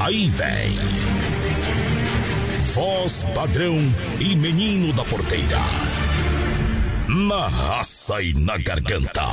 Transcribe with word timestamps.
Aí 0.00 0.28
vem. 0.30 0.78
Voz 2.74 3.26
padrão 3.34 3.76
e 4.20 4.36
menino 4.36 4.92
da 4.92 5.04
porteira. 5.04 5.58
Na 7.08 7.48
raça 7.48 8.22
e 8.22 8.32
na 8.34 8.56
garganta. 8.58 9.26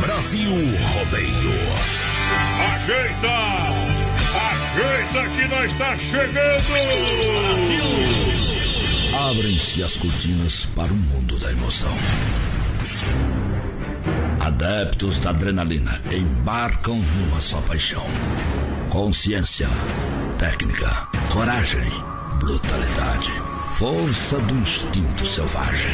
Brasil 0.00 0.50
Rodeio. 0.50 1.52
Ajeita! 2.74 3.28
Ajeita 4.50 5.28
que 5.36 5.48
nós 5.48 5.70
está 5.70 5.96
chegando! 5.98 6.64
Brasil! 7.46 8.22
Abrem-se 9.30 9.82
as 9.84 9.96
cortinas 9.96 10.66
para 10.74 10.92
o 10.92 10.96
mundo 10.96 11.38
da 11.38 11.52
emoção. 11.52 11.96
Adeptos 14.40 15.20
da 15.20 15.30
adrenalina 15.30 16.02
embarcam 16.10 16.96
numa 16.96 17.40
só 17.40 17.60
paixão. 17.60 18.04
Consciência, 18.92 19.70
técnica, 20.38 21.08
coragem, 21.32 21.90
brutalidade, 22.38 23.32
força 23.72 24.38
do 24.40 24.54
instinto 24.56 25.24
selvagem. 25.24 25.88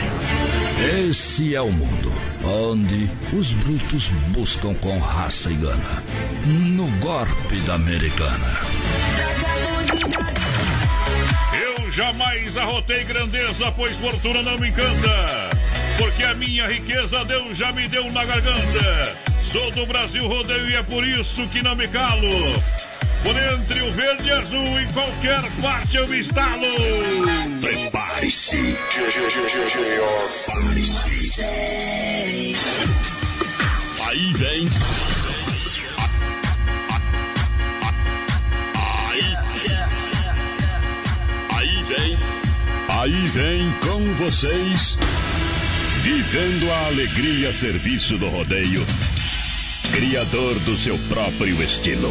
Esse 1.09 1.55
é 1.55 1.61
o 1.61 1.71
mundo 1.71 2.13
onde 2.43 3.09
os 3.33 3.55
brutos 3.55 4.09
buscam 4.35 4.75
com 4.75 4.99
raça 4.99 5.49
e 5.49 5.55
gana. 5.55 6.03
No 6.45 6.89
golpe 6.99 7.61
da 7.61 7.75
americana. 7.75 8.59
Eu 11.55 11.93
jamais 11.93 12.57
arrotei 12.57 13.05
grandeza, 13.05 13.71
pois 13.77 13.97
fortuna 13.99 14.43
não 14.43 14.59
me 14.59 14.71
encanta. 14.71 15.51
Porque 15.97 16.25
a 16.25 16.35
minha 16.35 16.67
riqueza 16.67 17.25
Deus 17.25 17.57
já 17.57 17.71
me 17.71 17.87
deu 17.87 18.11
na 18.11 18.25
garganta. 18.25 19.17
Sou 19.45 19.71
do 19.71 19.87
Brasil 19.87 20.27
rodeio 20.27 20.69
e 20.69 20.75
é 20.75 20.83
por 20.83 21.07
isso 21.07 21.47
que 21.47 21.63
não 21.63 21.77
me 21.77 21.87
calo. 21.87 22.29
Por 23.23 23.37
entre 23.37 23.83
o 23.83 23.93
verde 23.93 24.29
e 24.29 24.31
azul, 24.31 24.81
em 24.81 24.87
qualquer 24.93 25.43
parte 25.61 25.97
eu 25.97 26.09
me 26.09 26.21
instalo. 26.21 26.67
Prepare-se. 27.61 28.77
Prepare-se. 28.91 29.39
Aí 34.07 34.33
vem. 34.35 34.69
Aí. 38.77 39.37
Aí 41.51 41.83
vem. 41.85 42.19
Aí 42.89 43.23
vem 43.29 43.73
com 43.81 44.15
vocês. 44.15 44.99
Vivendo 46.03 46.71
a 46.71 46.87
alegria 46.87 47.51
a 47.51 47.55
serviço 47.55 48.17
do 48.17 48.29
rodeio. 48.29 48.87
Criador 49.93 50.59
do 50.61 50.79
seu 50.79 50.99
próprio 51.09 51.63
estilo. 51.63 52.11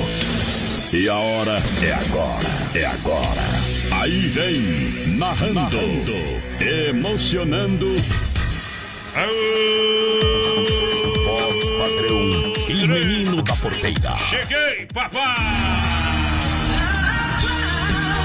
E 0.93 1.09
a 1.09 1.15
hora 1.15 1.61
é 1.83 1.93
agora, 1.93 2.47
é 2.73 2.85
agora. 2.85 3.41
Aí 3.91 4.27
vem, 4.29 5.17
narrando, 5.17 5.53
narrando 5.53 6.47
emocionando. 6.61 7.95
Voz 11.25 11.55
padrão 11.77 12.53
e 12.69 12.87
menino 12.87 13.41
da 13.41 13.53
porteira. 13.55 14.17
Cheguei, 14.29 14.87
papai! 14.93 15.21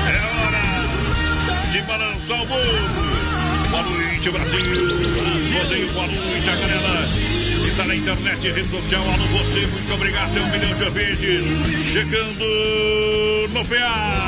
É 0.09 0.19
hora 0.47 1.73
de 1.73 1.83
balançar 1.83 2.43
o 2.43 2.47
mundo. 2.47 3.71
Boa 3.71 3.83
noite, 3.83 4.31
Brasil. 4.31 4.65
Brasil, 5.53 5.93
boa 5.93 6.07
noite, 6.07 6.49
a 6.49 6.57
galera 6.57 7.42
está 7.73 7.85
na 7.85 7.97
internet 7.97 8.47
e 8.47 8.53
rede 8.53 8.69
social. 8.69 9.03
Alô, 9.03 9.25
você, 9.27 9.61
muito 9.67 9.95
obrigado. 9.95 10.33
Tem 10.33 10.43
um 10.43 10.51
milhão 10.51 10.77
de 10.77 10.85
ouvintes 10.85 11.93
chegando 11.93 12.45
no 13.49 13.65
PA. 13.67 14.27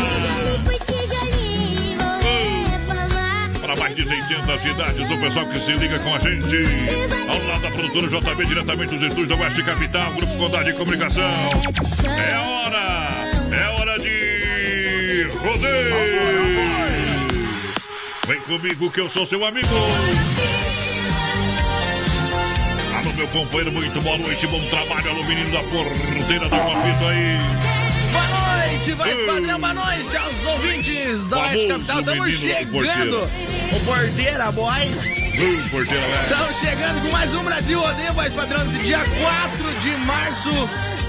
Para 3.60 3.76
mais 3.76 3.96
de 3.96 4.06
600 4.06 4.60
cidades, 4.60 5.10
o 5.10 5.18
pessoal 5.18 5.46
que 5.46 5.58
se 5.58 5.72
liga 5.72 5.98
com 5.98 6.14
a 6.14 6.18
gente. 6.18 6.56
Ao 7.28 7.48
lado 7.48 7.62
da 7.62 7.70
produtora 7.70 8.08
JB, 8.08 8.46
diretamente 8.46 8.94
dos 8.94 9.02
estúdios 9.02 9.28
da 9.28 9.36
Oeste 9.36 9.62
Capital, 9.62 10.14
Grupo 10.14 10.36
Condade 10.36 10.72
de 10.72 10.78
Comunicação. 10.78 11.24
É 11.24 12.38
hora, 12.38 13.56
é 13.56 13.68
hora 13.68 13.98
de 13.98 15.28
rodeio. 15.38 15.94
Vem 18.26 18.40
comigo 18.40 18.90
que 18.90 19.00
eu 19.00 19.08
sou 19.08 19.26
seu 19.26 19.44
amigo. 19.44 19.68
Meu 23.16 23.28
companheiro, 23.28 23.70
muito 23.70 24.00
boa 24.00 24.18
noite, 24.18 24.44
bom 24.48 24.60
trabalho. 24.64 25.10
Alô, 25.10 25.22
menino 25.22 25.50
da 25.52 25.62
porteira 25.62 26.48
da 26.48 26.58
Copito 26.58 27.04
aí. 27.04 27.38
Boa 28.10 28.58
noite, 28.58 28.92
voz 28.92 29.26
padrão, 29.26 29.60
boa 29.60 29.74
noite 29.74 30.16
aos 30.16 30.44
ouvintes 30.46 31.26
da 31.28 31.42
Oeste 31.42 31.66
Capital. 31.68 32.00
Estamos 32.00 32.34
chegando. 32.34 33.30
O 33.72 33.80
porteira, 33.84 34.50
boy. 34.50 34.88
Uh. 34.88 35.82
Estamos 36.24 36.56
chegando 36.58 37.02
com 37.02 37.08
mais 37.12 37.32
um 37.32 37.44
Brasil 37.44 37.80
Rodeio, 37.80 38.12
voz 38.14 38.34
padrão, 38.34 38.62
esse 38.62 38.78
dia 38.80 38.98
4 38.98 39.74
de 39.80 39.96
março, 40.04 40.50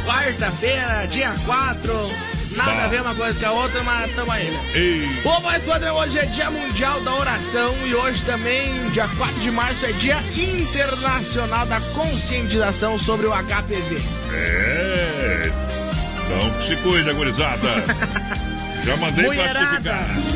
quarta-feira, 0.06 1.08
dia 1.08 1.34
4. 1.44 2.35
Nada 2.56 2.72
bah. 2.74 2.84
a 2.86 2.88
ver 2.88 3.02
uma 3.02 3.16
coisa 3.16 3.40
com 3.40 3.46
a 3.46 3.52
outra, 3.52 3.84
mas 3.84 4.16
tamo 4.16 4.32
aí, 4.32 4.50
né? 4.50 4.60
Ei. 4.74 5.22
Ô, 5.24 5.40
voz 5.42 5.64
padrão, 5.64 5.96
hoje 5.98 6.20
é 6.20 6.26
dia 6.26 6.50
mundial 6.50 7.02
da 7.02 7.16
oração 7.16 7.76
e 7.86 7.94
hoje 7.94 8.24
também, 8.24 8.90
dia 8.92 9.08
4 9.08 9.36
de 9.42 9.52
março, 9.52 9.86
é 9.86 9.92
dia 9.94 10.18
internacional 10.36 11.66
da 11.66 11.80
conscientização 11.94 12.98
sobre 12.98 13.28
o 13.28 13.32
HPV. 13.32 14.02
É. 14.34 15.52
Então 16.26 16.62
se 16.66 16.76
cuida, 16.78 17.14
gurizada. 17.14 17.84
Já 18.86 18.98
mandei 18.98 19.26
Mulherada. 19.26 19.80
classificar. 19.80 20.36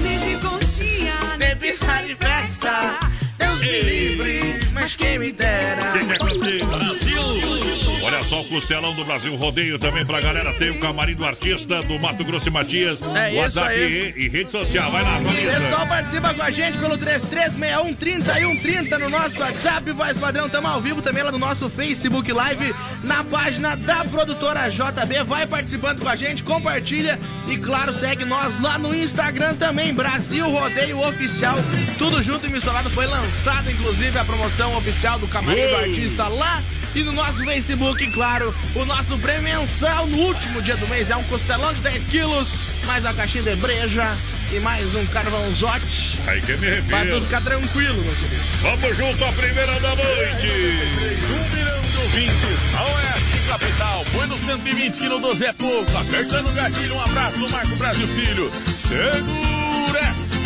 Nem 1.40 1.56
pisar 1.60 2.04
de 2.06 2.16
festa. 2.16 3.00
Deus 3.38 3.60
me 3.60 3.82
livre, 3.82 4.60
mas 4.74 4.96
quem 4.96 5.20
me 5.20 5.32
dera. 5.32 5.92
Quem 5.92 6.08
quer 6.08 6.18
curtir? 6.18 6.66
Brasil! 6.66 7.79
Olha 8.10 8.24
só 8.24 8.42
o 8.42 8.46
costelão 8.46 8.96
do 8.96 9.06
Brasil 9.06 9.36
Rodeio 9.36 9.78
também 9.78 10.04
pra 10.04 10.20
galera. 10.20 10.52
Tem 10.56 10.72
o 10.72 10.80
camarim 10.80 11.14
do 11.14 11.24
artista 11.24 11.84
do 11.84 12.00
Mato 12.00 12.24
Grosso 12.24 12.48
e 12.48 12.52
Matias. 12.52 13.00
É 13.16 13.30
isso 13.30 13.40
WhatsApp 13.40 13.72
aí. 13.72 14.14
e, 14.18 14.26
e 14.26 14.30
rede 14.30 14.52
social. 14.52 14.92
Vai 14.92 15.04
lá, 15.04 15.18
atualiza. 15.18 15.60
pessoal 15.60 15.88
participa 15.88 16.34
com 16.34 16.42
a 16.42 16.50
gente 16.50 16.78
pelo 16.80 16.98
3361 16.98 17.94
3130 17.94 18.98
no 18.98 19.10
nosso 19.10 19.40
WhatsApp, 19.40 19.92
voz 19.92 20.18
padrão. 20.18 20.48
Estamos 20.48 20.72
ao 20.72 20.82
vivo 20.82 21.04
também 21.04 21.22
lá 21.22 21.32
no 21.32 21.38
nosso 21.38 21.70
Facebook 21.70 22.34
Live, 22.34 22.74
na 23.04 23.24
página 23.24 23.76
da 23.76 24.04
produtora 24.04 24.68
JB. 24.70 25.24
Vai 25.26 25.46
participando 25.46 26.02
com 26.02 26.10
a 26.10 26.16
gente, 26.16 26.44
compartilha 26.44 27.20
e, 27.48 27.58
claro, 27.58 27.94
segue 27.94 28.26
nós 28.26 28.60
lá 28.60 28.80
no 28.80 28.96
Instagram 28.96 29.54
também, 29.54 29.94
Brasil 29.94 30.50
Rodeio 30.50 31.00
Oficial. 31.08 31.58
Tudo 32.00 32.24
junto 32.24 32.48
e 32.48 32.50
misturado. 32.50 32.90
Foi 32.90 33.06
lançado, 33.06 33.70
inclusive, 33.70 34.18
a 34.18 34.26
promoção 34.26 34.76
oficial 34.76 35.20
do 35.20 35.28
camarim 35.28 35.62
do 35.62 35.68
Uou. 35.68 35.80
artista 35.82 36.28
lá. 36.28 36.64
E 36.96 37.04
no 37.04 37.12
nosso 37.12 37.44
Facebook, 37.44 37.99
claro, 38.08 38.54
o 38.76 38.86
nosso 38.86 39.18
prêmio 39.18 39.44
mensal 39.44 40.08
no 40.08 40.18
último 40.18 40.62
dia 40.62 40.78
do 40.78 40.88
mês 40.88 41.10
é 41.10 41.16
um 41.16 41.24
costelão 41.24 41.74
de 41.74 41.82
10 41.82 42.08
quilos, 42.08 42.48
mais 42.86 43.04
uma 43.04 43.14
caixinha 43.14 43.44
de 43.44 43.56
breja 43.56 44.18
e 44.52 44.60
mais 44.60 44.94
um 44.96 45.06
carvãozote. 45.08 46.20
Aí 46.28 46.42
que 46.42 46.56
me 46.58 46.82
Vai 46.82 47.08
tudo 47.08 47.26
ficar 47.26 47.42
tranquilo, 47.42 48.04
meu 48.04 48.16
querido. 48.16 48.44
Vamos 48.62 48.98
junto 48.98 49.26
à 49.26 49.32
primeira 49.34 49.80
da 49.80 49.96
noite. 49.96 50.48
Um 50.48 51.56
milhão 51.56 51.82
de 51.82 51.98
ouvintes, 51.98 52.76
a 52.78 52.84
Oeste 52.84 53.48
Capital, 53.48 54.06
foi 54.06 54.28
no 54.28 54.38
120 54.38 55.00
que 55.00 55.10
no 55.10 55.20
12 55.20 55.46
é 55.46 55.54
pouco, 55.54 55.98
apertando 55.98 56.50
o 56.50 56.54
gatilho, 56.54 56.96
um 56.96 57.02
abraço, 57.02 57.50
Marco 57.50 57.76
Brasil 57.76 58.08
Filho, 58.08 58.52
segura! 58.78 59.60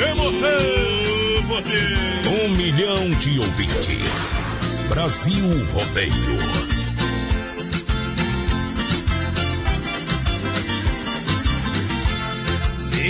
Emoção, 0.10 1.48
poder. 1.48 1.98
Um 2.26 2.50
milhão 2.56 3.10
de 3.12 3.40
ouvintes. 3.40 4.32
Brasil 4.90 5.66
Rodeio. 5.72 6.73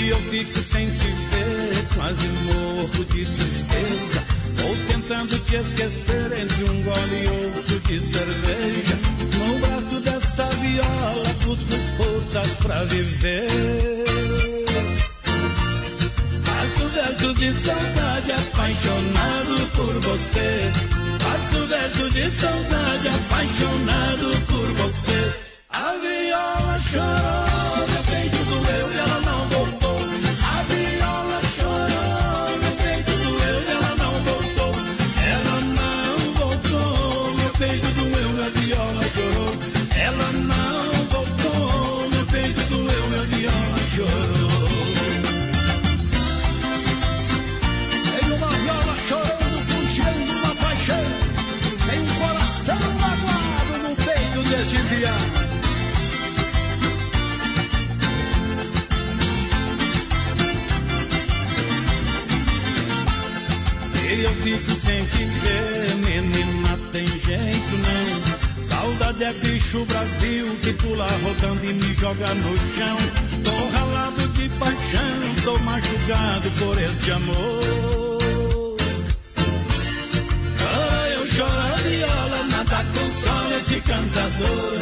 Eu 0.06 0.22
fico 0.24 0.62
sem 0.62 0.90
te 0.92 1.08
ver, 1.08 1.86
quase 1.96 2.28
morro 2.28 3.06
de 3.06 3.26
tristeza. 3.26 4.24
Vou 4.58 4.76
tentando 4.88 5.40
te 5.46 5.56
esquecer 5.56 6.32
entre 6.42 6.64
um 6.66 6.84
gole 6.84 7.24
e 7.24 7.28
outro 7.28 7.80
de 7.80 8.00
cerveja. 8.02 9.00
No 9.38 9.60
braço 9.60 10.00
dessa 10.02 10.46
viola, 10.46 11.34
busco 11.46 11.78
forças 11.98 12.52
pra 12.62 12.84
viver. 12.84 13.48
Faço 16.44 16.90
verso 16.90 17.34
de 17.36 17.54
saudade, 17.64 18.32
apaixonado 18.32 19.70
por 19.74 20.02
você. 20.02 20.72
Faço 21.20 21.66
verso 21.68 22.10
de 22.12 22.30
saudade, 22.30 23.08
apaixonado 23.08 24.42
por 24.48 24.68
você. 24.74 25.34
A 25.70 25.94
viola 25.94 26.80
chorou, 26.92 27.53
fico 64.94 65.06
sem 65.06 65.06
te 65.06 65.26
ver, 65.26 65.96
menina, 65.96 66.80
tem 66.92 67.08
jeito 67.08 67.78
não. 67.78 68.64
Saudade 68.64 69.24
é 69.24 69.34
bicho 69.34 69.86
Brasil 69.86 70.48
que 70.62 70.74
pula 70.74 71.08
rodando 71.24 71.66
e 71.66 71.74
me 71.74 71.94
joga 71.96 72.34
no 72.34 72.58
chão. 72.76 72.98
Tô 73.44 73.78
ralado 73.78 74.28
de 74.30 74.50
paixão, 74.50 75.44
tô 75.44 75.58
machucado 75.60 76.52
por 76.60 76.82
este 76.82 77.12
amor. 77.12 77.64
Chora 80.58 81.10
eu 81.10 81.28
choro 81.28 81.60
a 81.60 81.76
viola, 81.78 82.44
nada 82.50 82.86
consola 82.94 83.56
esse 83.58 83.82
cantador. 83.82 84.74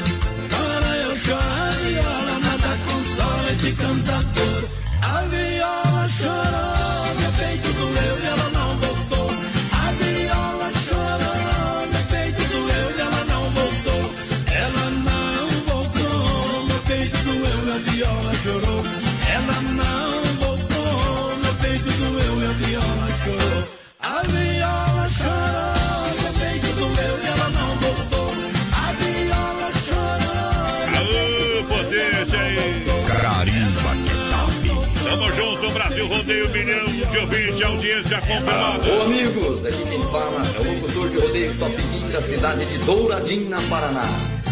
Chora 0.50 0.96
eu 0.98 1.18
choro 1.18 1.42
a 1.42 1.72
viola, 1.72 2.40
nada 2.40 2.78
consola 2.86 3.52
esse 3.52 3.72
cantador. 3.74 4.70
A 5.02 5.22
viola 5.24 6.10
chorou, 6.10 7.16
meu 7.20 7.32
peito 7.34 7.74
doeu 7.74 8.31
milhão 37.12 37.12
de 37.12 37.18
ouvintes, 37.18 37.62
audiência 37.62 38.22
confirmada. 38.22 38.90
Ô 38.90 39.02
amigos, 39.04 39.66
aqui 39.66 39.84
quem 39.90 40.02
fala 40.04 40.42
é 40.56 40.60
o 40.60 40.64
locutor 40.76 41.10
de 41.10 41.18
rodeio 41.18 41.54
Top 41.58 41.76
15 41.76 42.14
da 42.14 42.22
cidade 42.22 42.66
de 42.66 42.78
Douradina, 42.86 43.58
Paraná. 43.70 44.04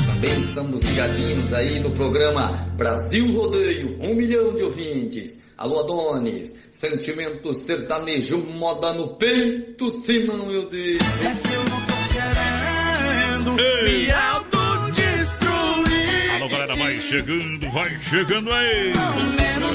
Também 0.06 0.38
estamos 0.42 0.82
ligadinhos 0.82 1.54
aí 1.54 1.80
no 1.80 1.92
programa 1.92 2.68
Brasil 2.76 3.32
Rodeio, 3.32 3.98
um 4.02 4.14
milhão 4.14 4.54
de 4.54 4.64
ouvintes. 4.64 5.40
Alô 5.58 5.80
Adonis, 5.80 6.54
sentimento 6.70 7.54
sertanejo, 7.54 8.38
moda 8.38 8.92
no 8.94 9.16
peito, 9.16 9.92
se 9.92 10.20
não 10.20 10.52
eu 10.52 10.70
deixo. 10.70 11.04
É 11.04 11.36
que 11.36 11.54
eu 11.54 11.64
não 11.64 11.80
tô 11.86 11.94
querendo 12.14 13.58
Ei. 13.62 14.06
me 14.06 14.12
autodestruir. 14.12 16.36
Alô, 16.36 16.50
galera, 16.50 16.76
vai 16.76 17.00
chegando, 17.00 17.72
vai 17.72 17.90
chegando 18.10 18.52
aí. 18.52 18.92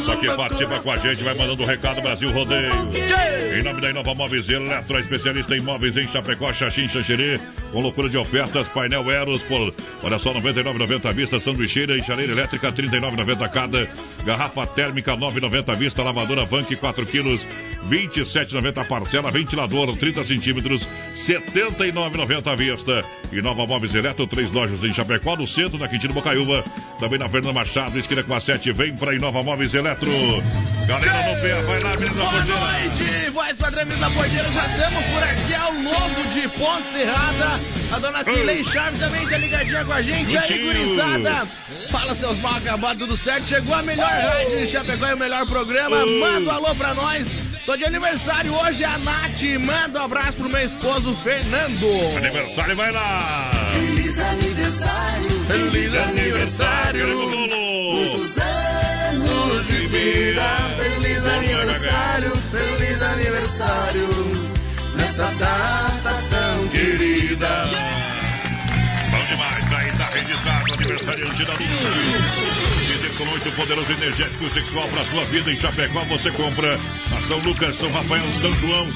Só 0.04 0.16
que 0.16 0.26
participa 0.36 0.78
com 0.80 0.90
a 0.90 0.98
gente, 0.98 1.24
vai 1.24 1.34
mandando 1.34 1.62
um 1.62 1.66
recado 1.66 2.02
Brasil 2.02 2.30
Rodeio. 2.30 2.70
Em 3.58 3.62
nome 3.62 3.80
da 3.80 3.90
Inova 3.90 4.14
Móveis 4.14 4.48
Eletro, 4.50 4.98
especialista 4.98 5.56
em 5.56 5.60
móveis 5.60 5.96
em 5.96 6.06
Chapecó, 6.06 6.52
Xaxim, 6.52 6.88
Xanxerê, 6.88 7.40
com 7.72 7.80
loucura 7.80 8.08
de 8.08 8.18
ofertas, 8.18 8.68
painel 8.68 9.10
Eros 9.10 9.42
por, 9.44 9.72
olha 10.02 10.18
só, 10.18 10.34
99,90 10.34 11.08
à 11.08 11.12
vista, 11.12 11.40
sanduicheira 11.40 11.96
e 11.96 12.02
chaleira 12.02 12.32
elétrica, 12.32 12.70
39,90 12.70 13.48
cada, 13.50 13.88
garrafa 14.26 14.66
térmica, 14.66 15.12
9,90 15.16 15.68
à 15.70 15.74
vista, 15.74 16.02
lavadora 16.02 16.44
Vank, 16.44 16.74
4 16.76 17.06
quilos, 17.06 17.46
27,90 17.88 18.84
parcela, 18.86 19.30
ventilador, 19.30 19.96
30 19.96 20.24
centímetros, 20.24 20.86
79,90 21.14 22.46
à 22.46 22.54
vista. 22.54 23.04
Inova 23.32 23.66
Móveis 23.66 23.94
Eletro, 23.94 24.26
três 24.26 24.52
lojas 24.52 24.84
em 24.84 24.92
Chapecó, 24.92 25.36
no 25.36 25.46
centro, 25.46 25.78
na 25.78 25.88
Quintino 25.88 26.12
Bocaiúva, 26.12 26.62
também 27.00 27.18
na 27.18 27.28
Fernanda 27.28 27.52
Machado, 27.52 27.98
esquina 27.98 28.22
com 28.22 28.34
a 28.34 28.40
7, 28.40 28.70
vem 28.72 28.94
pra 28.94 29.14
Inova 29.14 29.42
Móveis 29.42 29.74
Eletro. 29.74 29.93
Galera 30.86 31.34
no 31.34 31.40
pé, 31.40 31.62
vai 31.62 31.78
lá, 31.78 31.90
menino 31.96 32.14
da 32.14 32.24
Boa 32.24 32.32
porteira. 32.32 32.60
noite, 32.60 33.30
voz 33.30 33.56
padrão 33.58 33.86
da 33.86 34.10
porteira, 34.10 34.50
já 34.50 34.66
estamos 34.66 35.04
por 35.06 35.22
aqui 35.22 35.54
ao 35.54 35.72
longo 35.72 36.28
de 36.32 36.48
Ponte 36.48 36.86
Serrada. 36.92 37.60
A 37.92 37.98
dona 37.98 38.24
Cilei 38.24 38.64
Charme 38.64 38.98
também 38.98 39.26
tá 39.26 39.38
ligadinha 39.38 39.84
com 39.84 39.92
a 39.92 40.02
gente. 40.02 40.36
Aí, 40.36 40.58
gurizada, 40.58 41.46
fala 41.90 42.14
seus 42.14 42.38
mal 42.38 42.56
acabados, 42.56 42.98
tudo 42.98 43.16
certo. 43.16 43.48
Chegou 43.48 43.74
a 43.74 43.82
melhor 43.82 44.08
rádio 44.10 44.58
de 44.58 44.66
Chapecó 44.66 45.06
e 45.06 45.14
o 45.14 45.18
melhor 45.18 45.46
programa. 45.46 46.04
Manda 46.04 46.50
um 46.50 46.54
alô 46.54 46.74
pra 46.74 46.92
nós. 46.92 47.26
Tô 47.64 47.76
de 47.76 47.84
aniversário 47.86 48.52
hoje, 48.54 48.84
a 48.84 48.98
Nath. 48.98 49.40
Manda 49.60 50.00
um 50.00 50.04
abraço 50.04 50.34
pro 50.34 50.50
meu 50.50 50.66
esposo, 50.66 51.16
Fernando. 51.24 52.16
Aniversário, 52.18 52.76
vai 52.76 52.92
lá. 52.92 53.50
Feliz 53.72 54.18
aniversário, 54.18 55.30
Feliz 55.46 55.94
aniversário. 55.94 57.00
Queremos 57.06 57.30
bolo. 57.30 57.94
muitos 57.94 58.36
anos 58.36 58.83
de 59.66 59.86
vida. 59.86 60.42
Feliz 60.76 61.24
aniversário, 61.24 62.36
feliz 62.36 63.02
aniversário. 63.02 64.08
Nesta 64.96 65.26
data 65.38 66.24
tão 66.30 66.68
querida. 66.68 67.64
Bom 69.10 69.24
demais, 69.26 69.64
daí 69.70 69.92
tá 69.92 70.06
registrado 70.06 70.70
o 70.70 70.74
aniversariante 70.74 71.44
da 71.44 71.52
Lula. 71.52 71.90
Dizer 72.86 73.14
com 73.16 73.24
muito 73.24 73.50
poderoso 73.56 73.92
energético 73.92 74.50
sexual 74.50 74.86
pra 74.88 75.04
sua 75.04 75.24
vida 75.26 75.50
em 75.50 75.56
Chapecó, 75.56 76.00
você 76.04 76.30
compra 76.30 76.78
na 77.10 77.20
São 77.22 77.38
Lucas, 77.38 77.76
São 77.76 77.90
Rafael, 77.90 78.24
São 78.40 78.52
João, 78.60 78.86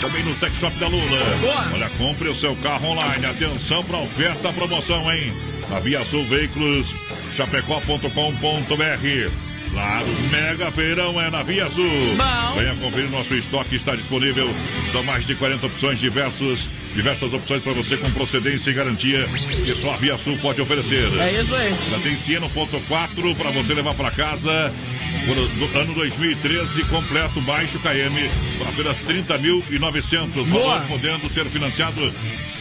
também 0.00 0.22
no 0.24 0.34
Sex 0.36 0.54
Shop 0.56 0.74
da 0.78 0.86
Lula. 0.86 1.18
Boa. 1.40 1.70
Olha, 1.74 1.90
compre 1.98 2.28
o 2.28 2.34
seu 2.34 2.54
carro 2.56 2.90
online. 2.90 3.26
Atenção 3.26 3.82
pra 3.84 3.98
oferta, 3.98 4.52
promoção, 4.52 5.12
hein? 5.12 5.32
A 5.74 5.80
Via 5.80 6.04
Sul 6.04 6.24
Veículos, 6.26 6.94
chapecó.com.br. 7.36 9.53
Claro, 9.74 10.06
Mega 10.30 10.70
Feirão 10.70 11.20
é 11.20 11.28
na 11.28 11.42
Via 11.42 11.68
Sul. 11.68 11.84
Bom. 12.16 12.54
Venha 12.56 12.76
conferir 12.76 13.10
nosso 13.10 13.34
estoque, 13.34 13.74
está 13.74 13.96
disponível. 13.96 14.48
São 14.92 15.02
mais 15.02 15.26
de 15.26 15.34
40 15.34 15.66
opções, 15.66 15.98
diversos, 15.98 16.68
diversas 16.94 17.34
opções 17.34 17.60
para 17.60 17.72
você 17.72 17.96
com 17.96 18.08
procedência 18.12 18.70
e 18.70 18.72
garantia 18.72 19.28
que 19.64 19.74
só 19.74 19.94
a 19.94 19.96
Via 19.96 20.16
Sul 20.16 20.38
pode 20.40 20.60
oferecer. 20.60 21.12
É 21.20 21.40
isso 21.40 21.52
aí. 21.56 21.74
Já 21.90 21.98
tem 21.98 22.16
Siena 22.16 22.48
1.4 22.48 23.36
para 23.36 23.50
você 23.50 23.74
levar 23.74 23.94
para 23.94 24.12
casa. 24.12 24.72
Do 25.24 25.78
ano 25.78 25.94
2013, 25.94 26.84
completo, 26.84 27.40
baixo 27.40 27.78
KM, 27.78 28.28
por 28.58 28.68
apenas 28.68 28.98
30.900. 28.98 30.44
Boa. 30.46 30.78
Valor 30.78 30.86
podendo 30.86 31.28
ser 31.30 31.46
financiado 31.46 32.12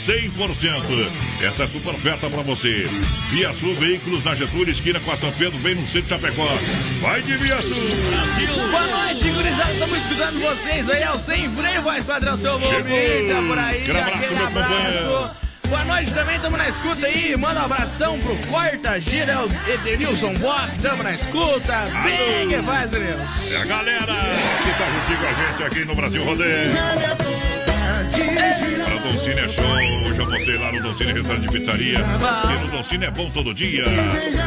100%. 0.06 1.08
Essa 1.42 1.64
é 1.64 1.66
a 1.66 1.68
super 1.68 1.94
oferta 1.94 2.30
para 2.30 2.42
você. 2.42 2.88
Via 3.32 3.54
Sul 3.54 3.76
Veículos 3.76 4.24
na 4.24 4.36
Getúlio, 4.36 4.70
esquina 4.70 5.00
com 5.00 5.12
a 5.12 5.18
São 5.18 5.32
Pedro, 5.32 5.58
bem 5.60 5.76
no 5.76 5.86
centro 5.86 6.02
de 6.04 6.10
Chapecó. 6.10 6.48
Vai 7.04 7.22
de 7.22 7.36
Via 7.36 7.62
Sul! 7.62 7.76
Boa 8.72 8.88
noite, 8.88 9.30
gurizada. 9.30 9.74
Estamos 9.74 9.98
escutando 9.98 10.40
vocês 10.40 10.90
aí 10.90 11.04
ao 11.04 11.20
Sem 11.20 11.50
Freio, 11.50 11.82
voz 11.82 12.06
padrão, 12.06 12.38
seu 12.38 12.54
ouvinte. 12.54 12.72
Tá 12.72 13.42
por 13.46 13.60
aí, 13.60 13.82
Aquele 13.82 14.00
abraço, 14.00 14.24
aquele 14.24 14.42
abraço. 14.42 15.36
Boa 15.68 15.84
noite 15.84 16.14
também, 16.14 16.36
estamos 16.38 16.58
na 16.58 16.70
escuta 16.70 17.06
aí. 17.06 17.36
Manda 17.36 17.60
um 17.60 17.66
abração 17.66 18.18
pro 18.20 18.38
Corta 18.48 19.02
Gira, 19.02 19.46
o 19.46 19.70
Edenilson 19.70 20.34
Bock, 20.36 20.78
estamos 20.78 21.04
na 21.04 21.14
escuta. 21.14 21.78
Bem 22.04 22.48
que 22.48 22.62
faz, 22.64 22.90
Denilson. 22.90 23.24
É 23.52 23.58
a 23.58 23.66
galera 23.66 24.14
que 24.64 24.72
tá 24.78 24.86
juntinho 24.90 25.20
com 25.20 25.26
a 25.26 25.50
gente 25.50 25.64
aqui 25.64 25.86
no 25.86 25.96
Brasil 25.96 26.24
Rodeio. 26.24 26.72
Para 28.14 28.98
Doncini 28.98 29.40
é 29.40 29.48
show. 29.48 29.64
Hoje 30.06 30.20
eu 30.52 30.60
lá 30.60 30.72
no 30.72 30.84
Doncini 30.84 31.14
Restaurante 31.14 31.48
de 31.48 31.52
Pizzaria. 31.52 32.00
E 32.00 32.64
no 32.64 32.72
Doncini 32.72 33.06
é 33.06 33.12
bom 33.12 33.28
todo 33.30 33.54
dia. 33.54 33.84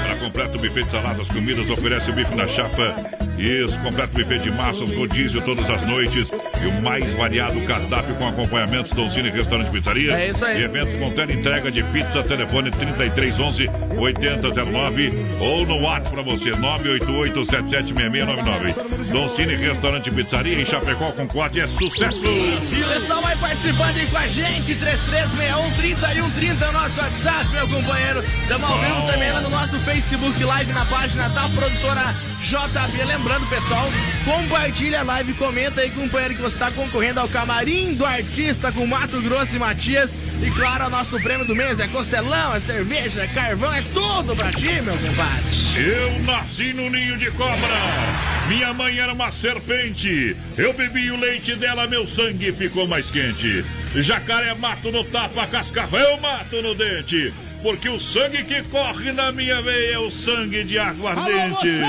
Para 0.05 0.17
completo 0.17 0.59
buffet 0.59 0.85
de 0.85 0.91
saladas, 0.91 1.27
comidas, 1.29 1.69
oferece 1.69 2.11
o 2.11 2.15
bife 2.15 2.35
na 2.37 2.47
chapa. 2.47 2.95
Isso, 3.37 3.79
completo 3.81 4.13
buffet 4.13 4.39
de 4.39 4.51
massas, 4.53 4.89
rodízio 4.95 5.41
todas 5.43 5.69
as 5.69 5.83
noites. 5.83 6.29
E 6.63 6.67
o 6.67 6.81
mais 6.81 7.13
variado 7.15 7.61
cardápio 7.63 8.15
com 8.15 8.29
acompanhamentos 8.29 8.93
Doncini 8.93 9.31
Restaurante 9.31 9.67
de 9.67 9.73
Pizzaria. 9.73 10.13
É 10.13 10.29
isso 10.29 10.45
aí. 10.45 10.61
E 10.61 10.65
eventos 10.65 10.97
com 10.97 11.11
tela 11.11 11.33
entrega 11.33 11.71
de 11.71 11.83
pizza, 11.85 12.23
telefone 12.23 12.71
3311 12.71 13.69
8009 13.99 15.13
ou 15.41 15.67
no 15.67 15.81
WhatsApp 15.83 16.15
para 16.15 16.23
você 16.23 16.51
988 16.51 17.45
776699. 17.45 19.13
Doncini 19.13 19.55
Restaurante 19.57 20.11
Pizzaria 20.11 20.61
em 20.61 20.65
Chapecó 20.65 21.11
com 21.13 21.27
quad 21.27 21.59
é 21.59 21.67
sucesso. 21.67 22.21
O 22.21 22.89
pessoal 22.89 23.23
vai 23.23 23.37
participando 23.57 23.97
aí 23.97 24.07
com 24.07 24.19
a 24.19 24.29
gente, 24.29 24.75
3361 24.75 25.71
3130 25.77 26.65
é 26.65 26.69
o 26.69 26.73
nosso 26.73 27.01
WhatsApp, 27.01 27.51
meu 27.53 27.69
companheiro. 27.69 28.25
Estamos 28.43 28.71
ao 28.71 28.79
vivo 28.79 29.07
também 29.07 29.33
lá 29.33 29.41
no 29.41 29.49
nosso 29.49 29.79
Facebook 29.79 30.45
Live 30.45 30.73
na 30.73 30.85
página 30.85 31.29
da 31.31 31.49
produtora 31.49 32.15
JB. 32.43 33.05
Lembrando, 33.05 33.49
pessoal, 33.49 33.87
compartilha 34.25 35.01
a 35.01 35.05
live, 35.05 35.33
comenta 35.35 35.81
aí, 35.81 35.91
companheiro, 35.91 36.35
que 36.35 36.43
você 36.43 36.55
está 36.55 36.71
concorrendo 36.71 37.21
ao 37.21 37.29
camarim 37.29 37.95
do 37.95 38.05
artista 38.05 38.71
com 38.71 38.87
Mato 38.87 39.21
Grosso 39.23 39.57
e 39.57 39.59
Matias. 39.59 40.13
E 40.43 40.51
claro, 40.51 40.87
o 40.87 40.91
nosso 40.91 41.19
prêmio 41.21 41.47
do 41.47 41.57
mês 41.57 41.81
é 41.81 41.89
costelão, 41.89 42.55
é 42.55 42.61
cerveja, 42.61 43.23
é 43.23 43.27
carvão, 43.27 43.73
é 43.73 43.83
tudo 43.83 44.37
pra 44.37 44.51
ti, 44.51 44.83
meu 44.83 44.97
compadre. 44.99 45.57
Eu 45.77 46.23
nasci 46.25 46.75
no 46.75 46.91
ninho 46.91 47.17
de 47.17 47.31
cobra. 47.31 48.36
Minha 48.49 48.73
mãe 48.73 48.99
era 48.99 49.13
uma 49.13 49.31
serpente. 49.33 50.37
Eu 50.57 50.73
bebi 50.73 51.11
o 51.11 51.19
leite 51.19 51.57
dela, 51.57 51.87
meu 51.87 52.07
sangue 52.07 52.53
ficou 52.53 52.87
mais 52.87 53.11
quente. 53.11 53.65
Jacaré 53.97 54.55
mato 54.55 54.93
no 54.93 55.03
tapa, 55.03 55.47
cascavel 55.47 56.17
mato 56.19 56.63
no 56.63 56.75
dente. 56.75 57.35
Porque 57.63 57.89
o 57.89 57.99
sangue 57.99 58.45
que 58.45 58.63
corre 58.65 59.13
na 59.13 59.33
minha 59.33 59.61
veia 59.61 59.95
é 59.95 59.99
o 59.99 60.11
sangue 60.11 60.63
de 60.63 60.79
aguardente. 60.79 61.81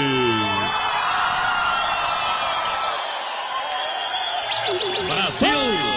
Brasil! 5.08 5.97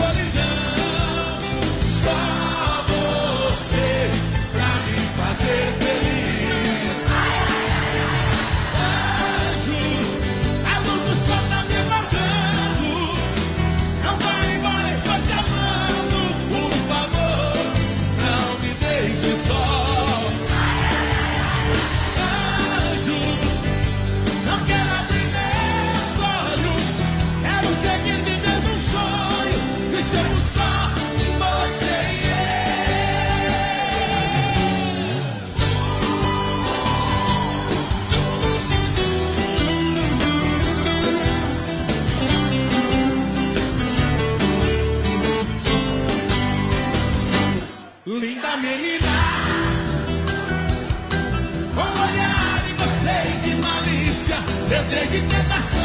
desejo 54.91 55.15
e 55.15 55.21
tentação. 55.21 55.79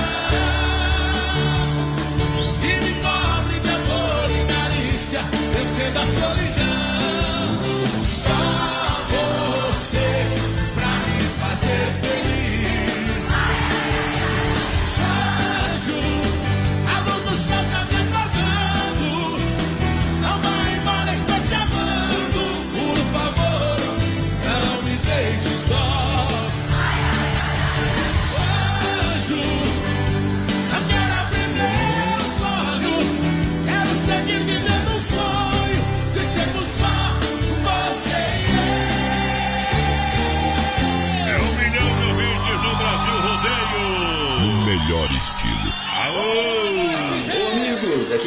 E 2.60 2.84
me 2.84 2.92
cobre 3.00 3.60
de 3.60 3.68
amor 3.68 4.30
e 4.30 4.52
carícia, 4.52 5.20
vencendo 5.54 5.96
a 5.96 6.06
solidão. 6.06 6.65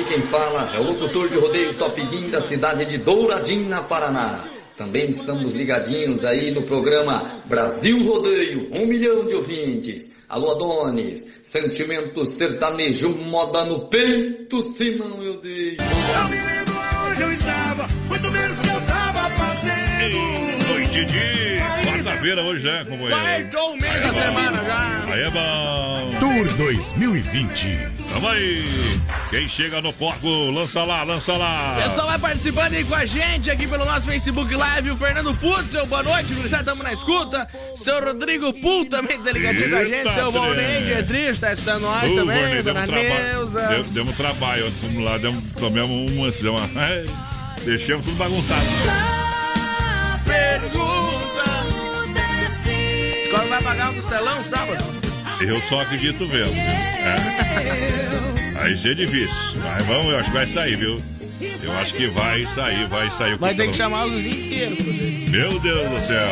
Quem 0.10 0.24
fala 0.24 0.68
é 0.76 0.80
o 0.80 0.84
locutor 0.84 1.30
de 1.30 1.38
rodeio 1.38 1.76
Top 1.76 2.02
Guim 2.02 2.32
da 2.32 2.42
cidade 2.42 2.84
de 2.84 2.98
Douradina, 2.98 3.84
Paraná. 3.84 4.44
Também 4.76 5.12
estamos 5.12 5.54
ligadinhos 5.54 6.26
aí 6.26 6.50
no 6.50 6.64
programa 6.64 7.40
Brasil 7.46 8.04
Rodeio, 8.04 8.70
um 8.72 8.88
milhão 8.88 9.28
de 9.28 9.36
ouvintes. 9.36 10.10
Alô 10.28 10.50
Adonis, 10.50 11.28
sentimento 11.42 12.26
sertanejo, 12.26 13.10
moda 13.10 13.64
no 13.64 13.88
peito, 13.88 14.64
se 14.64 14.96
não 14.96 15.22
eu 15.22 15.40
dei. 15.42 15.78
Eu 15.78 16.28
me 16.28 16.36
lembro 16.36 16.74
onde 17.12 17.22
eu 17.22 17.32
estava, 17.32 17.88
muito 18.08 18.32
menos 18.32 18.60
que 18.62 18.68
eu 18.68 18.82
tava 18.88 19.30
fazendo. 19.30 19.89
Noite 20.08 21.04
de 21.06 21.60
quarta-feira 21.86 22.42
hoje 22.42 22.64
já, 22.64 22.86
companheiro. 22.86 23.18
Quartou 23.50 23.74
o 23.74 23.78
mês 23.78 24.02
da 24.02 24.14
semana 24.14 24.64
já. 24.66 25.14
Aí 25.14 25.22
é 25.24 25.30
bom. 25.30 26.16
Tour 26.22 26.54
2020. 26.56 27.78
Tamo 28.14 28.28
aí. 28.30 29.00
Quem 29.30 29.50
chega 29.50 29.82
no 29.82 29.92
porco, 29.92 30.26
lança 30.52 30.84
lá, 30.86 31.04
lança 31.04 31.34
lá. 31.36 31.76
O 31.78 31.82
pessoal 31.84 32.08
vai 32.08 32.18
participando 32.18 32.76
aí 32.76 32.86
com 32.86 32.96
a 32.96 33.04
gente 33.06 33.52
aqui 33.52 33.68
pelo 33.68 33.84
nosso 33.84 34.08
Facebook 34.08 34.56
Live. 34.56 34.92
O 34.92 34.96
Fernando 34.96 35.36
Putzel, 35.38 35.86
boa 35.86 36.02
noite, 36.02 36.34
gurizada, 36.34 36.64
tamo 36.64 36.82
na 36.82 36.94
escuta. 36.94 37.46
Seu 37.76 38.02
Rodrigo 38.02 38.54
Pul 38.54 38.86
também 38.86 39.22
tá 39.22 39.32
ligadinho 39.34 39.70
com 39.70 39.76
a 39.76 39.84
gente. 39.84 39.96
Eita, 39.96 40.14
Seu. 40.14 40.32
Volney 40.32 40.86
Dietrich 40.86 41.40
tá 41.42 41.52
escutando 41.52 41.82
nós 41.82 42.10
Ô, 42.10 42.16
também. 42.16 42.42
Varney, 42.42 42.64
Dona 42.64 42.86
demos 42.88 42.90
traba- 43.06 43.24
Neuza. 43.34 43.68
deu- 43.68 43.84
Demos 43.84 44.16
trabalho, 44.16 44.72
fomos 44.80 45.04
lá, 45.04 45.18
demos, 45.18 45.44
tomamos 45.60 46.10
uma, 46.14 46.32
demos 46.32 46.62
deixamos 47.66 48.06
tudo 48.06 48.16
bagunçado. 48.16 48.66
Pergunta. 50.60 51.44
Escola 53.24 53.46
vai 53.50 53.62
pagar 53.64 53.92
o 53.92 53.96
costelão 53.96 54.44
sábado? 54.44 54.84
Eu 55.42 55.62
só 55.62 55.82
acredito 55.82 56.28
vendo. 56.28 56.54
É. 56.54 58.52
Vai 58.54 58.76
ser 58.76 58.96
difícil. 58.96 59.36
Mas 59.64 59.86
vamos, 59.86 60.12
eu 60.12 60.18
acho 60.18 60.26
que 60.30 60.34
vai 60.36 60.46
sair, 60.48 60.76
viu? 60.76 61.02
Eu 61.64 61.72
acho 61.78 61.94
que 61.94 62.08
vai 62.08 62.46
sair, 62.48 62.88
vai 62.88 63.10
sair. 63.12 63.38
Vai 63.38 63.56
ter 63.56 63.68
que 63.68 63.74
chamar 63.74 64.06
os 64.06 64.26
inteiros. 64.26 65.30
Meu 65.30 65.58
Deus 65.60 65.90
do 65.90 66.08
céu. 66.08 66.28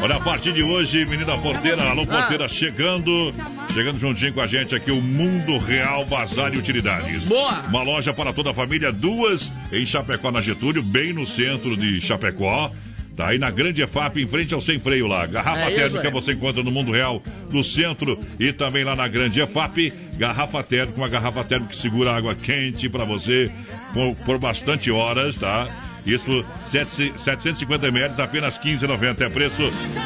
Olha, 0.00 0.16
a 0.16 0.20
partir 0.20 0.52
de 0.52 0.62
hoje, 0.62 1.04
menina 1.04 1.36
porteira, 1.38 1.82
alô 1.82 2.02
Ah. 2.02 2.06
porteira, 2.06 2.48
chegando, 2.48 3.32
chegando 3.72 3.98
juntinho 3.98 4.32
com 4.32 4.40
a 4.40 4.46
gente 4.46 4.74
aqui, 4.74 4.90
o 4.90 5.00
Mundo 5.00 5.58
Real 5.58 6.04
Bazar 6.06 6.52
e 6.54 6.58
Utilidades. 6.58 7.24
Boa. 7.24 7.52
Uma 7.68 7.82
loja 7.82 8.12
para 8.12 8.32
toda 8.32 8.50
a 8.50 8.54
família, 8.54 8.92
duas 8.92 9.52
em 9.72 9.84
Chapecó, 9.86 10.30
na 10.32 10.40
Getúlio, 10.40 10.82
bem 10.82 11.12
no 11.12 11.26
centro 11.26 11.76
de 11.76 12.00
Chapecó. 12.00 12.70
Tá 13.18 13.30
aí 13.30 13.38
na 13.38 13.50
Grande 13.50 13.82
EFAP, 13.82 14.22
em 14.22 14.28
frente 14.28 14.54
ao 14.54 14.60
Sem 14.60 14.78
Freio 14.78 15.08
lá. 15.08 15.26
Garrafa 15.26 15.62
É 15.62 15.70
isso, 15.70 15.76
térmica 15.76 16.06
é. 16.06 16.10
você 16.12 16.32
encontra 16.34 16.62
no 16.62 16.70
Mundo 16.70 16.92
Real, 16.92 17.20
no 17.50 17.64
centro 17.64 18.16
e 18.38 18.52
também 18.52 18.84
lá 18.84 18.94
na 18.94 19.08
Grande 19.08 19.40
EFAP. 19.40 19.92
Garrafa 20.16 20.62
térmica, 20.62 20.96
uma 20.96 21.08
garrafa 21.08 21.42
térmica 21.42 21.72
que 21.72 21.80
segura 21.80 22.14
água 22.14 22.36
quente 22.36 22.88
para 22.88 23.04
você 23.04 23.50
por, 23.92 24.14
por 24.24 24.38
bastante 24.38 24.88
horas, 24.92 25.36
tá? 25.36 25.66
Isso, 26.08 26.44
sete- 26.62 27.12
750 27.16 27.88
ml, 27.88 28.14
tá 28.14 28.24
apenas 28.24 28.58
15,90 28.58 29.20
é 29.26 29.28
preço 29.28 29.62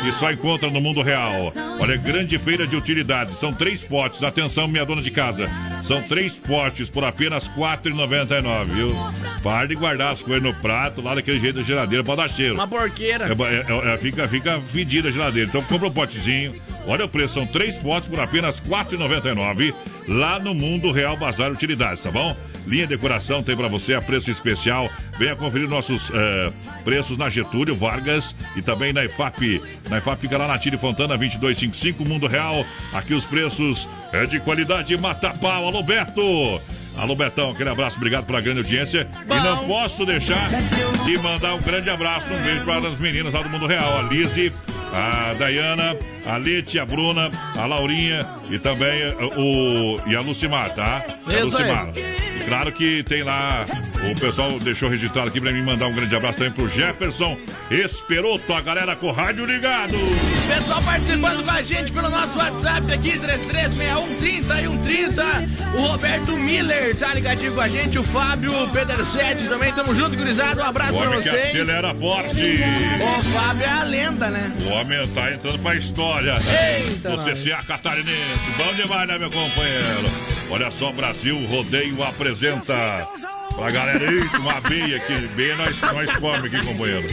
e 0.07 0.13
só 0.13 0.33
encontra 0.33 0.69
no 0.71 0.81
mundo 0.81 1.01
real. 1.03 1.53
Olha, 1.81 1.97
grande 1.97 2.39
feira 2.39 2.67
de 2.67 2.75
utilidades, 2.77 3.37
são 3.39 3.53
três 3.53 3.85
potes. 3.85 4.23
Atenção, 4.23 4.67
minha 4.67 4.85
dona 4.85 5.01
de 5.03 5.11
casa, 5.11 5.47
são 5.83 6.03
três 6.03 6.35
potes 6.35 6.89
por 6.91 7.05
apenas 7.05 7.47
R$ 7.47 7.55
4,99, 7.57 8.65
viu? 8.67 8.89
Para 9.43 9.67
de 9.67 9.75
guardar 9.75 10.13
as 10.13 10.21
coisas 10.23 10.43
no 10.43 10.55
prato, 10.55 11.01
lá 11.01 11.15
daquele 11.15 11.41
jeito 11.41 11.57
da 11.61 11.63
geladeira, 11.65 12.05
pode 12.05 12.21
dar 12.21 12.29
cheiro. 12.29 12.55
Uma 12.55 12.67
porqueira. 12.69 13.27
É, 13.27 13.73
é, 13.91 13.95
é, 13.95 13.99
fica, 13.99 14.27
fica 14.29 14.61
fedida 14.61 15.09
a 15.09 15.13
geladeira. 15.13 15.49
Então 15.49 15.63
compra 15.63 15.89
um 15.89 15.93
potezinho. 15.93 16.55
Olha 16.87 17.05
o 17.05 17.09
preço, 17.09 17.35
são 17.35 17.47
três 17.47 17.77
potes 17.79 18.09
por 18.09 18.19
apenas 18.21 18.59
R$ 18.59 18.69
4,99 18.69 19.75
lá 20.09 20.39
no 20.39 20.55
Mundo 20.55 20.91
Real 20.91 21.17
Bazar 21.17 21.51
Utilidades, 21.53 22.03
tá 22.03 22.11
bom? 22.11 22.37
Linha 22.67 22.87
decoração 22.87 23.43
tem 23.43 23.57
pra 23.57 23.69
você 23.69 23.95
a 23.95 24.01
preço 24.01 24.31
especial. 24.31 24.91
Venha 25.19 25.37
conferir 25.37 25.69
nossos 25.69 26.11
eh, 26.15 26.53
preços 26.85 27.19
na 27.19 27.29
Getúlio 27.29 27.75
Vargas 27.75 28.35
e 28.57 28.63
também 28.63 28.93
na 28.93 29.05
EFAP. 29.05 29.61
Na 29.89 29.99
EFAP 29.99 30.21
fica 30.21 30.39
lá 30.39 30.47
na 30.47 30.59
Tire 30.59 30.77
Fontana 30.77 31.17
2255, 31.17 32.05
Mundo 32.05 32.27
Real. 32.27 32.65
Aqui 32.93 33.15
os 33.15 33.25
preços 33.25 33.89
é 34.13 34.27
de 34.27 34.39
qualidade 34.41 34.97
mata 34.97 35.31
pau. 35.31 35.67
Alô, 35.67 35.83
Beto! 35.83 36.61
Alô, 36.97 37.15
Betão, 37.17 37.51
aquele 37.51 37.71
abraço, 37.71 37.97
obrigado 37.97 38.27
pela 38.27 38.41
grande 38.41 38.59
audiência. 38.59 39.09
E 39.25 39.35
não 39.43 39.67
posso 39.67 40.05
deixar 40.05 40.51
de 41.05 41.19
mandar 41.19 41.55
um 41.55 41.61
grande 41.61 41.91
abraço, 41.91 42.33
um 42.33 42.43
beijo 42.43 42.65
para 42.65 42.89
as 42.89 42.99
meninas 42.99 43.33
lá 43.33 43.43
do 43.43 43.49
Mundo 43.49 43.67
Real. 43.67 43.99
A 43.99 44.03
Lise, 44.03 44.53
a 44.93 45.35
Dayana, 45.35 45.97
a 46.27 46.37
Lete, 46.37 46.79
a 46.79 46.87
Bruna, 46.87 47.31
a 47.57 47.67
Laurinha 47.67 48.27
e 48.51 48.59
também 48.59 49.03
eh, 49.03 49.15
o. 49.37 50.01
e 50.07 50.15
a 50.15 50.21
Lucimar, 50.21 50.75
tá? 50.75 51.05
A. 51.27 51.45
Lucimar. 51.45 51.93
E 51.97 52.45
claro 52.45 52.73
que 52.73 53.03
tem 53.03 53.23
lá, 53.23 53.65
o 54.11 54.21
pessoal 54.21 54.59
deixou 54.61 54.89
registrado 54.89 55.29
aqui 55.29 55.41
pra 55.41 55.53
mim 55.53 55.63
mandar 55.63 55.87
um 55.87 55.95
grande 55.95 56.15
abraço 56.15 56.39
também 56.39 56.53
pro 56.53 56.69
Jefferson 56.69 57.37
Esperoto, 57.71 58.53
a 58.53 58.61
galera 58.61 58.95
com 58.95 59.07
o 59.07 59.13
rádio 59.13 59.47
ligado. 59.47 59.95
Pessoal 60.47 60.83
participando 60.83 61.43
com 61.43 61.51
a 61.51 61.63
gente 61.63 61.91
pelo 61.91 62.11
nosso 62.11 62.37
WhatsApp 62.37 62.93
aqui, 62.93 63.19
336130 63.19 64.61
e 64.61 64.67
130. 64.67 65.25
O 65.75 65.87
Roberto 65.87 66.37
Miller 66.37 66.95
tá 66.97 67.15
ligadinho 67.15 67.55
com 67.55 67.61
a 67.61 67.69
gente, 67.69 67.99
o 67.99 68.03
Fábio, 68.03 68.65
o 68.65 68.69
Pedro 68.69 69.07
Sete 69.07 69.45
também. 69.45 69.73
Tamo 69.73 69.95
junto, 69.95 70.17
gurizada. 70.17 70.63
Um 70.63 70.67
abraço 70.67 70.92
O 70.93 70.99
pra 70.99 71.09
homem 71.09 71.23
que 71.23 71.29
vocês. 71.31 71.47
acelera 71.49 71.95
forte. 71.95 72.61
O 73.19 73.25
Fábio 73.33 73.65
é 73.65 73.69
a 73.69 73.83
lenda, 73.85 74.29
né? 74.31 74.53
O 74.65 74.69
homem 74.71 75.07
tá 75.09 75.33
entrando 75.33 75.59
pra 75.59 75.75
história 75.75 76.35
Eita, 76.79 77.11
nós. 77.17 77.25
CCA 77.39 77.63
Catarinense. 77.67 78.51
Bom 78.57 78.75
demais, 78.75 79.09
né, 79.09 79.19
meu 79.19 79.31
companheiro? 79.31 80.11
Olha 80.51 80.71
só, 80.71 80.93
Brasil 80.93 81.39
Rodeio 81.47 82.03
apresenta 82.03 83.09
pra 83.57 83.71
galera 83.71 84.09
aí 84.09 84.19
uma 84.39 84.61
beia 84.61 84.97
aqui. 84.99 85.15
Beia 85.35 85.57
nós, 85.57 85.81
nós 85.81 86.13
comemos 86.15 86.53
aqui, 86.53 86.67
companheiro. 86.67 87.09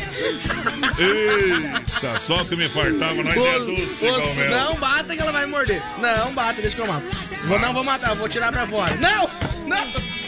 Eita, 0.98 2.20
só 2.20 2.44
que 2.44 2.56
me 2.56 2.68
fartava, 2.70 3.24
nós 3.24 3.36
é 3.38 3.58
Os- 3.60 4.36
mel. 4.36 4.50
não 4.52 4.76
bata 4.76 5.16
que 5.16 5.22
ela 5.22 5.32
vai 5.32 5.46
me 5.46 5.52
morder. 5.52 5.82
Não 6.00 6.34
bata, 6.34 6.62
deixa 6.62 6.76
que 6.76 6.82
eu 6.82 6.88
mato. 6.88 7.06
Vou, 7.46 7.60
não 7.60 7.74
vou 7.74 7.84
matar, 7.84 8.14
vou 8.16 8.28
tirar 8.28 8.52
pra 8.52 8.68
fora. 8.68 8.96
Não! 8.96 9.30
Não! 9.66 10.19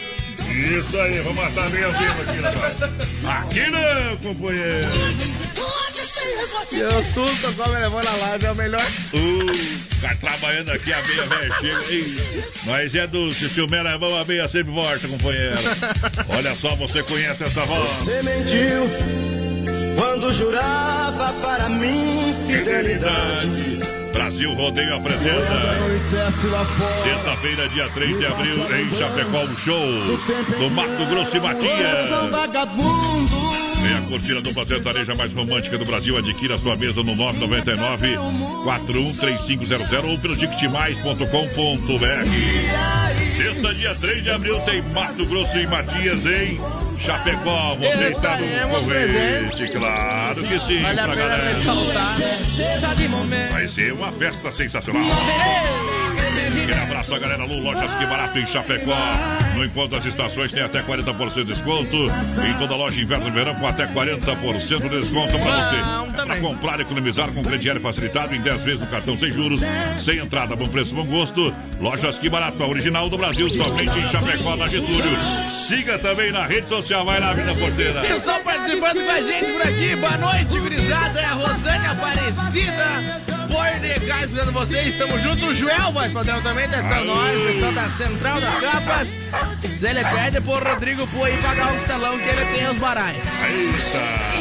Isso 0.50 1.00
aí, 1.00 1.20
vou 1.20 1.34
matar 1.34 1.70
meio 1.70 1.92
vivo 1.92 2.22
aqui, 2.22 2.40
rapaz. 2.40 2.74
Aqui 3.24 3.70
não, 3.70 4.16
companheiro. 4.18 4.88
Eu 6.72 7.02
susto 7.02 7.52
qual 7.54 7.68
me 7.70 7.78
levou 7.78 8.02
na 8.02 8.10
live, 8.12 8.46
é 8.46 8.52
o 8.52 8.54
melhor. 8.54 8.86
Uh, 9.12 10.00
tá 10.00 10.14
trabalhando 10.16 10.72
aqui, 10.72 10.92
a 10.92 11.02
beia 11.02 11.26
velha 11.26 11.54
chega. 11.60 11.92
Ei, 11.92 12.44
nós 12.64 12.94
é 12.94 13.06
doce, 13.06 13.48
se 13.48 13.60
o 13.60 13.66
é 13.74 13.98
bom, 13.98 14.18
a 14.18 14.24
beia 14.24 14.48
sempre 14.48 14.72
morta, 14.72 15.06
companheiro. 15.06 15.58
Olha 16.28 16.54
só, 16.54 16.74
você 16.76 17.02
conhece 17.02 17.44
essa 17.44 17.64
voz? 17.64 17.88
Você 17.88 18.22
mentiu 18.22 18.88
quando 19.96 20.32
jurava 20.32 21.32
para 21.34 21.68
mim 21.68 22.34
fidelidade. 22.46 23.91
Brasil 24.12 24.52
Rodeio 24.54 24.96
apresenta. 24.96 25.42
Sexta-feira, 27.02 27.68
dia 27.68 27.88
3 27.88 28.18
de 28.18 28.26
abril, 28.26 28.76
em 28.76 28.90
Chapecó, 28.96 29.38
um 29.44 29.56
show 29.58 29.86
do 30.58 30.70
Mato 30.70 31.06
Grosso 31.06 31.36
e 31.36 31.40
Matias. 31.40 32.08
Vagabundo. 33.82 33.88
Vem 33.88 33.94
a 33.94 34.00
curtir 34.02 34.36
a 34.36 34.40
dupla 34.40 34.64
sertaneja 34.64 35.14
mais 35.14 35.32
romântica 35.32 35.76
do 35.76 35.84
Brasil. 35.84 36.16
Adquira 36.16 36.56
sua 36.58 36.76
mesa 36.76 37.02
no 37.02 37.14
999 37.14 38.16
413500 38.64 40.04
ou 40.04 40.18
pelo 40.18 40.36
ticketmais.com.br. 40.36 41.26
Sexta, 43.36 43.74
dia 43.74 43.94
3 43.94 44.22
de 44.22 44.30
abril, 44.30 44.60
tem 44.60 44.82
Mato 44.82 45.24
Grosso 45.26 45.58
e 45.58 45.66
Matias 45.66 46.24
em 46.26 46.58
Chapecó. 46.98 47.76
Você 47.76 48.08
está 48.08 48.38
no 48.38 48.46
convite, 48.68 49.72
claro 49.72 50.42
que 50.42 50.60
sim, 50.60 50.82
Vale 50.82 51.02
pra 51.02 51.14
galera. 51.14 51.54
Vai 53.50 53.68
ser 53.68 53.92
uma 53.92 54.12
festa 54.12 54.50
sensacional. 54.50 55.10
Aquele 56.32 56.74
abraço 56.74 57.14
a 57.14 57.18
galera 57.18 57.44
Lu, 57.44 57.58
Lojas 57.60 57.92
Que 57.94 58.06
Barato 58.06 58.38
em 58.38 58.46
Chapecó. 58.46 58.96
No 59.54 59.64
encontro 59.64 59.90
das 59.90 60.04
estações 60.06 60.50
tem 60.52 60.62
até 60.62 60.82
40% 60.82 61.34
de 61.34 61.44
desconto. 61.44 61.96
Em 61.96 62.54
toda 62.58 62.74
loja 62.74 63.00
inverno 63.00 63.28
e 63.28 63.30
verão 63.30 63.54
com 63.54 63.66
até 63.66 63.86
40% 63.86 64.88
de 64.88 65.00
desconto 65.00 65.38
pra 65.38 65.68
você. 65.68 65.76
É 65.76 66.12
pra 66.12 66.22
também. 66.22 66.40
comprar 66.40 66.78
e 66.78 66.82
economizar 66.82 67.28
com 67.28 67.42
crediário 67.42 67.80
facilitado 67.80 68.34
em 68.34 68.40
10 68.40 68.62
vezes 68.62 68.80
no 68.80 68.86
cartão 68.86 69.16
sem 69.16 69.30
juros, 69.30 69.60
sem 70.00 70.18
entrada, 70.18 70.56
bom 70.56 70.68
preço, 70.68 70.94
bom 70.94 71.04
gosto. 71.04 71.54
Lojas 71.80 72.18
Que 72.18 72.28
Barato, 72.28 72.62
a 72.62 72.66
original 72.66 73.08
do 73.08 73.18
Brasil, 73.18 73.50
somente 73.50 73.98
em 73.98 74.08
Chapecó, 74.10 74.56
na 74.56 74.68
Getúlio. 74.68 75.16
Siga 75.52 75.98
também 75.98 76.32
na 76.32 76.46
rede 76.46 76.68
social, 76.68 77.04
vai 77.04 77.20
lá, 77.20 77.32
Vida 77.32 77.54
Porteira. 77.54 78.00
Pessoal 78.00 78.40
participando 78.40 79.04
com 79.04 79.10
a 79.10 79.20
gente 79.20 79.52
por 79.52 79.62
aqui. 79.62 79.96
Boa 79.96 80.16
noite, 80.16 80.58
gurizada. 80.58 81.20
É 81.20 81.24
a 81.24 81.32
Rosane 81.32 81.86
Aparecida. 81.86 83.41
Bordegás 83.52 84.32
vendo 84.32 84.50
vocês. 84.50 84.88
Estamos 84.88 85.22
juntos. 85.22 85.48
O 85.48 85.54
Joel, 85.54 85.92
voz 85.92 86.10
padrão, 86.12 86.40
também 86.42 86.68
testando 86.68 87.10
Alô. 87.10 87.14
nós. 87.14 87.40
Pessoal 87.52 87.72
da 87.72 87.90
Central 87.90 88.40
das 88.40 88.54
Capas. 88.60 89.08
Se 89.78 89.86
ele 89.86 90.04
pede 90.04 90.40
por 90.40 90.62
Rodrigo 90.62 91.06
Poi 91.08 91.36
pagar 91.42 91.72
o 91.72 91.76
estelão 91.76 92.18
que 92.18 92.28
ele 92.28 92.44
tem 92.46 92.68
os 92.70 92.78
baralhos. 92.78 93.22
Eita! 93.48 94.32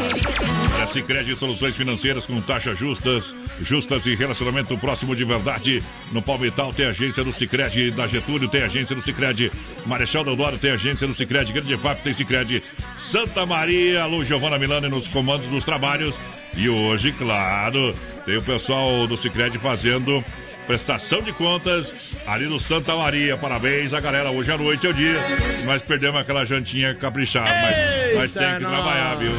Sicredi 0.92 1.36
Soluções 1.38 1.76
Financeiras 1.76 2.26
com 2.26 2.42
taxas 2.42 2.78
justas, 2.78 3.34
justas 3.62 4.06
e 4.06 4.16
relacionamento 4.16 4.78
próximo 4.78 5.16
de 5.16 5.24
verdade. 5.24 5.82
No 6.12 6.22
Palmital 6.22 6.74
tem 6.74 6.86
agência 6.86 7.24
do 7.24 7.32
Sicredi, 7.32 7.92
da 7.92 8.08
Getúlio 8.08 8.50
tem 8.50 8.64
agência 8.64 8.94
do 8.94 9.02
Sicredi, 9.02 9.50
Marechal 9.86 10.24
Deodoro 10.24 10.58
tem 10.58 10.72
agência 10.72 11.08
do 11.08 11.14
Sicredi, 11.14 11.54
Grande 11.54 11.78
FAP 11.78 12.02
tem 12.02 12.14
Sicredi, 12.14 12.62
Santa 12.98 13.46
Maria, 13.46 14.04
alô 14.04 14.24
Giovana 14.24 14.60
Milani 14.60 14.90
nos 14.90 15.08
comandos 15.08 15.48
dos 15.50 15.64
trabalhos. 15.64 16.14
E 16.56 16.70
hoje, 16.70 17.12
claro, 17.14 17.96
tem 18.26 18.38
o 18.38 18.42
pessoal 18.42 19.08
do 19.08 19.18
Sicredi 19.18 19.58
fazendo 19.58 20.24
prestação 20.68 21.22
de 21.22 21.32
contas 21.34 22.16
ali 22.28 22.46
no 22.46 22.60
Santa 22.60 22.96
Maria. 22.96 23.38
Parabéns 23.38 23.94
a 23.94 24.00
galera, 24.00 24.32
hoje 24.32 24.52
à 24.52 24.58
noite 24.58 24.86
é 24.86 24.90
o 24.90 24.94
dia. 24.94 25.18
Nós 25.66 25.82
perdemos 25.82 26.20
aquela 26.20 26.46
jantinha 26.46 26.94
caprichada, 26.94 27.50
mas, 27.50 28.18
mas 28.18 28.32
tem 28.32 28.54
que 28.54 28.60
trabalhar, 28.60 29.16
viu? 29.16 29.32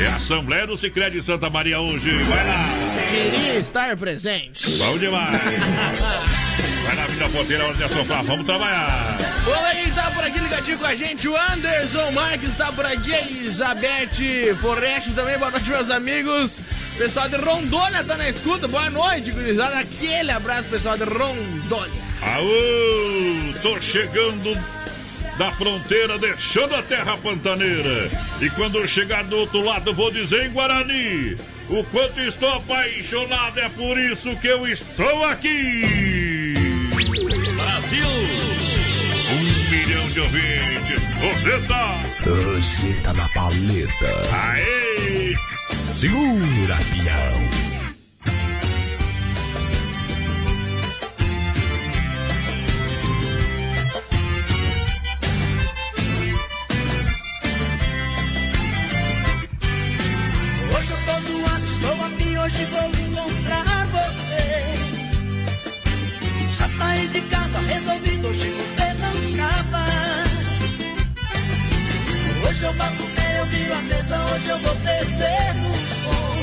É 0.00 0.06
a 0.06 0.16
Assembleia 0.16 0.66
do 0.66 0.76
Sicredi 0.76 1.20
Santa 1.22 1.50
Maria 1.50 1.80
hoje. 1.80 2.10
Vai 2.24 2.46
lá! 2.46 2.56
Queria 3.10 3.58
estar 3.58 3.96
presente. 3.96 4.70
Bom 4.78 4.96
demais! 4.96 5.40
Vai 6.84 6.96
na 6.96 7.06
Vida 7.06 7.28
Ponteira, 7.28 7.64
hora 7.66 7.74
de 7.74 7.84
assoprar. 7.84 8.24
Vamos 8.24 8.46
trabalhar! 8.46 9.31
Ver 9.44 9.82
quem 9.82 9.92
tá 9.92 10.10
por 10.12 10.24
aqui 10.24 10.38
ligadinho 10.38 10.78
com 10.78 10.86
a 10.86 10.94
gente. 10.94 11.28
O 11.28 11.36
Anderson 11.36 12.10
Marques 12.12 12.56
tá 12.56 12.70
por 12.72 12.86
aqui. 12.86 13.12
A 13.12 13.20
Elizabeth 13.22 14.54
Forrest 14.60 15.12
também. 15.14 15.36
Boa 15.36 15.50
noite, 15.50 15.68
meus 15.68 15.90
amigos. 15.90 16.58
Pessoal 16.96 17.28
de 17.28 17.36
Rondônia 17.36 18.04
tá 18.04 18.16
na 18.16 18.28
escuta. 18.28 18.68
Boa 18.68 18.88
noite, 18.88 19.32
gurizada. 19.32 19.80
Aquele 19.80 20.30
abraço, 20.30 20.68
pessoal 20.68 20.96
de 20.96 21.04
Rondônia. 21.04 22.02
Aô! 22.20 23.52
Tô 23.62 23.80
chegando 23.80 24.56
da 25.36 25.50
fronteira, 25.50 26.18
deixando 26.18 26.76
a 26.76 26.82
terra 26.82 27.16
pantaneira. 27.16 28.10
E 28.40 28.48
quando 28.50 28.78
eu 28.78 28.86
chegar 28.86 29.24
do 29.24 29.38
outro 29.38 29.64
lado, 29.64 29.92
vou 29.92 30.12
dizer 30.12 30.46
em 30.46 30.50
Guarani: 30.50 31.36
o 31.68 31.82
quanto 31.84 32.20
estou 32.20 32.48
apaixonado, 32.48 33.58
é 33.58 33.68
por 33.70 33.98
isso 33.98 34.36
que 34.36 34.46
eu 34.46 34.68
estou 34.68 35.24
aqui. 35.24 36.54
Brasil! 37.56 38.41
Milhão 40.12 40.12
de 40.12 40.20
ouvintes. 40.20 41.02
Você 41.20 41.60
tá. 41.66 42.02
Você 42.20 42.92
tá 43.02 43.14
na 43.14 43.28
paleta. 43.30 44.12
Aê! 44.30 45.34
Segura, 45.94 46.76
pião. 46.90 47.72
Hoje 60.74 60.90
eu 60.90 60.98
tô 61.06 61.20
zoado, 61.20 61.64
estou 61.64 62.06
aqui, 62.06 62.38
hoje 62.38 62.64
vou 62.66 62.90
encontrar 62.90 63.71
de 67.08 67.20
casa, 67.22 67.58
resolvido, 67.60 68.28
hoje 68.28 68.50
você 68.50 68.94
não 68.94 69.12
escapa. 69.24 69.84
Hoje 72.46 72.62
eu 72.64 72.72
bato 72.74 73.02
pé, 73.14 73.40
eu 73.40 73.46
viro 73.46 73.74
a 73.74 73.82
mesa, 73.82 74.24
hoje 74.26 74.48
eu 74.48 74.58
vou 74.58 74.76
perder 74.76 75.54
no 75.54 75.74
som. 75.74 76.36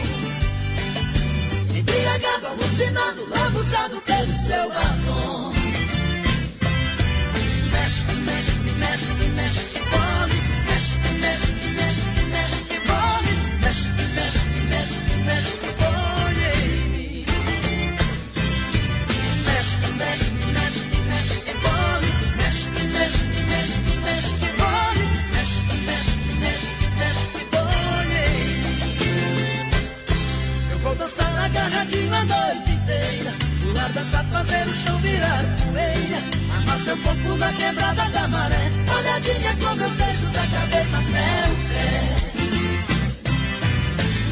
Embriagado, 1.78 2.48
alucinado, 2.48 3.30
lambuzado 3.30 4.02
pelo 4.02 4.34
seu 4.34 4.69
batom. 4.69 5.54
Mexe, 7.72 8.12
mexe, 8.26 8.60
mexe, 8.60 9.13
mexe, 9.13 9.80
pole. 9.80 10.00
Mexe, 10.00 10.09
agarradinho 31.49 32.13
a 32.13 32.25
noite 32.25 32.71
inteira. 32.71 33.33
Pular, 33.62 33.89
dançar, 33.89 34.25
fazer 34.25 34.67
o 34.67 34.73
chão 34.73 34.97
virar 34.99 35.43
poeira. 35.57 36.19
Amar 36.57 36.79
seu 36.79 36.97
corpo 36.97 37.35
na 37.38 37.51
quebrada 37.53 38.09
da 38.09 38.27
maré. 38.27 38.71
Olhadinha 38.97 39.55
com 39.55 39.75
meus 39.75 39.93
beijos 39.93 40.31
da 40.31 40.45
cabeça 40.47 40.97
até 40.97 41.47
o 41.49 41.55
pé. 41.69 41.89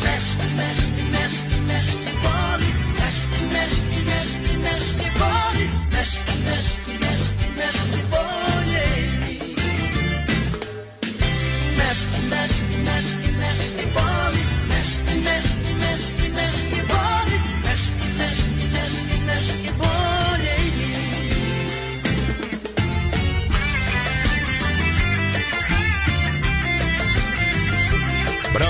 Mexe, 0.03 0.38
mexe, 0.56 0.91
mexe, 1.12 1.43
mexe, 1.69 1.97
pole. 2.23 2.69
Mexe, 2.99 3.27
mexe, 3.53 3.86
mexe, 4.06 4.39
mexe, 4.58 5.06
pole. 5.17 5.65
Mexe, 5.91 6.19
mexe, 6.45 6.77
mexe, 7.03 7.34
mexe, 7.58 7.86
mim. 9.23 9.39
Mexe, 11.77 12.08
mexe, 12.30 12.63
mexe, 12.86 13.17
mexe, 13.39 13.84
pole. 13.93 14.16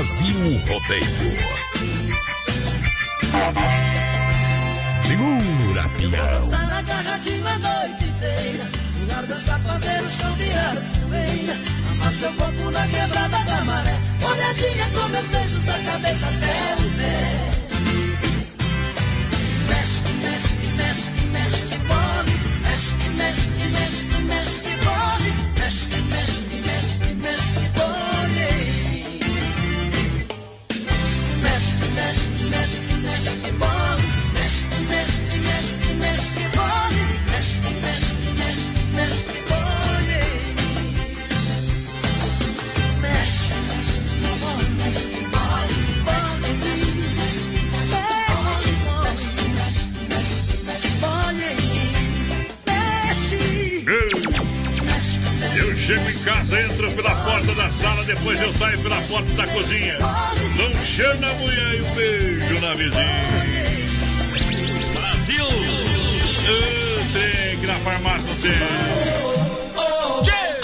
Brasil 0.07 0.61
Rodeio. 0.69 1.03
Segura, 5.03 5.89
pião. 5.97 6.49
Dançar 6.49 6.73
agarradinho 6.77 7.45
a 7.45 7.59
noite 7.59 8.05
inteira. 8.05 8.65
Fazer 9.65 10.01
o 10.01 10.09
chão 10.09 10.33
virar 10.35 10.75
poeira. 11.09 11.57
Seu 12.21 12.33
corpo 12.33 12.71
na 12.71 12.87
quebrada 12.87 13.37
da 13.43 13.65
maré. 13.65 13.99
Olhadinha 14.23 14.89
com 14.95 15.09
meus 15.09 15.27
beijos 15.27 15.65
da 15.65 15.77
cabeça 15.77 16.25
até 16.25 16.75
o 16.81 16.97
pé. 16.97 17.56
Casa, 56.27 56.61
entro 56.61 56.91
pela 56.91 57.15
porta 57.23 57.55
da 57.55 57.69
sala, 57.69 58.03
depois 58.03 58.41
eu 58.41 58.51
saio 58.51 58.77
pela 58.81 59.01
porta 59.03 59.31
da 59.31 59.47
cozinha. 59.47 59.97
Não 60.57 60.85
chama 60.85 61.29
a 61.29 61.33
mulher 61.35 61.75
e 61.75 61.81
um 61.81 61.95
beijo 61.95 62.59
na 62.59 62.73
vizinha. 62.73 63.27
Brasil! 64.93 65.45
Na 67.65 67.73
farmácia 67.75 68.21
você. 68.27 68.53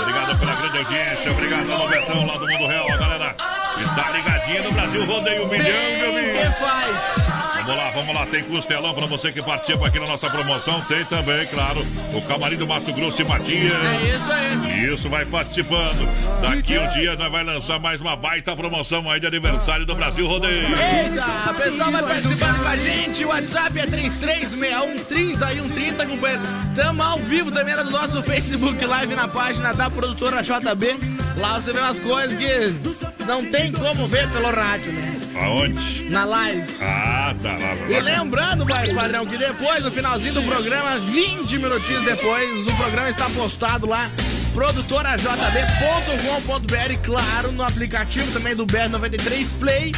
Obrigado 0.02 0.40
pela 0.40 0.56
grande 0.56 0.78
audiência, 0.80 1.32
obrigado 1.32 1.72
ao 1.72 1.88
Betão 1.88 2.26
lá 2.26 2.38
do 2.38 2.48
Mundo 2.48 2.68
Real, 2.68 2.92
a 2.92 2.98
galera 2.98 3.36
está 3.78 4.12
ligadinha 4.12 4.62
no 4.64 4.72
Brasil, 4.72 5.06
rodeio 5.06 5.46
um 5.46 5.50
milhão 5.50 6.08
ouvintes. 6.08 6.42
que 6.42 6.60
faz. 6.60 7.33
Vamos 7.66 7.78
lá, 7.78 7.92
vamos 7.92 8.14
lá. 8.14 8.26
Tem 8.26 8.44
costelão 8.44 8.94
pra 8.94 9.06
você 9.06 9.32
que 9.32 9.42
participa 9.42 9.88
aqui 9.88 9.98
na 9.98 10.08
nossa 10.08 10.30
promoção. 10.30 10.82
Tem 10.82 11.06
também, 11.06 11.46
claro, 11.48 11.80
o 12.14 12.22
camarim 12.24 12.58
do 12.58 12.68
Mato 12.68 12.92
Grosso 12.92 13.22
e 13.22 13.26
Matias. 13.26 13.74
É 13.74 14.10
isso 14.10 14.30
aí. 14.32 14.94
Isso, 14.94 15.10
vai 15.10 15.26
participando. 15.26 16.06
Daqui 16.42 16.78
um 16.78 16.88
dia 16.90 17.16
nós 17.16 17.32
vai 17.32 17.42
lançar 17.44 17.80
mais 17.80 18.02
uma 18.02 18.18
baita 18.18 18.54
promoção 18.56 19.10
aí 19.10 19.20
de 19.20 19.26
aniversário 19.28 19.86
do 19.86 19.96
Brasil 19.96 20.28
Rodeio. 20.28 20.68
Eita, 20.68 21.52
o 21.52 21.56
pessoal 21.56 21.92
vai 21.92 22.04
participando 22.04 22.62
com 22.62 22.68
a 22.68 22.76
gente. 22.76 23.24
O 23.24 23.30
WhatsApp 23.30 23.80
é 23.80 23.88
336130 23.88 26.06
companheiro. 26.06 26.44
Tamo 26.76 27.02
ao 27.02 27.18
vivo 27.20 27.50
também 27.50 27.76
no 27.76 27.90
nosso 27.90 28.22
Facebook 28.24 28.86
Live 28.86 29.16
na 29.16 29.30
página 29.30 29.72
da 29.74 29.90
produtora 29.90 30.42
JB. 30.42 31.00
Lá 31.38 31.58
você 31.60 31.72
vê 31.72 31.80
umas 31.80 32.00
coisas 32.00 32.38
que 32.38 32.74
não 33.26 33.46
tem 33.46 33.72
como 33.72 34.06
ver 34.08 34.30
pelo 34.32 34.52
rádio, 34.52 34.92
né? 34.92 35.13
Aonde? 35.36 36.10
Na 36.10 36.26
live. 36.26 36.64
Ah, 36.82 37.34
tá 37.42 37.52
lá. 37.54 37.76
E 37.90 38.00
lembrando, 38.00 38.66
mais 38.66 38.92
padrão, 38.94 39.26
que 39.26 39.38
depois, 39.38 39.84
no 39.84 39.92
finalzinho 39.92 40.34
do 40.34 40.44
programa, 40.44 41.00
20 41.00 41.58
minutinhos 41.58 42.04
depois, 42.04 42.68
o 42.68 42.76
programa 42.76 43.10
está 43.10 43.30
postado 43.30 43.88
lá, 43.88 44.10
produtorajb.com.br, 44.54 46.98
claro, 47.04 47.52
no 47.52 47.64
aplicativo 47.64 48.32
também 48.32 48.56
do 48.56 48.66
BR93 48.66 49.48
Play 49.60 49.92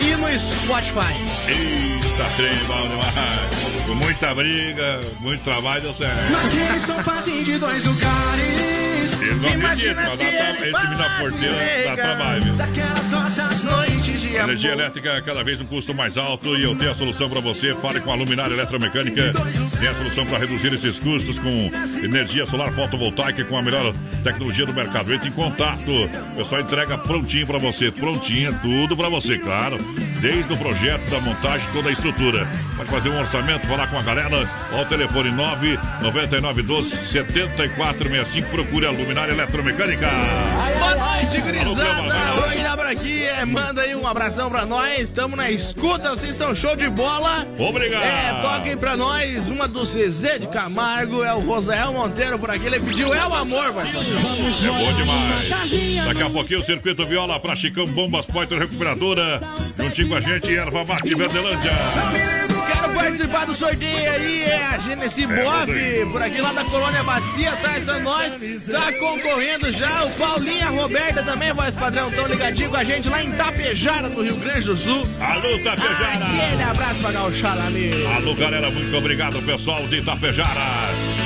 e 0.00 0.14
no 0.16 0.28
Spotify. 0.38 1.14
Eita, 1.48 2.24
trem 2.36 2.56
bom 2.66 2.88
demais. 2.88 3.86
Com 3.86 3.94
muita 3.94 4.34
briga, 4.34 5.00
muito 5.20 5.42
trabalho, 5.44 5.82
deu 5.82 5.94
certo. 5.94 6.80
São 6.80 7.02
fazem 7.02 7.42
de 7.42 7.58
dois 7.58 7.84
lugares. 7.84 8.85
Não 9.12 9.48
acredita, 9.48 9.54
Imagina 9.54 10.02
mas 10.02 10.18
dá 10.18 10.24
ele 10.24 10.36
esse 10.56 10.64
menino 10.64 10.90
na 10.90 10.96
falasse 10.96 11.20
porteira 11.20 11.56
dá 11.86 11.96
trabalho. 12.02 12.42
viu? 12.42 12.54
Daquelas 12.54 13.10
nossas 13.10 13.62
Noites 13.62 14.20
de 14.20 14.36
Energia 14.36 14.72
elétrica 14.72 15.22
cada 15.22 15.42
vez 15.44 15.60
um 15.60 15.64
custo 15.66 15.94
mais 15.94 16.16
alto 16.18 16.56
e 16.56 16.62
eu 16.64 16.74
tenho 16.76 16.90
a 16.90 16.94
solução 16.94 17.28
para 17.30 17.40
você. 17.40 17.74
Fale 17.76 18.00
com 18.00 18.12
a 18.12 18.14
Luminária 18.14 18.54
Eletromecânica. 18.54 19.32
Tem 19.78 19.88
a 19.88 19.94
solução 19.94 20.26
para 20.26 20.38
reduzir 20.38 20.72
esses 20.74 20.98
custos 20.98 21.38
com 21.38 21.70
energia 22.02 22.44
solar 22.46 22.70
fotovoltaica 22.72 23.44
com 23.44 23.56
a 23.56 23.62
melhor 23.62 23.94
tecnologia 24.22 24.66
do 24.66 24.72
mercado. 24.74 25.12
Entre 25.12 25.28
em 25.28 25.32
contato. 25.32 25.90
O 26.32 26.36
pessoal 26.36 26.60
entrega 26.60 26.98
prontinho 26.98 27.46
para 27.46 27.58
você. 27.58 27.90
Prontinho, 27.90 28.52
tudo 28.62 28.96
para 28.96 29.08
você, 29.08 29.38
claro. 29.38 29.78
Desde 30.20 30.52
o 30.52 30.56
projeto, 30.56 31.10
da 31.10 31.20
montagem, 31.20 31.66
toda 31.72 31.88
a 31.90 31.92
estrutura. 31.92 32.46
Pode 32.76 32.90
fazer 32.90 33.08
um 33.10 33.18
orçamento, 33.18 33.66
falar 33.66 33.86
com 33.86 33.98
a 33.98 34.02
galera. 34.02 34.48
Ao 34.72 34.84
telefone 34.86 35.30
99912 35.30 37.04
7465. 37.06 38.48
Procure 38.50 38.86
a 38.86 38.90
Luminária 38.96 39.32
Eletromecânica. 39.32 40.08
Boa 40.78 40.94
noite, 40.94 41.40
grisada. 41.40 42.46
Oi, 42.48 42.62
lá 42.62 42.76
por 42.76 42.86
aqui. 42.86 43.22
É, 43.24 43.44
manda 43.44 43.82
aí 43.82 43.94
um 43.94 44.06
abração 44.06 44.50
pra 44.50 44.64
nós. 44.64 45.00
Estamos 45.00 45.36
na 45.36 45.50
escuta, 45.50 46.10
vocês 46.10 46.34
são 46.34 46.54
show 46.54 46.74
de 46.74 46.88
bola. 46.88 47.46
Obrigado. 47.58 48.02
É, 48.02 48.40
toquem 48.40 48.76
pra 48.76 48.96
nós 48.96 49.48
uma 49.48 49.68
do 49.68 49.84
Zezé 49.84 50.38
de 50.38 50.46
Camargo. 50.48 51.22
É 51.22 51.34
o 51.34 51.40
Rosael 51.40 51.92
Monteiro 51.92 52.38
por 52.38 52.50
aqui. 52.50 52.66
Ele 52.66 52.80
pediu 52.80 53.14
É 53.14 53.26
o 53.26 53.34
Amor, 53.34 53.72
parceiro. 53.72 53.98
É 53.98 54.66
bom 54.68 54.92
demais. 54.94 56.06
Daqui 56.06 56.22
a 56.22 56.30
pouquinho 56.30 56.60
o 56.60 56.62
Circuito 56.62 57.04
Viola 57.06 57.38
pra 57.38 57.54
Chicão 57.54 57.86
Bombas 57.86 58.26
Poiter 58.26 58.58
Recuperadora. 58.58 59.40
Juntinho 59.78 60.08
com 60.08 60.14
a 60.14 60.20
gente, 60.20 60.56
Erva 60.56 60.84
Mate 60.84 61.14
Verdelândia. 61.14 61.72
Participar 62.96 63.46
do 63.46 63.54
sorteio 63.54 64.10
aí. 64.10 64.42
É 64.42 64.64
a 64.64 64.78
Genesi 64.78 65.26
Bob, 65.26 66.06
por 66.10 66.22
aqui 66.22 66.40
lá 66.40 66.52
da 66.52 66.64
Colônia 66.64 67.02
Bacia. 67.02 67.26
Garcia, 67.26 67.56
tá? 67.56 67.76
Essa 67.76 67.98
nós. 68.00 68.32
Tá 68.70 68.92
concorrendo 68.92 69.70
já. 69.70 70.04
O 70.04 70.10
Paulinho 70.12 70.58
e 70.58 70.62
a 70.62 70.70
Roberta 70.70 71.22
também, 71.22 71.52
voz 71.52 71.74
padrão, 71.74 72.10
tão 72.10 72.26
ligadinho 72.26 72.70
com 72.70 72.76
a 72.76 72.84
gente 72.84 73.08
lá 73.08 73.22
em 73.22 73.30
Tapejara, 73.32 74.08
no 74.08 74.22
Rio 74.22 74.36
Grande 74.36 74.66
do 74.66 74.76
Sul. 74.76 75.02
Alô, 75.20 75.58
Tapejara! 75.62 76.24
Aquele 76.24 76.62
abraço 76.62 77.00
pra 77.00 77.12
Gauchala, 77.12 77.66
amigo. 77.66 78.06
Alô, 78.14 78.34
galera, 78.34 78.70
muito 78.70 78.96
obrigado, 78.96 79.42
pessoal 79.42 79.86
de 79.86 80.02
Tapejara. 80.02 80.48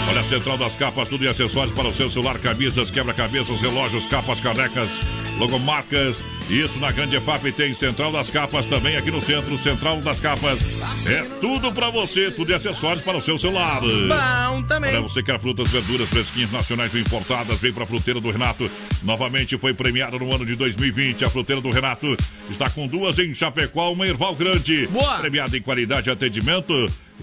Olha 0.09 0.21
a 0.21 0.25
Central 0.25 0.59
das 0.59 0.75
Capas, 0.77 1.09
tudo 1.09 1.25
em 1.25 1.29
acessórios 1.29 1.75
para 1.75 1.89
o 1.89 1.95
seu 1.95 2.11
celular, 2.11 2.39
camisas, 2.39 2.91
quebra-cabeças, 2.91 3.61
relógios, 3.61 4.07
capas, 4.07 4.41
canecas, 4.41 4.91
logomarcas. 5.39 6.17
Isso 6.51 6.81
na 6.81 6.91
Grande 6.91 7.15
EFAP 7.17 7.53
tem 7.53 7.73
Central 7.75 8.11
das 8.11 8.29
Capas 8.29 8.67
também 8.67 8.97
aqui 8.97 9.09
no 9.09 9.21
centro. 9.21 9.57
Central 9.57 10.01
das 10.01 10.19
Capas 10.19 10.59
é 11.07 11.23
tudo 11.41 11.73
para 11.73 11.91
você, 11.91 12.29
tudo 12.29 12.51
em 12.51 12.55
acessórios 12.57 13.05
para 13.05 13.17
o 13.17 13.21
seu 13.21 13.39
celular. 13.39 13.81
Bom 13.81 14.63
também. 14.65 14.91
Olha, 14.91 15.01
você 15.01 15.23
quer 15.23 15.39
frutas, 15.39 15.71
verduras, 15.71 16.09
fresquinhas 16.09 16.51
nacionais 16.51 16.93
ou 16.93 16.99
importadas, 16.99 17.61
vem 17.61 17.73
para 17.73 17.85
a 17.85 17.87
Fruteira 17.87 18.21
do 18.21 18.31
Renato. 18.33 18.69
Novamente 19.05 19.57
foi 19.57 19.73
premiada 19.73 20.19
no 20.19 20.35
ano 20.35 20.45
de 20.45 20.57
2020. 20.57 21.25
A 21.25 21.31
Fruteira 21.31 21.63
do 21.63 21.71
Renato 21.71 22.17
está 22.51 22.69
com 22.69 22.89
duas 22.89 23.19
em 23.21 23.33
Chapecó, 23.33 23.93
uma 23.93 24.09
Erval 24.09 24.35
Grande. 24.35 24.89
Boa. 24.89 25.19
Premiada 25.19 25.57
em 25.57 25.63
qualidade 25.63 26.09
e 26.09 26.13
atendimento. 26.13 26.75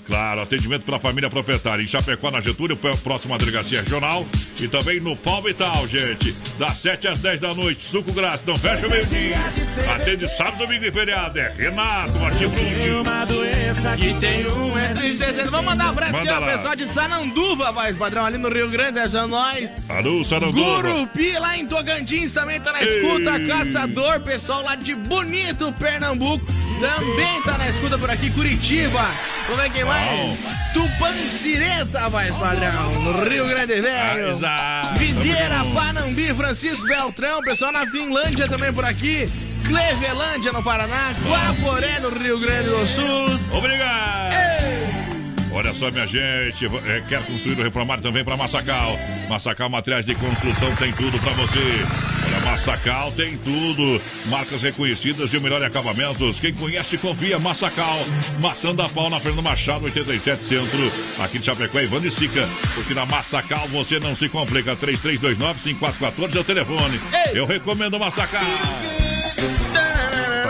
Claro, 0.06 0.42
atendimento 0.42 0.84
para 0.84 0.98
a 0.98 1.00
família 1.00 1.30
proprietária. 1.30 1.84
Em 1.84 1.88
Chapecó, 1.88 2.30
na 2.30 2.40
Getúlio, 2.40 2.78
próxima 3.04 3.38
delegacia 3.38 3.82
regional. 3.82 4.26
E 4.62 4.68
também 4.68 5.00
no 5.00 5.16
Palmital, 5.16 5.88
gente. 5.88 6.34
Das 6.58 6.78
7 6.78 7.08
às 7.08 7.20
10 7.20 7.42
da 7.42 7.54
noite. 7.54 7.84
Suco 7.84 8.14
grátis, 8.14 8.46
não 8.46 8.58
fecha 8.58 8.86
o 8.88 8.90
meio-dia. 8.90 9.17
Atende 9.96 10.28
sábado, 10.30 10.58
domingo 10.60 10.86
e 10.86 10.92
feriado. 10.92 11.40
É 11.40 11.52
Renato 11.58 12.18
Martins 12.20 12.52
Bruti. 12.52 14.08
E 14.08 14.14
tem 14.16 14.48
um 14.48 14.78
é 14.78 14.94
tristeza. 14.94 15.44
Vamos 15.46 15.66
mandar 15.66 15.88
um 15.88 15.90
abraço 15.90 16.16
aqui, 16.16 16.26
Manda 16.28 16.38
ó, 16.38 16.40
lá. 16.40 16.52
pessoal 16.54 16.76
de 16.76 16.86
Sananduva, 16.88 17.72
voz 17.72 17.96
padrão, 17.96 18.26
ali 18.26 18.38
no 18.38 18.50
Rio 18.50 18.70
Grande, 18.70 19.00
é 19.00 19.10
só 19.10 19.28
nós. 19.28 19.90
Alô, 19.90 20.24
Saranduva. 20.24 20.82
Gurupi, 20.82 21.34
lá 21.40 21.58
em 21.58 21.66
Tocantins, 21.66 22.32
também 22.34 22.60
tá 22.60 22.72
na 22.72 22.84
Ei. 22.84 22.98
escuta. 23.02 23.40
Caçador, 23.48 24.20
pessoal 24.22 24.62
lá 24.64 24.76
de 24.76 24.94
Bonito, 24.96 25.74
Pernambuco, 25.80 26.46
também 26.80 27.42
tá 27.44 27.58
na 27.58 27.70
escuta 27.70 27.98
por 27.98 28.10
aqui. 28.10 28.30
Curitiba, 28.32 29.06
como 29.48 29.62
é 29.62 29.70
que 29.70 29.84
mais? 29.84 30.40
Tupancireta, 30.74 32.10
voz 32.10 32.36
padrão, 32.36 32.92
no 33.02 33.24
Rio 33.24 33.48
Grande 33.48 33.82
Velho. 33.82 34.30
Exato. 34.30 35.00
Videira, 35.00 35.64
Panambi, 35.74 36.34
Francisco 36.34 36.86
Beltrão, 36.86 37.42
pessoal 37.42 37.72
na 37.72 37.86
Finlândia 37.88 38.48
também 38.48 38.72
por 38.72 38.86
aqui. 38.86 39.30
Clevelândia 39.68 40.52
no 40.54 40.64
Paraná, 40.64 41.14
Guaporé 41.26 42.00
no 42.00 42.10
Rio 42.10 42.40
Grande 42.40 42.70
do 42.70 42.88
Sul. 42.88 43.40
Obrigado. 43.54 44.67
Olha 45.58 45.74
só, 45.74 45.90
minha 45.90 46.06
gente, 46.06 46.68
é, 46.86 47.02
quer 47.10 47.26
construir 47.26 47.58
ou 47.58 47.64
reformar 47.64 48.00
também 48.00 48.24
para 48.24 48.38
Massacal. 48.38 48.96
Massacal 49.28 49.68
Materiais 49.68 50.06
de 50.06 50.14
Construção 50.14 50.76
tem 50.76 50.94
tudo 50.94 51.18
para 51.18 51.32
você. 51.32 51.60
Olha, 52.28 52.52
Massacal 52.52 53.12
tem 53.14 53.36
tudo. 53.40 54.00
Marcas 54.28 54.62
reconhecidas 54.62 55.34
e 55.34 55.38
o 55.38 55.42
melhor 55.42 55.60
em 55.64 55.66
acabamentos. 55.66 56.40
Quem 56.40 56.54
conhece, 56.54 57.00
confia. 57.00 57.40
Massacal, 57.40 57.98
matando 58.40 58.84
a 58.84 58.90
pau 58.90 59.10
na 59.10 59.20
Fernando 59.20 59.42
Machado, 59.42 59.86
87 59.86 60.44
Centro. 60.44 60.92
Aqui 61.24 61.40
de 61.40 61.46
Chapecó, 61.46 61.80
Ivan 61.80 62.02
de 62.02 62.12
Sica. 62.12 62.48
Porque 62.76 62.94
na 62.94 63.08
Massacal 63.08 63.68
você 63.70 64.00
não 64.00 64.16
se 64.16 64.30
complica. 64.30 64.76
3329-5414 64.76 66.36
é 66.36 66.40
o 66.40 66.44
telefone. 66.44 67.02
Ei. 67.26 67.40
Eu 67.40 67.48
recomendo 67.48 67.98
Massacal. 67.98 68.44
Tá 69.74 69.87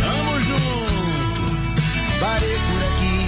Tamo 0.00 0.40
junto. 0.40 0.90
Parei 2.20 2.54
por 2.54 2.82
aqui. 2.88 3.20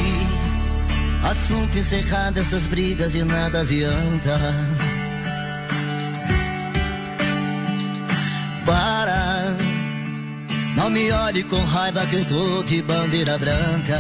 Assunto 1.31 1.79
encerrado, 1.79 2.41
essas 2.41 2.67
brigas 2.67 3.13
de 3.13 3.25
nada 3.25 3.61
adianta. 3.61 4.39
Para. 8.67 9.57
Não 10.77 10.91
me 10.91 11.13
olhe 11.13 11.43
com 11.45 11.63
raiva 11.65 12.05
que 12.07 12.17
eu 12.17 12.25
tô 12.25 12.63
de 12.65 12.83
bandeira 12.83 13.39
branca. 13.39 13.99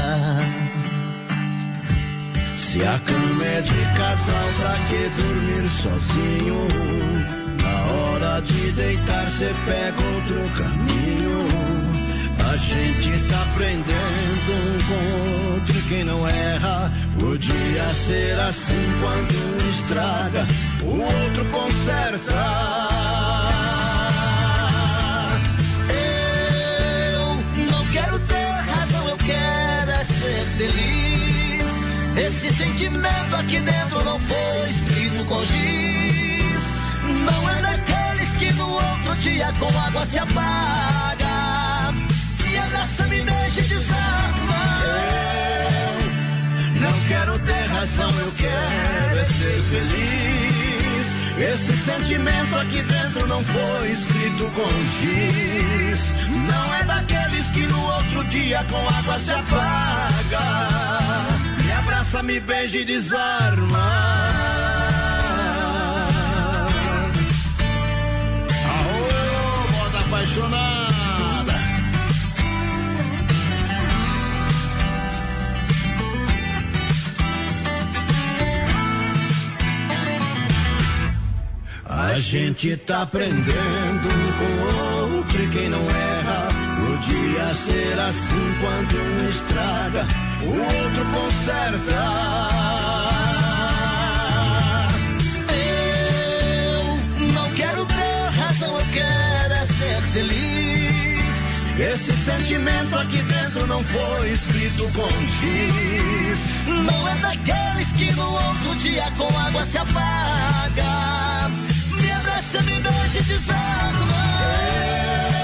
Se 2.57 2.83
a 2.83 2.99
cama 2.99 3.45
é 3.45 3.61
de 3.61 3.99
casal, 3.99 4.49
pra 4.59 4.75
que 4.89 5.23
dormir 5.23 5.69
sozinho? 5.69 7.41
Hora 7.90 8.40
de 8.42 8.73
deitar, 8.73 9.27
cê 9.29 9.51
pega 9.66 10.03
outro 10.14 10.62
caminho. 10.62 11.49
A 12.53 12.57
gente 12.57 13.29
tá 13.29 13.42
aprendendo 13.42 14.53
um 14.53 15.33
e 15.71 15.83
quem 15.88 16.05
não 16.05 16.27
erra. 16.27 16.92
Podia 17.18 17.85
ser 17.92 18.38
assim 18.40 18.92
quando 19.01 19.35
um 19.35 19.71
estraga, 19.71 20.47
o 20.83 21.01
outro 21.01 21.45
conserta. 21.51 22.33
Eu 27.14 27.66
não 27.71 27.87
quero 27.87 28.18
ter 28.21 28.51
razão, 28.71 29.09
eu 29.09 29.16
quero 29.16 29.90
é 29.90 30.05
ser 30.05 30.45
feliz. 30.59 32.27
Esse 32.27 32.55
sentimento 32.55 33.37
aqui 33.37 33.59
dentro 33.61 34.05
não 34.05 34.18
foi 34.18 34.68
escrito 34.68 35.25
com 35.27 35.45
giz. 35.45 36.02
Não 37.25 37.51
é 37.51 37.63
daqueles 37.63 38.33
que 38.35 38.53
no 38.53 38.69
outro 38.69 39.15
dia 39.17 39.53
com 39.59 39.69
água 39.79 40.07
se 40.07 40.19
apaga. 40.19 41.95
E 42.51 42.59
abraça, 42.59 43.05
me 43.05 43.21
deixa 43.23 43.63
desarma. 43.63 44.63
Não 46.81 47.01
quero 47.09 47.39
ter 47.41 47.67
razão, 47.67 48.11
eu 48.19 48.33
quero 48.33 49.21
é 49.21 49.25
ser 49.25 49.63
feliz. 49.71 50.43
Esse 51.39 51.77
sentimento 51.77 52.57
aqui 52.57 52.83
dentro 52.83 53.27
não 53.27 53.43
foi 53.45 53.91
escrito 53.91 54.51
com 54.51 54.69
giz. 55.01 56.15
Não 56.29 56.75
é 56.75 56.85
daqueles 56.85 57.51
que 57.51 57.67
no 57.67 57.81
outro 57.85 58.25
dia 58.25 58.65
com 58.71 58.89
água 58.89 59.19
se 59.19 59.33
apaga. 59.33 60.45
Me 61.65 61.73
abraça, 61.73 62.23
me 62.23 62.41
beija 62.41 62.79
e 62.79 62.85
desarma. 62.85 64.41
Apaixonada. 70.33 71.53
A 81.85 82.18
gente 82.21 82.77
tá 82.79 83.03
aprendendo 83.03 84.09
com 84.38 85.16
outro 85.16 85.51
quem 85.51 85.68
não 85.68 85.81
erra. 85.81 86.49
Podia 86.79 87.53
ser 87.53 87.99
assim 87.99 88.55
quando 88.61 88.97
um 88.97 89.29
estraga, 89.29 90.07
o 90.42 90.51
outro 90.51 91.21
conserta. 91.21 92.62
Feliz. 100.12 101.22
Esse 101.79 102.14
sentimento 102.14 102.94
aqui 102.96 103.22
dentro 103.22 103.66
não 103.66 103.83
foi 103.83 104.31
escrito 104.31 104.85
com 104.92 105.09
giz. 105.09 106.38
Não 106.66 107.09
é 107.09 107.14
daqueles 107.16 107.92
que 107.92 108.12
no 108.12 108.31
outro 108.31 108.77
dia 108.77 109.11
com 109.16 109.27
água 109.38 109.64
se 109.64 109.79
apaga. 109.79 111.51
Me 111.98 112.12
abraça, 112.12 112.61
me 112.62 112.75
beija 112.75 113.18
e 113.18 113.22
desarma. 113.22 114.22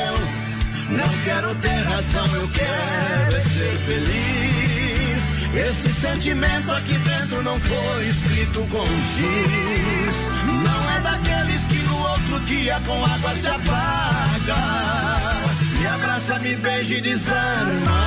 Eu 0.06 0.96
não 0.96 1.18
quero 1.24 1.54
ter 1.56 1.82
razão, 1.84 2.26
eu 2.34 2.48
quero 2.48 3.36
é 3.36 3.40
ser 3.40 3.78
feliz. 3.86 4.58
Esse 5.54 5.90
sentimento 5.92 6.70
aqui 6.70 6.98
dentro 6.98 7.42
não 7.42 7.58
foi 7.58 8.06
escrito 8.06 8.60
com 8.70 8.84
giz. 9.16 10.28
Não 10.62 10.87
outro 12.28 12.40
dia 12.40 12.80
com 12.86 13.04
água 13.04 13.34
se 13.34 13.48
apaga. 13.48 14.56
Me 15.78 15.86
abraça, 15.86 16.38
me 16.38 16.54
beija 16.56 16.96
e 16.96 17.00
desarma. 17.00 18.00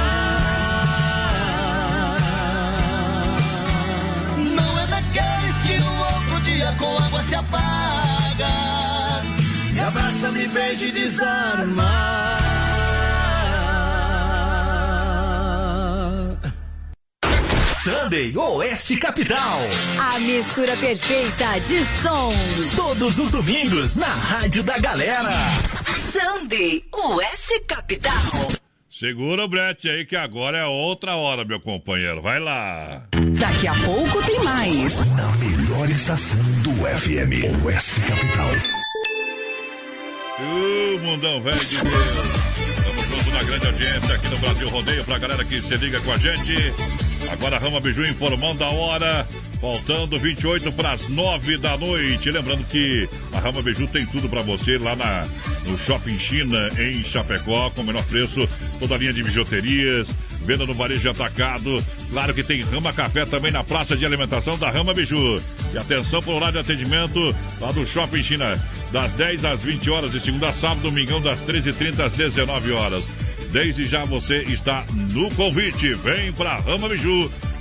Não 4.38 4.80
é 4.80 4.88
daqueles 4.88 5.58
que 5.66 5.78
no 5.80 6.00
outro 6.00 6.42
dia 6.42 6.76
com 6.78 6.98
água 6.98 7.24
se 7.24 7.36
apaga. 7.36 9.24
Me 9.74 9.80
abraça, 9.80 10.32
me 10.32 10.48
beija 10.48 10.86
e 10.86 10.92
desarma. 10.92 12.40
Sunday 17.84 18.32
Oeste 18.38 18.96
Capital. 18.96 19.62
A 20.00 20.20
mistura 20.20 20.78
perfeita 20.78 21.60
de 21.62 21.84
som. 21.84 22.32
Todos 22.76 23.17
os 23.17 23.32
domingos 23.32 23.96
na 23.96 24.13
Rádio 24.13 24.62
da 24.62 24.78
Galera. 24.78 25.32
Sunday 26.12 26.84
Oeste 26.94 27.60
Capital. 27.62 28.13
Segura 28.88 29.46
o 29.46 29.48
brete 29.48 29.89
aí 29.89 30.06
que 30.06 30.15
agora 30.15 30.60
é 30.60 30.65
outra 30.65 31.15
hora, 31.15 31.44
meu 31.44 31.60
companheiro. 31.60 32.22
Vai 32.22 32.39
lá. 32.39 33.02
Daqui 33.39 33.67
a 33.67 33.74
pouco 33.74 34.24
tem 34.28 34.44
mais. 34.44 34.94
Na 35.15 35.32
melhor 35.38 35.89
estação 35.89 36.38
do 36.62 36.72
FM, 36.86 37.65
Oeste 37.65 38.00
Capital. 38.02 38.52
O 40.39 41.00
mundão 41.00 41.41
velho 41.41 41.60
de 41.60 41.82
Deus. 41.82 41.96
Estamos 42.78 43.08
juntos 43.10 43.34
na 43.34 43.44
grande 43.44 43.65
audiência 43.65 44.15
aqui 44.15 44.28
no 44.28 44.38
Brasil 44.38 44.70
Rodeio 44.70 45.04
pra 45.04 45.17
galera 45.17 45.44
que 45.44 45.60
se 45.60 45.76
liga 45.78 46.00
com 46.02 46.12
a 46.12 46.17
gente. 46.20 47.11
Agora 47.32 47.58
Rama 47.58 47.80
Biju 47.80 48.06
informando 48.06 48.63
a 48.63 48.70
hora. 48.70 49.28
Faltando 49.62 50.17
28 50.17 50.72
para 50.72 50.94
as 50.94 51.08
9 51.08 51.58
da 51.58 51.78
noite. 51.78 52.32
Lembrando 52.32 52.65
que 52.65 53.08
a 53.32 53.39
Rama 53.39 53.62
Biju 53.62 53.88
tem 53.88 54.06
tudo 54.06 54.28
para 54.28 54.41
você 54.41 54.78
lá 54.78 54.96
na, 54.96 55.26
no 55.65 55.78
Shopping 55.78 56.17
China, 56.17 56.70
em 56.80 57.04
Chapecó, 57.04 57.70
com 57.70 57.82
o 57.82 57.84
menor 57.86 58.04
preço. 58.06 58.50
Toda 58.80 58.96
a 58.96 58.98
linha 58.98 59.13
de 59.13 59.24
bijuterias, 59.24 60.08
venda 60.44 60.65
no 60.65 60.74
varejo 60.74 61.10
atacado. 61.10 61.84
Claro 62.10 62.34
que 62.34 62.44
tem 62.44 62.62
Rama 62.63 62.91
Café 62.91 63.26
também 63.26 63.52
na 63.52 63.63
praça 63.63 63.96
de 63.96 64.06
alimentação 64.06 64.58
da 64.58 64.70
Rama 64.70 64.94
Biju. 64.94 65.41
E 65.74 65.78
atenção 65.78 66.22
para 66.22 66.32
o 66.32 66.36
horário 66.36 66.54
de 66.54 66.60
atendimento 66.60 67.36
lá 67.60 67.72
do 67.72 67.86
Shopping 67.86 68.24
China, 68.24 68.60
das 68.91 69.13
10 69.13 69.46
às 69.46 69.63
20 69.63 69.89
horas, 69.89 70.12
de 70.12 70.20
segunda 70.20 70.50
a 70.50 70.54
sábado, 70.54 70.82
domingão, 70.82 71.22
das 71.22 71.39
13h30 71.41 72.00
às 72.00 72.12
19 72.13 72.72
horas. 72.72 73.06
Desde 73.52 73.84
já 73.84 74.06
você 74.06 74.38
está 74.44 74.86
no 75.14 75.30
convite. 75.36 75.94
Vem 75.96 76.32
pra 76.32 76.56
Rama 76.56 76.88
Biju, 76.88 77.30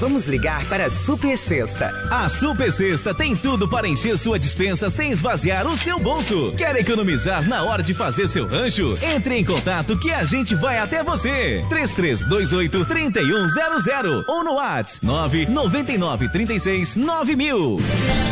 Vamos 0.00 0.24
ligar 0.24 0.64
para 0.64 0.86
a 0.86 0.90
Super 0.90 1.36
Sexta. 1.36 1.92
A 2.10 2.26
Super 2.26 2.72
Sexta 2.72 3.14
tem 3.14 3.36
tudo 3.36 3.68
para 3.68 3.86
encher 3.86 4.16
sua 4.16 4.38
dispensa 4.38 4.88
sem 4.88 5.10
esvaziar 5.10 5.66
o 5.66 5.76
seu 5.76 6.00
bolso. 6.00 6.54
Quer 6.56 6.74
economizar 6.76 7.46
na 7.46 7.62
hora 7.64 7.82
de 7.82 7.92
fazer 7.92 8.26
seu 8.26 8.46
rancho? 8.46 8.96
Entre 9.02 9.36
em 9.36 9.44
contato 9.44 9.98
que 9.98 10.10
a 10.10 10.24
gente 10.24 10.54
vai 10.54 10.78
até 10.78 11.02
você. 11.02 11.62
3328 11.68 12.84
3100 12.86 14.24
ou 14.26 14.42
no 14.42 14.54
WhatsApp 14.54 15.04
999 15.04 16.30
36 16.30 16.94
9000. 16.94 17.78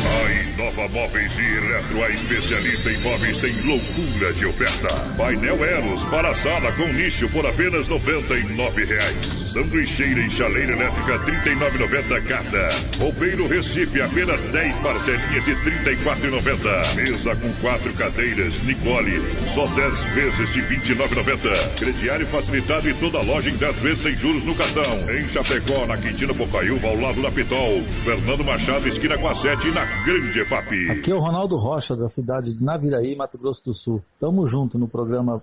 A 0.09 0.33
Inova 0.33 0.89
Móveis 0.89 1.39
e 1.39 1.43
Eletro, 1.43 2.03
a 2.03 2.09
especialista 2.09 2.91
em 2.91 2.99
móveis, 3.01 3.37
tem 3.37 3.53
loucura 3.61 4.33
de 4.33 4.47
oferta. 4.47 4.89
Painel 5.19 5.63
Eros 5.63 6.05
para 6.07 6.35
sala 6.35 6.73
com 6.73 6.89
nicho 6.95 7.29
por 7.29 7.45
apenas 7.45 7.89
99 7.89 8.85
reais. 8.87 9.27
Sanduicheira 9.53 10.21
e 10.21 10.31
chaleira 10.31 10.73
elétrica 10.73 11.19
R$ 11.19 11.58
39,90 11.59 12.23
cada. 12.25 12.69
Roupeiro 13.03 13.49
Recife, 13.49 14.01
apenas 14.01 14.45
10 14.45 14.79
parcelinhas 14.79 15.45
de 15.45 15.55
R$ 15.55 15.95
34,90. 15.95 16.95
Mesa 16.95 17.35
com 17.37 17.53
quatro 17.61 17.93
cadeiras, 17.95 18.63
Nicole, 18.63 19.21
só 19.49 19.67
10 19.67 20.03
vezes 20.15 20.53
de 20.53 20.61
R$ 20.61 20.77
29,90. 20.77 21.75
Crediário 21.79 22.27
facilitado 22.29 22.89
e 22.89 22.95
toda 22.95 23.21
loja 23.23 23.51
em 23.51 23.57
10 23.57 23.81
vezes 23.81 23.99
sem 23.99 24.15
juros 24.15 24.45
no 24.45 24.55
cartão. 24.55 25.11
Em 25.11 25.27
Chapecó, 25.27 25.85
na 25.87 25.97
Quintina 25.97 26.33
Bocaiúva, 26.33 26.89
ao 26.89 26.97
lado 26.97 27.21
da 27.21 27.31
Pitol. 27.31 27.83
Fernando 28.05 28.45
Machado, 28.45 28.87
esquina 28.87 29.19
com 29.19 29.27
a 29.27 29.35
7 29.35 29.71
na 29.73 29.85
Grande 30.05 30.41
EFAP. 30.41 30.91
Aqui 30.93 31.11
é 31.11 31.15
o 31.15 31.19
Ronaldo 31.19 31.57
Rocha, 31.57 31.97
da 31.97 32.07
cidade 32.07 32.55
de 32.55 32.63
Naviraí, 32.63 33.17
Mato 33.17 33.37
Grosso 33.37 33.65
do 33.65 33.75
Sul. 33.75 34.03
Tamo 34.21 34.47
junto 34.47 34.79
no 34.79 34.87
programa 34.87 35.43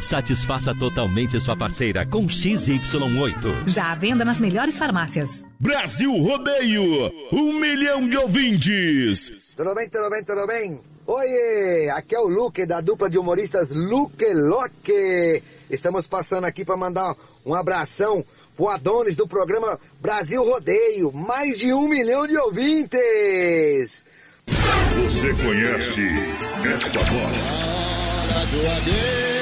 satisfaça 0.00 0.74
totalmente 0.74 1.38
sua 1.40 1.56
parceira 1.56 2.06
com 2.06 2.26
XY8. 2.26 3.68
Já 3.68 3.92
à 3.92 3.94
venda 3.94 4.24
nas 4.24 4.40
melhores 4.40 4.78
farmácias. 4.78 5.44
Brasil 5.58 6.12
Rodeio, 6.12 7.12
um 7.32 7.58
milhão 7.60 8.08
de 8.08 8.16
ouvintes. 8.16 9.54
Tudo 9.56 9.74
bem, 9.74 9.88
tudo 9.88 10.10
bem, 10.10 10.24
tudo 10.24 10.46
bem? 10.46 10.80
Oi, 11.06 11.88
aqui 11.90 12.14
é 12.14 12.20
o 12.20 12.28
Luque 12.28 12.64
da 12.64 12.80
dupla 12.80 13.10
de 13.10 13.18
humoristas 13.18 13.70
Luque 13.70 14.32
Loque. 14.32 15.42
Estamos 15.68 16.06
passando 16.06 16.44
aqui 16.44 16.64
para 16.64 16.76
mandar 16.76 17.16
um 17.44 17.54
abração 17.54 18.24
pro 18.56 18.68
Adonis 18.68 19.16
do 19.16 19.26
programa 19.26 19.78
Brasil 20.00 20.44
Rodeio. 20.44 21.12
Mais 21.12 21.58
de 21.58 21.72
um 21.72 21.88
milhão 21.88 22.26
de 22.26 22.36
ouvintes. 22.36 24.04
Você 24.46 25.34
conhece 25.34 26.08
esta 26.72 27.02
voz? 27.02 27.62
Hora 27.64 28.46
do 28.46 28.68
adeus. 28.68 29.41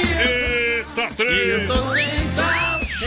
Eita, 0.00 1.08
três! 1.16 2.17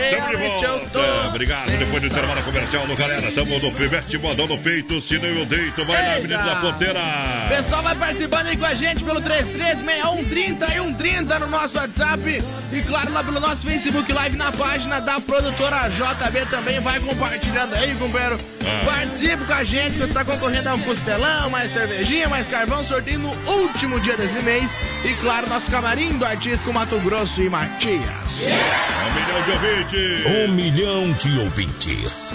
Estamos 0.10 0.30
de 0.30 0.38
volta. 0.38 1.28
Obrigado. 1.28 1.78
Depois 1.78 2.02
do 2.02 2.08
intervalo 2.08 2.44
comercial 2.44 2.88
no 2.88 2.96
galera. 2.96 3.30
Estamos 3.30 3.62
no 3.62 3.72
Pivete 3.72 4.18
Modão 4.18 4.48
no 4.48 4.58
peito. 4.58 5.00
Se 5.02 5.18
não 5.18 5.28
eu 5.28 5.46
deito, 5.46 5.86
vai 5.86 6.02
na 6.02 6.14
Avenida 6.14 6.44
da 6.44 6.56
Ponteira. 6.58 7.02
Pessoal 7.50 7.84
vai 7.84 7.96
participando 7.96 8.48
aí 8.48 8.58
com 8.58 8.66
a 8.66 8.74
gente 8.74 9.04
pelo 9.04 9.22
336130 9.22 10.66
e 10.66 10.80
130 10.80 11.40
no 11.40 11.48
nosso 11.48 11.78
WhatsApp. 11.78 12.44
E 12.72 12.82
claro, 12.84 13.12
lá 13.14 13.24
pelo 13.24 13.40
nosso 13.40 13.68
Facebook 13.68 14.12
Live 14.12 14.38
na 14.38 14.52
página 14.52 15.00
da 15.00 15.20
produtora 15.20 15.90
JB 15.90 16.46
também. 16.50 16.80
Vai 16.80 17.00
compartilhando 17.00 17.76
aí, 17.76 17.94
companheiro. 17.96 18.40
Ah. 18.66 18.86
Participe 18.86 19.44
com 19.46 19.54
a 19.54 19.64
gente, 19.64 19.94
que 19.94 20.00
você 20.00 20.06
está 20.06 20.24
concorrendo 20.24 20.70
a 20.70 20.76
um 20.76 20.80
costelão, 20.80 21.50
mais 21.50 21.72
cervejinha, 21.72 22.30
mais 22.30 22.48
carvão. 22.48 22.84
Sorteio 22.84 23.20
no 23.20 23.30
último 23.52 24.00
dia 24.00 24.16
desse 24.16 24.42
mês. 24.42 24.76
E 25.04 25.14
claro, 25.16 25.48
nosso 25.48 25.70
camarim 25.70 26.18
do 26.18 26.26
artista 26.26 26.72
Mato 26.72 26.98
Grosso 27.00 27.42
e 27.42 27.50
Matias. 27.50 28.02
Um 28.42 29.14
milhão 29.14 29.42
de 29.44 29.52
ouvintes. 29.52 29.91
Um 29.94 30.48
milhão 30.54 31.12
de 31.12 31.38
ouvintes. 31.40 32.34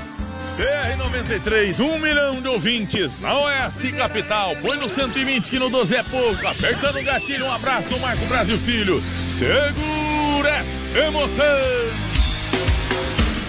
BR-93, 0.59 1.81
um 1.81 1.99
milhão 1.99 2.39
de 2.39 2.49
ouvintes 2.49 3.19
na 3.19 3.35
Oeste 3.39 3.93
Capital. 3.93 4.55
Põe 4.57 4.77
no 4.77 4.87
120 4.87 5.49
que 5.49 5.59
no 5.59 5.71
12 5.71 5.97
é 5.97 6.03
pouco. 6.03 6.47
Apertando 6.47 6.99
o 6.99 7.03
gatilho, 7.03 7.47
um 7.47 7.51
abraço 7.51 7.89
do 7.89 7.99
Marco 7.99 8.27
Brasil 8.27 8.59
Filho. 8.59 9.03
Segura 9.27 10.51
essa 10.51 10.99
emoção. 10.99 11.45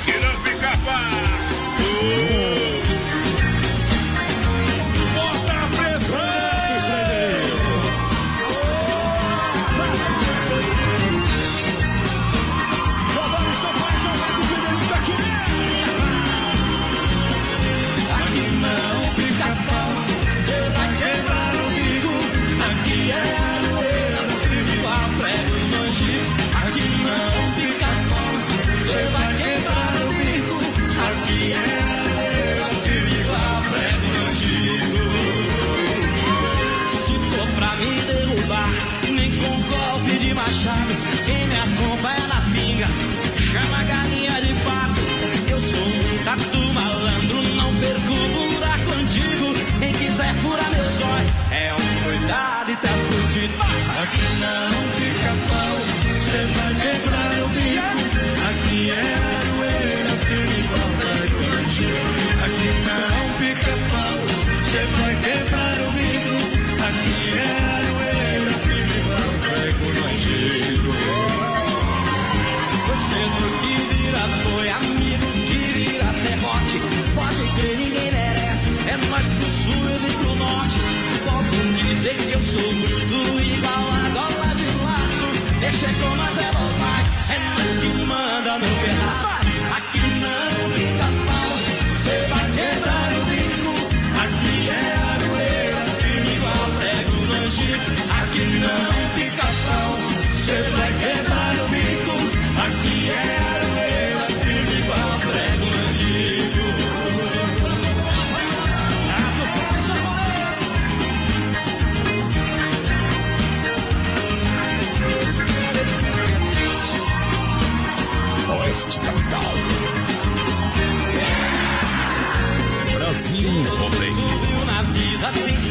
Que 0.06 0.14
não 0.14 0.42
fica 0.42 0.70
fácil. 0.78 2.37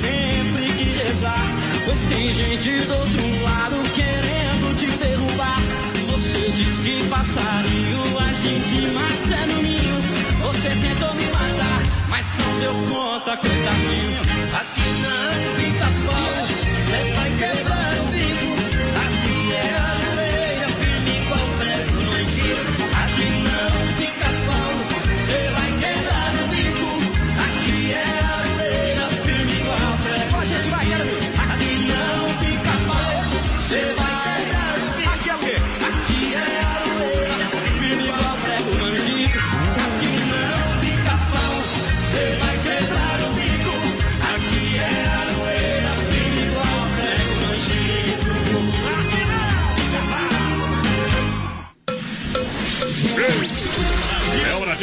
Sempre 0.07 0.67
que 0.79 0.85
rezar. 0.85 1.47
Pois 1.85 2.01
tem 2.07 2.33
gente 2.33 2.71
do 2.87 2.95
outro 2.95 3.43
lado 3.43 3.77
querendo 3.95 4.77
te 4.79 4.87
derrubar. 4.99 5.61
Você 6.13 6.51
diz 6.51 6.79
que 6.79 7.09
passarinho 7.09 8.03
a 8.19 8.33
gente 8.33 8.77
mata 8.93 9.47
no 9.47 9.63
ninho. 9.63 9.97
Você 10.43 10.69
tentou 10.69 11.13
me 11.15 11.27
matar, 11.27 11.81
mas 12.09 12.27
não 12.39 12.61
deu 12.61 12.75
conta, 12.91 13.37
coitadinho. 13.37 14.23
Aqui 14.61 14.89
não 15.03 15.55
fica 15.59 15.87
pau, 16.07 16.76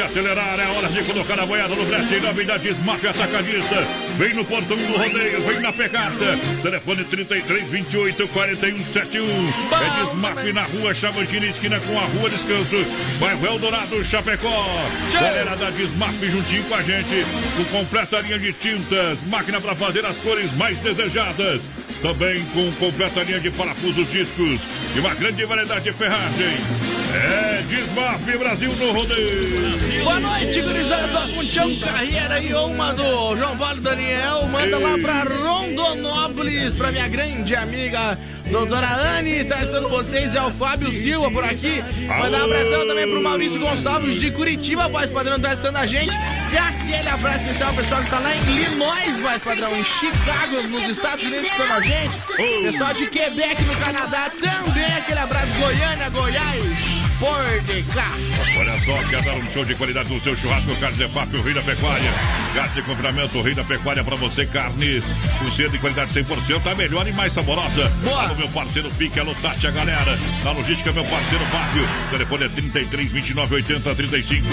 acelerar, 0.01 0.59
é 0.59 0.67
hora 0.67 0.87
de 0.87 1.03
colocar 1.03 1.39
a 1.39 1.45
boiada 1.45 1.75
no 1.75 1.85
brete. 1.85 2.15
Em 2.15 2.19
nome 2.19 2.43
da 2.43 2.55
Atacadista. 2.55 3.87
Vem 4.17 4.33
no 4.33 4.45
portão 4.45 4.77
do 4.77 4.97
rodeio, 4.97 5.41
vem 5.41 5.59
na 5.59 5.71
pegada. 5.71 6.37
Telefone 6.61 7.03
33 7.03 7.69
28 7.69 8.27
41 8.29 8.83
71. 8.83 9.25
É 9.25 10.05
Desmaf 10.05 10.53
na 10.53 10.63
rua 10.63 10.93
Chavantina, 10.93 11.45
esquina 11.45 11.79
com 11.79 11.99
a 11.99 12.03
rua 12.03 12.29
Descanso. 12.29 12.85
Bairro 13.19 13.45
Eldorado, 13.45 14.03
Chapecó. 14.03 14.65
Galera 15.13 15.55
da 15.55 15.69
Desmaf 15.69 16.13
juntinho 16.27 16.63
com 16.63 16.75
a 16.75 16.81
gente. 16.81 17.25
Com 17.57 17.77
completa 17.77 18.19
linha 18.21 18.39
de 18.39 18.53
tintas. 18.53 19.19
Máquina 19.27 19.59
para 19.59 19.75
fazer 19.75 20.05
as 20.05 20.17
cores 20.17 20.51
mais 20.55 20.77
desejadas. 20.79 21.61
Também 22.01 22.43
com 22.53 22.71
completa 22.73 23.23
linha 23.23 23.39
de 23.39 23.51
parafusos 23.51 24.11
discos. 24.11 24.61
E 24.95 24.99
uma 24.99 25.13
grande 25.15 25.45
variedade 25.45 25.83
de 25.83 25.93
ferragem. 25.93 26.82
É 27.15 27.61
Desmaf 27.67 28.37
Brasil 28.37 28.71
no 28.75 28.91
rodeio. 28.91 30.03
Boa 30.03 30.19
noite, 30.19 30.61
gurizada. 30.61 31.27
Com 31.33 31.39
o 31.39 31.45
Tião 31.47 31.75
Carreira 31.79 32.39
e 32.39 32.53
uma 32.53 32.91
do 32.93 33.37
João 33.37 33.55
Paulo 33.55 33.81
Daniel. 33.81 34.47
Manda 34.47 34.79
lá 34.79 34.97
pra 34.97 35.23
Rondonópolis, 35.23 36.73
pra 36.73 36.91
minha 36.91 37.07
grande 37.07 37.55
amiga 37.55 38.17
doutora 38.49 38.87
Anne. 38.87 39.43
Tá 39.45 39.63
estando 39.63 39.89
vocês. 39.89 40.33
É 40.33 40.41
o 40.41 40.51
Fábio 40.51 40.91
Silva 40.91 41.29
por 41.29 41.43
aqui. 41.43 41.83
Manda 42.07 42.37
um 42.37 42.43
abração 42.45 42.87
também 42.87 43.07
pro 43.07 43.21
Maurício 43.21 43.59
Gonçalves 43.59 44.19
de 44.19 44.31
Curitiba, 44.31 44.87
voz 44.87 45.09
padrão, 45.09 45.39
tá 45.39 45.53
estando 45.53 45.77
a 45.77 45.85
gente. 45.85 46.13
E 46.51 46.57
aquele 46.57 47.09
abraço 47.09 47.39
especial 47.39 47.69
ao 47.69 47.75
pessoal 47.75 48.03
que 48.03 48.09
tá 48.09 48.19
lá 48.19 48.35
em 48.35 48.41
Illinois, 48.41 49.19
voz 49.21 49.41
padrão, 49.41 49.75
em 49.75 49.83
Chicago, 49.83 50.61
nos 50.63 50.89
Estados 50.89 51.23
Unidos, 51.23 51.45
estão 51.45 51.73
a 51.73 51.81
gente. 51.81 52.17
Pessoal 52.63 52.93
de 52.93 53.07
Quebec, 53.07 53.63
no 53.63 53.75
Canadá, 53.77 54.31
também 54.31 54.93
aquele 54.97 55.19
abraço. 55.19 55.53
Goiânia, 55.59 56.09
Goiás. 56.09 57.02
Por 57.19 57.61
de 57.61 57.83
cá. 57.93 58.11
Olha 58.57 58.79
só, 58.81 58.97
quer 59.09 59.21
dar 59.21 59.35
um 59.35 59.49
show 59.49 59.63
de 59.63 59.75
qualidade 59.75 60.13
no 60.13 60.21
seu 60.21 60.35
churrasco, 60.35 60.75
Carnes 60.75 60.99
EFAP, 60.99 61.35
o 61.35 61.41
Rei 61.41 61.53
da 61.53 61.61
Pecuária. 61.61 62.11
Gato 62.53 62.73
de 62.73 62.81
confinamento, 62.81 63.37
o 63.37 63.41
Rei 63.41 63.53
da 63.53 63.63
Pecuária 63.63 64.03
pra 64.03 64.15
você, 64.15 64.45
carne 64.45 65.01
com 65.39 65.51
cedo 65.51 65.71
de 65.71 65.79
qualidade 65.79 66.13
100%, 66.13 66.61
tá 66.61 66.75
melhor 66.75 67.07
e 67.07 67.11
mais 67.11 67.33
saborosa. 67.33 67.89
Boa. 68.03 68.23
Tá 68.23 68.27
no 68.29 68.35
meu 68.35 68.49
parceiro 68.49 68.89
Pique, 68.91 69.19
alô 69.19 69.33
Tati, 69.35 69.67
a 69.67 69.71
galera. 69.71 70.17
Na 70.43 70.51
logística, 70.51 70.91
meu 70.91 71.05
parceiro 71.05 71.43
Fábio. 71.45 71.83
O 72.07 72.11
telefone 72.11 72.45
é 72.45 72.49
33 72.49 73.11
29 73.11 73.55
80 73.55 73.95
35. 73.95 74.47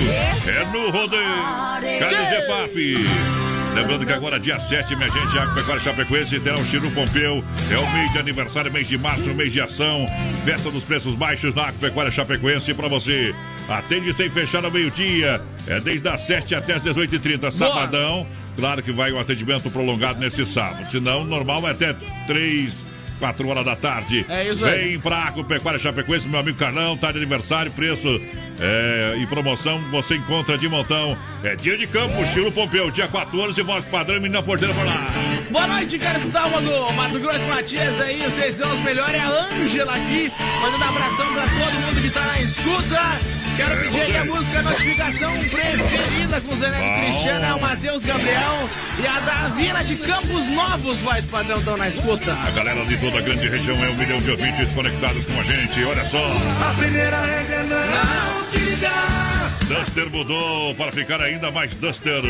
É 0.46 0.64
no 0.66 0.90
rodeio. 0.90 1.98
Carnes 1.98 2.32
EFAP. 2.32 3.49
Lembrando 3.74 4.04
que 4.04 4.12
agora, 4.12 4.38
dia 4.38 4.58
7, 4.58 4.96
minha 4.96 5.08
gente, 5.08 5.38
a 5.38 5.46
Pecuária 5.54 5.82
Chapecoense 5.82 6.40
terá 6.40 6.56
o 6.56 6.64
Chiru 6.64 6.90
Pompeu. 6.90 7.44
É 7.70 7.78
o 7.78 7.92
mês 7.92 8.12
de 8.12 8.18
aniversário, 8.18 8.72
mês 8.72 8.88
de 8.88 8.98
março, 8.98 9.32
mês 9.32 9.52
de 9.52 9.60
ação. 9.60 10.06
Festa 10.44 10.70
dos 10.70 10.84
preços 10.84 11.14
baixos 11.14 11.54
na 11.54 11.72
Pecuária 11.72 12.10
Chapecoense 12.10 12.74
para 12.74 12.88
você. 12.88 13.34
Atende 13.68 14.12
sem 14.12 14.28
fechar 14.28 14.64
ao 14.64 14.70
meio-dia. 14.70 15.40
É 15.66 15.80
desde 15.80 16.08
as 16.08 16.20
7 16.22 16.54
até 16.54 16.74
as 16.74 16.82
18h30. 16.82 17.50
Sabadão. 17.50 18.26
Claro 18.56 18.82
que 18.82 18.92
vai 18.92 19.12
um 19.12 19.20
atendimento 19.20 19.70
prolongado 19.70 20.18
nesse 20.18 20.44
sábado. 20.44 20.90
Senão, 20.90 21.24
normal 21.24 21.66
é 21.68 21.70
até 21.70 21.94
3. 22.26 22.89
4 23.20 23.46
horas 23.46 23.64
da 23.64 23.76
tarde. 23.76 24.26
É 24.28 24.48
isso 24.48 24.64
aí. 24.64 24.88
Vem 24.88 25.00
pra 25.00 25.18
Agropecuária 25.26 25.78
Chapecoense, 25.78 26.28
meu 26.28 26.40
amigo 26.40 26.58
Carlão, 26.58 26.96
tá 26.96 27.12
de 27.12 27.18
aniversário, 27.18 27.70
preço 27.70 28.20
é, 28.58 29.16
e 29.18 29.26
promoção 29.26 29.78
você 29.90 30.16
encontra 30.16 30.58
de 30.58 30.68
montão. 30.68 31.16
É 31.44 31.54
dia 31.54 31.76
de 31.76 31.86
campo, 31.86 32.20
estilo 32.22 32.50
Pompeu, 32.50 32.90
dia 32.90 33.06
14, 33.06 33.62
voz 33.62 33.84
padrão, 33.84 34.20
menina 34.20 34.42
porteira 34.42 34.74
por 34.74 34.84
lá. 34.84 35.06
Boa 35.50 35.66
noite, 35.66 35.96
escutar 35.96 36.46
uma 36.46 36.60
do 36.60 36.92
Mato 36.94 37.20
Grosso 37.20 37.46
Matias 37.46 38.00
aí, 38.00 38.18
vocês 38.22 38.54
são 38.54 38.72
os 38.74 38.80
melhores, 38.80 39.14
é 39.14 39.20
a 39.20 39.28
Ângela 39.28 39.94
aqui, 39.94 40.32
mandando 40.60 40.84
abração 40.84 41.32
pra 41.32 41.42
todo 41.42 41.80
mundo 41.80 42.02
que 42.02 42.10
tá 42.10 42.20
na 42.22 42.40
escuta. 42.40 43.39
Quero 43.60 43.76
pedir 43.76 44.00
aí 44.00 44.16
a 44.16 44.24
música 44.24 44.62
Notificação 44.62 45.32
Preferida 45.32 46.40
com 46.40 46.54
o 46.54 46.58
Zé 46.58 46.70
Neto 46.70 47.00
Cristiano, 47.04 47.44
é 47.44 47.54
o 47.54 47.60
Matheus 47.60 48.04
Gabriel 48.06 48.70
e 48.98 49.06
a 49.06 49.20
Davina 49.20 49.84
de 49.84 49.96
Campos 49.96 50.48
Novos, 50.48 50.98
voz 51.00 51.26
padrão, 51.26 51.58
estão 51.58 51.76
na 51.76 51.88
escuta. 51.90 52.32
A 52.32 52.50
galera 52.52 52.86
de 52.86 52.96
toda 52.96 53.18
a 53.18 53.20
grande 53.20 53.46
região 53.50 53.76
é 53.84 53.90
um 53.90 53.96
milhão 53.96 54.18
de 54.18 54.30
ouvintes 54.30 54.70
conectados 54.70 55.26
com 55.26 55.38
a 55.38 55.42
gente, 55.42 55.84
olha 55.84 56.04
só. 56.06 56.24
A 56.26 56.74
primeira 56.78 57.20
regra 57.20 57.56
é 57.56 57.62
não 57.64 58.50
te 58.50 58.58
ligar. 58.60 59.29
Duster 59.70 60.10
mudou 60.10 60.74
para 60.74 60.90
ficar 60.90 61.22
ainda 61.22 61.52
mais 61.52 61.72
Duster. 61.76 62.22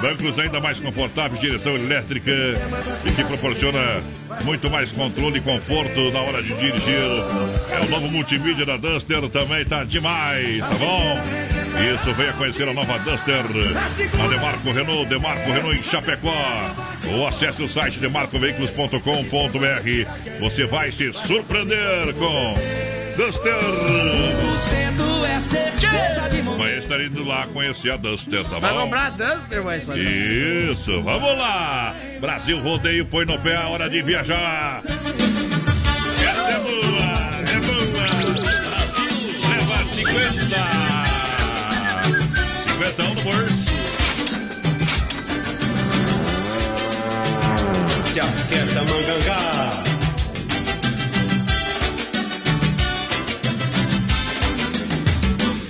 Bancos 0.00 0.38
ainda 0.38 0.60
mais 0.60 0.78
confortáveis, 0.78 1.40
direção 1.40 1.74
elétrica 1.74 2.30
e 3.04 3.10
que 3.10 3.24
proporciona 3.24 4.00
muito 4.44 4.70
mais 4.70 4.92
controle 4.92 5.38
e 5.38 5.40
conforto 5.40 6.12
na 6.12 6.20
hora 6.20 6.40
de 6.40 6.54
dirigir. 6.54 7.02
É 7.72 7.80
o 7.84 7.90
novo 7.90 8.08
multimídia 8.08 8.64
da 8.64 8.76
Duster, 8.76 9.28
também 9.30 9.64
tá 9.64 9.82
demais, 9.82 10.60
tá 10.60 10.74
bom? 10.76 11.18
Isso, 11.92 12.14
venha 12.14 12.32
conhecer 12.34 12.68
a 12.68 12.72
nova 12.72 13.00
Duster. 13.00 13.42
A 14.22 14.28
Demarco 14.28 14.70
Renault, 14.70 15.08
Demarco 15.08 15.50
Renault 15.50 15.76
em 15.76 15.82
Chapecó. 15.82 16.72
Ou 17.12 17.26
acesse 17.26 17.64
o 17.64 17.68
site 17.68 17.98
demarcoveículos.com.br. 17.98 20.38
Você 20.38 20.66
vai 20.66 20.92
se 20.92 21.12
surpreender 21.12 22.14
com 22.14 22.54
Duster. 23.16 23.52
é 25.26 25.40
certeza 25.40 26.28
de 26.30 26.40
Amanhã 26.40 26.78
estarei 26.78 27.06
indo 27.06 27.24
lá 27.24 27.46
conhecer 27.46 27.90
a 27.92 27.96
Duster, 27.96 28.44
tá 28.44 28.58
Vai 28.58 28.72
bom? 28.74 28.82
comprar 28.82 29.10
Duster, 29.12 29.62
voz 29.62 29.84
padrão. 29.84 30.04
Isso, 30.04 31.02
vamos 31.02 31.38
lá! 31.38 31.94
Brasil 32.20 32.60
Rodeio, 32.60 33.06
põe 33.06 33.24
no 33.24 33.38
pé 33.38 33.56
a 33.56 33.68
hora 33.68 33.88
de 33.88 34.02
viajar. 34.02 34.82
Essa 34.84 36.50
é 36.50 36.58
boa, 36.60 37.12
é 37.52 37.58
boa. 37.60 37.86
Brasil, 38.70 39.14
leva 39.48 39.76
50. 39.94 40.56
50 42.68 43.02
no 43.02 43.14
bolso. 43.22 43.66
Jaqueta 48.14 48.82
mangangá. 48.84 49.85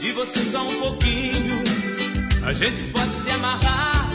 de 0.00 0.12
você 0.12 0.40
só 0.50 0.62
um 0.62 0.80
pouquinho, 0.80 1.62
a 2.42 2.52
gente 2.54 2.82
pode 2.84 3.10
se 3.22 3.30
amarrar 3.32 4.08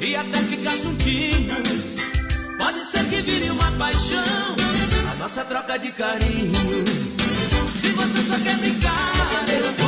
e 0.00 0.14
até 0.14 0.38
ficar 0.38 0.76
juntinho. 0.76 1.56
Pode 2.56 2.78
ser 2.90 3.04
que 3.06 3.20
vire 3.22 3.50
uma 3.50 3.72
paixão, 3.72 4.56
a 5.10 5.14
nossa 5.16 5.44
troca 5.44 5.76
de 5.78 5.90
carinho. 5.90 6.52
Se 7.80 7.88
você 7.88 8.22
só 8.30 8.38
quer 8.38 8.56
brincar, 8.58 9.44
eu 9.48 9.72
vou 9.72 9.87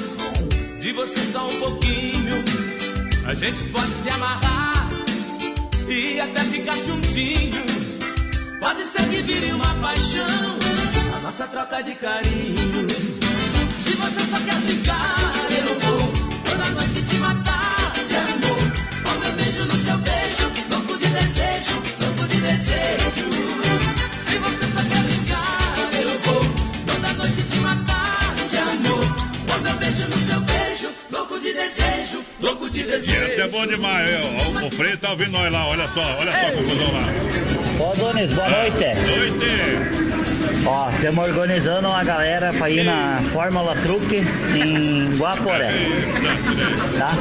de 0.81 0.91
você 0.93 1.21
só 1.31 1.47
um 1.47 1.59
pouquinho, 1.59 2.43
a 3.27 3.33
gente 3.35 3.63
pode 3.69 3.93
se 4.01 4.09
amarrar 4.09 4.89
e 5.87 6.19
até 6.19 6.43
ficar 6.45 6.75
juntinho. 6.79 7.63
Pode 8.59 8.83
ser 8.85 9.07
que 9.09 9.21
vire 9.21 9.53
uma 9.53 9.75
paixão, 9.75 10.25
a 11.15 11.19
nossa 11.19 11.47
troca 11.47 11.83
de 11.83 11.93
carinho. 11.93 12.89
Se 13.85 13.93
você 13.93 14.21
só 14.31 14.39
quer 14.43 14.55
brincar, 14.61 15.40
é 33.41 33.47
bom 33.47 33.65
demais, 33.65 34.09
é, 34.09 34.21
ó, 34.21 34.65
o 34.65 34.71
Frei 34.71 34.95
tá 34.95 35.11
ouvindo 35.11 35.31
nós 35.31 35.51
lá, 35.51 35.67
olha 35.67 35.87
só, 35.87 36.01
olha 36.19 36.31
só 36.31 36.47
a 36.47 36.51
confusão 36.51 36.91
lá. 36.91 37.83
Ô, 37.83 37.95
Donis, 37.95 38.33
boa 38.33 38.49
noite. 38.49 38.77
Noite. 38.77 40.01
Ó, 40.65 40.89
estamos 40.91 41.27
organizando 41.27 41.87
uma 41.87 42.03
galera 42.03 42.53
pra 42.53 42.69
ir 42.69 42.83
na 42.83 43.19
Fórmula 43.33 43.75
Truque 43.77 44.23
em 44.55 45.17
Guaporé. 45.17 45.71
Tá? 46.99 47.11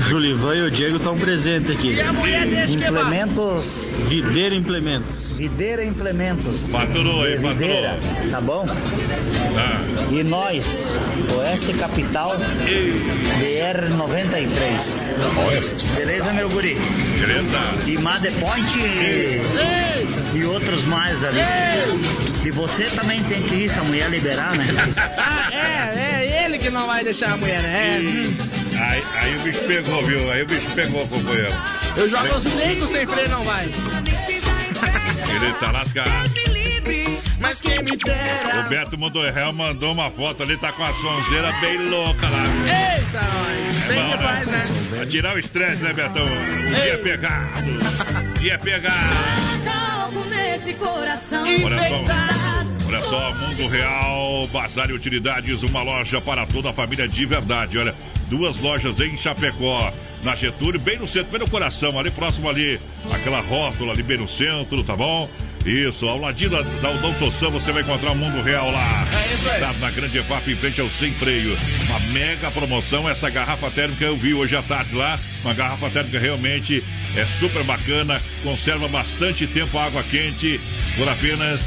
Julivan 0.00 0.56
e 0.56 0.62
o 0.62 0.70
Diego 0.70 0.96
estão 0.96 1.16
presentes 1.16 1.70
aqui. 1.70 1.94
E 1.94 2.00
a 2.00 2.12
mulher 2.12 2.46
deixa 2.46 2.66
queimar. 2.66 2.90
Implementos. 2.90 4.02
Videira 4.08 4.54
Implementos. 4.54 5.34
Videira 5.34 5.84
Implementos. 5.84 6.70
Faturou 6.72 7.22
aí, 7.22 7.38
De 7.38 7.46
Videira, 7.46 7.96
tá 8.30 8.40
bom? 8.40 8.66
E 10.10 10.24
nós, 10.24 10.98
Oeste 11.38 11.72
Capital, 11.74 12.36
BR 12.38 13.88
93. 13.96 15.20
Oeste. 15.46 15.86
Beleza, 15.94 16.32
meu 16.32 16.48
guri? 16.48 16.76
Beleza. 17.18 17.58
E 17.86 17.98
Made 17.98 18.30
Point 18.32 18.78
e, 18.78 20.38
e 20.38 20.44
outros 20.44 20.84
mais 20.84 21.22
ali. 21.22 21.40
E 22.44 22.50
você 22.50 22.84
também 22.84 23.22
tem 23.24 23.42
que 23.42 23.54
ir, 23.54 23.70
se 23.70 23.78
a 23.78 23.84
mulher 23.84 24.10
liberar, 24.10 24.56
né? 24.56 24.66
Ah, 25.16 25.48
é, 25.54 26.20
é 26.20 26.44
ele 26.44 26.58
que 26.58 26.70
não 26.70 26.86
vai 26.86 27.04
deixar 27.04 27.32
a 27.32 27.36
mulher, 27.36 27.62
né? 27.62 28.00
É. 28.76 28.80
Aí, 28.80 29.02
aí 29.14 29.36
o 29.36 29.40
bicho 29.40 29.60
pegou, 29.60 30.02
viu? 30.04 30.30
Aí 30.30 30.42
o 30.42 30.46
bicho 30.46 30.70
pegou, 30.74 31.06
companheiro. 31.06 31.52
Eu 31.96 32.08
jogo 32.08 32.40
sei 32.56 32.76
que 32.76 32.82
o 32.82 32.86
sem 32.86 33.06
freio 33.06 33.28
não 33.28 33.44
vai. 33.44 33.64
Ele 33.66 35.52
tá 35.60 35.70
lascado. 35.70 36.39
Mas 37.40 37.58
quem 37.62 37.78
me 37.78 37.96
dera. 37.96 38.60
O 38.60 38.68
Beto 38.68 38.98
Montorreal 38.98 39.52
mandou 39.52 39.92
uma 39.92 40.10
foto 40.10 40.42
ali, 40.42 40.58
tá 40.58 40.70
com 40.72 40.84
a 40.84 40.92
sonzeira 40.92 41.50
bem 41.52 41.88
louca 41.88 42.28
lá. 42.28 42.44
Eita, 42.66 43.22
nós. 43.22 43.76
Bem 43.86 44.04
bom, 44.04 44.10
que 44.10 44.22
faz, 44.22 44.46
né? 44.46 44.58
Pra 44.90 45.06
tirar 45.06 45.34
o 45.34 45.38
estresse, 45.38 45.82
né, 45.82 45.92
Betão? 45.94 46.26
Dia 46.84 46.98
pegado. 46.98 48.38
Dia 48.38 48.58
pegado. 48.58 49.64
Calmo 49.64 50.24
nesse 50.26 50.74
coração 50.74 51.44
Olha 51.44 51.82
só, 51.88 52.86
olha 52.86 53.02
só, 53.02 53.34
Mundo 53.34 53.68
Real, 53.68 54.46
Bazar 54.48 54.90
e 54.90 54.92
Utilidades, 54.92 55.62
uma 55.62 55.82
loja 55.82 56.20
para 56.20 56.44
toda 56.44 56.70
a 56.70 56.72
família 56.74 57.08
de 57.08 57.24
verdade. 57.24 57.78
Olha, 57.78 57.94
duas 58.28 58.60
lojas 58.60 59.00
em 59.00 59.16
Chapecó, 59.16 59.90
na 60.22 60.34
Getúlio, 60.34 60.78
bem 60.78 60.98
no 60.98 61.06
centro, 61.06 61.30
bem 61.30 61.40
no 61.40 61.48
coração, 61.48 61.98
ali 61.98 62.10
próximo 62.10 62.50
ali, 62.50 62.78
aquela 63.10 63.40
rótula 63.40 63.92
ali 63.94 64.02
bem 64.02 64.18
no 64.18 64.28
centro, 64.28 64.84
tá 64.84 64.94
bom? 64.94 65.28
Isso, 65.64 66.08
ao 66.08 66.18
ladinho 66.18 66.50
da, 66.50 66.62
da 66.62 66.92
Doutor 66.92 67.32
Sam 67.32 67.50
você 67.50 67.70
vai 67.70 67.82
encontrar 67.82 68.12
o 68.12 68.16
Mundo 68.16 68.42
Real 68.42 68.70
lá. 68.70 69.06
É 69.12 69.34
isso 69.34 69.48
aí. 69.50 69.60
Tá 69.60 69.72
na 69.74 69.90
Grande 69.90 70.18
EFAP, 70.18 70.52
em 70.52 70.56
frente 70.56 70.80
ao 70.80 70.88
Sem 70.88 71.12
Freio. 71.12 71.56
Uma 71.86 72.00
mega 72.12 72.50
promoção, 72.50 73.08
essa 73.08 73.28
garrafa 73.28 73.70
térmica 73.70 74.04
eu 74.04 74.16
vi 74.16 74.32
hoje 74.32 74.56
à 74.56 74.62
tarde 74.62 74.94
lá. 74.94 75.18
Uma 75.44 75.52
garrafa 75.52 75.90
térmica 75.90 76.18
realmente 76.18 76.82
é 77.14 77.26
super 77.26 77.62
bacana, 77.62 78.20
conserva 78.42 78.88
bastante 78.88 79.46
tempo 79.46 79.76
a 79.78 79.84
água 79.84 80.02
quente 80.02 80.58
por 80.96 81.08
apenas 81.08 81.60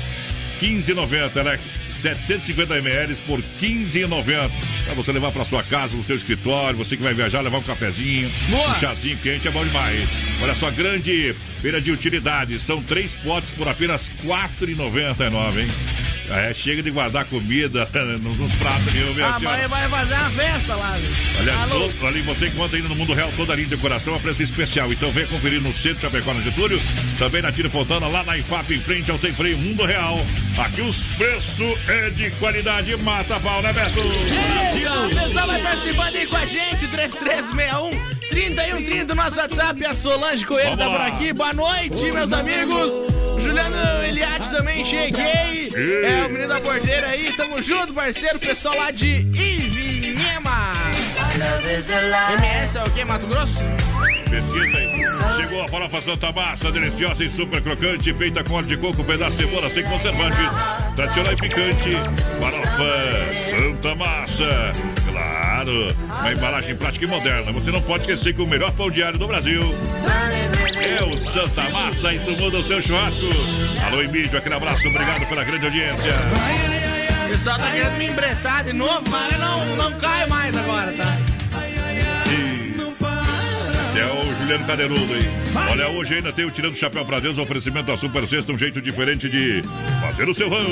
15,90, 0.60 1.38
Alex. 1.38 1.83
750 2.04 2.78
ml 2.80 3.16
por 3.26 3.42
15,90. 3.62 4.52
Pra 4.84 4.94
você 4.94 5.12
levar 5.14 5.32
pra 5.32 5.46
sua 5.46 5.64
casa, 5.64 5.96
no 5.96 6.04
seu 6.04 6.18
escritório, 6.18 6.78
você 6.78 6.98
que 6.98 7.04
vai 7.04 7.14
viajar, 7.14 7.40
levar 7.40 7.60
um 7.60 7.64
cafezinho, 7.64 8.30
um 8.50 8.80
chazinho 8.80 9.18
quente, 9.18 9.48
é 9.48 9.52
bom 9.52 9.64
demais. 9.64 10.10
Olha 10.42 10.54
só, 10.54 10.70
grande 10.70 11.34
feira 11.62 11.80
de 11.80 11.92
utilidades. 11.92 12.62
São 12.64 12.84
três 12.84 13.14
potes 13.24 13.52
por 13.52 13.70
apenas 13.70 14.10
R$ 14.10 14.28
4,99, 14.28 15.62
hein? 15.62 16.03
É, 16.30 16.54
chega 16.54 16.82
de 16.82 16.90
guardar 16.90 17.26
comida 17.26 17.88
nos, 18.22 18.38
nos 18.38 18.52
pratos 18.56 18.94
nenhum, 18.94 19.14
minha 19.14 19.28
A 19.28 19.40
senhora. 19.40 19.58
mãe 19.58 19.68
vai 19.68 19.90
fazer 19.90 20.14
uma 20.14 20.30
festa 20.32 20.76
lá. 20.76 20.98
Alô? 21.62 21.90
todo- 21.90 22.08
ali 22.08 22.22
você 22.22 22.48
encontra 22.48 22.78
ainda 22.78 22.90
no 22.90 22.96
Mundo 22.96 23.14
Real 23.14 23.30
toda 23.36 23.54
a 23.54 23.56
linha 23.56 23.68
de 23.68 23.76
decoração 23.76 24.16
a 24.16 24.20
preço 24.20 24.42
especial. 24.42 24.92
Então 24.92 25.12
vem 25.12 25.28
conferir 25.28 25.62
no 25.62 25.74
Centro 25.74 26.02
Chapecó, 26.02 26.34
na 26.34 26.42
Getúlio. 26.42 26.82
Também 27.20 27.42
na 27.42 27.52
Tira 27.52 27.70
Fontana, 27.70 28.08
lá 28.08 28.24
na 28.24 28.38
IFAP, 28.38 28.72
em 28.74 28.80
frente 28.80 29.12
ao 29.12 29.18
Sem 29.18 29.34
Freio 29.34 29.58
Mundo 29.58 29.86
Real. 29.86 30.26
Aqui 30.58 30.82
os 30.82 31.04
preços 31.18 31.78
é 31.90 32.10
de 32.10 32.32
qualidade. 32.32 32.96
Mata 32.98 33.40
pau, 33.40 33.62
né, 33.62 33.74
Beto? 33.74 34.00
O 34.00 35.10
pessoal 35.16 35.48
vai 35.48 35.62
participando 35.62 36.16
aí 36.16 36.26
com 36.28 36.38
a 36.38 36.46
gente, 36.46 36.88
3361 36.88 37.90
3130, 38.30 39.14
nosso 39.16 39.38
WhatsApp, 39.38 39.86
a 39.86 39.94
Solange 39.94 40.46
Coelho 40.46 40.76
Vamos 40.76 40.86
tá 40.86 40.90
por 40.92 41.02
aqui. 41.02 41.34
Boa 41.34 41.54
noite, 41.54 42.12
meus 42.12 42.32
amigos. 42.32 43.03
Juliano 43.44 44.04
Eliade 44.04 44.50
também 44.50 44.86
cheguei. 44.86 45.70
Ei. 45.76 46.06
É 46.06 46.26
o 46.26 46.30
menino 46.30 46.48
da 46.48 46.62
porteira 46.62 47.08
aí, 47.08 47.34
tamo 47.36 47.62
junto, 47.62 47.94
parceiro. 47.94 48.40
Pessoal 48.40 48.76
lá 48.78 48.92
de 48.92 49.08
Ivinhema. 49.08 50.74
MS 52.34 52.78
é 52.78 52.84
o 52.84 52.90
quê? 52.92 53.04
Mato 53.04 53.28
Grosso? 53.28 53.56
Pesquisa 54.30 54.78
aí. 54.78 55.04
Chegou 55.36 55.64
a 55.64 55.68
farofa 55.68 56.02
Santa 56.02 56.32
Massa, 56.32 56.72
deliciosa 56.72 57.24
e 57.24 57.30
super 57.30 57.62
crocante, 57.62 58.14
feita 58.14 58.44
com 58.44 58.56
óleo 58.56 58.68
de 58.68 58.78
coco, 58.78 59.04
pedaço 59.04 59.38
de 59.38 59.44
cebola, 59.44 59.70
sem 59.70 59.84
conservantes. 59.84 60.40
Tradicional 60.96 61.34
e 61.34 61.36
picante. 61.36 61.92
Farofa 62.40 63.52
Santa 63.52 63.96
Massa. 63.96 64.72
Claro, 65.64 65.96
uma 66.06 66.34
embalagem 66.34 66.76
prática 66.76 67.06
e 67.06 67.08
moderna. 67.08 67.52
Você 67.54 67.72
não 67.72 67.82
pode 67.82 68.04
esquecer 68.04 68.34
que 68.34 68.42
o 68.42 68.46
melhor 68.46 68.72
pão 68.74 68.92
diário 68.92 69.18
do 69.18 69.26
Brasil 69.26 69.62
é 70.76 71.02
o 71.04 71.18
Santa 71.18 71.70
Massa. 71.70 72.14
Isso 72.14 72.32
muda 72.32 72.58
o 72.58 72.64
seu 72.64 72.82
churrasco. 72.82 73.22
Alô, 73.86 74.02
Emílio, 74.02 74.38
aquele 74.38 74.56
abraço. 74.56 74.86
Obrigado 74.88 75.26
pela 75.28 75.44
grande 75.46 75.66
audiência. 75.66 76.14
O 77.26 77.30
pessoal 77.30 77.58
tá 77.58 77.72
querendo 77.72 77.98
me 77.98 78.08
embretar 78.08 78.66
de 78.66 78.74
novo, 78.74 79.04
mas 79.10 79.32
eu 79.32 79.40
não, 79.40 79.76
não 79.78 80.00
caio 80.00 80.30
mais 80.30 80.56
agora, 80.56 80.92
tá? 80.92 81.33
É 83.96 84.06
o 84.06 84.34
Juliano 84.40 84.66
Cadeirudo 84.66 85.14
aí. 85.14 85.70
Olha, 85.70 85.88
hoje 85.90 86.16
ainda 86.16 86.34
tem 86.34 86.46
o 86.46 86.52
Tirando 86.52 86.74
o 86.74 86.76
Chapéu 86.76 87.06
pra 87.06 87.20
Deus, 87.20 87.38
oferecimento 87.38 87.86
da 87.86 87.96
Super 87.96 88.28
Sexta, 88.28 88.52
um 88.52 88.58
jeito 88.58 88.82
diferente 88.82 89.30
de 89.30 89.62
fazer 90.02 90.28
o 90.28 90.34
seu 90.34 90.50
rancho. 90.50 90.72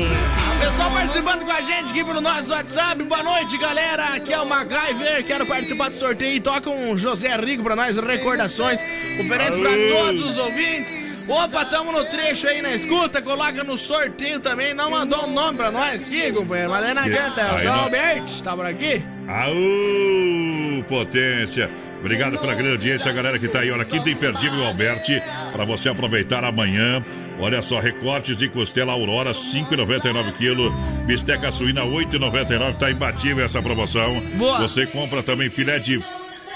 Pessoal 0.59 0.91
participando 0.91 1.45
com 1.45 1.51
a 1.51 1.61
gente 1.61 1.91
aqui 1.91 2.03
pelo 2.03 2.19
nosso 2.19 2.49
WhatsApp. 2.49 3.03
Boa 3.03 3.21
noite, 3.21 3.59
galera. 3.59 4.15
Aqui 4.15 4.33
é 4.33 4.39
o 4.39 4.45
MacGyver. 4.47 5.23
Quero 5.23 5.45
participar 5.45 5.89
do 5.89 5.95
sorteio. 5.95 6.41
Toca 6.41 6.69
um 6.71 6.97
José 6.97 7.35
Rico 7.37 7.63
pra 7.63 7.75
nós, 7.75 7.95
recordações. 7.97 8.79
Oferece 9.19 9.59
pra 9.59 9.69
todos 9.69 10.31
os 10.31 10.37
ouvintes. 10.37 11.11
Opa, 11.29 11.63
tamo 11.65 11.91
no 11.91 12.03
trecho 12.05 12.47
aí 12.47 12.61
na 12.63 12.73
escuta. 12.73 13.21
Coloca 13.21 13.63
no 13.63 13.77
sorteio 13.77 14.39
também. 14.39 14.73
Não 14.73 14.89
mandou 14.89 15.27
um 15.27 15.31
nome 15.31 15.57
pra 15.57 15.69
nós 15.69 16.03
aqui, 16.03 16.31
companheiro. 16.31 16.71
Mas 16.71 16.85
aí 16.85 16.93
não 16.95 17.03
adianta. 17.03 17.39
É 17.39 17.61
o 17.61 17.63
não. 17.65 17.79
Alberto. 17.81 18.43
Tá 18.43 18.55
por 18.55 18.65
aqui? 18.65 19.03
Aú, 19.27 20.83
potência. 20.89 21.69
Obrigado 22.01 22.37
pela 22.39 22.55
grande 22.55 22.71
audiência, 22.71 23.11
a 23.11 23.13
galera 23.13 23.37
que 23.37 23.47
tá 23.47 23.59
aí. 23.59 23.71
Olha, 23.71 23.85
quinta 23.85 24.09
imperdível 24.09 24.65
Alberti, 24.65 25.21
para 25.53 25.63
você 25.63 25.87
aproveitar 25.87 26.43
amanhã. 26.43 27.03
Olha 27.39 27.61
só, 27.61 27.79
recortes 27.79 28.35
de 28.37 28.49
costela 28.49 28.91
Aurora, 28.91 29.31
5,99 29.31 30.33
kg. 30.33 31.05
Bisteca 31.05 31.51
suína, 31.51 31.81
8,99. 31.83 32.77
Tá 32.79 32.91
imbatível 32.91 33.45
essa 33.45 33.61
promoção. 33.61 34.19
Boa. 34.35 34.61
Você 34.61 34.87
compra 34.87 35.21
também 35.21 35.49
filé 35.49 35.77
de, 35.77 36.03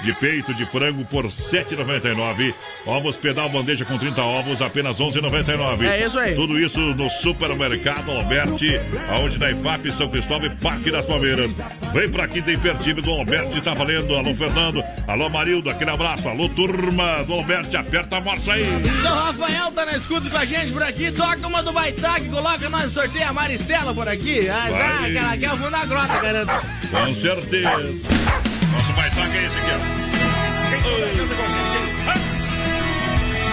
de 0.03 0.13
peito 0.13 0.53
de 0.53 0.65
frango 0.65 1.05
por 1.05 1.25
7,99. 1.25 2.53
Ovos 2.85 3.17
pedal 3.17 3.49
bandeja 3.49 3.85
com 3.85 3.97
30 3.97 4.21
ovos, 4.21 4.61
apenas 4.61 4.97
11,99. 4.97 5.85
É 5.85 6.05
isso 6.05 6.19
aí. 6.19 6.35
Tudo 6.35 6.59
isso 6.59 6.79
no 6.79 7.09
supermercado 7.09 8.11
Alberti, 8.11 8.79
aonde 9.09 9.37
na 9.39 9.51
IFAP, 9.51 9.91
São 9.91 10.09
Cristóvão 10.09 10.47
e 10.47 10.55
Parque 10.55 10.91
das 10.91 11.05
Palmeiras. 11.05 11.51
Vem 11.93 12.09
pra 12.09 12.25
aqui, 12.25 12.41
tem 12.41 12.57
pertinho 12.57 13.01
do 13.01 13.11
Alberti, 13.11 13.61
tá 13.61 13.73
valendo. 13.73 14.15
Alô, 14.15 14.33
Fernando. 14.33 14.83
Alô, 15.07 15.29
Marildo, 15.29 15.69
aquele 15.69 15.91
abraço. 15.91 16.27
Alô, 16.27 16.49
turma 16.49 17.23
do 17.23 17.33
Alberti, 17.33 17.75
aperta 17.77 18.17
a 18.17 18.21
morsa 18.21 18.53
aí. 18.53 18.65
São 19.01 19.15
Rafael 19.15 19.71
tá 19.71 19.85
na 19.85 19.97
escuta 19.97 20.29
com 20.29 20.37
a 20.37 20.45
gente 20.45 20.71
por 20.71 20.83
aqui. 20.83 21.11
Toca 21.11 21.47
uma 21.47 21.63
do 21.63 21.71
Baitaque. 21.71 22.29
Coloca 22.29 22.69
nós 22.69 22.91
sorteio 22.91 23.29
a 23.29 23.33
Maristela 23.33 23.93
por 23.93 24.07
aqui. 24.07 24.47
Ah, 24.49 24.67
ah, 24.71 25.05
aquela 25.05 25.33
aqui 25.33 25.45
é 25.45 25.53
o 25.53 25.57
fundo 25.57 25.71
da 25.71 25.85
grota, 25.85 26.19
garanto. 26.19 26.51
Com 26.91 27.13
certeza. 27.13 28.64
Nosso 28.85 28.97
baitaca 28.97 29.35
é 29.35 29.45
esse 29.45 29.57
aqui, 29.57 29.71
ó. 29.71 29.79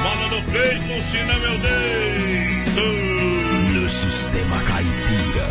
Bola 0.03 0.29
no 0.29 0.43
peito, 0.43 0.93
ensina 0.93 1.35
meu 1.39 1.59
dedo. 1.59 2.83
Sistema 3.89 4.59
Caipira. 4.65 5.49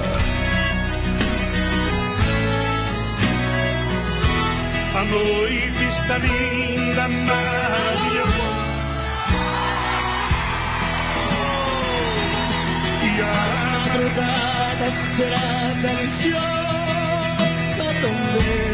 A 4.94 5.04
noite 5.04 5.84
está 5.90 6.18
linda, 6.20 7.08
maravilhosa. 7.08 8.50
E 13.04 13.06
a 13.20 13.34
madrugada 13.88 14.88
será 15.18 15.74
deliciosa 15.82 16.46
também. 18.00 18.71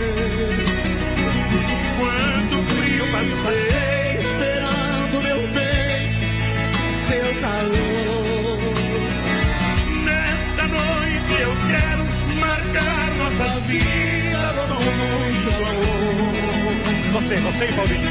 Você, 17.27 17.35
você 17.41 17.65
e 17.65 17.73
Paulinho. 17.73 18.09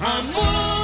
Amor 0.00 0.81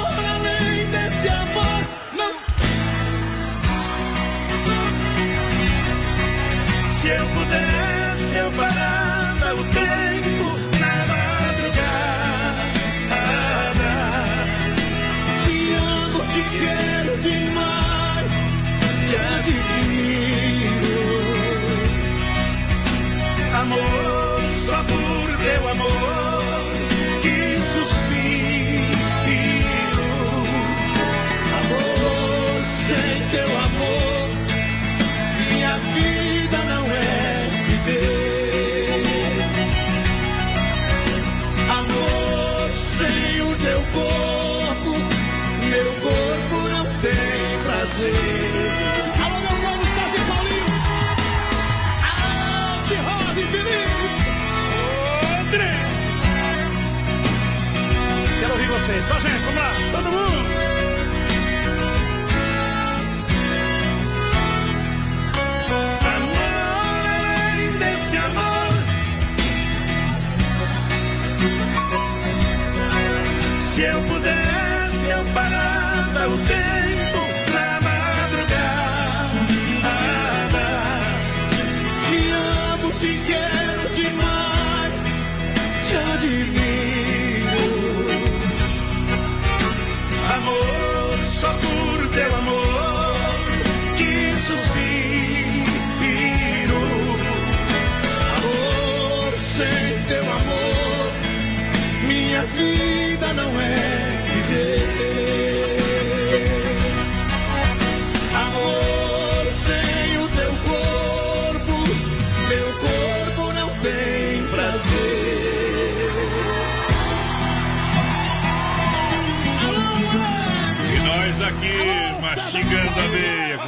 companheiro. 123.03 123.59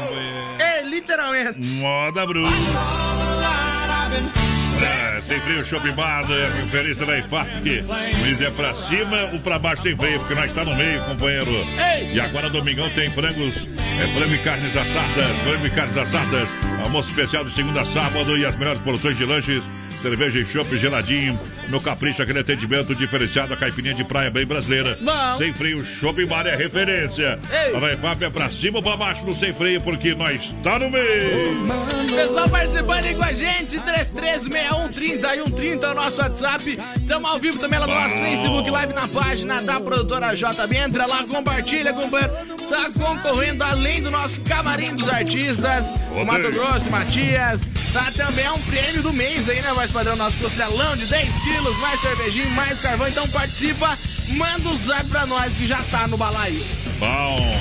É, 0.59 0.81
literalmente. 0.83 1.59
Moda 1.59 2.25
bruta. 2.25 2.51
É, 4.83 5.21
sem 5.21 5.39
freio, 5.41 5.63
shopping 5.63 5.91
bar, 5.91 6.25
é 6.31 6.45
a 6.45 6.49
referência 6.63 7.05
da 7.05 7.17
IFAP. 7.19 7.83
Mas 7.87 8.41
é 8.41 8.49
pra 8.49 8.73
cima 8.73 9.29
ou 9.31 9.39
pra 9.39 9.59
baixo 9.59 9.83
sem 9.83 9.95
freio, 9.95 10.19
porque 10.19 10.33
nós 10.33 10.45
está 10.45 10.65
no 10.65 10.75
meio, 10.75 11.03
companheiro. 11.03 11.51
Ei! 11.77 12.13
E 12.13 12.19
agora 12.19 12.49
domingão 12.49 12.89
tem 12.91 13.09
frangos, 13.11 13.67
é 14.01 14.07
frango 14.07 14.33
e 14.33 14.37
carnes 14.39 14.75
assadas, 14.75 15.37
frango 15.43 15.67
e 15.67 15.69
carnes 15.69 15.97
assadas, 15.97 16.49
almoço 16.83 17.09
especial 17.09 17.43
de 17.43 17.51
segunda 17.51 17.81
a 17.81 17.85
sábado 17.85 18.35
e 18.37 18.45
as 18.45 18.55
melhores 18.55 18.81
porções 18.81 19.15
de 19.17 19.25
lanches. 19.25 19.63
Cerveja 20.01 20.39
e 20.39 20.45
chopp 20.45 20.77
geladinho. 20.77 21.39
No 21.69 21.79
Capricho, 21.79 22.23
aquele 22.23 22.39
atendimento 22.39 22.95
diferenciado, 22.95 23.53
a 23.53 23.57
caipirinha 23.57 23.93
de 23.93 24.03
praia 24.03 24.31
bem 24.31 24.45
brasileira. 24.45 24.97
Bom. 25.01 25.37
Sem 25.37 25.53
freio, 25.53 25.85
shopping 25.85 26.25
bar 26.25 26.47
é 26.47 26.55
referência. 26.55 27.39
Ei. 27.51 27.75
A 27.75 27.79
da 27.79 27.93
IFAP 27.93 28.23
é 28.23 28.29
pra 28.29 28.49
cima 28.49 28.77
ou 28.77 28.83
pra 28.83 28.97
baixo 28.97 29.25
no 29.25 29.33
sem 29.33 29.53
freio, 29.53 29.79
porque 29.81 30.15
nós 30.15 30.53
tá 30.63 30.79
no 30.79 30.89
meio. 30.89 31.67
Pessoal 32.13 32.49
participando 32.49 33.05
aí 33.05 33.15
com 33.15 33.23
a 33.23 33.33
gente, 33.33 33.79
336130 33.79 35.35
e 35.35 35.43
130 35.43 35.85
é 35.85 35.89
o 35.89 35.93
nosso 35.93 36.21
WhatsApp. 36.21 36.79
Estamos 36.97 37.29
ao 37.29 37.39
vivo 37.39 37.59
também 37.59 37.79
lá 37.79 37.87
no 37.87 37.93
nosso 37.93 38.15
Bom. 38.15 38.21
Facebook 38.23 38.69
Live 38.69 38.93
na 38.93 39.07
página 39.07 39.61
da 39.61 39.79
produtora 39.79 40.35
JB. 40.35 40.77
Entra 40.77 41.05
lá, 41.05 41.23
compartilha, 41.27 41.93
companheiro. 41.93 42.33
Tá 42.71 42.89
concorrendo 42.89 43.65
além 43.65 44.01
do 44.01 44.09
nosso 44.09 44.39
camarim 44.41 44.95
dos 44.95 45.09
artistas, 45.09 45.83
o 46.09 46.23
Mato 46.23 46.49
Grosso, 46.51 46.89
Matias. 46.89 47.59
Tá 47.91 48.09
também 48.15 48.49
um 48.49 48.59
prêmio 48.59 49.03
do 49.03 49.11
mês 49.11 49.49
aí, 49.49 49.61
né, 49.61 49.73
voz 49.73 49.91
padrão? 49.91 50.15
Nosso 50.15 50.37
costelão 50.37 50.95
de 50.95 51.05
10 51.05 51.33
quilos, 51.43 51.77
mais 51.79 51.99
cervejinho, 51.99 52.49
mais 52.51 52.79
carvão. 52.79 53.09
Então 53.09 53.27
participa, 53.27 53.99
manda 54.29 54.69
um 54.69 54.77
zap 54.77 55.03
pra 55.09 55.25
nós 55.25 55.53
que 55.53 55.67
já 55.67 55.83
tá 55.91 56.07
no 56.07 56.15
balaio. 56.15 56.63
Bom. 56.97 57.59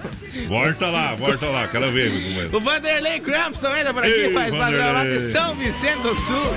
Volta 0.47 0.87
lá, 0.87 1.15
volta 1.15 1.45
lá, 1.47 1.67
quero 1.67 1.91
ver, 1.91 2.11
companheiro. 2.11 2.57
O 2.57 2.59
Vanderlei 2.59 3.19
Cramps 3.19 3.61
também 3.61 3.83
tá 3.83 3.93
por 3.93 4.03
aqui, 4.03 4.13
Ei, 4.13 4.33
faz 4.33 4.53
padrão 4.53 4.93
lá 4.93 5.03
de. 5.05 5.19
São 5.31 5.55
Vicente 5.55 6.01
do 6.01 6.13
Sul. 6.15 6.53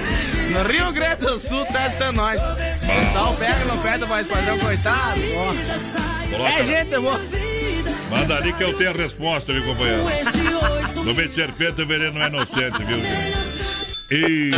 No 0.50 0.68
Rio 0.70 0.92
Grande 0.92 1.22
do 1.22 1.38
Sul, 1.38 1.64
testa 1.66 2.11
nós. 2.12 2.40
O 2.40 2.86
pessoal 2.86 3.34
pega 3.34 3.64
no 3.64 3.78
pé 3.82 3.98
do 3.98 4.06
voz 4.06 4.26
padrão, 4.26 4.59
coitado. 4.59 5.20
ó. 5.36 6.46
É 6.46 6.64
gente 6.64 6.98
boa. 6.98 7.20
Manda 8.11 8.36
ali 8.36 8.52
que 8.52 8.64
eu 8.64 8.74
tenho 8.74 8.90
a 8.90 8.92
resposta, 8.94 9.52
viu, 9.52 9.62
companheiro? 9.64 10.04
No 11.04 11.14
meio 11.14 11.28
de 11.28 11.34
serpente, 11.34 11.82
o 11.82 11.86
veneno 11.86 12.20
é 12.20 12.26
inocente, 12.26 12.84
viu? 12.84 12.98
E... 14.11 14.50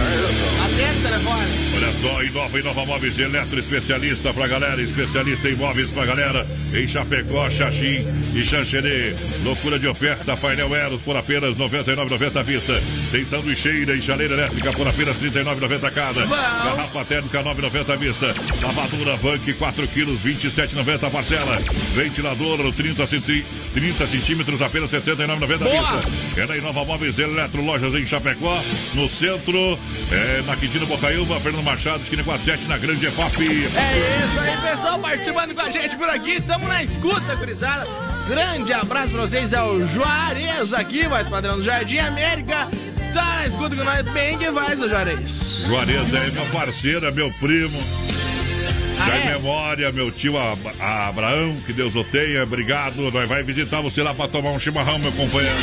Olha 1.77 1.93
só, 2.01 2.23
Inova, 2.23 2.59
Inova 2.59 2.87
Móveis 2.87 3.19
Eletro, 3.19 3.59
especialista 3.59 4.33
pra 4.33 4.47
galera, 4.47 4.81
especialista 4.81 5.49
em 5.49 5.55
móveis 5.55 5.91
pra 5.91 6.07
galera, 6.07 6.47
em 6.73 6.87
Chapecó, 6.87 7.49
Xaxim 7.51 8.07
e 8.35 8.45
Xanxerê. 8.45 9.15
Loucura 9.45 9.79
de 9.79 9.87
oferta, 9.87 10.37
painel 10.37 10.75
Eros 10.75 11.01
por 11.03 11.17
apenas 11.17 11.57
R$ 11.59 11.69
99,90 11.69 12.37
à 12.37 12.43
vista. 12.43 12.83
Tem 13.11 13.25
sanduicheira 13.25 13.95
e 13.95 14.03
chaleira 14.03 14.35
elétrica 14.35 14.73
por 14.73 14.87
apenas 14.87 15.17
R$ 15.21 15.31
39,90 15.31 15.91
cada. 15.93 16.27
Garrafa 16.27 17.05
térmica 17.05 17.43
9,90 17.43 17.93
à 17.93 17.97
vista. 17.97 18.27
Lavadora 18.63 19.17
Bank 19.17 19.53
4 19.53 19.89
quilos, 19.89 20.21
27,90 20.21 21.07
a 21.07 21.11
parcela. 21.11 21.59
Ventilador 21.95 22.73
30, 22.73 23.07
centi... 23.07 23.45
30 23.75 24.07
centímetros, 24.07 24.63
apenas 24.63 24.93
R$ 24.93 25.01
79,90 25.01 25.53
à 25.53 25.99
vista. 26.03 26.41
É 26.41 26.47
da 26.47 26.57
Inova 26.57 26.85
Móveis 26.85 27.19
Eletro, 27.19 27.63
lojas 27.63 27.95
em 27.95 28.07
Chapecó, 28.07 28.61
no 28.95 29.09
centro 29.09 29.79
é, 30.11 30.43
na 30.47 30.57
Quintino 30.71 30.87
Bocaiúva, 30.87 31.41
Fernando 31.41 31.65
Machado, 31.65 32.01
esquina 32.05 32.23
com 32.23 32.31
a 32.31 32.39
7, 32.39 32.65
na 32.69 32.79
Grande 32.79 33.05
EFAP. 33.07 33.41
É 33.41 33.45
isso 33.45 34.39
aí, 34.41 34.57
pessoal, 34.71 35.01
participando 35.01 35.53
com 35.53 35.63
a 35.63 35.69
gente 35.71 35.97
por 35.97 36.09
aqui, 36.09 36.35
estamos 36.37 36.69
na 36.69 36.85
escuta, 36.85 37.35
gurizada. 37.35 37.89
Grande 38.29 38.73
abraço 38.73 39.09
pra 39.13 39.23
vocês, 39.23 39.53
é 39.53 39.61
o 39.61 39.85
Juarez 39.89 40.73
aqui, 40.73 41.09
mais 41.09 41.27
padrão 41.29 41.57
do 41.57 41.65
Jardim 41.65 41.99
América. 41.99 42.69
Tá 43.13 43.25
na 43.25 43.47
escuta 43.49 43.75
com 43.75 43.83
nós, 43.83 44.03
bem 44.13 44.39
que 44.39 44.49
vai, 44.53 44.77
o 44.77 44.89
Juarez. 44.89 45.31
Juarez 45.67 46.15
é 46.15 46.31
meu 46.31 46.47
parceiro, 46.53 47.05
é 47.07 47.11
meu 47.11 47.33
primo. 47.41 47.83
Ah, 49.01 49.07
Já 49.09 49.17
é? 49.17 49.23
em 49.23 49.27
memória, 49.31 49.91
meu 49.91 50.13
tio 50.13 50.39
Ab- 50.39 50.71
Abraão, 50.79 51.57
que 51.67 51.73
Deus 51.73 51.97
o 51.97 52.05
tenha, 52.05 52.45
obrigado. 52.45 53.11
Nós 53.11 53.29
vai 53.29 53.43
visitar 53.43 53.81
você 53.81 54.05
lá 54.05 54.15
pra 54.15 54.29
tomar 54.29 54.51
um 54.51 54.59
chimarrão, 54.61 55.01
meu 55.01 55.11
companheiro. 55.13 55.57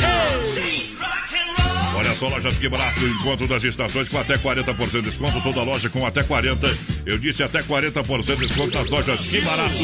Olha 1.98 2.14
só, 2.14 2.28
lojas 2.28 2.56
que 2.56 2.68
barato, 2.68 3.04
encontro 3.04 3.48
das 3.48 3.64
estações 3.64 4.08
com 4.08 4.18
até 4.18 4.38
40% 4.38 4.88
de 4.88 5.02
desconto, 5.02 5.40
toda 5.40 5.64
loja 5.64 5.90
com 5.90 6.06
até 6.06 6.22
40%. 6.22 6.72
Eu 7.04 7.18
disse 7.18 7.42
até 7.42 7.60
40% 7.60 8.36
de 8.36 8.46
desconto 8.46 8.78
nas 8.78 8.88
lojas 8.88 9.18
que 9.18 9.40
barato. 9.40 9.74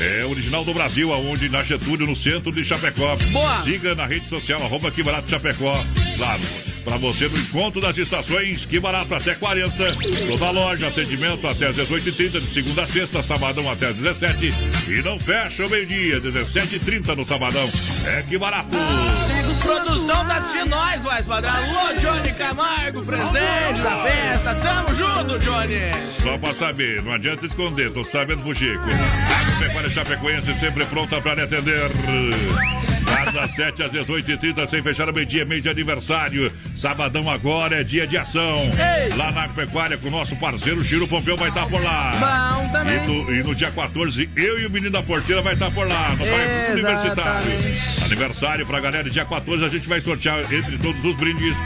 É 0.00 0.24
original 0.24 0.64
do 0.64 0.72
Brasil, 0.72 1.12
aonde 1.12 1.50
na 1.50 1.62
Getúlio, 1.62 2.06
no 2.06 2.16
centro 2.16 2.50
de 2.50 2.64
Chapecó. 2.64 3.14
Boa! 3.30 3.62
Siga 3.62 3.94
na 3.94 4.06
rede 4.06 4.26
social, 4.26 4.62
arroba 4.62 4.90
que 4.90 5.02
barato 5.02 5.28
Chapecó. 5.28 5.84
Claro. 6.16 6.40
Pra 6.82 6.96
você 6.96 7.28
no 7.28 7.36
encontro 7.36 7.78
das 7.78 7.98
estações, 7.98 8.64
que 8.64 8.80
barato 8.80 9.14
até 9.14 9.34
40. 9.34 9.96
Toda 10.28 10.50
loja, 10.50 10.88
atendimento 10.88 11.46
até 11.46 11.66
às 11.66 11.76
18h30, 11.76 12.40
de 12.40 12.46
segunda 12.46 12.84
a 12.84 12.86
sexta, 12.86 13.22
sabadão 13.22 13.70
até 13.70 13.88
às 13.88 13.96
17 13.96 14.54
E 14.88 15.02
não 15.02 15.18
fecha 15.18 15.66
o 15.66 15.68
meio-dia, 15.68 16.22
17h30 16.22 17.14
no 17.14 17.24
sabadão. 17.26 17.68
É 18.06 18.22
que 18.22 18.38
barato! 18.38 18.70
Produção 19.60 20.26
tá 20.26 20.36
assistindo 20.36 20.70
nós, 20.70 21.02
mais 21.02 21.26
padrão. 21.26 21.52
Alô, 21.52 21.94
Johnny 22.00 22.32
Camargo, 22.32 23.04
presidente 23.04 23.80
da 23.82 24.02
festa. 24.02 24.54
Tamo 24.56 24.94
junto, 24.94 25.38
Johnny. 25.38 25.80
Só 26.22 26.38
pra 26.38 26.54
saber, 26.54 27.02
não 27.02 27.12
adianta 27.12 27.46
esconder, 27.46 27.92
tô 27.92 28.04
sabendo 28.04 28.42
fuxico. 28.42 28.82
Agropecuária 29.40 29.90
Chapecoense 29.90 30.54
sempre 30.58 30.84
pronta 30.86 31.20
pra 31.20 31.34
lhe 31.34 31.42
atender. 31.42 31.90
Lá 33.10 33.30
das 33.30 33.50
7 33.52 33.82
às 33.82 33.92
18h30, 33.92 34.66
sem 34.68 34.82
fechar 34.82 35.08
o 35.08 35.12
meio-dia, 35.12 35.44
mês 35.44 35.62
de 35.62 35.68
aniversário. 35.68 36.52
Sabadão 36.76 37.28
agora 37.28 37.80
é 37.80 37.84
dia 37.84 38.06
de 38.06 38.16
ação. 38.16 38.62
Ei. 38.64 39.14
Lá 39.16 39.30
na 39.30 39.42
Agropecuária 39.42 39.98
com 39.98 40.08
o 40.08 40.10
nosso 40.10 40.36
parceiro 40.36 40.82
Giro 40.82 41.06
Pompeu 41.06 41.36
vai 41.36 41.48
estar 41.48 41.66
por 41.66 41.82
lá. 41.82 42.12
Bom 42.60 42.68
também. 42.72 42.96
E 42.96 43.06
no, 43.06 43.34
e 43.34 43.42
no 43.42 43.54
dia 43.54 43.70
14, 43.70 44.30
eu 44.36 44.58
e 44.58 44.66
o 44.66 44.70
menino 44.70 44.90
da 44.90 45.02
porteira 45.02 45.42
vai 45.42 45.54
estar 45.54 45.70
por 45.70 45.86
lá, 45.86 46.10
no 46.10 46.24
bairro 46.24 46.72
Universitário. 46.72 47.50
Aniversário 48.04 48.66
pra 48.66 48.80
galera, 48.80 49.10
dia 49.10 49.24
14 49.24 49.64
a 49.64 49.68
gente 49.68 49.88
vai 49.88 50.00
sortear 50.00 50.40
entre 50.52 50.78
todos 50.78 51.04
os 51.04 51.16
brindes. 51.16 51.56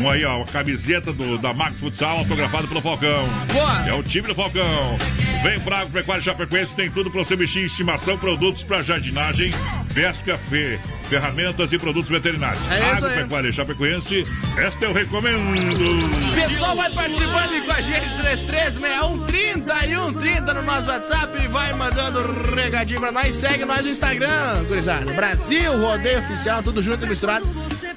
Um 0.00 0.08
aí, 0.08 0.24
ó, 0.24 0.42
a 0.42 0.44
camiseta 0.44 1.12
do, 1.12 1.38
da 1.38 1.52
Max 1.52 1.80
Futsal, 1.80 2.18
autografada 2.18 2.68
pelo 2.68 2.80
Falcão. 2.80 3.28
Boa. 3.52 3.88
É 3.88 3.92
o 3.92 4.02
time 4.02 4.28
do 4.28 4.34
Falcão. 4.34 4.96
Vem 5.42 5.58
pra 5.60 5.80
Agropecuária 5.80 6.22
Chapecoense, 6.22 6.74
tem 6.74 6.90
tudo 6.90 7.10
pro 7.10 7.24
seu 7.24 7.36
bichinho, 7.36 7.66
estimação, 7.66 8.16
produtos 8.16 8.64
pra 8.64 8.82
jardinagem, 8.82 9.52
pesca, 9.94 10.38
fê, 10.38 10.78
ferramentas 11.08 11.72
e 11.72 11.78
produtos 11.78 12.10
veterinários. 12.10 12.62
É. 12.70 12.90
Agropecuária 12.92 13.52
Chapecoense, 13.52 14.24
esta 14.56 14.84
eu 14.84 14.92
recomendo. 14.92 15.38
Pessoal, 16.34 16.76
vai 16.76 16.90
participando 16.90 17.66
com 17.66 17.72
a 17.72 17.80
gente, 17.80 18.16
336130 18.18 19.86
e 19.86 19.94
130 19.94 20.54
no 20.54 20.62
nosso 20.62 20.88
WhatsApp 20.90 21.42
e 21.42 21.48
vai 21.48 21.72
mandando 21.72 22.20
um 22.20 22.54
recadinho 22.54 23.00
pra 23.00 23.12
nós. 23.12 23.34
Segue 23.34 23.64
nós 23.64 23.84
no 23.84 23.90
Instagram, 23.90 24.64
gurizada. 24.64 25.12
Brasil, 25.12 25.76
rodeio 25.80 26.18
oficial, 26.20 26.62
tudo 26.62 26.82
junto 26.82 27.04
e 27.04 27.08
misturado. 27.08 27.46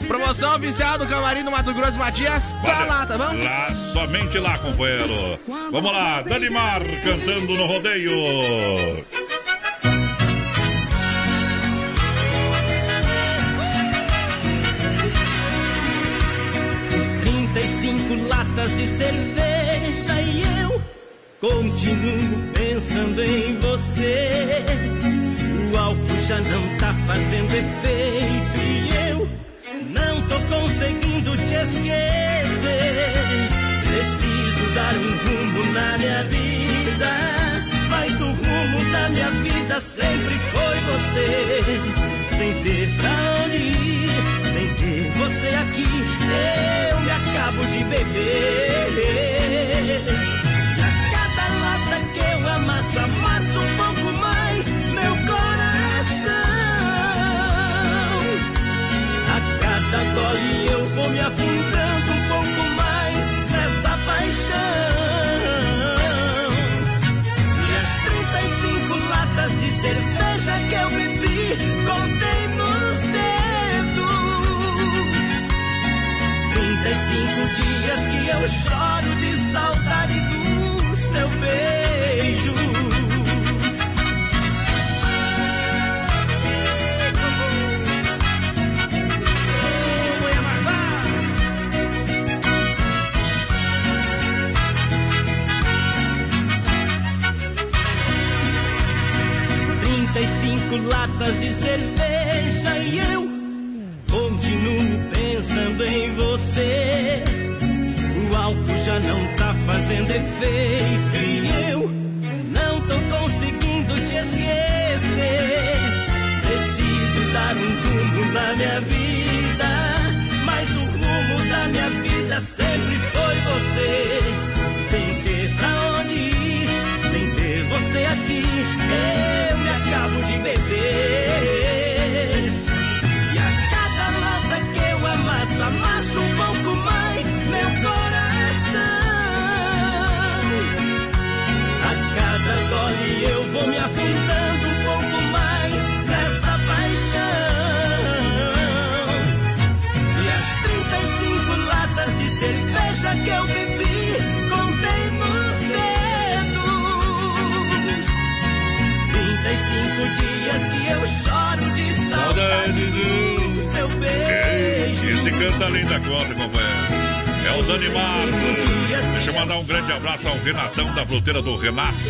Promoção 0.07 0.55
oficial 0.55 0.97
do 0.97 1.07
Camarim 1.07 1.43
do 1.43 1.51
Mato 1.51 1.74
Grosso 1.74 1.97
Matias. 1.97 2.51
Tá 2.64 2.74
Valeu. 2.74 2.88
lá, 2.88 3.05
tá 3.05 3.18
bom? 3.18 3.43
Lá, 3.43 3.68
somente 3.93 4.38
lá, 4.39 4.57
companheiro. 4.57 5.39
Vamos 5.72 5.91
lá, 5.91 6.22
Danimar 6.22 6.82
cantando 7.03 7.53
no 7.53 7.66
rodeio. 7.66 8.12
Cinco 17.91 18.15
latas 18.27 18.75
de 18.77 18.87
cerveja 18.87 20.21
e 20.21 20.43
eu 20.61 20.81
continuo 21.41 22.53
pensando 22.53 23.21
em 23.21 23.57
você. 23.57 24.65
O 25.73 25.77
álcool 25.77 26.25
já 26.27 26.39
não 26.39 26.77
tá 26.77 26.93
fazendo 27.07 27.53
efeito 27.53 28.57
e 28.61 29.09
eu 29.09 29.29
não 29.89 30.21
tô 30.27 30.39
conseguindo 30.55 31.35
te 31.35 31.55
esquecer. 31.55 33.11
Preciso 33.83 34.73
dar 34.73 34.95
um 34.95 35.17
rumo 35.25 35.73
na 35.73 35.97
minha 35.97 36.23
vida, 36.23 37.09
mas 37.89 38.21
o 38.21 38.31
rumo 38.31 38.91
da 38.91 39.09
minha 39.09 39.31
vida 39.31 39.79
sempre 39.79 40.39
foi 40.53 40.79
você. 40.91 41.51
Sem 42.37 42.63
ter 42.63 42.87
pra 42.97 43.43
onde 43.43 43.57
ir, 43.57 44.40
aqui, 45.47 45.87
eu 46.89 46.99
me 46.99 47.11
acabo 47.11 47.65
de 47.65 47.83
beber. 47.83 48.87
E 50.77 50.81
a 50.81 50.91
cada 51.11 51.45
lata 51.61 51.97
que 52.13 52.19
eu 52.19 52.49
amasso, 52.49 52.99
amasso 52.99 53.59
um 53.59 53.77
pouco 53.77 54.07
mais 54.19 54.67
meu 54.67 55.15
coração. 55.27 56.41
A 59.27 59.37
cada 59.59 59.99
gole 60.13 60.70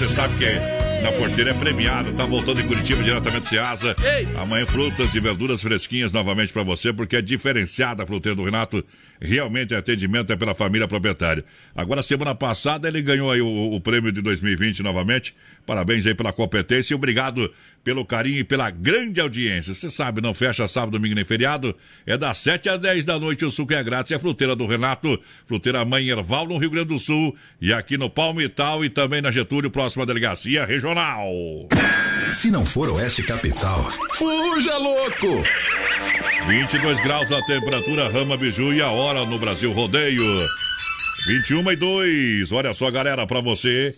Você 0.02 0.16
sabe 0.16 0.34
que 0.39 1.04
na 1.04 1.12
porteira 1.12 1.52
é 1.52 1.54
premiado. 1.62 2.12
Tá 2.14 2.26
voltando 2.26 2.59
em 2.59 2.68
Curitiba 2.68 3.03
diretamente 3.03 3.43
do 3.43 3.49
Ceasa. 3.49 3.95
Amanhã 4.36 4.66
frutas 4.66 5.14
e 5.14 5.20
verduras 5.20 5.62
fresquinhas 5.62 6.12
novamente 6.12 6.51
para 6.51 6.64
você, 6.64 6.91
porque 6.91 7.16
é 7.16 7.22
diferenciada 7.22 8.01
a 8.01 8.07
fruteira 8.07 8.36
do 8.36 8.43
Renato. 8.43 8.84
Realmente, 9.22 9.76
atendimento 9.76 10.34
é 10.34 10.36
pela 10.36 10.55
família 10.55 10.88
proprietária. 10.88 11.45
Agora, 11.76 12.01
semana 12.01 12.34
passada, 12.34 12.88
ele 12.88 13.03
ganhou 13.03 13.30
aí 13.30 13.39
o, 13.39 13.76
o 13.76 13.80
prêmio 13.80 14.12
de 14.12 14.20
2020 14.20 14.82
novamente. 14.82 15.36
Parabéns 15.64 16.07
aí 16.07 16.16
pela 16.16 16.34
competência 16.34 16.93
e 16.93 16.95
obrigado 16.95 17.53
pelo 17.84 18.03
carinho 18.03 18.39
e 18.39 18.43
pela 18.43 18.72
grande 18.72 19.22
audiência. 19.22 19.76
Você 19.76 19.91
sabe, 19.91 20.22
não 20.22 20.34
fecha 20.34 20.68
sábado, 20.68 20.93
domingo 20.93 21.14
nem 21.14 21.24
feriado. 21.26 21.76
É 22.07 22.18
das 22.18 22.39
7 22.39 22.70
às 22.70 22.82
10 22.82 23.05
da 23.05 23.20
noite. 23.20 23.45
O 23.45 23.51
suco 23.51 23.74
é 23.74 23.84
grátis. 23.84 24.12
É 24.12 24.16
a 24.16 24.20
fruteira 24.20 24.55
do 24.55 24.66
Renato, 24.66 25.22
fruteira 25.45 25.86
Mãe 25.86 26.09
Erval, 26.09 26.47
no 26.47 26.57
Rio 26.57 26.72
Grande 26.72 26.89
do 26.89 26.97
Sul. 26.97 27.36
E 27.62 27.72
aqui 27.72 27.97
no 27.97 28.09
Palmital 28.09 28.84
e 28.84 28.89
também 28.89 29.22
na 29.22 29.30
Getúlio, 29.30 29.70
próxima 29.70 30.07
delegacia 30.07 30.66
regional. 30.66 31.32
Se 32.34 32.49
não 32.49 32.64
for 32.64 32.89
Oeste 32.89 33.24
Capital, 33.24 33.84
fuja 34.14 34.78
louco! 34.78 35.43
22 36.47 36.99
graus 37.02 37.32
a 37.32 37.41
temperatura, 37.43 38.10
Rama 38.10 38.38
Biju 38.38 38.74
e 38.74 38.82
a 38.82 38.89
hora 38.89 39.26
no 39.26 39.38
Brasil 39.38 39.72
Rodeio. 39.72 40.24
21 41.26 41.72
e 41.72 41.76
2. 41.76 42.51
Olha 42.51 42.72
só, 42.74 42.89
galera, 42.89 43.28
para 43.28 43.41
você 43.41 43.91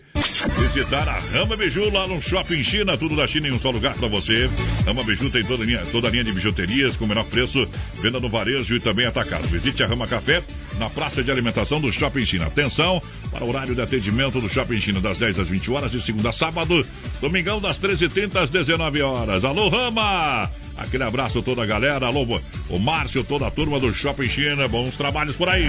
visitar 0.60 1.08
a 1.08 1.18
Rama 1.18 1.56
Biju 1.56 1.90
lá 1.90 2.06
no 2.06 2.20
Shopping 2.20 2.62
China. 2.62 2.98
Tudo 2.98 3.16
da 3.16 3.26
China 3.26 3.48
em 3.48 3.52
um 3.52 3.58
só 3.58 3.70
lugar 3.70 3.94
para 3.94 4.08
você. 4.08 4.50
Rama 4.84 5.02
Biju 5.02 5.30
tem 5.30 5.44
toda 5.44 5.62
a, 5.62 5.66
linha, 5.66 5.82
toda 5.90 6.08
a 6.08 6.10
linha 6.10 6.24
de 6.24 6.32
bijuterias 6.32 6.96
com 6.96 7.06
menor 7.06 7.24
preço, 7.24 7.66
venda 8.02 8.20
no 8.20 8.28
varejo 8.28 8.76
e 8.76 8.80
também 8.80 9.06
atacado. 9.06 9.46
Visite 9.48 9.82
a 9.82 9.86
Rama 9.86 10.06
Café 10.06 10.42
na 10.78 10.90
praça 10.90 11.22
de 11.22 11.30
alimentação 11.30 11.80
do 11.80 11.90
Shopping 11.90 12.26
China. 12.26 12.46
Atenção 12.46 13.00
para 13.30 13.44
o 13.44 13.48
horário 13.48 13.74
de 13.74 13.80
atendimento 13.80 14.40
do 14.40 14.48
Shopping 14.48 14.80
China 14.80 15.00
das 15.00 15.16
10 15.16 15.40
às 15.40 15.48
20 15.48 15.70
horas, 15.70 15.92
de 15.92 16.02
segunda 16.02 16.28
a 16.28 16.32
sábado, 16.32 16.86
domingão 17.20 17.60
das 17.60 17.80
13h30 17.80 18.36
às 18.36 18.50
19 18.50 19.00
horas. 19.02 19.44
Alô, 19.44 19.68
Rama! 19.68 20.50
Aquele 20.76 21.04
abraço 21.04 21.42
toda 21.42 21.62
a 21.62 21.66
galera. 21.66 22.06
Alô, 22.06 22.40
o 22.68 22.78
Márcio, 22.78 23.24
toda 23.24 23.46
a 23.46 23.50
turma 23.50 23.80
do 23.80 23.94
Shopping 23.94 24.28
China. 24.28 24.68
Bons 24.68 24.96
trabalhos 24.96 25.36
por 25.36 25.48
aí. 25.48 25.68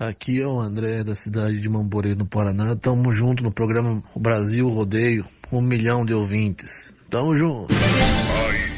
Aqui 0.00 0.40
é 0.40 0.46
o 0.46 0.58
André 0.58 1.04
da 1.04 1.14
cidade 1.14 1.60
de 1.60 1.68
Mamborê, 1.68 2.14
no 2.14 2.24
Paraná. 2.24 2.74
Tamo 2.74 3.12
junto 3.12 3.42
no 3.42 3.52
programa 3.52 4.02
Brasil 4.16 4.66
Rodeio, 4.66 5.26
um 5.52 5.60
milhão 5.60 6.06
de 6.06 6.14
ouvintes. 6.14 6.94
Tamo 7.10 7.36
junto. 7.36 7.74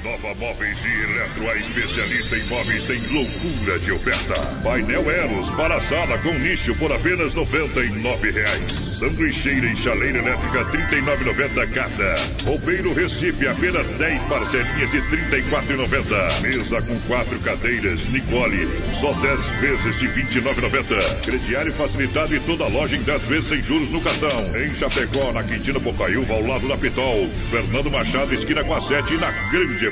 Inova 0.03 0.35
Móveis 0.35 0.85
e 0.85 0.89
Eletro, 0.89 1.49
a 1.49 1.57
especialista 1.57 2.37
em 2.37 2.43
móveis, 2.47 2.85
tem 2.85 2.99
loucura 3.07 3.79
de 3.79 3.93
oferta. 3.93 4.35
Painel 4.65 5.09
Eros 5.09 5.53
para 5.53 5.81
sala 5.81 6.19
com 6.19 6.35
nicho 6.35 6.75
por 6.75 6.91
apenas 6.91 7.35
R$ 7.35 7.43
99,00. 7.43 8.93
Sanduicheira 8.99 9.67
e 9.67 9.77
chaleira 9.77 10.19
elétrica 10.19 10.65
R$ 10.65 11.03
39,90 11.03 11.71
cada. 11.73 12.15
Roupeiro 12.45 12.93
Recife 12.95 13.47
apenas 13.47 13.91
10 13.91 14.25
parcelinhas 14.25 14.91
de 14.91 14.99
R$ 14.99 15.41
34,90. 15.41 16.41
Mesa 16.41 16.83
com 16.83 17.01
quatro 17.03 17.39
cadeiras 17.41 18.09
Nicole, 18.09 18.69
só 18.95 19.13
10 19.13 19.47
vezes 19.61 19.99
de 20.01 20.07
R$ 20.09 20.23
29,90. 20.25 21.21
Crediário 21.21 21.73
facilitado 21.75 22.35
e 22.35 22.41
toda 22.41 22.67
loja 22.67 22.97
em 22.97 23.03
10 23.03 23.27
vezes 23.27 23.47
sem 23.47 23.63
juros 23.63 23.91
no 23.91 24.01
cartão. 24.01 24.57
Em 24.57 24.75
Chapecó, 24.75 25.33
na 25.33 25.45
Quintina 25.45 25.79
Bocaiúva, 25.79 26.35
ao 26.35 26.45
lado 26.45 26.67
da 26.67 26.77
Pitol. 26.77 27.31
Fernando 27.51 27.91
Machado, 27.91 28.35
esquina 28.35 28.65
com 28.65 28.75
a 28.75 28.81
7 28.81 29.15
e 29.15 29.19
na 29.19 29.31
Grande 29.51 29.91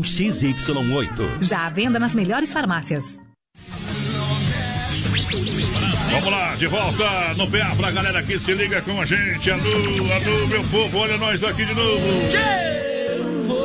XY8. 0.00 1.42
Já 1.42 1.66
à 1.66 1.70
venda 1.70 1.98
nas 1.98 2.14
melhores 2.14 2.52
farmácias. 2.52 3.18
Vamos 6.10 6.30
lá, 6.30 6.54
de 6.56 6.66
volta 6.66 7.34
no 7.34 7.50
PA 7.50 7.74
pra 7.76 7.90
galera 7.90 8.22
que 8.22 8.38
se 8.38 8.54
liga 8.54 8.82
com 8.82 9.00
a 9.00 9.04
gente. 9.04 9.50
Alô, 9.50 9.62
alô, 9.62 10.46
meu 10.46 10.64
povo, 10.64 10.98
olha 10.98 11.16
nós 11.16 11.42
aqui 11.42 11.64
de 11.64 11.74
novo. 11.74 12.91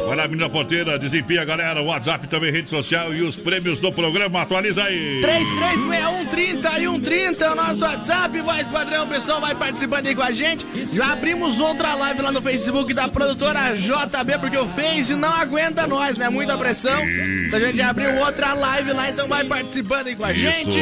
Vai 0.08 0.16
lá, 0.16 0.28
menina 0.28 0.50
porteira, 0.50 0.98
desempenha, 0.98 1.44
galera. 1.46 1.82
WhatsApp 1.82 2.28
também, 2.28 2.52
rede 2.52 2.70
social 2.70 3.14
e 3.14 3.22
os 3.22 3.38
prêmios 3.38 3.80
do 3.80 3.92
programa. 3.92 4.42
Atualiza 4.42 4.84
aí. 4.84 5.20
336130 5.22 6.80
e 6.80 6.88
130 6.88 7.46
é 7.46 7.52
o 7.52 7.56
nosso 7.56 7.82
WhatsApp, 7.84 8.42
voz 8.42 8.68
padrão. 8.68 9.06
O 9.06 9.08
pessoal 9.08 9.42
vai 9.42 9.56
participando 9.56 10.08
aí 10.08 10.16
com 10.16 10.22
a 10.24 10.32
gente. 10.32 10.66
Já 10.94 11.14
abrimos 11.14 11.60
outra 11.60 11.94
live 11.96 12.22
lá 12.22 12.32
no 12.32 12.42
Facebook 12.42 12.94
da 12.94 13.08
produtora 13.08 13.76
JB, 13.76 14.38
porque 14.40 14.58
o 14.58 14.68
Face 14.70 15.14
não 15.16 15.34
aguenta 15.34 15.88
nós, 15.88 16.18
né? 16.18 16.30
Muita 16.30 16.58
pressão. 16.58 17.02
Então 17.48 17.60
a 17.60 17.62
gente 17.62 17.78
já 17.78 17.90
abriu 17.90 18.16
outra 18.18 18.54
live 18.54 18.94
lá, 18.94 19.10
então 19.10 19.28
vai 19.28 19.44
participando 19.44 20.08
aí 20.08 20.16
com 20.16 20.24
a 20.26 20.32
Isso. 20.32 20.42
gente. 20.42 20.80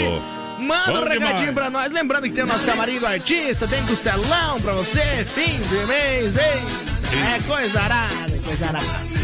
Manda 0.59 0.93
Bom 0.93 1.01
um 1.01 1.09
recadinho 1.09 1.35
demais. 1.37 1.53
pra 1.53 1.69
nós. 1.69 1.91
Lembrando 1.91 2.23
que 2.23 2.29
tem 2.33 2.43
o 2.43 2.47
nosso 2.47 2.65
camarim 2.65 2.97
do 2.97 3.05
artista, 3.05 3.67
tem 3.67 3.83
costelão 3.85 4.61
pra 4.61 4.71
você, 4.73 5.25
fim 5.25 5.57
de 5.59 5.85
mês, 5.85 6.37
hein? 6.37 6.94
É 7.15 7.39
coisa 7.47 7.81
arada, 7.81 8.37
coisa 8.43 8.67
arada. 8.67 9.15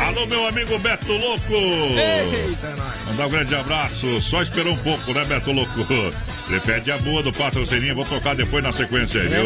Alô, 0.00 0.26
meu 0.26 0.46
amigo 0.46 0.78
Beto 0.78 1.12
Louco. 1.12 1.54
Eita, 1.54 2.70
nós. 2.76 3.06
Mandar 3.06 3.26
um 3.26 3.30
grande 3.30 3.54
abraço. 3.54 4.20
Só 4.20 4.42
esperou 4.42 4.74
um 4.74 4.78
pouco, 4.78 5.12
né, 5.12 5.24
Beto 5.24 5.52
Louco? 5.52 5.72
Ele 6.48 6.60
pede 6.60 6.90
a 6.92 6.98
boa 6.98 7.22
do 7.22 7.32
Pássaro 7.32 7.64
Seninha. 7.64 7.94
Vou 7.94 8.04
tocar 8.04 8.34
depois 8.34 8.62
na 8.62 8.72
sequência 8.72 9.20
aí, 9.20 9.28
viu? 9.28 9.44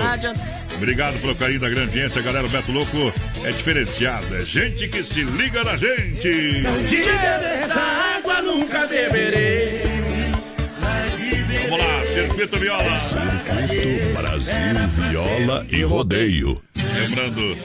Obrigado 0.74 1.20
pelo 1.20 1.34
carinho 1.34 1.60
da 1.60 1.68
grande 1.68 1.90
audiência, 1.90 2.22
galera. 2.22 2.46
O 2.46 2.50
Beto 2.50 2.72
Louco 2.72 3.12
é 3.44 3.52
diferenciado. 3.52 4.34
É 4.34 4.42
gente 4.42 4.88
que 4.88 5.04
se 5.04 5.22
liga 5.22 5.62
na 5.62 5.76
gente. 5.76 6.62
Tira 6.88 7.38
dessa 7.38 7.80
água, 8.16 8.42
nunca 8.42 8.86
beberei. 8.86 9.97
Circuito 12.14 12.58
Viola. 12.58 12.96
Circuito 12.96 14.12
Brasil 14.14 14.54
Viola 15.10 15.66
e 15.70 15.82
Rodeio. 15.82 16.60
Lembrando 16.74 17.56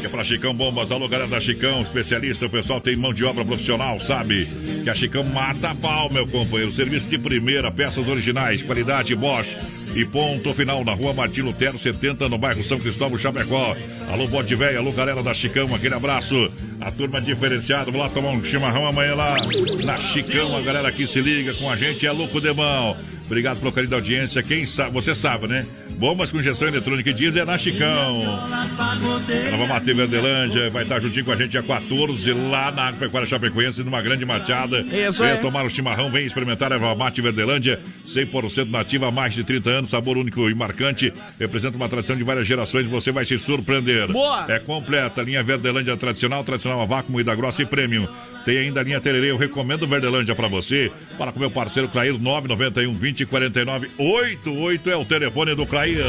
que 0.00 0.06
é 0.06 0.08
pra 0.08 0.24
Chicão 0.24 0.54
Bombas, 0.54 0.92
alô 0.92 1.08
galera 1.08 1.28
da 1.28 1.40
Chicão, 1.40 1.82
especialista, 1.82 2.46
o 2.46 2.50
pessoal 2.50 2.80
tem 2.80 2.96
mão 2.96 3.12
de 3.12 3.24
obra 3.24 3.44
profissional, 3.44 3.98
sabe? 3.98 4.46
Que 4.84 4.90
a 4.90 4.94
Chicão 4.94 5.24
mata 5.24 5.70
a 5.70 5.74
pau, 5.74 6.12
meu 6.12 6.26
companheiro. 6.26 6.70
Serviço 6.70 7.08
de 7.08 7.18
primeira, 7.18 7.70
peças 7.72 8.06
originais, 8.06 8.62
qualidade 8.62 9.14
Bosch. 9.14 9.48
E 9.94 10.04
ponto 10.04 10.52
final 10.52 10.84
na 10.84 10.92
rua 10.92 11.14
Martim 11.14 11.40
Lutero 11.40 11.78
70, 11.78 12.28
no 12.28 12.36
bairro 12.36 12.62
São 12.62 12.78
Cristóvão, 12.78 13.16
Chapecó. 13.16 13.74
Alô, 14.12 14.26
Bote 14.28 14.54
Véia, 14.54 14.78
alô, 14.78 14.92
galera 14.92 15.22
da 15.22 15.32
Chicão, 15.32 15.74
aquele 15.74 15.94
abraço. 15.94 16.52
A 16.80 16.90
turma 16.92 17.20
diferenciada, 17.20 17.86
vamos 17.86 18.00
lá 18.00 18.08
tomar 18.10 18.30
um 18.30 18.44
chimarrão 18.44 18.86
amanhã 18.86 19.14
lá 19.14 19.36
na 19.84 19.96
Chicão. 19.96 20.54
A 20.56 20.60
galera 20.60 20.92
que 20.92 21.06
se 21.06 21.20
liga 21.20 21.54
com 21.54 21.70
a 21.70 21.76
gente 21.76 22.06
é 22.06 22.12
louco 22.12 22.40
de 22.40 22.52
mão. 22.52 22.94
Obrigado 23.26 23.58
pelo 23.58 23.72
carinho 23.72 23.90
da 23.90 23.96
audiência. 23.96 24.42
Quem 24.42 24.64
sabe, 24.64 24.92
você 24.92 25.14
sabe, 25.14 25.48
né? 25.48 25.66
Bombas 25.98 26.30
com 26.30 26.38
injeção 26.38 26.68
eletrônica 26.68 27.10
e 27.10 27.12
diesel 27.12 27.42
é 27.42 27.44
na 27.44 27.58
Chicão. 27.58 28.22
Ela 28.22 29.56
vai 29.56 29.66
bater 29.66 29.94
Verdelândia, 29.94 30.70
vai 30.70 30.84
estar 30.84 31.00
juntinho 31.00 31.24
com 31.24 31.32
a 31.32 31.36
gente 31.36 31.50
dia 31.50 31.62
14 31.62 32.32
lá 32.32 32.70
na 32.70 32.88
Agropecuária 32.88 33.28
Chapecoense, 33.28 33.82
numa 33.82 34.00
grande 34.00 34.24
machada. 34.24 34.80
Isso 34.80 35.20
Venha 35.22 35.34
aí. 35.34 35.40
tomar 35.40 35.64
o 35.64 35.70
chimarrão, 35.70 36.10
vem 36.10 36.26
experimentar 36.26 36.72
a 36.72 36.76
erva 36.76 36.94
mate 36.94 37.20
Verdelândia, 37.20 37.80
100% 38.06 38.70
nativa 38.70 39.08
há 39.08 39.10
mais 39.10 39.34
de 39.34 39.42
30 39.42 39.70
anos, 39.70 39.90
sabor 39.90 40.16
único 40.16 40.48
e 40.48 40.54
marcante. 40.54 41.12
Representa 41.38 41.76
uma 41.76 41.88
tradição 41.88 42.16
de 42.16 42.22
várias 42.22 42.46
gerações, 42.46 42.86
você 42.86 43.10
vai 43.10 43.24
se 43.24 43.36
surpreender. 43.38 44.08
Boa. 44.12 44.46
É 44.48 44.58
completa, 44.58 45.22
linha 45.22 45.42
Verdelândia 45.42 45.96
tradicional, 45.96 46.44
tradicional 46.44 46.80
a 46.82 46.84
vácuo, 46.84 47.10
moída 47.10 47.34
grossa 47.34 47.62
e 47.62 47.66
premium. 47.66 48.06
Tem 48.46 48.58
ainda 48.58 48.78
a 48.78 48.82
linha 48.84 49.00
Tererê, 49.00 49.32
eu 49.32 49.36
recomendo 49.36 49.88
Verdelândia 49.88 50.32
pra 50.32 50.46
você. 50.46 50.92
Fala 51.18 51.32
com 51.32 51.40
meu 51.40 51.50
parceiro 51.50 51.88
Clair, 51.88 52.16
991 52.16 52.94
20 52.94 53.26
49 53.26 53.90
88 53.98 54.88
é 54.90 54.96
o 54.96 55.04
telefone 55.04 55.56
do 55.56 55.66
Clair. 55.66 56.04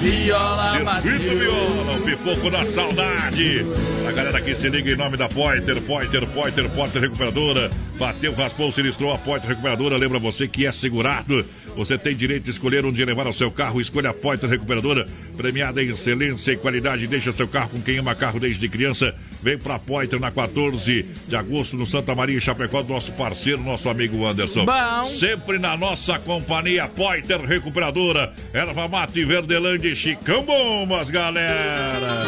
Viola 0.00 0.72
Circuito 1.02 1.36
Viola, 1.36 1.98
o 1.98 2.00
pipoco 2.00 2.50
da 2.50 2.64
saudade. 2.64 3.66
A 4.08 4.12
galera 4.12 4.40
que 4.40 4.54
se 4.54 4.70
liga 4.70 4.92
em 4.92 4.96
nome 4.96 5.18
da 5.18 5.28
Poiter, 5.28 5.78
Poiter, 5.82 6.26
Poiter, 6.26 6.70
Poiter 6.70 7.02
Recuperadora. 7.02 7.70
Bateu, 7.98 8.32
raspou, 8.34 8.72
sinistrou 8.72 9.12
a 9.12 9.18
Poiter 9.18 9.50
Recuperadora. 9.50 9.98
Lembra 9.98 10.18
você 10.18 10.48
que 10.48 10.64
é 10.64 10.72
segurado. 10.72 11.44
Você 11.76 11.96
tem 11.96 12.14
direito 12.14 12.44
de 12.44 12.50
escolher 12.50 12.84
onde 12.84 13.04
levar 13.04 13.26
o 13.26 13.32
seu 13.32 13.50
carro. 13.50 13.80
Escolha 13.80 14.10
a 14.10 14.14
Poiter 14.14 14.48
Recuperadora, 14.48 15.06
premiada 15.36 15.82
em 15.82 15.90
excelência 15.90 16.52
e 16.52 16.56
qualidade. 16.56 17.06
Deixa 17.06 17.32
seu 17.32 17.48
carro 17.48 17.70
com 17.70 17.80
quem 17.80 17.98
ama 17.98 18.14
carro 18.14 18.38
desde 18.38 18.68
criança. 18.68 19.14
Vem 19.42 19.58
pra 19.58 19.78
Poiter 19.78 20.20
na 20.20 20.30
14 20.30 21.06
de 21.26 21.36
agosto 21.36 21.76
no 21.76 21.86
Santa 21.86 22.14
Maria, 22.14 22.36
em 22.36 22.40
Chapecó, 22.40 22.82
do 22.82 22.92
nosso 22.92 23.12
parceiro, 23.12 23.62
nosso 23.62 23.88
amigo 23.88 24.26
Anderson. 24.26 24.64
Bom. 24.64 25.04
Sempre 25.06 25.58
na 25.58 25.76
nossa 25.76 26.18
companhia, 26.18 26.86
Poiter 26.88 27.40
Recuperadora, 27.40 28.32
Erva 28.52 28.88
Mate, 28.88 29.24
Verdelândia 29.24 29.90
e 29.90 29.96
Chicão 29.96 30.44
Bombas, 30.44 31.10
galera. 31.10 32.22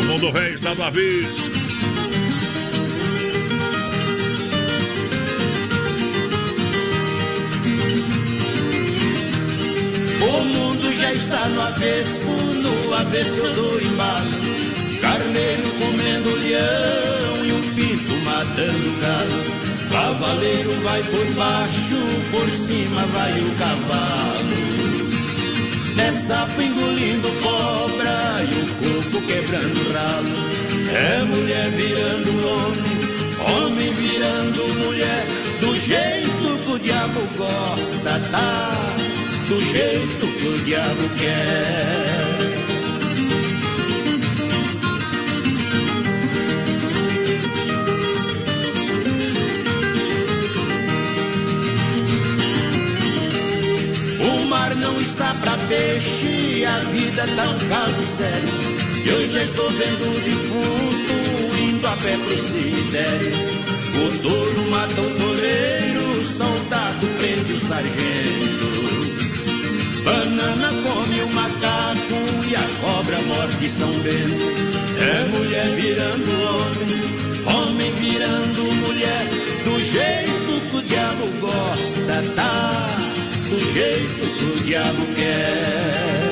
O 0.00 0.04
Mundo 0.04 0.30
Rei 0.30 0.54
está 0.54 0.74
do 0.74 0.82
aviso. 0.82 1.71
O 10.34 10.44
mundo 10.44 10.92
já 11.00 11.12
está 11.12 11.46
no 11.48 11.60
avesso, 11.60 12.26
no 12.26 12.94
avesso 12.94 13.42
do 13.42 13.84
embalo. 13.84 14.30
Carneiro 15.00 15.70
comendo 15.78 16.36
leão 16.36 17.44
e 17.44 17.52
um 17.52 17.74
pinto 17.74 18.14
matando 18.24 19.00
galo. 19.00 19.62
Cavaleiro 19.90 20.72
vai 20.82 21.02
por 21.02 21.26
baixo, 21.34 21.96
por 22.30 22.50
cima 22.50 23.04
vai 23.06 23.40
o 23.40 23.54
cavalo. 23.56 24.72
É 25.98 26.12
sapo 26.12 26.62
engolindo 26.62 27.28
cobra 27.42 28.42
e 28.42 28.54
o 28.54 28.66
corpo 28.76 29.26
quebrando 29.26 29.92
ralo. 29.92 30.62
É 30.94 31.22
mulher 31.24 31.70
virando 31.70 32.30
homem, 32.48 33.66
homem 33.66 33.92
virando 33.92 34.74
mulher. 34.84 35.26
Do 35.60 35.78
jeito 35.78 36.58
que 36.64 36.72
o 36.72 36.78
diabo 36.78 37.20
gosta, 37.36 38.20
tá? 38.30 39.11
Do 39.52 39.60
jeito 39.60 40.26
que 40.38 40.48
o 40.48 40.58
diabo 40.64 41.08
quer. 41.18 41.92
O 54.20 54.46
mar 54.46 54.74
não 54.76 54.98
está 55.02 55.34
pra 55.34 55.58
peixe, 55.68 56.64
a 56.64 56.78
vida 56.90 57.26
tá 57.36 57.50
um 57.50 57.68
caso 57.68 58.06
sério. 58.16 58.48
Eu 59.04 59.28
já 59.28 59.42
estou 59.42 59.68
vendo 59.68 60.16
o 60.16 60.20
defunto 60.20 61.58
indo 61.60 61.86
a 61.86 61.96
pé 61.98 62.16
pro 62.16 62.38
cemitério. 62.38 63.32
O 64.02 64.18
touro 64.22 64.70
mata 64.70 64.98
o 64.98 65.10
toureiro, 65.10 66.22
o 66.22 66.24
soldado 66.24 67.06
prende 67.18 67.52
o 67.52 67.58
sargento. 67.58 69.11
Banana 70.04 70.68
come 70.82 71.22
o 71.22 71.28
macaco 71.28 72.18
e 72.48 72.56
a 72.56 72.66
cobra 72.80 73.20
morde 73.22 73.70
São 73.70 73.90
Bento. 74.00 74.46
É 75.00 75.24
mulher 75.28 75.68
virando 75.76 76.30
homem, 76.48 77.66
homem 77.66 77.92
virando 77.94 78.62
mulher. 78.86 79.26
Do 79.64 79.78
jeito 79.84 80.70
que 80.70 80.76
o 80.76 80.82
diabo 80.82 81.26
gosta, 81.40 82.22
tá? 82.34 82.96
Do 83.48 83.72
jeito 83.74 84.38
que 84.38 84.44
o 84.44 84.64
diabo 84.64 85.06
quer. 85.14 86.31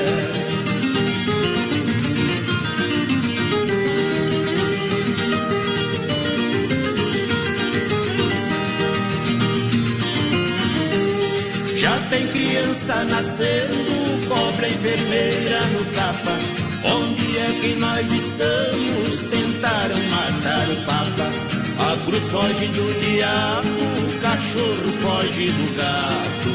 Tem 12.11 12.27
criança 12.27 13.05
nascendo, 13.05 14.28
cobra 14.28 14.69
enfermeira 14.69 15.61
no 15.73 15.85
tapa. 15.95 16.39
Onde 16.82 17.39
é 17.39 17.59
que 17.61 17.74
nós 17.77 18.11
estamos? 18.11 19.23
Tentaram 19.23 19.99
matar 20.11 20.69
o 20.70 20.77
Papa. 20.85 21.31
A 21.78 21.97
cruz 22.05 22.24
foge 22.24 22.66
do 22.66 23.01
diabo, 23.01 23.69
o 23.69 24.20
cachorro 24.20 24.93
foge 25.03 25.51
do 25.53 25.77
gato. 25.77 26.51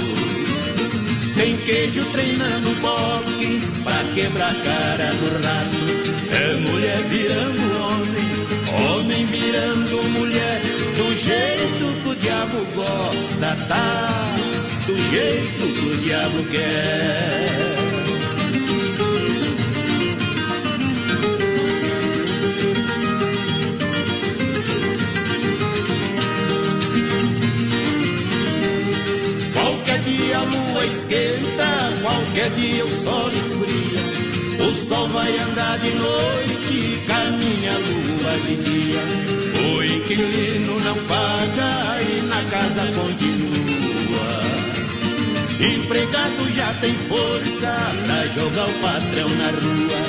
Tem 1.36 1.57
queijo 1.57 2.03
treinando 2.11 2.76
box 2.82 3.72
pra 3.84 4.03
quebrar 4.14 4.52
a 4.52 4.56
cara 4.56 5.11
do 5.14 5.30
rato. 5.44 5.86
É 6.32 6.56
mulher 6.69 7.02
virando 7.03 7.64
homem, 7.86 8.98
homem 8.98 9.26
virando 9.26 10.03
mulher. 10.11 10.61
Do 10.95 11.15
jeito 11.15 12.02
que 12.02 12.10
o 12.10 12.15
diabo 12.15 12.65
gosta, 12.73 13.57
tá? 13.68 14.36
Do 14.87 14.95
jeito 14.95 15.73
que 15.73 15.85
o 15.87 15.97
diabo 15.97 16.43
quer. 16.51 17.55
Qualquer 29.53 29.99
dia 30.01 30.37
a 30.37 30.43
lua 30.43 30.85
esquenta, 30.85 31.93
qualquer 32.03 32.51
dia 32.51 32.85
o 32.85 32.89
sol 32.89 33.31
esfria. 33.31 34.69
O 34.69 34.73
sol 34.87 35.07
vai 35.07 35.35
andar 35.39 35.79
de 35.79 35.95
noite, 35.95 37.01
caminha 37.07 37.71
a 37.71 37.79
lua 37.79 38.37
de 38.45 38.55
dia. 38.57 39.01
O 39.67 39.83
inquilino 39.83 40.79
não 40.81 40.95
paga 41.05 42.01
e 42.03 42.21
na 42.21 42.43
casa 42.51 42.83
continua. 42.93 44.44
Empregado 45.65 46.49
já 46.51 46.73
tem 46.75 46.93
força 46.93 47.75
pra 48.05 48.27
jogar 48.27 48.67
o 48.67 48.73
patrão 48.81 49.29
na 49.29 49.49
rua. 49.49 49.99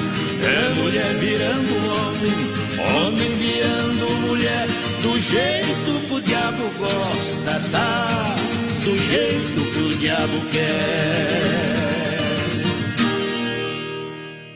É 0.44 0.74
mulher 0.74 1.14
virando 1.14 1.74
homem, 1.92 3.06
homem 3.06 3.36
virando 3.36 4.10
mulher. 4.26 4.66
Do 5.02 5.18
jeito 5.18 6.06
que 6.06 6.14
o 6.14 6.20
diabo 6.20 6.70
gosta, 6.78 7.60
tá? 7.72 8.36
Do 8.84 8.98
jeito 8.98 9.72
que 9.72 9.78
o 9.78 9.96
diabo 9.96 10.40
quer. 10.52 11.46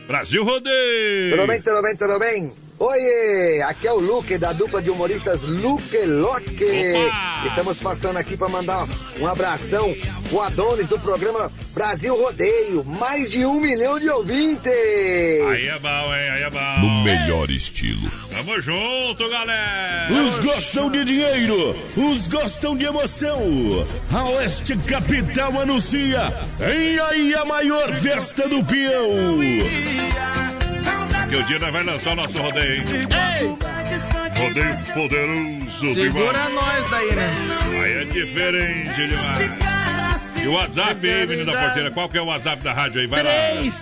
Brasil 0.07 0.43
Rodeio! 0.43 1.31
Tudo 1.31 1.47
bem, 1.47 1.61
tudo 1.61 1.81
bem, 1.81 1.95
tudo 1.95 2.19
bem? 2.19 2.53
Oi, 2.83 3.61
aqui 3.61 3.87
é 3.87 3.93
o 3.93 3.99
Luque 3.99 4.39
da 4.39 4.53
dupla 4.53 4.81
de 4.81 4.89
humoristas 4.89 5.43
Luque 5.43 6.03
Loque. 6.03 6.65
Estamos 7.45 7.77
passando 7.77 8.17
aqui 8.17 8.35
para 8.35 8.49
mandar 8.49 8.87
um 9.19 9.27
abração 9.27 9.95
pro 10.27 10.41
Adonis 10.41 10.87
do 10.87 10.97
programa 10.97 11.51
Brasil 11.75 12.19
Rodeio. 12.19 12.83
Mais 12.83 13.29
de 13.29 13.45
um 13.45 13.61
milhão 13.61 13.99
de 13.99 14.09
ouvintes. 14.09 14.71
Aí 14.71 15.67
é 15.67 15.77
bom, 15.77 16.15
hein? 16.15 16.29
Aí 16.31 16.41
é 16.41 16.49
bom. 16.49 16.79
No 16.79 17.03
melhor 17.03 17.51
estilo. 17.51 18.09
Tamo 18.31 18.59
junto, 18.59 19.29
galera! 19.29 20.11
Uns 20.11 20.39
gostam 20.39 20.89
de 20.89 21.05
dinheiro, 21.05 21.75
uns 21.95 22.27
gostam 22.27 22.75
de 22.75 22.85
emoção. 22.85 23.37
A 24.11 24.23
Oeste 24.23 24.75
Capital 24.77 25.61
anuncia 25.61 26.33
em 26.59 26.97
aí 26.97 27.35
a 27.35 27.45
maior 27.45 27.93
festa 27.93 28.49
do 28.49 28.65
peão. 28.65 29.37
Que 31.31 31.37
o 31.37 31.43
dia 31.45 31.59
nós 31.59 31.71
vai 31.71 31.83
lançar 31.83 32.11
o 32.11 32.15
nosso 32.15 32.41
rodeio, 32.41 32.73
hein? 32.75 32.83
Rodeio 34.35 34.77
poderoso 34.93 35.93
Segura 35.93 36.33
demais. 36.47 36.53
nós 36.53 36.89
daí, 36.89 37.15
né? 37.15 37.33
Aí 37.83 37.93
é 37.93 38.03
diferente 38.03 39.07
demais. 39.07 39.51
E 40.43 40.47
o 40.47 40.53
WhatsApp 40.53 41.07
aí, 41.09 41.25
menino 41.27 41.49
da 41.49 41.57
porteira? 41.61 41.89
Qual 41.91 42.09
que 42.09 42.17
é 42.17 42.21
o 42.21 42.25
WhatsApp 42.25 42.61
da 42.63 42.73
rádio 42.73 42.99
aí? 42.99 43.07
Vai 43.07 43.23
lá. 43.23 43.29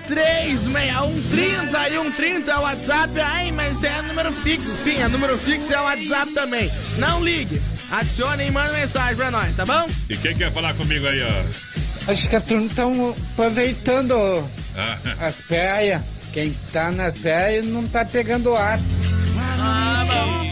336130 0.07 1.89
e 1.89 1.91
130 1.97 2.51
é 2.51 2.55
o 2.57 2.61
WhatsApp. 2.61 3.19
Ai, 3.19 3.51
mas 3.51 3.83
é 3.83 3.99
número 4.03 4.31
fixo. 4.31 4.75
Sim, 4.75 5.01
é 5.01 5.07
número 5.07 5.35
fixo 5.39 5.73
é 5.73 5.79
o 5.79 5.85
WhatsApp 5.85 6.31
também. 6.35 6.69
Não 6.97 7.23
ligue. 7.23 7.59
Adicione 7.91 8.45
e 8.47 8.51
manda 8.51 8.73
mensagem 8.73 9.15
pra 9.15 9.31
nós, 9.31 9.55
tá 9.55 9.65
bom? 9.65 9.89
E 10.07 10.15
quem 10.17 10.35
quer 10.37 10.51
falar 10.51 10.75
comigo 10.75 11.07
aí, 11.07 11.23
ó? 11.23 12.11
Acho 12.11 12.29
que 12.29 12.35
a 12.35 12.41
turma 12.41 12.65
estão 12.67 13.15
aproveitando 13.33 14.13
Ah, 14.77 14.97
as 15.21 15.41
praias. 15.41 16.01
Quem 16.33 16.53
tá 16.71 16.91
nas 16.91 17.17
praias 17.17 17.65
não 17.65 17.87
tá 17.87 18.05
pegando 18.05 18.55
ar. 18.55 18.79
Ah, 19.59 20.03
bom. 20.07 20.49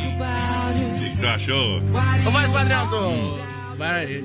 O 0.98 1.00
que 1.12 1.18
tu 1.20 1.28
achou? 1.28 1.78
Ô, 2.28 2.32
vai, 2.32 2.50
padrão, 2.52 2.88
tu 2.90 3.78
vai, 3.78 4.24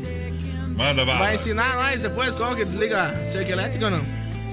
Manda, 0.77 1.05
bala. 1.05 1.19
vai 1.19 1.35
ensinar 1.35 1.77
nós 1.77 2.01
depois 2.01 2.35
como 2.35 2.57
que 2.57 2.65
desliga 2.65 3.03
a 3.03 3.25
cerca 3.27 3.53
elétrica 3.53 3.85
ou 3.85 3.91
não? 3.91 4.03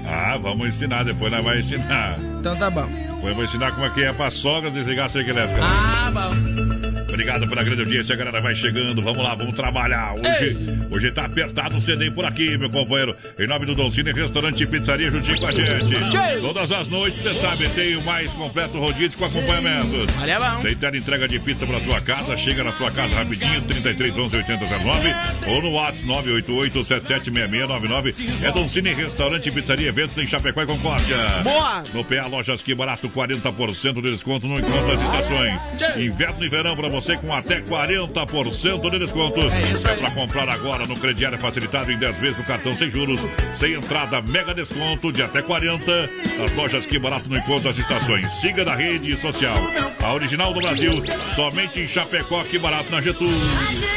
Ah, 0.06 0.36
vamos 0.38 0.68
ensinar, 0.68 1.04
depois 1.04 1.30
nós 1.32 1.42
vamos 1.42 1.66
ensinar. 1.66 2.16
Então 2.38 2.56
tá 2.56 2.70
bom. 2.70 2.86
Depois 2.86 3.26
eu 3.28 3.34
vou 3.34 3.44
ensinar 3.44 3.72
como 3.72 3.86
é 3.86 3.90
que 3.90 4.02
é 4.02 4.12
pra 4.12 4.30
sogra 4.30 4.70
desligar 4.70 5.06
a 5.06 5.08
cerca 5.08 5.30
elétrica. 5.30 5.62
Ah, 5.62 6.10
bom. 6.12 6.79
Obrigado 7.10 7.48
pela 7.48 7.64
grande 7.64 7.80
audiência, 7.80 8.14
a 8.14 8.18
galera 8.18 8.40
vai 8.40 8.54
chegando. 8.54 9.02
Vamos 9.02 9.22
lá, 9.22 9.34
vamos 9.34 9.56
trabalhar. 9.56 10.14
Hoje, 10.14 10.56
hoje 10.90 11.10
tá 11.10 11.24
apertado 11.24 11.76
o 11.76 11.80
CD 11.80 12.08
por 12.10 12.24
aqui, 12.24 12.56
meu 12.56 12.70
companheiro. 12.70 13.16
Em 13.36 13.46
nome 13.48 13.66
do 13.66 13.74
Doncini, 13.74 14.12
restaurante 14.12 14.62
e 14.62 14.66
pizzaria 14.66 15.10
juntinho 15.10 15.38
com 15.40 15.46
a 15.46 15.52
gente. 15.52 16.40
Todas 16.40 16.70
as 16.70 16.88
noites, 16.88 17.20
você 17.20 17.34
sabe, 17.34 17.68
tem 17.70 17.96
o 17.96 18.02
mais 18.04 18.32
completo 18.32 18.78
rodízio 18.78 19.18
com 19.18 19.24
acompanhamento. 19.24 20.06
Olha, 20.22 20.38
bom. 20.38 20.62
Tem 20.62 20.76
tela 20.76 20.96
entrega 20.96 21.26
de 21.26 21.40
pizza 21.40 21.66
pra 21.66 21.80
sua 21.80 22.00
casa. 22.00 22.36
Chega 22.36 22.62
na 22.62 22.72
sua 22.72 22.92
casa 22.92 23.14
rapidinho, 23.16 23.60
33 23.62 24.16
11 24.16 24.36
8009 24.36 25.14
ou 25.48 25.62
no 25.62 25.72
WhatsApp 25.72 26.06
988 26.06 26.84
776699. 26.84 28.14
É 28.46 28.52
Doncini, 28.52 28.94
restaurante 28.94 29.48
e 29.48 29.52
pizzaria, 29.52 29.88
eventos 29.88 30.16
em 30.16 30.26
Chapecó 30.26 30.62
e 30.62 30.66
Concórdia. 30.66 31.16
Boa! 31.42 31.82
No 31.92 32.04
PA 32.04 32.26
Lojas 32.28 32.62
Que 32.62 32.72
Barato, 32.72 33.08
40% 33.08 33.94
de 34.00 34.10
desconto 34.12 34.46
no 34.46 34.60
encontro 34.60 34.86
das 34.86 35.02
estações. 35.02 35.60
Inverno 35.96 36.44
e 36.44 36.48
verão 36.48 36.76
pra 36.76 36.88
você 36.88 36.99
com 37.22 37.34
até 37.34 37.60
40% 37.60 38.90
de 38.90 38.98
desconto. 38.98 39.40
É, 39.40 39.96
pra 39.96 40.10
comprar 40.10 40.48
agora 40.48 40.86
no 40.86 40.96
crediário 40.96 41.38
facilitado 41.38 41.90
em 41.90 41.98
10 41.98 42.16
vezes 42.18 42.38
no 42.38 42.44
cartão 42.44 42.76
sem 42.76 42.90
juros, 42.90 43.20
sem 43.58 43.74
entrada, 43.74 44.20
mega 44.22 44.54
desconto 44.54 45.12
de 45.12 45.22
até 45.22 45.42
40 45.42 46.10
nas 46.38 46.54
lojas 46.54 46.86
Que 46.86 46.98
Barato 46.98 47.28
no 47.28 47.36
encontro 47.36 47.64
das 47.64 47.78
estações. 47.78 48.30
Siga 48.40 48.64
na 48.64 48.74
rede 48.74 49.16
social. 49.16 49.56
A 50.02 50.12
original 50.12 50.52
do 50.52 50.60
Brasil, 50.60 50.92
somente 51.34 51.80
em 51.80 51.88
Chapecó, 51.88 52.42
Que 52.44 52.58
Barato 52.58 52.90
na 52.90 53.00
Getúlio. 53.00 53.34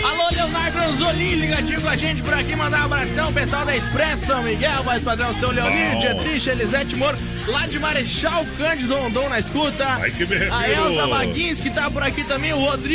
Alô, 0.03 0.29
Leonardo 0.31 0.77
Anzolini, 0.79 1.35
ligadinho 1.35 1.81
com 1.81 1.89
a 1.89 1.95
gente 1.95 2.21
por 2.21 2.33
aqui, 2.33 2.55
mandar 2.55 2.81
um 2.81 2.85
abração, 2.85 3.33
pessoal 3.33 3.65
da 3.65 3.75
Expresso 3.75 4.25
São 4.25 4.43
Miguel, 4.43 4.83
mais 4.83 5.03
padrão, 5.03 5.33
seu 5.35 5.51
Leonir. 5.51 5.97
Dietrich, 5.99 6.49
Elisete 6.49 6.95
Moro, 6.95 7.17
lá 7.47 7.67
de 7.67 7.79
Marechal 7.79 8.45
Cândido 8.57 8.95
Rondon 8.95 9.29
na 9.29 9.39
escuta. 9.39 9.85
Ai, 9.85 10.11
que 10.11 10.25
me 10.25 10.35
refiro. 10.35 10.53
A 10.53 10.69
Elza 10.69 11.07
Baguins, 11.07 11.61
que 11.61 11.69
tá 11.69 11.89
por 11.89 12.03
aqui 12.03 12.23
também, 12.23 12.53
o 12.53 12.57
Rodrigo, 12.57 12.92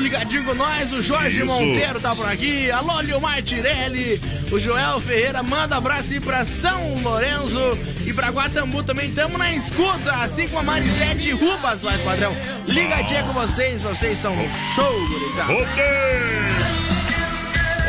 ligadinho 0.00 0.44
com 0.44 0.54
nós, 0.54 0.92
o 0.92 1.02
Jorge 1.02 1.38
Isso. 1.38 1.46
Monteiro 1.46 2.00
tá 2.00 2.14
por 2.14 2.26
aqui, 2.26 2.70
alô, 2.70 3.00
Leomar 3.00 3.42
Tirelli, 3.42 4.20
o 4.50 4.58
Joel 4.58 5.00
Ferreira, 5.00 5.42
manda 5.42 5.76
abraço 5.76 6.12
aí 6.12 6.20
pra 6.20 6.44
São 6.44 6.94
Lourenço 7.02 7.58
e 8.06 8.12
pra 8.12 8.28
Guatambu 8.28 8.82
também, 8.82 9.12
tamo 9.12 9.38
na 9.38 9.52
escuta, 9.54 10.12
assim 10.22 10.48
como 10.48 10.60
a 10.60 10.62
Marisete 10.62 11.32
Rubas, 11.32 11.82
mais 11.82 12.00
padrão. 12.02 12.34
Ligadinha 12.66 13.22
com 13.24 13.32
vocês, 13.32 13.80
vocês 13.82 14.18
são 14.18 14.34
show, 14.74 15.06
gurizada. 15.08 15.52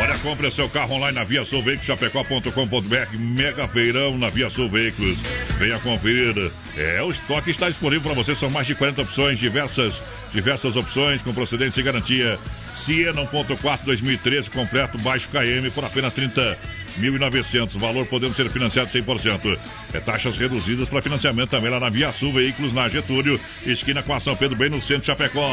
Olha, 0.02 0.18
compre 0.20 0.48
o 0.48 0.52
seu 0.52 0.70
carro 0.70 0.94
online 0.94 1.14
na 1.14 1.26
Via 1.26 1.44
Sul 1.44 1.62
Veículos, 1.62 1.86
chapecó.com.br, 1.86 3.18
mega 3.18 3.68
feirão 3.68 4.18
na 4.18 4.30
Via 4.30 4.50
Sul 4.50 4.70
Veículos. 4.70 5.18
Venha 5.58 5.78
conferir. 5.80 6.52
É, 6.78 7.02
o 7.04 7.12
estoque 7.12 7.52
está 7.52 7.68
disponível 7.68 8.04
para 8.04 8.14
você, 8.14 8.34
são 8.34 8.50
mais 8.50 8.66
de 8.66 8.76
40 8.76 9.02
opções, 9.02 9.38
diversas, 9.38 10.02
diversas 10.34 10.76
opções 10.76 11.22
com 11.22 11.34
procedência 11.34 11.80
e 11.80 11.84
garantia. 11.84 12.40
Siena 12.78 13.22
1.4 13.22 13.80
2013, 13.84 14.50
completo, 14.50 14.98
baixo 14.98 15.30
KM, 15.30 15.70
por 15.72 15.84
apenas 15.84 16.14
30.900. 16.14 17.78
Valor 17.78 18.06
podendo 18.06 18.34
ser 18.34 18.50
financiado 18.50 18.90
100%. 18.90 19.60
É 19.94 20.00
taxas 20.00 20.38
reduzidas 20.38 20.88
para 20.88 21.02
financiamento 21.02 21.50
também 21.50 21.70
lá 21.70 21.80
na 21.80 21.90
Via 21.90 22.12
Sul 22.12 22.34
Veículos, 22.34 22.74
na 22.74 22.88
Getúlio, 22.88 23.40
esquina 23.66 24.02
com 24.02 24.14
a 24.14 24.20
São 24.20 24.36
Pedro, 24.36 24.58
bem 24.58 24.70
no 24.70 24.82
centro 24.82 25.02
de 25.02 25.08
Chapecó. 25.08 25.52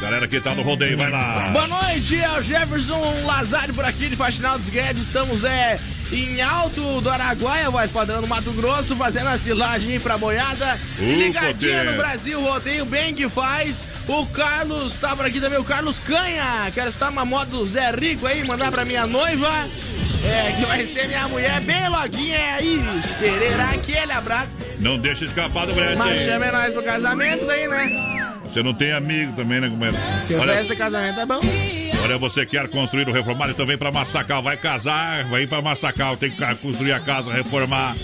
Galera 0.00 0.28
que 0.28 0.40
tá 0.40 0.54
no 0.54 0.62
rodeio, 0.62 0.98
vai 0.98 1.10
lá. 1.10 1.50
Boa 1.50 1.66
noite, 1.66 2.20
é 2.20 2.38
o 2.38 2.42
Jefferson 2.42 3.24
Lazari 3.24 3.72
por 3.72 3.84
aqui 3.84 4.08
de 4.08 4.16
Faxinal 4.16 4.58
dos 4.58 4.68
Guedes. 4.68 5.02
Estamos 5.02 5.42
é, 5.42 5.80
em 6.12 6.40
Alto 6.40 7.00
do 7.00 7.10
Araguaia, 7.10 7.70
voz 7.70 7.90
padrão 7.90 8.20
no 8.20 8.26
Mato 8.26 8.52
Grosso, 8.52 8.94
fazendo 8.96 9.28
a 9.28 9.38
silagem 9.38 9.98
pra 9.98 10.16
boiada. 10.16 10.78
Uh, 10.98 11.02
Ligadinha 11.02 11.84
no 11.84 11.96
Brasil, 11.96 12.40
rodeio 12.40 12.84
bem 12.84 13.14
que 13.14 13.28
faz. 13.28 13.82
O 14.06 14.24
Carlos 14.26 14.94
tá 14.94 15.16
por 15.16 15.26
aqui 15.26 15.40
também, 15.40 15.58
o 15.58 15.64
Carlos 15.64 15.98
Canha. 15.98 16.70
Quero 16.72 16.88
estar 16.88 17.10
uma 17.10 17.24
moto 17.24 17.48
do 17.48 17.66
Zé 17.66 17.90
Rico 17.90 18.26
aí, 18.26 18.44
mandar 18.44 18.70
pra 18.70 18.84
minha 18.84 19.06
noiva. 19.06 19.66
É, 20.24 20.52
que 20.52 20.64
vai 20.64 20.86
ser 20.86 21.06
minha 21.06 21.28
mulher 21.28 21.60
bem 21.60 21.88
loguinha 21.88 22.36
é 22.36 22.62
isso. 22.62 23.16
Querer 23.18 23.60
aquele 23.60 24.12
abraço. 24.12 24.58
Não 24.78 24.98
deixa 24.98 25.24
escapar 25.24 25.66
do 25.66 25.74
brete. 25.74 25.96
Mas 25.96 26.18
aí. 26.18 26.24
chame 26.24 26.50
nós 26.50 26.72
pro 26.72 26.82
casamento 26.82 27.46
daí, 27.46 27.68
né? 27.68 28.32
Você 28.44 28.62
não 28.62 28.74
tem 28.74 28.92
amigo 28.92 29.32
também, 29.32 29.60
né, 29.60 29.68
companheiro? 29.68 29.98
Que 30.26 30.34
Olha, 30.34 30.54
festa 30.54 30.74
de 30.74 30.76
casamento 30.76 31.20
é 31.20 31.26
bom. 31.26 31.40
Olha, 32.02 32.18
você 32.18 32.46
quer 32.46 32.68
construir 32.68 33.06
ou 33.08 33.14
reformar, 33.14 33.50
então 33.50 33.66
vem 33.66 33.78
pra 33.78 33.90
Massacal. 33.92 34.42
Vai 34.42 34.56
casar, 34.56 35.24
vai 35.24 35.42
ir 35.42 35.48
pra 35.48 35.62
Massacal. 35.62 36.16
Tem 36.16 36.30
que 36.30 36.54
construir 36.56 36.92
a 36.92 37.00
casa, 37.00 37.32
reformar. 37.32 37.96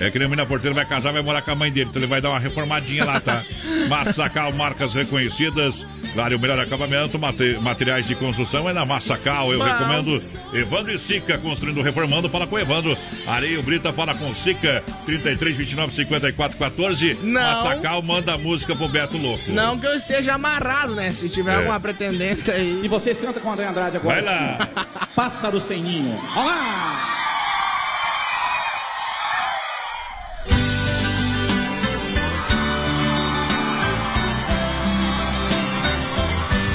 É 0.00 0.10
que 0.10 0.18
nem 0.18 0.26
o 0.26 0.30
menino 0.30 0.46
porteiro 0.48 0.74
vai 0.74 0.84
casar, 0.84 1.12
vai 1.12 1.22
morar 1.22 1.42
com 1.42 1.52
a 1.52 1.54
mãe 1.54 1.70
dele. 1.70 1.88
Então 1.88 2.00
ele 2.00 2.08
vai 2.08 2.20
dar 2.20 2.30
uma 2.30 2.38
reformadinha 2.38 3.04
lá, 3.04 3.20
tá? 3.20 3.44
Massacal, 3.88 4.52
marcas 4.52 4.92
reconhecidas. 4.92 5.86
Claro, 6.14 6.36
o 6.36 6.38
melhor 6.38 6.58
acabamento, 6.60 7.18
mate- 7.18 7.58
materiais 7.60 8.06
de 8.06 8.14
construção 8.14 8.68
é 8.68 8.72
na 8.72 8.84
Massacal. 8.86 9.52
Eu 9.52 9.58
Bom. 9.58 9.64
recomendo 9.64 10.22
Evandro 10.52 10.92
e 10.94 10.98
Sica, 10.98 11.36
construindo, 11.38 11.82
reformando. 11.82 12.28
Fala 12.28 12.46
com 12.46 12.54
o 12.54 12.58
Evandro. 12.58 12.96
Areio 13.26 13.60
Brita, 13.64 13.92
fala 13.92 14.14
com 14.14 14.32
Sica. 14.32 14.82
33, 15.04 15.56
29, 15.56 15.92
54, 15.92 16.56
14. 16.56 17.14
Não. 17.20 17.40
Massacal, 17.42 18.00
manda 18.02 18.32
a 18.34 18.38
música 18.38 18.76
pro 18.76 18.88
Beto 18.88 19.18
Louco. 19.18 19.50
Não 19.50 19.76
que 19.78 19.86
eu 19.86 19.94
esteja 19.94 20.34
amarrado, 20.34 20.94
né? 20.94 21.12
Se 21.12 21.28
tiver 21.28 21.52
É. 21.52 21.56
alguma 21.56 21.80
pretendente 21.80 22.48
aí. 22.50 22.80
E 22.84 22.88
vocês 22.88 23.18
cantam 23.18 23.42
com 23.42 23.48
o 23.48 23.52
André 23.52 23.66
Andrade 23.66 23.96
agora. 23.96 24.22
Vai 24.22 24.32
lá. 24.34 24.58
sim. 24.58 25.06
Pássaro 25.16 25.60
sem 25.60 25.82
ninho. 25.82 26.16
Olá! 26.36 27.33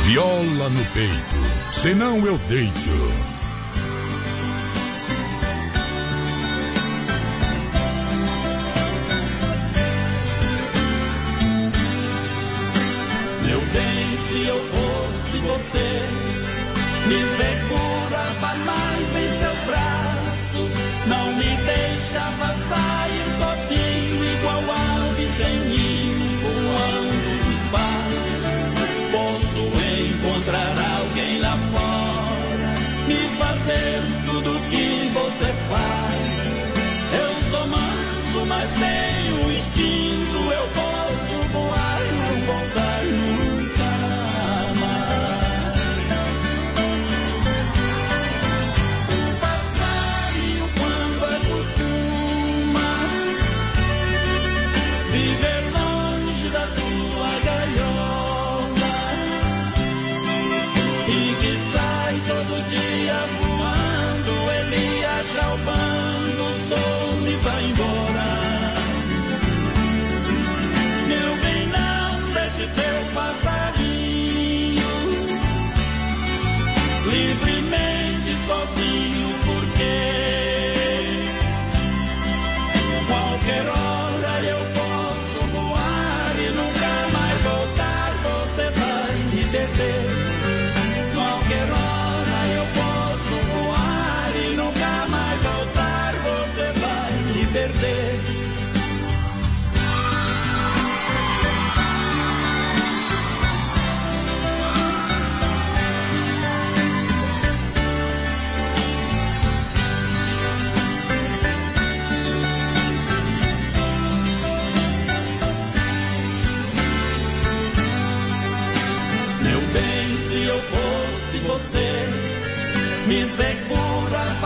viola 0.10 0.70
no 0.70 0.86
peito, 0.86 1.72
senão 1.72 2.26
eu 2.26 2.36
deito. 2.50 2.74
Meu 13.46 13.60
bem, 13.60 14.18
se 14.28 14.48
eu 14.48 14.60
fosse 14.72 15.38
você, 15.46 16.02
me 17.08 17.38
segue. 17.38 17.69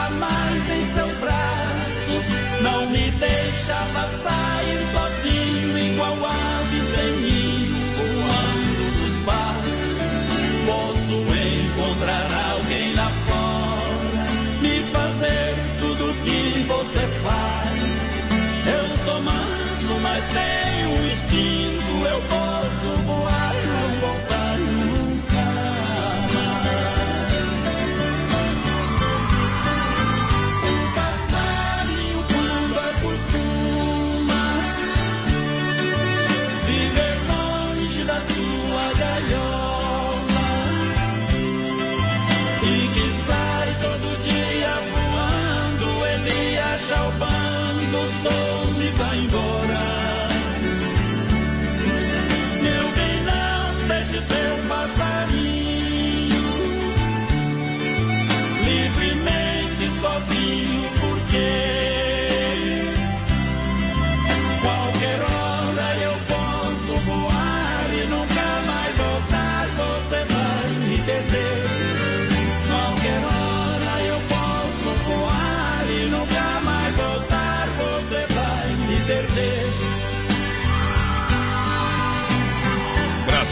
Segurava 0.03 0.09
mais 0.09 0.62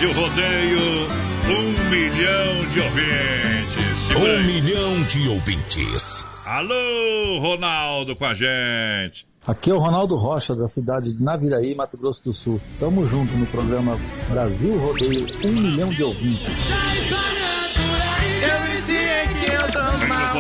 Brasil 0.02 0.20
Rodeio, 0.20 1.08
um 1.48 1.90
milhão 1.92 2.70
de 2.74 2.80
ouvintes. 2.80 4.08
Segura 4.08 4.34
Um 4.34 4.38
aí. 4.38 4.46
milhão 4.48 5.04
de 5.04 5.30
ouvintes. 5.30 6.26
Alô, 6.44 7.40
Ronaldo 7.40 8.16
com 8.16 8.26
a 8.26 8.34
gente. 8.34 9.28
Aqui 9.46 9.70
é 9.70 9.74
o 9.76 9.78
Ronaldo 9.78 10.16
Rocha, 10.16 10.56
da 10.56 10.66
cidade 10.66 11.14
de 11.14 11.24
Naviraí, 11.24 11.76
Mato 11.76 12.00
Grosso 12.00 12.24
do 12.24 12.34
Sul. 12.34 12.60
Tamo 12.80 13.06
junto 13.06 13.38
no 13.38 13.46
programa 13.46 13.96
Brasil 14.28 14.76
Rodeio, 14.80 15.28
um 15.44 15.52
milhão 15.52 15.90
de 15.90 16.02
ouvintes. 16.04 16.48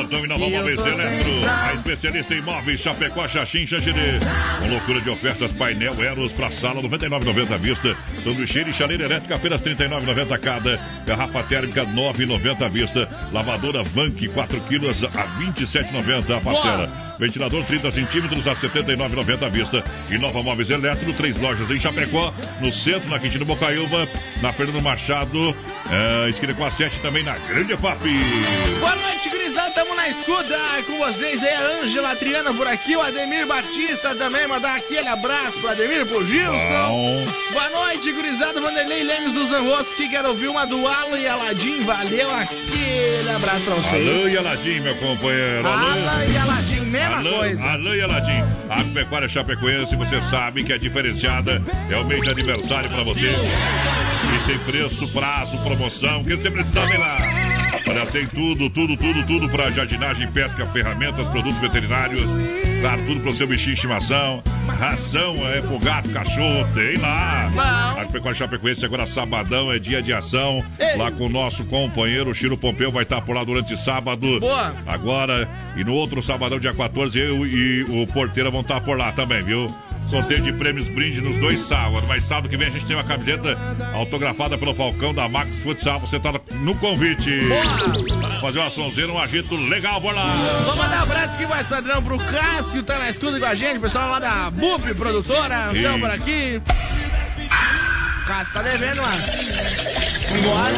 Portão 0.02 0.26
e 0.26 0.28
Nova 0.28 0.49
Móveis 0.49 0.80
Eletro, 0.80 1.49
a 1.49 1.73
especialista 1.76 2.34
em 2.34 2.40
imóveis 2.40 2.80
Chapecó, 2.80 3.28
Xaxim, 3.28 3.65
Xangirê. 3.65 4.19
Com 4.60 4.69
loucura 4.69 5.02
de 5.02 5.10
ofertas, 5.10 5.52
painel 5.52 5.94
Eros 6.03 6.34
para 6.34 6.49
sala, 6.49 6.82
99,90 6.82 7.53
à 7.53 7.57
vista. 7.57 7.95
Sanduicheira 8.23 8.69
e 8.69 8.73
chaleira 8.73 9.06
elétrica, 9.06 9.36
apenas 9.36 9.61
39,90 9.61 10.40
cada. 10.40 10.80
Garrafa 11.06 11.44
térmica, 11.44 11.86
9,90 11.86 12.65
à 12.65 12.68
vista. 12.68 13.30
Lavadora 13.32 13.84
Vank, 13.84 14.28
4 14.28 14.61
quilos 14.61 15.03
a 15.03 15.28
27,90 15.40 16.38
a 16.38 16.41
parcela. 16.41 17.10
Ventilador 17.22 17.64
30 17.65 17.91
centímetros 17.91 18.48
a 18.48 18.56
79,90 18.56 19.45
à 19.45 19.49
vista. 19.49 19.84
E 20.10 20.18
Nova 20.18 20.41
Móveis 20.41 20.72
Eletro, 20.72 21.14
três 21.14 21.38
lojas 21.38 21.69
em 21.69 21.80
Chapecó, 21.80 22.34
no 22.60 22.72
centro, 22.72 23.11
na 23.11 23.19
Quintino 23.19 23.45
Bocaiúva, 23.45 24.10
na 24.41 24.52
Fernando 24.52 24.81
Machado, 24.81 25.56
é, 25.91 26.30
esquina 26.30 26.56
com 26.56 26.65
a 26.65 26.72
7 26.72 26.99
também 26.99 27.23
na 27.23 27.38
Grande 27.38 27.77
FAP. 27.77 28.02
Boa 28.80 28.95
noite, 28.95 29.30
gurizada. 29.30 29.69
Tamo 29.72 29.93
na 29.93 30.10
escuta 30.10 30.57
com 30.88 30.98
vocês 30.98 31.43
aí. 31.43 31.53
A 31.53 31.84
Ângela 31.84 32.15
Triana 32.15 32.53
por 32.56 32.68
aqui. 32.68 32.95
O 32.95 33.02
Ademir 33.02 33.45
Batista 33.45 34.15
também. 34.15 34.48
Mandar 34.48 34.77
aquele 34.77 35.07
abraço 35.07 35.60
pro 35.60 35.69
Ademir, 35.69 36.06
pro 36.07 36.26
Gilson. 36.26 36.88
Bom. 36.88 37.27
Boa 37.53 37.69
noite, 37.69 38.11
gurizada. 38.11 38.60
Vanderlei 38.60 39.03
Lemes 39.03 39.34
dos 39.34 39.52
Anroscos 39.53 39.93
que 39.93 40.10
quero 40.10 40.30
ouvir 40.30 40.48
uma 40.48 40.65
do 40.65 40.88
Alan 40.88 41.19
e 41.19 41.27
Aladim. 41.27 41.84
Valeu, 41.84 42.31
aquele 42.31 43.30
abraço 43.30 43.61
pra 43.61 43.76
vocês. 43.76 44.07
Alô 44.07 44.27
e 44.27 44.38
Aladim, 44.38 44.80
meu 44.80 44.95
companheiro. 44.95 45.68
Alan 45.68 46.26
e 46.26 46.38
Aladim, 46.38 46.89
mesma 47.11 47.29
Alô, 47.29 47.38
coisa. 47.39 47.69
Alô 47.69 47.95
e 47.95 48.01
Aladim. 48.01 48.43
A 48.69 48.83
Pecuária 48.93 49.27
Chapecoense, 49.27 49.95
você 49.95 50.21
sabe 50.23 50.63
que 50.63 50.73
é 50.73 50.77
diferenciada. 50.77 51.61
É 51.89 51.97
o 51.97 52.05
mês 52.05 52.21
de 52.21 52.29
aniversário 52.29 52.89
pra 52.89 53.03
você. 53.03 53.27
E 53.27 54.47
tem 54.47 54.59
preço, 54.59 55.07
prazo, 55.09 55.57
promoção. 55.59 56.21
O 56.21 56.25
que 56.25 56.35
você 56.35 56.49
precisar, 56.49 56.85
vem 56.85 56.97
lá. 56.97 57.17
Olha, 57.88 58.05
tem 58.05 58.25
tudo, 58.27 58.69
tudo, 58.69 58.95
tudo, 58.95 59.25
tudo 59.25 59.49
pra 59.49 59.69
jardinagem, 59.69 60.31
pesca, 60.31 60.65
ferramentas, 60.67 61.27
produtos 61.27 61.59
veterinários. 61.59 62.23
Claro, 62.82 63.06
tudo 63.06 63.22
pro 63.22 63.32
seu 63.32 63.45
bichinho 63.45 63.76
de 63.76 63.76
estimação. 63.76 64.41
Ração 64.68 65.36
é 65.48 65.62
pro 65.62 65.78
gato, 65.78 66.10
cachorro, 66.10 66.68
tem 66.74 66.98
lá. 66.98 67.48
A 68.02 68.06
Pecuária 68.06 68.34
Chapecoense 68.34 68.84
agora 68.84 69.06
sabadão 69.06 69.72
é 69.72 69.78
dia 69.78 70.02
de 70.02 70.12
ação. 70.12 70.64
Lá 70.98 71.12
com 71.12 71.28
o 71.28 71.30
nosso 71.30 71.64
companheiro 71.66 72.34
Chiro 72.34 72.58
Pompeu 72.58 72.91
vai 72.91 73.03
estar 73.03 73.22
por 73.22 73.36
lá 73.36 73.44
durante 73.44 73.78
sábado. 73.78 74.40
Boa. 74.40 74.74
Agora, 74.88 75.48
e 75.78 75.84
no 75.84 75.94
outro 75.94 76.24
sabadão, 76.24 76.60
dia 76.60 76.74
14, 76.74 77.20
eu 77.20 77.45
e 77.45 77.84
o 77.84 78.08
Porteira 78.08 78.49
vão 78.49 78.62
estar 78.62 78.82
por 78.82 78.98
lá 78.98 79.12
também, 79.12 79.44
viu? 79.44 79.72
Sorteio 80.10 80.41
de 80.41 80.53
prêmios 80.53 80.88
brinde 80.88 81.22
nos 81.22 81.38
dois 81.38 81.60
sábados. 81.61 82.07
Mas 82.07 82.23
sábado 82.23 82.49
que 82.49 82.57
vem 82.57 82.68
a 82.68 82.72
gente 82.72 82.86
tem 82.86 82.95
uma 82.95 83.03
camiseta 83.03 83.57
autografada 83.94 84.57
pelo 84.57 84.76
Falcão 84.76 85.14
da 85.14 85.28
Max 85.30 85.60
Futsal. 85.60 85.99
Você 85.99 86.19
tá 86.19 86.34
no 86.61 86.76
convite. 86.76 87.41
Fazer 88.41 88.60
uma 88.60 88.69
sonzeira, 88.69 89.11
um 89.11 89.19
agito 89.19 89.56
legal 89.56 90.02
por 90.02 90.14
lá. 90.14 90.36
Vou 90.65 90.76
mandar 90.76 90.99
um 90.99 91.03
abraço 91.03 91.36
aqui, 91.36 91.45
mais 91.45 91.68
padrão, 91.68 92.03
pro 92.03 92.18
Cássio, 92.18 92.84
tá 92.84 92.98
na 92.99 93.10
escuta 93.10 93.40
com 93.40 93.45
a 93.45 93.56
gente, 93.56 93.80
pessoal 93.80 94.10
lá 94.10 94.19
da 94.19 94.49
BUP 94.52 94.94
Produtora, 94.95 95.72
estão 95.73 95.99
por 95.99 96.10
aqui. 96.10 96.61
Cássio 98.26 98.53
tá 98.53 98.61
devendo, 98.61 99.02
mano. 99.02 99.22
Vambora. 100.30 100.76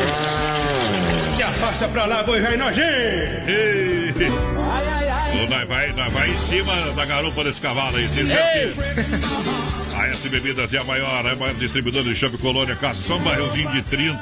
E 1.38 1.44
afasta 1.44 1.88
pra 1.88 2.06
lá, 2.06 2.24
boi 2.24 2.40
velho 2.40 2.58
nojento. 2.58 4.03
Nós 5.50 5.68
vai, 5.68 5.92
nós 5.94 6.12
vai 6.14 6.30
em 6.30 6.38
cima 6.48 6.74
da 6.96 7.06
garupa 7.06 7.44
desse 7.44 7.60
cavalo 7.60 7.98
aí. 7.98 8.08
A 9.96 10.08
S 10.08 10.30
Bebidas 10.30 10.74
é 10.74 10.78
a 10.78 10.84
maior, 10.84 11.26
é 11.26 11.32
a 11.32 11.36
maior 11.36 11.54
distribuidora 11.56 12.06
de 12.06 12.16
Chopp 12.16 12.38
Colônia. 12.38 12.76
Caça 12.76 13.14
um 13.14 13.20
barrilzinho 13.20 13.70
de 13.72 13.82
30. 13.82 14.22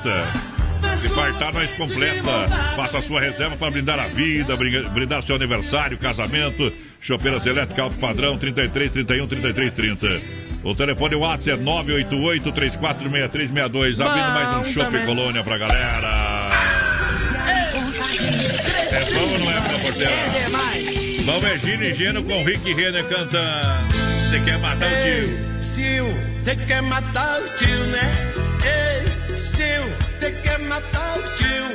Se 0.95 1.09
fartar, 1.09 1.53
nós 1.53 1.71
completa. 1.73 2.47
Faça 2.75 2.97
a 2.97 3.01
sua 3.01 3.21
reserva 3.21 3.55
para 3.55 3.69
brindar 3.71 3.99
a 3.99 4.07
vida, 4.07 4.55
brinda- 4.57 4.89
brindar 4.89 5.21
seu 5.21 5.35
aniversário, 5.35 5.97
casamento. 5.97 6.71
Chopeiras 6.99 7.45
elétricas 7.45 7.83
alto 7.83 7.97
padrão, 7.97 8.37
33 8.37 8.91
31 8.91 9.27
33 9.27 9.73
30. 9.73 10.21
O 10.63 10.73
telefone 10.75 11.15
WhatsApp 11.15 11.59
é 11.59 11.63
988 11.63 12.51
346362. 12.51 14.01
Abrindo 14.01 14.31
mais 14.33 14.67
um 14.67 14.73
também. 14.73 15.05
Colônia 15.05 15.43
pra 15.43 15.57
galera. 15.57 16.49
É 18.91 19.05
bom 19.13 19.40
porteira? 19.91 20.13
É 21.53 21.57
Gino 21.57 21.83
e 21.83 21.93
Geno 21.93 22.23
com 22.23 22.43
Rick 22.43 22.73
Renner 22.73 23.03
cantando. 23.05 23.93
Você 24.29 24.39
quer 24.39 24.57
matar 24.59 24.87
o 24.87 24.95
tio? 25.03 25.51
Tio, 25.73 26.07
você 26.41 26.55
quer 26.55 26.81
matar 26.81 27.39
o 27.41 27.57
tio, 27.57 27.83
né? 27.87 28.11
Ei, 28.63 29.03
tio, 29.55 29.83
você 30.17 30.31
quer 30.43 30.59
matar 30.59 31.17
o 31.17 31.21
tio? 31.37 31.65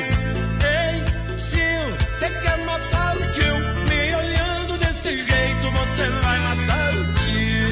Ei, 0.64 1.02
tio, 1.50 1.96
você 2.18 2.28
quer 2.40 2.58
matar 2.64 3.16
o 3.16 3.32
tio? 3.32 3.54
Me 3.88 4.14
olhando 4.14 4.78
desse 4.78 5.16
jeito, 5.16 5.70
você 5.70 6.08
vai 6.22 6.38
matar 6.40 6.94
o 6.94 7.04
tio. 7.14 7.66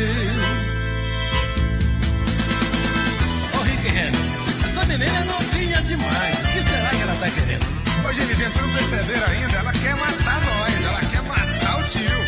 Ô, 3.58 3.62
Rick 3.62 3.88
Renner, 3.88 4.20
essa 4.64 4.84
menina 4.86 5.16
é 5.16 5.24
novinha 5.24 5.82
demais. 5.82 6.34
O 6.34 6.42
que 6.42 6.70
será 6.70 6.90
que 6.90 7.02
ela 7.02 7.14
tá 7.16 7.30
querendo? 7.30 7.63
Ô, 8.14 8.16
Genizinho, 8.16 8.48
vocês 8.52 8.64
não 8.64 8.72
perceberam 8.74 9.26
ainda? 9.26 9.56
Ela 9.56 9.72
quer 9.72 9.96
matar 9.96 10.40
nós, 10.44 10.84
ela 10.84 11.00
quer 11.00 11.22
matar 11.22 11.80
o 11.80 11.82
tio. 11.88 12.20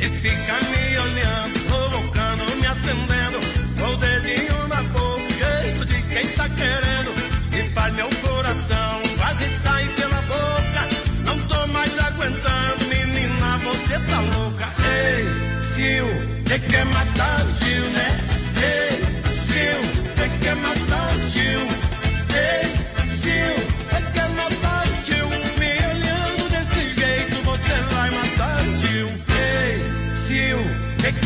E 0.00 0.08
fica 0.08 0.54
me 0.70 0.98
olhando, 0.98 1.60
provocando, 1.66 2.56
me 2.56 2.66
acendendo. 2.66 3.40
Com 3.78 3.92
o 3.92 3.96
dedinho 3.98 4.68
na 4.68 4.82
boca, 4.84 5.60
jeito 5.62 5.84
de 5.84 6.02
quem 6.02 6.26
tá 6.28 6.48
querendo. 6.48 7.14
E 7.52 7.68
faz 7.68 7.94
meu 7.94 8.08
coração 8.08 9.02
quase 9.18 9.52
sair 9.62 9.88
pela 9.96 10.22
boca. 10.22 10.88
Não 11.24 11.38
tô 11.46 11.66
mais 11.72 11.98
aguentando, 11.98 12.84
menina, 12.88 13.58
você 13.64 13.98
tá 13.98 14.20
louca. 14.20 14.66
Ei, 14.82 15.26
tio, 15.74 16.06
você 16.42 16.58
quer 16.58 16.86
matar 16.86 17.44
o 17.44 17.52
tio, 17.64 17.82
né? 17.90 18.33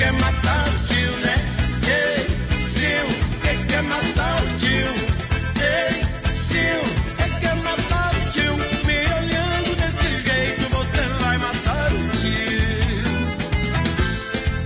Quer 0.09 0.13
matar 0.13 0.69
o 0.69 0.79
tio, 0.87 1.13
né? 1.19 1.37
Ei, 1.87 2.25
tio, 2.73 3.07
você 3.43 3.53
quer 3.67 3.83
matar 3.83 4.43
o 4.43 4.47
tio. 4.59 4.91
Ei, 5.61 6.01
tio, 6.49 6.81
você 7.05 7.27
quer 7.41 7.57
matar 7.57 8.15
o 8.15 8.21
tio. 8.33 8.55
Me 8.87 8.99
olhando 9.19 9.71
desse 9.77 10.11
jeito, 10.23 10.65
você 10.71 11.03
vai 11.23 11.37
matar 11.39 11.93
o 11.93 12.01
tio. 12.21 13.27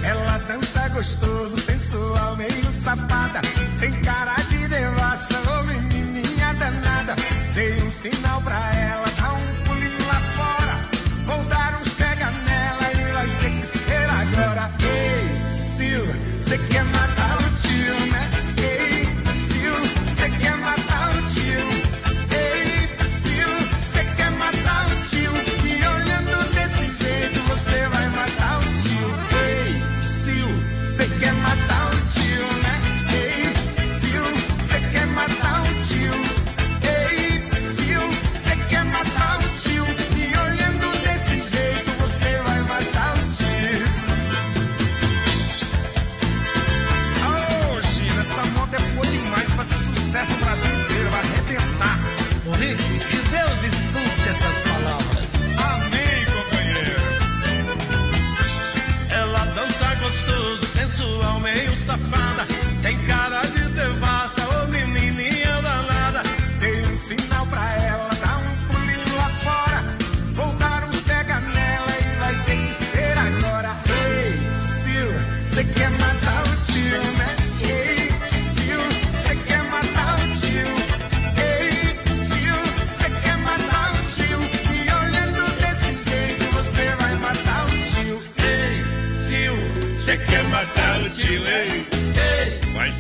Ela 0.05 0.39
dança 0.39 0.89
gostoso, 0.91 1.61
sensual, 1.61 2.37
meio 2.37 2.71
safada. 2.85 3.41
Tem 3.81 3.93
cara 4.03 4.37
de 4.49 4.69
devassa, 4.69 5.39
ô 5.51 5.65
menininha 5.65 6.55
danada. 6.55 7.17
Dei 7.55 7.83
um 7.83 7.91
sinal 7.91 8.41
pra 8.43 8.55
ela, 8.55 8.72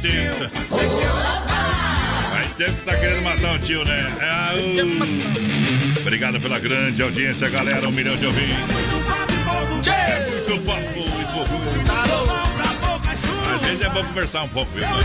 80. 0.02 0.48
Vai 2.30 2.48
tempo 2.56 2.72
que 2.72 2.84
tá 2.84 2.96
querendo 2.96 3.22
matar 3.22 3.54
o 3.54 3.58
tio, 3.60 3.84
né? 3.84 4.12
Ah. 4.20 4.52
Obrigado 6.00 6.40
pela 6.40 6.58
grande 6.58 7.00
audiência, 7.02 7.48
galera. 7.48 7.88
Um 7.88 7.92
milhão 7.92 8.16
de 8.16 8.26
ouvintes. 8.26 8.58
É 9.86 10.28
muito 10.28 10.58
papo, 10.66 10.98
e 10.98 11.24
fogo. 11.32 11.62
Às 13.54 13.62
vezes 13.62 13.82
é 13.82 13.88
bom 13.90 14.04
conversar 14.04 14.42
um 14.42 14.48
pouco, 14.48 14.72
viu? 14.72 14.82
Né? 14.82 15.04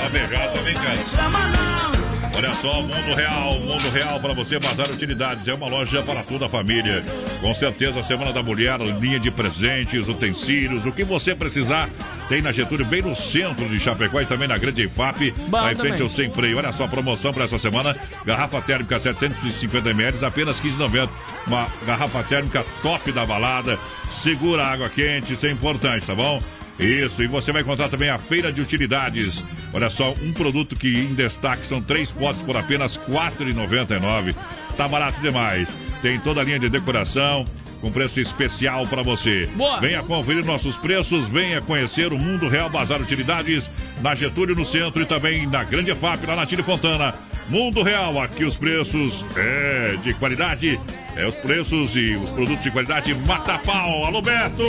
Tá 0.00 0.08
beijado, 0.08 0.52
tá 0.54 0.62
bem. 0.62 1.97
Olha 2.38 2.54
só, 2.54 2.80
Mundo 2.82 3.14
Real, 3.16 3.54
Mundo 3.58 3.90
Real 3.90 4.20
para 4.20 4.32
você, 4.32 4.60
Bazar 4.60 4.88
Utilidades. 4.88 5.48
É 5.48 5.54
uma 5.54 5.66
loja 5.66 6.04
para 6.04 6.22
toda 6.22 6.46
a 6.46 6.48
família. 6.48 7.04
Com 7.40 7.52
certeza, 7.52 7.98
a 7.98 8.02
Semana 8.04 8.32
da 8.32 8.44
Mulher, 8.44 8.78
linha 8.78 9.18
de 9.18 9.28
presentes, 9.28 10.06
utensílios, 10.06 10.86
o 10.86 10.92
que 10.92 11.02
você 11.02 11.34
precisar, 11.34 11.90
tem 12.28 12.40
na 12.40 12.52
Getúlio, 12.52 12.86
bem 12.86 13.02
no 13.02 13.16
centro 13.16 13.68
de 13.68 13.80
Chapecó 13.80 14.20
e 14.20 14.26
também 14.26 14.46
na 14.46 14.56
Grande 14.56 14.82
IFAP, 14.82 15.34
Bom 15.48 15.60
lá 15.60 15.72
em 15.72 15.74
frente 15.74 16.00
ao 16.00 16.08
Sem 16.08 16.30
Freio. 16.30 16.58
Olha 16.58 16.72
só 16.72 16.84
a 16.84 16.88
promoção 16.88 17.34
para 17.34 17.42
essa 17.42 17.58
semana: 17.58 17.96
garrafa 18.24 18.62
térmica 18.62 19.00
750 19.00 19.90
ml, 19.90 20.24
apenas 20.24 20.60
15,90. 20.60 21.08
Uma 21.44 21.66
garrafa 21.84 22.22
térmica 22.22 22.64
top 22.82 23.10
da 23.10 23.26
balada, 23.26 23.76
segura 24.12 24.62
a 24.62 24.72
água 24.72 24.88
quente, 24.88 25.32
isso 25.32 25.44
é 25.44 25.50
importante, 25.50 26.06
tá 26.06 26.14
bom? 26.14 26.40
Isso, 26.78 27.22
e 27.22 27.26
você 27.26 27.50
vai 27.50 27.62
encontrar 27.62 27.88
também 27.88 28.08
a 28.08 28.18
feira 28.18 28.52
de 28.52 28.60
utilidades. 28.60 29.42
Olha 29.72 29.90
só, 29.90 30.14
um 30.22 30.32
produto 30.32 30.76
que 30.76 30.96
em 30.96 31.12
destaque 31.14 31.66
são 31.66 31.82
três 31.82 32.12
potes 32.12 32.40
por 32.42 32.56
apenas 32.56 32.96
R$ 32.96 33.12
4,99. 33.12 34.34
Tá 34.76 34.86
barato 34.86 35.20
demais. 35.20 35.68
Tem 36.00 36.20
toda 36.20 36.40
a 36.40 36.44
linha 36.44 36.58
de 36.58 36.68
decoração 36.68 37.44
com 37.80 37.90
preço 37.90 38.20
especial 38.20 38.86
para 38.86 39.02
você. 39.02 39.48
Boa. 39.54 39.80
Venha 39.80 40.02
conferir 40.02 40.44
nossos 40.44 40.76
preços, 40.76 41.28
venha 41.28 41.60
conhecer 41.60 42.12
o 42.12 42.18
Mundo 42.18 42.48
Real 42.48 42.68
Bazar 42.68 43.00
Utilidades 43.00 43.70
na 44.00 44.14
Getúlio 44.14 44.54
no 44.54 44.64
centro 44.64 45.02
e 45.02 45.06
também 45.06 45.46
na 45.46 45.64
Grande 45.64 45.94
FAP 45.94 46.24
lá 46.26 46.36
na 46.36 46.46
Tire 46.46 46.62
Fontana. 46.62 47.14
Mundo 47.48 47.82
Real, 47.82 48.20
aqui 48.20 48.44
os 48.44 48.56
preços 48.56 49.24
é 49.34 49.96
de 50.02 50.12
qualidade, 50.14 50.78
é 51.16 51.26
os 51.26 51.34
preços 51.34 51.96
e 51.96 52.14
os 52.16 52.30
produtos 52.30 52.62
de 52.62 52.70
qualidade 52.70 53.14
mata 53.14 53.58
pau. 53.58 54.04
Alô 54.04 54.20
Beto! 54.20 54.64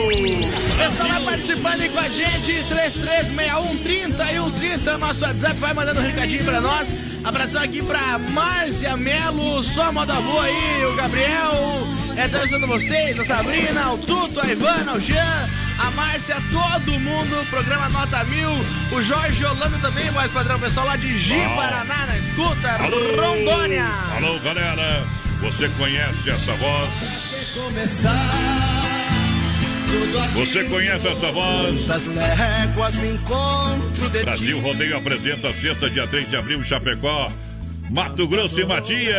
Pessoal 0.77 1.10
vai 1.10 1.23
participando 1.26 1.81
aí 1.81 1.90
com 1.90 1.99
a 1.99 2.07
gente, 2.07 2.64
336130 2.69 4.31
e 4.31 4.36
130, 4.36 4.98
nosso 4.98 5.26
WhatsApp, 5.26 5.60
vai 5.60 5.73
mandando 5.73 5.99
um 5.99 6.03
recadinho 6.03 6.44
pra 6.45 6.61
nós. 6.61 7.09
Abração 7.24 7.62
aqui 7.62 7.82
pra 7.82 8.18
Márcia 8.18 8.96
Melo, 8.98 9.64
só 9.64 9.91
moda 9.91 10.14
boa 10.16 10.46
aí, 10.46 10.86
o 10.86 10.96
Gabriel, 10.96 11.88
É, 12.16 12.28
tá 12.28 12.40
ajudando 12.40 12.68
vocês, 12.68 13.20
a 13.20 13.24
Sabrina, 13.24 13.91
o 13.94 13.98
Tuto, 13.98 14.40
a 14.41 14.48
Ivana, 14.48 14.94
o 14.94 15.00
Jean, 15.00 15.48
a 15.78 15.91
Márcia, 15.91 16.36
todo 16.52 17.00
mundo. 17.00 17.50
Programa 17.50 17.88
Nota 17.90 18.24
Mil. 18.26 18.50
O 18.91 19.02
Jorge 19.02 19.46
Holanda 19.46 19.78
também, 19.78 20.10
voz 20.12 20.30
padrão. 20.32 20.60
Pessoal 20.60 20.86
lá 20.88 20.98
de 20.98 21.18
Gi, 21.18 21.36
Bom. 21.36 21.56
Paraná, 21.56 22.06
na 22.08 22.18
escuta. 22.18 22.72
Alô, 22.84 23.16
Rondônia. 23.16 23.88
Alô, 24.18 24.38
galera. 24.40 25.06
Você 25.41 25.70
conhece 25.78 26.30
essa 26.30 26.52
voz? 26.56 26.91
Você 30.34 30.64
conhece 30.66 31.07
essa 31.07 31.32
voz? 31.32 31.86
Brasil 34.24 34.60
Rodeio 34.60 34.98
apresenta 34.98 35.53
sexta, 35.53 35.90
dia 35.90 36.07
3 36.07 36.30
de 36.30 36.36
abril, 36.36 36.61
Chapecó. 36.61 37.32
Mato 37.90 38.28
Grosso 38.28 38.61
e 38.61 38.66
Matias. 38.66 39.16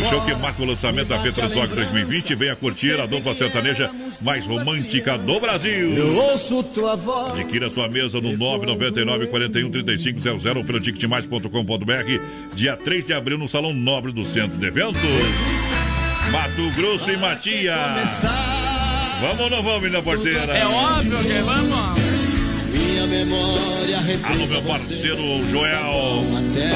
O 0.00 0.08
show 0.08 0.20
que 0.22 0.34
marca 0.34 0.62
o 0.62 0.64
lançamento 0.64 1.08
da 1.08 1.16
Rock 1.16 1.74
2020. 1.74 2.34
Venha 2.34 2.56
curtir 2.56 2.98
a 2.98 3.04
dupla 3.04 3.34
sertaneja 3.34 3.90
mais 4.22 4.46
romântica 4.46 5.18
do 5.18 5.38
Brasil. 5.38 5.94
Eu 5.94 6.16
ouço 6.16 6.62
tua 6.62 6.96
voz. 6.96 7.38
Adquira 7.38 7.68
sua 7.68 7.86
mesa 7.88 8.18
no 8.20 8.34
999 8.36 9.26
41 9.26 9.70
3500 9.70 10.46
ou 10.56 10.64
pelo 10.64 10.80
ticketmais.com.br. 10.80 12.54
Dia 12.54 12.76
3 12.76 13.04
de 13.04 13.12
abril 13.12 13.36
no 13.36 13.48
Salão 13.48 13.74
Nobre 13.74 14.10
do 14.10 14.24
Centro 14.24 14.56
de 14.56 14.66
Eventos. 14.66 15.00
Mato 16.30 16.70
Grosso 16.74 17.10
e 17.10 17.16
Matias. 17.18 18.55
Vamos 19.20 19.40
ou 19.40 19.50
não 19.50 19.62
vamos, 19.62 19.82
menina 19.82 20.02
porteira? 20.02 20.56
É 20.56 20.66
óbvio 20.66 21.16
que 21.18 21.40
vamos. 21.40 22.00
Minha 22.70 23.06
memória 23.06 23.76
Alô, 24.24 24.46
meu 24.46 24.62
parceiro 24.62 25.50
Joel. 25.50 26.24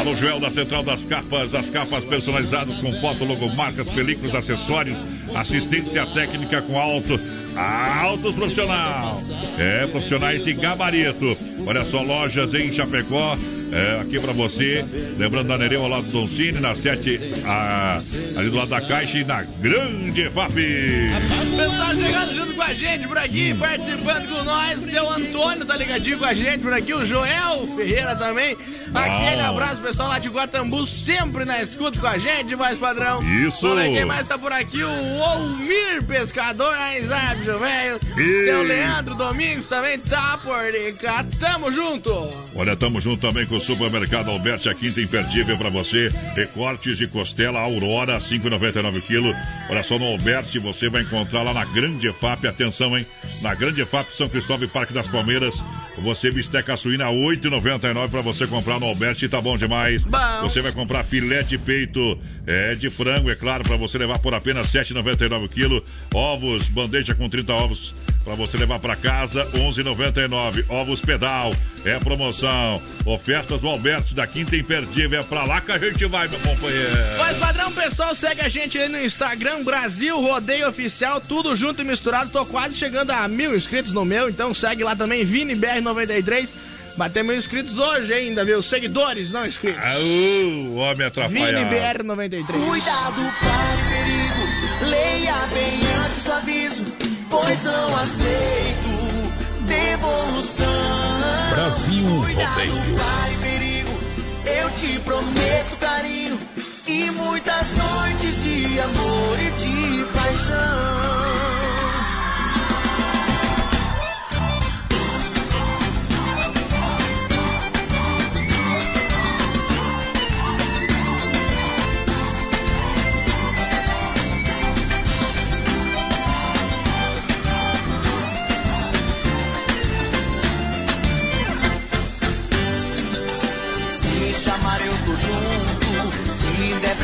Alô, 0.00 0.16
Joel 0.16 0.40
da 0.40 0.50
Central 0.50 0.82
das 0.82 1.04
Capas. 1.04 1.54
As 1.54 1.68
capas 1.68 2.04
personalizadas 2.04 2.78
com 2.78 2.92
foto, 3.00 3.24
logomarcas, 3.24 3.88
películas, 3.88 4.34
acessórios, 4.34 4.96
assistência 5.34 6.06
técnica 6.06 6.62
com 6.62 6.78
alto. 6.78 7.20
Altos 7.56 8.34
profissional. 8.34 9.20
É, 9.58 9.86
profissionais 9.86 10.44
de 10.44 10.54
gabarito. 10.54 11.36
Olha 11.66 11.84
só, 11.84 12.02
lojas 12.02 12.54
em 12.54 12.72
Chapecó. 12.72 13.36
É, 13.72 14.00
aqui 14.00 14.18
pra 14.18 14.32
você. 14.32 14.84
Lembrando 15.16 15.48
da 15.48 15.58
Nereu 15.58 15.82
ao 15.82 15.88
lado 15.88 16.04
do 16.04 16.12
Don 16.12 16.28
Cine, 16.28 16.60
na 16.60 16.74
7, 16.74 17.20
a, 17.46 17.98
ali 18.36 18.50
do 18.50 18.56
lado 18.56 18.70
da 18.70 18.80
Caixa 18.80 19.18
e 19.18 19.24
na 19.24 19.42
Grande 19.42 20.28
FAP. 20.30 20.54
Pessoal 21.56 21.94
chegando 21.94 22.34
junto 22.34 22.54
com 22.54 22.62
a 22.62 22.74
gente 22.74 23.06
por 23.06 23.18
aqui, 23.18 23.54
participando 23.54 24.28
com 24.28 24.44
nós. 24.44 24.82
Seu 24.82 25.10
Antônio 25.10 25.64
tá 25.64 25.76
ligadinho 25.76 26.18
com 26.18 26.24
a 26.24 26.34
gente 26.34 26.62
por 26.62 26.72
aqui. 26.72 26.92
O 26.92 27.06
Joel 27.06 27.66
Ferreira 27.76 28.16
também. 28.16 28.56
Aquele 28.92 29.40
abraço, 29.40 29.80
pessoal 29.80 30.08
lá 30.08 30.18
de 30.18 30.28
Guatambu, 30.28 30.84
sempre 30.84 31.44
na 31.44 31.62
escuta 31.62 31.98
com 32.00 32.06
a 32.06 32.18
gente, 32.18 32.56
mais 32.56 32.76
padrão. 32.76 33.22
Isso. 33.46 33.72
Ver 33.74 33.92
quem 33.92 34.04
mais 34.04 34.26
tá 34.26 34.36
por 34.36 34.52
aqui. 34.52 34.82
O 34.82 35.18
Olmir 35.18 36.02
Pescador, 36.08 36.74
aí, 36.74 37.06
sabe, 37.06 37.44
seu 37.44 37.58
velho. 37.58 38.00
Seu 38.44 38.62
Leandro 38.62 39.14
Domingos 39.14 39.68
também 39.68 39.94
está 39.96 40.38
por 40.38 40.60
cá. 41.00 41.24
Tamo 41.38 41.70
junto. 41.70 42.10
Olha, 42.54 42.72
estamos 42.72 43.04
junto 43.04 43.20
também 43.20 43.46
com 43.46 43.59
Supermercado 43.60 44.30
Alberti, 44.30 44.68
a 44.68 44.74
quinta 44.74 45.00
imperdível 45.00 45.56
para 45.56 45.70
você. 45.70 46.10
Recortes 46.34 46.98
de 46.98 47.06
costela 47.06 47.60
Aurora, 47.60 48.18
5,99 48.18 49.00
kg. 49.02 49.36
Olha 49.68 49.82
só, 49.82 49.98
no 49.98 50.06
Alberti 50.06 50.58
você 50.58 50.88
vai 50.88 51.02
encontrar 51.02 51.42
lá 51.42 51.52
na 51.52 51.64
Grande 51.64 52.08
EFAP. 52.08 52.46
Atenção, 52.46 52.96
hein? 52.96 53.06
Na 53.42 53.54
Grande 53.54 53.82
EFAP, 53.82 54.16
São 54.16 54.28
Cristóvão 54.28 54.64
e 54.64 54.68
Parque 54.68 54.92
das 54.92 55.06
Palmeiras. 55.06 55.54
Você 55.98 56.30
bisteca 56.30 56.76
suína 56.76 57.06
8,99 57.06 58.10
para 58.10 58.20
você 58.20 58.46
comprar 58.46 58.80
no 58.80 58.86
Alberti, 58.86 59.28
tá 59.28 59.40
bom 59.40 59.56
demais. 59.56 60.02
Bom. 60.02 60.18
Você 60.42 60.60
vai 60.60 60.72
comprar 60.72 61.04
filé 61.04 61.42
de 61.42 61.58
peito 61.58 62.18
é, 62.46 62.74
de 62.74 62.90
frango, 62.90 63.30
é 63.30 63.36
claro, 63.36 63.64
para 63.64 63.76
você 63.76 63.98
levar 63.98 64.18
por 64.18 64.34
apenas 64.34 64.68
7,99 64.68 65.48
kg. 65.48 65.82
Ovos, 66.14 66.68
bandeja 66.68 67.14
com 67.14 67.28
30 67.28 67.52
ovos 67.52 67.94
para 68.24 68.34
você 68.34 68.56
levar 68.56 68.78
para 68.78 68.96
casa, 68.96 69.44
11,99. 69.54 70.64
Ovos 70.68 71.00
pedal, 71.00 71.54
é 71.84 71.98
promoção. 71.98 72.80
Ofertas 73.04 73.60
do 73.60 73.68
Alberto 73.68 74.14
da 74.14 74.26
Quinta 74.26 74.56
Imperdível. 74.56 75.20
É 75.20 75.22
pra 75.22 75.44
lá 75.44 75.60
que 75.60 75.72
a 75.72 75.78
gente 75.78 76.04
vai, 76.06 76.28
meu 76.28 76.38
companheiro. 76.40 76.96
Mas 77.18 77.36
padrão, 77.38 77.72
pessoal, 77.72 78.14
segue 78.14 78.42
a 78.42 78.48
gente 78.48 78.78
aí 78.78 78.88
no 78.88 79.02
Instagram, 79.02 79.62
Brasil 79.62 80.20
Rodeio 80.20 80.68
Oficial, 80.68 81.20
tudo 81.20 81.56
junto 81.56 81.82
e 81.82 81.84
misturado. 81.84 82.30
Tô 82.30 82.44
quase 82.44 82.76
chegando 82.76 83.10
a 83.10 83.26
mil 83.26 83.56
inscritos 83.56 83.92
no 83.92 84.04
meu, 84.04 84.28
então 84.28 84.52
segue 84.52 84.84
lá 84.84 84.94
também, 84.94 85.26
ViniBR93. 85.26 86.69
Bater 87.00 87.24
mil 87.24 87.34
inscritos 87.34 87.78
hoje 87.78 88.12
ainda, 88.12 88.44
viu? 88.44 88.62
Seguidores, 88.62 89.30
não 89.30 89.46
inscritos. 89.46 89.80
Ah, 89.82 89.98
o 89.98 90.74
homem 90.74 91.06
atrapalhado. 91.06 91.74
ViniBR93. 91.74 92.68
Cuidado, 92.68 93.22
pare 93.40 93.82
perigo. 93.88 94.90
Leia 94.90 95.34
bem 95.46 95.80
antes 96.04 96.26
o 96.26 96.32
aviso, 96.32 96.86
pois 97.30 97.62
não 97.62 97.96
aceito 97.96 98.90
devolução. 99.66 100.66
Brasil 101.54 102.04
Cuidado, 102.22 102.50
Rodeio. 102.50 102.98
pare 102.98 103.36
perigo. 103.40 104.00
Eu 104.60 104.70
te 104.72 104.98
prometo 105.00 105.76
carinho 105.80 106.38
e 106.86 107.10
muitas 107.12 107.66
noites 107.78 108.42
de 108.42 108.78
amor 108.78 109.38
e 109.40 109.50
de 109.52 110.04
paixão. 110.12 111.59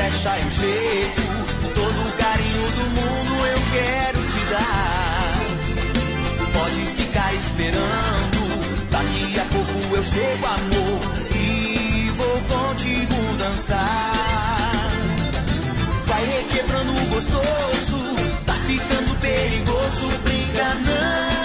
Der 0.07 0.13
brecha 0.13 0.39
eu 0.39 0.51
chego. 0.51 1.23
Todo 1.75 2.01
o 2.01 2.13
carinho 2.13 2.71
do 2.71 2.85
mundo 2.97 3.47
eu 3.47 3.61
quero 3.73 4.21
te 4.29 4.43
dar. 4.51 5.39
Pode 6.53 6.81
ficar 6.97 7.35
esperando, 7.35 8.91
daqui 8.91 9.39
a 9.39 9.45
pouco 9.45 9.97
eu 9.97 10.03
chego, 10.03 10.47
amor, 10.47 11.01
e 11.35 12.13
vou 12.17 12.41
contigo 12.43 13.37
dançar. 13.39 14.91
Vai 16.07 16.25
requebrando 16.25 16.93
o 16.93 17.07
gostoso, 17.07 17.99
tá 18.47 18.55
ficando 18.67 19.21
perigoso, 19.21 20.09
brinca 20.25 20.75
não. 20.87 21.36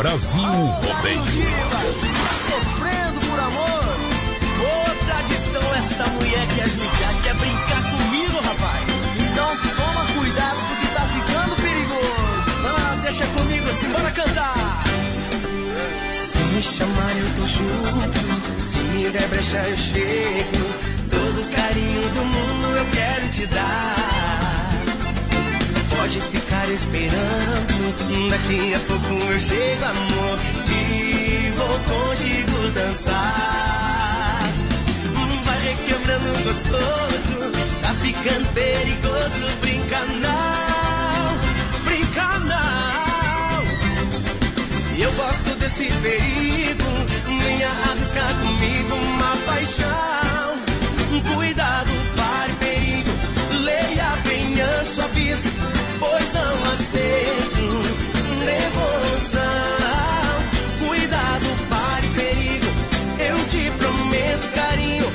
Brasil 0.00 0.40
Rodeio. 0.40 1.24
Sofrendo 2.48 3.20
por 3.28 3.38
amor. 3.38 3.98
Ô, 4.64 5.04
tradição, 5.04 5.74
essa 5.76 6.06
mulher 6.06 6.48
quer 6.54 6.68
judiar, 6.70 7.22
quer 7.22 7.34
brincar 7.34 7.82
comigo, 7.82 8.40
rapaz. 8.42 8.88
Então 9.18 9.48
toma 9.76 10.06
cuidado 10.18 10.58
porque 10.68 10.86
tá 10.94 11.02
ficando 11.02 11.54
perigoso. 11.56 12.14
Ah, 12.66 12.98
deixa 13.02 13.26
comigo, 13.26 13.68
simbora 13.74 14.10
cantar. 14.12 14.84
Se 16.32 16.38
me 16.38 16.62
chamar 16.62 17.16
eu 17.18 17.34
tô 17.34 17.44
junto, 17.44 18.62
se 18.62 18.78
me 18.78 19.10
der 19.10 19.28
brecha 19.28 19.58
eu 19.68 19.76
chego. 19.76 20.64
Todo 21.10 21.54
carinho 21.54 22.08
do 22.08 22.24
mundo 22.24 22.78
eu 22.78 22.86
quero 22.86 23.28
te 23.28 23.44
dar. 23.48 24.59
Pode 26.10 26.22
ficar 26.22 26.68
esperando, 26.68 28.30
daqui 28.30 28.74
a 28.74 28.80
pouco 28.80 29.14
eu 29.30 29.38
chego, 29.38 29.84
amor, 29.84 30.38
e 30.68 31.52
vou 31.56 31.78
contigo 31.78 32.68
dançar. 32.74 34.42
Vai 35.44 35.60
requebrando 35.68 36.32
gostoso, 36.42 37.52
tá 37.80 37.94
ficando 38.02 38.52
perigoso, 38.54 39.56
brinca 39.60 40.00
não, 40.20 41.38
brinca 41.84 42.40
não. 42.40 43.62
Eu 44.98 45.12
gosto 45.12 45.54
desse 45.60 45.92
perigo, 46.02 46.90
venha 47.40 47.68
arriscar 47.88 48.34
comigo 48.42 48.96
uma 48.96 49.36
paixão. 49.46 50.58
Cuidado, 51.36 51.92
pare, 52.16 52.52
perigo 52.58 52.80
pois 56.00 56.32
não 56.32 56.72
aceito 56.72 57.64
devolução. 58.44 59.40
Cuidado, 60.88 61.46
pare 61.68 62.08
perigo, 62.16 62.66
eu 63.18 63.46
te 63.46 63.70
prometo 63.78 64.48
carinho 64.54 65.06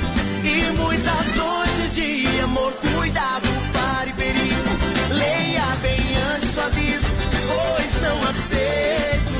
e 0.44 0.78
muitas 0.78 1.34
noites 1.34 1.94
de 1.94 2.40
amor. 2.40 2.72
Cuidado, 2.94 3.48
pare 3.72 4.12
perigo, 4.12 4.70
leia 5.10 5.66
bem 5.82 6.00
antes 6.34 6.56
o 6.56 6.60
aviso, 6.60 7.08
pois 7.48 8.02
não 8.02 8.22
aceito 8.22 9.34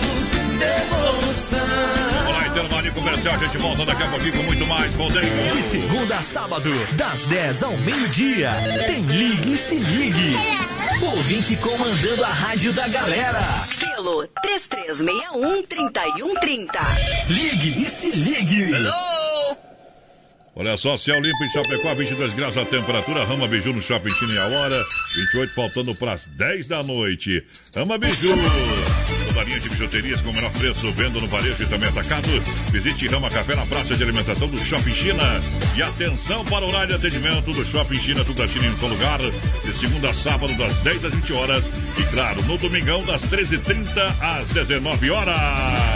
devolução. 0.58 2.28
Olá, 2.28 2.48
intervalo 2.48 2.86
então 2.88 3.02
comercial, 3.02 3.34
a 3.34 3.38
gente 3.38 3.58
volta 3.58 3.84
daqui 3.84 4.02
a 4.02 4.08
pouquinho 4.08 4.32
com 4.32 4.42
muito 4.42 4.66
mais. 4.66 4.92
Voltei. 4.94 5.30
De 5.30 5.62
segunda 5.62 6.18
a 6.18 6.22
sábado, 6.22 6.72
das 6.92 7.26
10 7.28 7.62
ao 7.62 7.76
meio-dia, 7.76 8.50
tem 8.88 9.02
Ligue 9.02 9.52
e 9.52 9.56
Se 9.56 9.78
Ligue. 9.78 10.34
É. 10.34 10.75
Ouvinte 11.02 11.56
comandando 11.56 12.24
a 12.24 12.28
rádio 12.28 12.72
da 12.72 12.88
galera. 12.88 13.68
Pelo 13.78 14.26
3361-3130. 14.44 16.68
Ligue 17.28 17.82
e 17.82 17.84
Se 17.84 18.10
Ligue. 18.10 18.72
Olha 20.54 20.76
só, 20.76 20.96
céu 20.96 21.20
limpo 21.20 21.44
em 21.44 21.50
Chapecó, 21.50 21.94
22 21.94 22.32
graus 22.32 22.56
a 22.56 22.64
temperatura. 22.64 23.24
Rama 23.24 23.46
Biju 23.46 23.74
no 23.74 23.82
Shopping 23.82 24.10
China 24.10 24.32
e 24.32 24.38
a 24.38 24.46
hora. 24.46 24.84
28 25.14 25.54
faltando 25.54 25.94
para 25.98 26.14
as 26.14 26.24
10 26.24 26.66
da 26.66 26.82
noite. 26.82 27.44
Rama 27.74 27.98
Biju. 27.98 28.34
Toda 29.36 29.48
linha 29.48 29.60
de 29.60 29.68
bijuterias 29.68 30.22
com 30.22 30.30
o 30.30 30.34
menor 30.34 30.50
preço, 30.52 30.90
venda 30.92 31.20
no 31.20 31.28
varejo 31.28 31.62
e 31.62 31.66
também 31.66 31.90
atacado. 31.90 32.26
Visite 32.72 33.06
Rama 33.06 33.28
Café 33.28 33.54
na 33.54 33.66
praça 33.66 33.94
de 33.94 34.02
alimentação 34.02 34.48
do 34.48 34.56
Shopping 34.64 34.94
China. 34.94 35.22
E 35.76 35.82
atenção 35.82 36.42
para 36.46 36.64
o 36.64 36.68
horário 36.68 36.88
de 36.88 36.94
atendimento 36.94 37.52
do 37.52 37.62
Shopping 37.62 37.98
China, 37.98 38.24
tudo 38.24 38.38
da 38.38 38.48
China 38.48 38.64
em 38.64 38.70
um 38.82 38.88
lugar. 38.88 39.18
De 39.18 39.74
segunda 39.74 40.08
a 40.08 40.14
sábado, 40.14 40.54
das 40.54 40.74
10 40.76 41.04
às 41.04 41.14
20 41.14 41.32
horas. 41.34 41.64
E 41.98 42.02
claro, 42.04 42.42
no 42.44 42.56
domingão, 42.56 43.04
das 43.04 43.20
13h30 43.24 44.16
às 44.22 44.48
19 44.48 45.10
horas. 45.10 45.95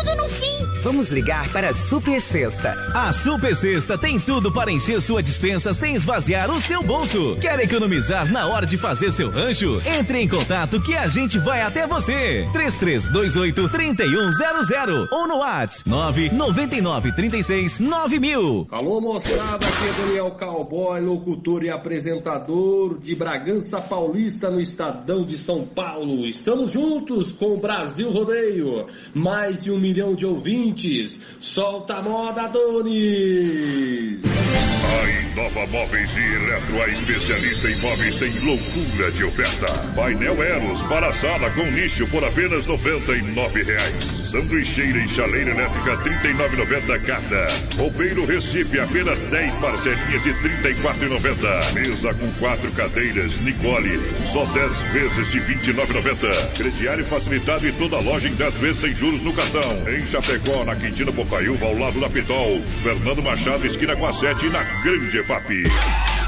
no 0.15 0.27
fim. 0.29 0.51
Vamos 0.83 1.11
ligar 1.11 1.47
para 1.53 1.69
a 1.69 1.73
Super 1.73 2.19
Sexta. 2.19 2.73
A 2.95 3.11
Super 3.11 3.55
Sexta 3.55 3.99
tem 3.99 4.19
tudo 4.19 4.51
para 4.51 4.71
encher 4.71 4.99
sua 4.99 5.21
dispensa 5.21 5.75
sem 5.75 5.93
esvaziar 5.93 6.49
o 6.49 6.59
seu 6.59 6.81
bolso. 6.81 7.37
Quer 7.39 7.59
economizar 7.59 8.31
na 8.31 8.47
hora 8.47 8.65
de 8.65 8.79
fazer 8.79 9.11
seu 9.11 9.29
rancho? 9.29 9.79
Entre 9.85 10.19
em 10.19 10.27
contato 10.27 10.81
que 10.81 10.95
a 10.95 11.07
gente 11.07 11.37
vai 11.37 11.61
até 11.61 11.85
você. 11.85 12.47
3328 12.51 13.69
3100 13.69 15.07
ou 15.11 15.27
no 15.27 15.37
WhatsApp 15.37 15.87
999 15.87 17.11
36 17.11 17.77
9000. 17.77 18.67
Alô 18.71 18.99
moçada, 18.99 19.67
aqui 19.67 19.87
é 19.87 20.01
Daniel 20.03 20.31
Cowboy, 20.31 20.99
locutor 20.99 21.63
e 21.63 21.69
apresentador 21.69 22.97
de 22.99 23.15
Bragança 23.15 23.79
Paulista 23.79 24.49
no 24.49 24.59
Estadão 24.59 25.23
de 25.23 25.37
São 25.37 25.63
Paulo. 25.63 26.25
Estamos 26.25 26.71
juntos 26.71 27.31
com 27.31 27.53
o 27.53 27.59
Brasil 27.59 28.11
Rodeio. 28.11 28.87
Mais 29.13 29.63
de 29.63 29.71
um 29.71 29.79
milhão 29.79 30.00
de 30.15 30.25
ouvintes. 30.25 31.19
Solta 31.39 31.97
a 31.97 32.01
moda, 32.01 32.47
Donis! 32.47 34.19
A 34.91 35.09
Inova 35.31 35.65
Móveis 35.67 36.17
e 36.17 36.21
Eletro, 36.21 36.81
a 36.81 36.87
especialista 36.89 37.69
em 37.69 37.75
móveis, 37.77 38.15
tem 38.17 38.31
loucura 38.39 39.11
de 39.11 39.23
oferta. 39.23 39.67
Painel 39.95 40.43
Eros 40.43 40.83
para 40.83 41.13
sala 41.13 41.49
com 41.51 41.63
nicho 41.71 42.05
por 42.07 42.23
apenas 42.25 42.67
99 42.67 43.63
reais. 43.63 44.03
Sanduicheira 44.31 44.97
e 44.97 45.07
chaleira 45.07 45.51
elétrica 45.51 45.95
R$ 45.95 46.33
39,90 46.33 47.05
cada. 47.05 47.47
Roupeiro 47.77 48.25
Recife, 48.25 48.79
apenas 48.79 49.21
10 49.21 49.57
parcelinhas 49.57 50.23
de 50.23 50.31
R$ 50.31 50.73
34,90. 50.73 51.73
Mesa 51.73 52.13
com 52.13 52.31
quatro 52.33 52.71
cadeiras, 52.71 53.39
Nicole, 53.41 54.01
só 54.25 54.45
10 54.45 54.77
vezes 54.93 55.31
de 55.31 55.39
R$ 55.39 55.55
29,90. 55.55 56.57
Crediário 56.57 57.05
facilitado 57.05 57.67
e 57.67 57.71
toda 57.73 57.99
loja 57.99 58.27
em 58.27 58.33
10 58.35 58.57
vezes 58.57 58.77
sem 58.77 58.93
juros 58.93 59.21
no 59.21 59.31
cartão. 59.33 59.87
Em 59.91 60.05
Chapecó, 60.05 60.63
na 60.63 60.73
Quintina 60.73 61.11
Bocaiúva, 61.11 61.65
ao 61.65 61.77
lado 61.77 61.99
da 61.99 62.09
Pitol. 62.09 62.61
Fernando 62.81 63.21
Machado, 63.21 63.65
esquina 63.65 63.93
com 63.93 64.07
a 64.07 64.13
7 64.13 64.47
na 64.47 64.63
Grande 64.81 65.17
EFAP. 65.17 65.63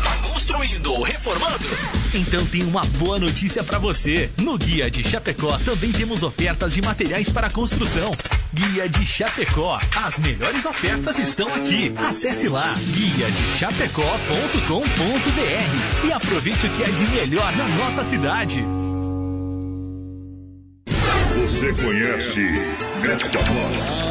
Tá 0.03 0.17
construindo 0.17 0.91
ou 0.91 1.01
reformando? 1.01 1.65
Então 2.13 2.45
tem 2.45 2.63
uma 2.63 2.83
boa 2.97 3.17
notícia 3.17 3.63
para 3.63 3.79
você. 3.79 4.29
No 4.37 4.57
Guia 4.57 4.91
de 4.91 5.01
Chapecó 5.01 5.57
também 5.59 5.93
temos 5.93 6.23
ofertas 6.23 6.73
de 6.73 6.81
materiais 6.81 7.29
para 7.29 7.49
construção. 7.49 8.11
Guia 8.53 8.89
de 8.89 9.05
Chapecó. 9.05 9.79
As 9.95 10.19
melhores 10.19 10.65
ofertas 10.65 11.17
estão 11.17 11.47
aqui. 11.55 11.93
Acesse 11.95 12.49
lá 12.49 12.73
guia 12.73 13.31
de 13.31 13.59
chapecó.com.br 13.59 16.05
e 16.05 16.11
aproveite 16.11 16.67
o 16.67 16.69
que 16.69 16.83
é 16.83 16.89
de 16.89 17.07
melhor 17.07 17.55
na 17.55 17.69
nossa 17.69 18.03
cidade. 18.03 18.82
Você 21.63 21.81
conhece 21.81 22.41
esta 23.09 23.39
voz? 23.39 24.03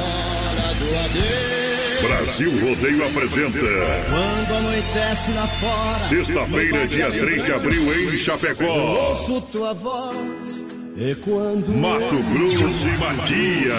Brasil 2.01 2.51
Rodeio 2.51 3.07
apresenta. 3.07 3.59
Quando 3.59 4.57
anoitece 4.57 5.33
lá 5.33 5.47
fora. 5.47 6.01
Sexta-feira, 6.01 6.87
dia 6.87 7.11
3 7.11 7.45
de 7.45 7.53
abril, 7.53 8.15
em 8.15 8.17
Chapecó. 8.17 8.65
ouço 8.65 9.43
tua 9.53 9.75
voz. 9.75 10.65
E 10.97 11.15
quando. 11.17 11.69
Mato 11.77 12.23
Grosso 12.23 12.89
e 12.89 12.97
Matias. 12.97 13.77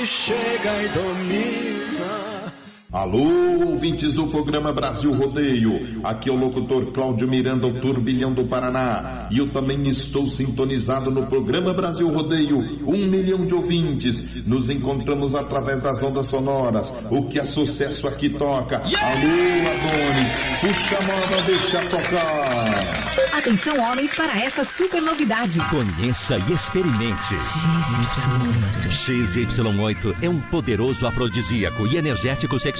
amor 0.00 0.06
que 0.06 0.06
chega 0.06 0.82
e 0.82 0.88
domina. 0.88 1.69
Alô, 2.92 3.70
ouvintes 3.70 4.12
do 4.14 4.26
programa 4.26 4.72
Brasil 4.72 5.14
Rodeio. 5.14 6.00
Aqui 6.02 6.28
é 6.28 6.32
o 6.32 6.34
locutor 6.34 6.86
Cláudio 6.92 7.28
Miranda, 7.28 7.68
o 7.68 7.80
turbilhão 7.80 8.32
do 8.32 8.48
Paraná. 8.48 9.28
E 9.30 9.38
eu 9.38 9.48
também 9.52 9.86
estou 9.86 10.26
sintonizado 10.26 11.08
no 11.08 11.24
programa 11.28 11.72
Brasil 11.72 12.08
Rodeio. 12.08 12.58
Um 12.84 13.06
milhão 13.06 13.46
de 13.46 13.54
ouvintes. 13.54 14.44
Nos 14.44 14.68
encontramos 14.68 15.36
através 15.36 15.80
das 15.80 16.02
ondas 16.02 16.26
sonoras. 16.26 16.92
O 17.12 17.28
que 17.28 17.38
é 17.38 17.44
sucesso 17.44 18.08
aqui 18.08 18.28
toca. 18.28 18.78
Alô, 18.78 18.90
Adonis. 18.90 20.32
Puxa 20.60 20.98
a 20.98 21.02
moda, 21.02 21.42
deixa 21.46 21.80
tocar. 21.82 23.38
Atenção, 23.38 23.78
homens, 23.78 24.16
para 24.16 24.36
essa 24.40 24.64
super 24.64 25.00
novidade. 25.00 25.60
Conheça 25.70 26.36
e 26.38 26.52
experimente. 26.52 27.36
XY8 28.90 30.16
é 30.20 30.28
um 30.28 30.40
poderoso 30.40 31.06
afrodisíaco 31.06 31.86
e 31.86 31.96
energético 31.96 32.58
sexual 32.58 32.79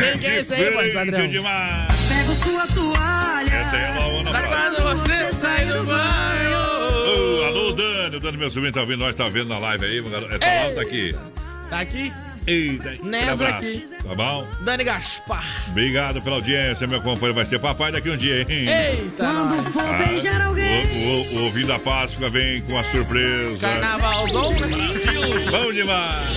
Quem 0.00 0.18
que 0.18 0.26
é 0.26 0.40
esse 0.40 0.54
aí, 0.54 0.70
voz 0.72 0.92
padrão? 0.92 1.20
Pego 1.20 2.32
sua 2.34 2.66
toalha. 2.68 3.54
Essa 3.54 3.76
aí 3.76 3.82
é 3.82 3.88
a 3.88 3.98
Laona 3.98 4.30
Pra 4.30 4.42
quando 4.48 4.82
você 4.82 5.32
sair 5.32 5.72
do 5.72 5.84
banho. 5.84 6.58
Ô, 7.40 7.44
alô, 7.44 7.72
Dani. 7.72 8.16
O 8.16 8.20
Dani, 8.20 8.36
meu 8.36 8.50
sobrinho, 8.50 8.72
tá 8.72 8.84
vendo 8.84 9.00
nós, 9.00 9.14
tá 9.16 9.28
vendo 9.28 9.48
na 9.48 9.58
live 9.58 9.84
aí. 9.84 9.98
É, 9.98 10.38
tá 10.38 10.46
lá 10.46 10.68
ou 10.68 10.74
tá 10.74 10.80
aqui? 10.82 11.16
Tá 11.68 11.80
aqui? 11.80 12.12
Eita, 12.46 12.94
Nessa 13.02 13.32
abraço. 13.32 13.56
aqui. 13.56 13.84
Tá 14.06 14.14
bom? 14.14 14.46
Dani 14.62 14.84
Gaspar. 14.84 15.44
Obrigado 15.68 16.22
pela 16.22 16.36
audiência, 16.36 16.86
meu 16.86 17.00
companheiro. 17.00 17.34
Vai 17.34 17.46
ser 17.46 17.58
papai 17.58 17.92
daqui 17.92 18.10
um 18.10 18.16
dia, 18.16 18.40
hein? 18.42 18.68
Eita, 18.68 19.24
Quando 19.24 19.70
for 19.72 19.96
beijar 19.98 20.40
alguém. 20.40 20.84
O, 20.84 21.36
o, 21.36 21.38
o 21.40 21.44
ouvindo 21.44 21.68
da 21.68 21.78
Páscoa 21.78 22.30
vem 22.30 22.62
com 22.62 22.78
a 22.78 22.84
surpresa. 22.84 23.68
Carnavalzão, 23.68 24.50
né? 24.52 24.68
Bom 25.50 25.72
demais. 25.72 26.28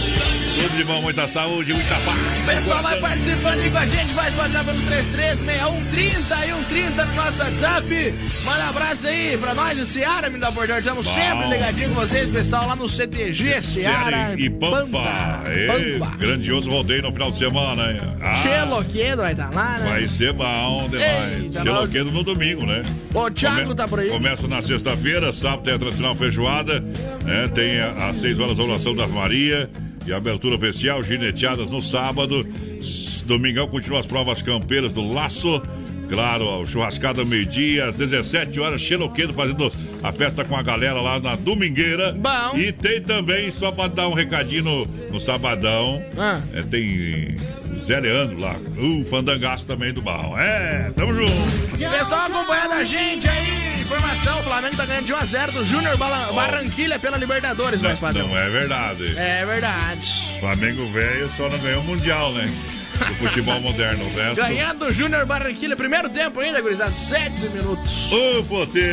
Tudo 0.61 0.77
de 0.77 0.83
bom, 0.83 1.01
muita 1.01 1.27
saúde, 1.27 1.73
muita 1.73 1.95
paz. 1.95 2.41
O 2.41 2.45
pessoal 2.45 2.83
vai 2.83 2.99
participando 2.99 3.59
aí 3.59 3.69
com 3.71 3.77
a 3.77 3.85
gente, 3.87 4.13
vai 4.13 4.31
WhatsApp 4.37 4.65
pelo 4.65 4.81
336130 4.83 6.45
e 6.45 6.53
130 6.53 7.05
no 7.05 7.13
nosso 7.15 7.39
WhatsApp. 7.39 8.13
Manda 8.45 8.65
um 8.65 8.69
abraço 8.69 9.07
aí 9.07 9.37
pra 9.37 9.53
nós, 9.53 9.79
o 9.79 9.85
Seara, 9.85 10.29
me 10.29 10.37
dá 10.37 10.51
bordão. 10.51 10.77
Estamos 10.77 11.05
sempre 11.07 11.49
ligadinhos 11.49 11.93
com 11.93 11.99
vocês, 12.01 12.29
pessoal, 12.29 12.67
lá 12.67 12.75
no 12.75 12.87
CTG, 12.87 13.61
Seara 13.61 14.35
e 14.37 14.49
Pampa. 14.49 14.85
Banda. 14.85 15.92
Pampa. 15.99 16.17
grandioso 16.17 16.69
rodeio 16.69 17.01
no 17.03 17.11
final 17.11 17.31
de 17.31 17.37
semana. 17.37 17.91
hein? 17.91 17.99
Ah, 18.21 18.35
Cheloquedo 18.35 19.21
vai 19.21 19.31
estar 19.31 19.49
lá, 19.49 19.77
né? 19.79 19.89
Vai 19.89 20.07
ser 20.07 20.33
bom 20.33 20.87
demais. 20.89 21.43
Eita, 21.43 21.61
Cheloquedo 21.63 22.11
no 22.11 22.23
domingo, 22.23 22.65
né? 22.65 22.81
O 23.13 23.29
Thiago 23.29 23.73
tá 23.75 23.87
por 23.87 23.99
aí. 23.99 24.09
Começa 24.09 24.47
na 24.47 24.61
sexta-feira, 24.61 25.31
sábado 25.33 25.63
tem 25.63 25.73
a 25.73 25.79
tradicional 25.79 26.15
feijoada, 26.15 26.79
né? 26.79 27.49
tem 27.53 27.79
às 27.81 28.17
6 28.17 28.39
horas 28.39 28.59
a 28.59 28.63
oração 28.63 28.95
da 28.95 29.07
Maria 29.07 29.69
e 30.05 30.11
a 30.13 30.17
abertura 30.17 30.55
oficial, 30.55 31.01
gineteadas 31.01 31.69
no 31.71 31.81
sábado. 31.81 32.45
Domingão 33.25 33.67
continua 33.67 33.99
as 33.99 34.05
provas 34.05 34.41
campeiras 34.41 34.91
do 34.93 35.01
laço. 35.13 35.61
Claro, 36.13 36.61
o 36.61 36.65
churrascada 36.65 37.23
meio-dia, 37.25 37.85
às 37.87 37.95
17 37.95 38.59
horas, 38.59 38.81
Xeroquedo 38.81 39.33
fazendo 39.33 39.71
a 40.01 40.11
festa 40.11 40.43
com 40.43 40.55
a 40.55 40.61
galera 40.61 41.01
lá 41.01 41.19
na 41.19 41.35
Domingueira. 41.35 42.11
Bom. 42.13 42.57
E 42.57 42.71
tem 42.71 43.01
também, 43.01 43.51
só 43.51 43.71
pra 43.71 43.87
dar 43.87 44.07
um 44.07 44.13
recadinho 44.13 44.63
no, 44.63 44.85
no 44.85 45.19
sabadão, 45.19 46.01
Ah. 46.17 46.39
é, 46.53 46.61
tem 46.63 47.35
o 47.75 47.79
Zé 47.83 47.99
Leandro 47.99 48.39
lá, 48.39 48.55
o 48.77 49.03
fandangaço 49.05 49.65
também 49.65 49.91
do 49.93 50.01
Barro. 50.01 50.37
É, 50.37 50.91
tamo 50.95 51.13
junto. 51.13 51.31
Pessoal 51.77 52.27
acompanhando 52.27 52.73
a 52.73 52.83
gente 52.83 53.27
aí, 53.27 53.81
informação, 53.81 54.39
o 54.39 54.43
Flamengo 54.43 54.75
tá 54.75 54.85
ganhando 54.85 55.05
de 55.05 55.13
1x0 55.13 55.51
do 55.51 55.65
Júnior. 55.65 55.97
Barranquilha 55.97 56.99
pela 56.99 57.17
Libertadores, 57.17 57.81
mais 57.81 57.97
padrão. 57.99 58.27
não 58.27 58.37
é 58.37 58.49
verdade. 58.49 59.17
É 59.17 59.45
verdade. 59.45 60.37
Flamengo 60.39 60.85
velho 60.91 61.29
só 61.35 61.49
não 61.49 61.57
ganhou 61.59 61.81
o 61.81 61.83
Mundial, 61.85 62.31
né? 62.33 62.45
Do 62.99 63.15
futebol 63.15 63.59
moderno. 63.59 64.05
O 64.05 64.13
resto... 64.15 64.35
Ganhando 64.35 64.85
o 64.85 64.91
Júnior 64.91 65.25
Barranquilha, 65.25 65.75
primeiro 65.75 66.09
tempo 66.09 66.39
ainda, 66.39 66.61
gurizada, 66.61 66.91
7 66.91 67.31
minutos. 67.49 68.11
Ô, 68.11 68.43
potência! 68.43 68.83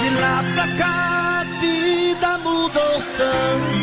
De 0.00 0.10
lá 0.20 0.42
pra 0.54 0.76
cá 0.76 1.40
a 1.40 1.44
vida 1.60 2.38
mudou 2.38 3.02
tanto. 3.16 3.80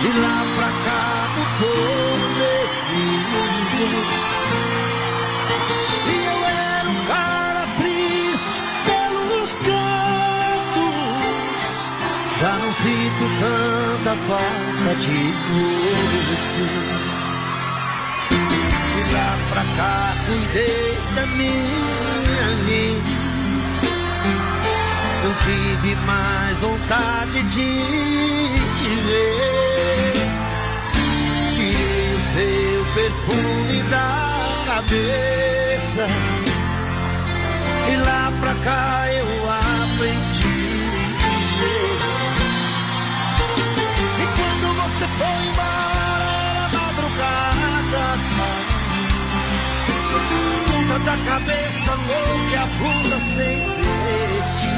De 0.00 0.18
lá 0.18 0.44
pra 0.56 0.70
cá 0.84 1.28
mudou 1.36 2.18
meu 2.38 2.64
mundo. 2.96 4.17
Sinto 12.82 13.24
tanta 13.40 14.14
falta 14.28 14.94
de 15.00 15.18
você. 16.28 16.66
De 18.94 19.02
lá 19.12 19.30
pra 19.50 19.64
cá 19.76 20.16
cuidei 20.26 20.98
da 21.14 21.26
minha 21.26 22.48
vida. 22.66 23.18
Eu 25.24 25.32
tive 25.44 25.94
mais 26.06 26.58
vontade 26.58 27.42
de 27.42 27.70
te 28.78 28.88
ver. 29.06 30.28
Tirei 31.54 32.14
o 32.14 32.20
seu 32.32 32.80
perfume 32.94 33.82
da 33.90 34.10
cabeça. 34.66 36.06
De 37.86 37.96
lá 37.96 38.32
pra 38.40 38.54
cá 38.64 39.08
eu 39.12 39.50
aprendi. 39.50 39.67
Você 44.98 45.06
foi 45.06 45.36
embora 45.48 46.28
era 46.50 46.66
madrugada. 46.76 48.04
Ponta 50.66 50.98
da 50.98 51.16
cabeça 51.24 51.92
louca 51.94 52.50
e 52.50 52.56
a 52.56 52.66
blusa 52.66 53.18
sem 53.20 53.58
veste. 53.78 54.74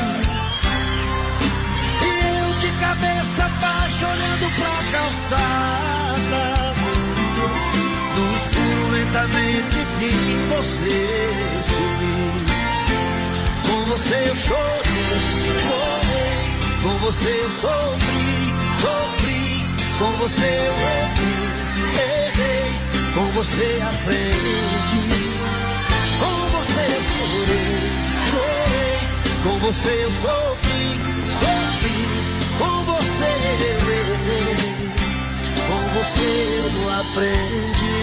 E 2.05 2.07
eu 2.37 2.49
de 2.59 2.71
cabeça 2.81 3.49
baixa 3.63 4.09
olhando 4.09 4.47
pra 4.57 4.75
calçada. 4.93 6.45
No 8.15 8.25
escuro 8.37 8.85
lentamente 8.93 9.79
vi 9.99 10.15
você 10.51 10.99
sumir. 11.65 12.37
Com 13.67 13.81
você 13.87 14.17
eu 14.29 14.37
chorei, 14.37 15.23
chorei. 15.67 16.41
Com 16.83 16.95
você 17.07 17.31
eu 17.43 17.51
sofri, 17.51 18.55
sofri. 18.83 19.20
Com 20.01 20.13
você 20.13 20.47
eu 20.47 20.75
errei, 20.97 21.45
errei. 22.27 22.73
Com 23.13 23.27
você 23.33 23.83
aprendi. 23.83 25.05
Com 26.19 26.37
você 26.57 26.85
eu 26.97 27.03
chorei, 27.13 27.81
chorei. 28.31 28.99
Com 29.43 29.59
você 29.59 29.93
eu 30.03 30.11
sofri, 30.11 30.87
sofri. 31.39 32.01
Com 32.57 32.77
você 32.85 33.31
eu 33.69 33.81
errei. 33.93 34.57
Com 35.69 35.83
você 35.99 36.29
eu 36.65 36.91
aprendi. 37.01 38.01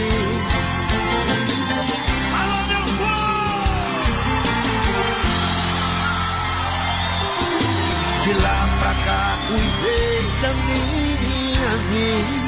De 8.24 8.34
lá 8.34 8.60
pra 8.80 8.94
cá 9.04 9.40
cuidei 9.48 10.22
da 10.42 10.54
minha 10.54 11.17
vida. 11.90 12.48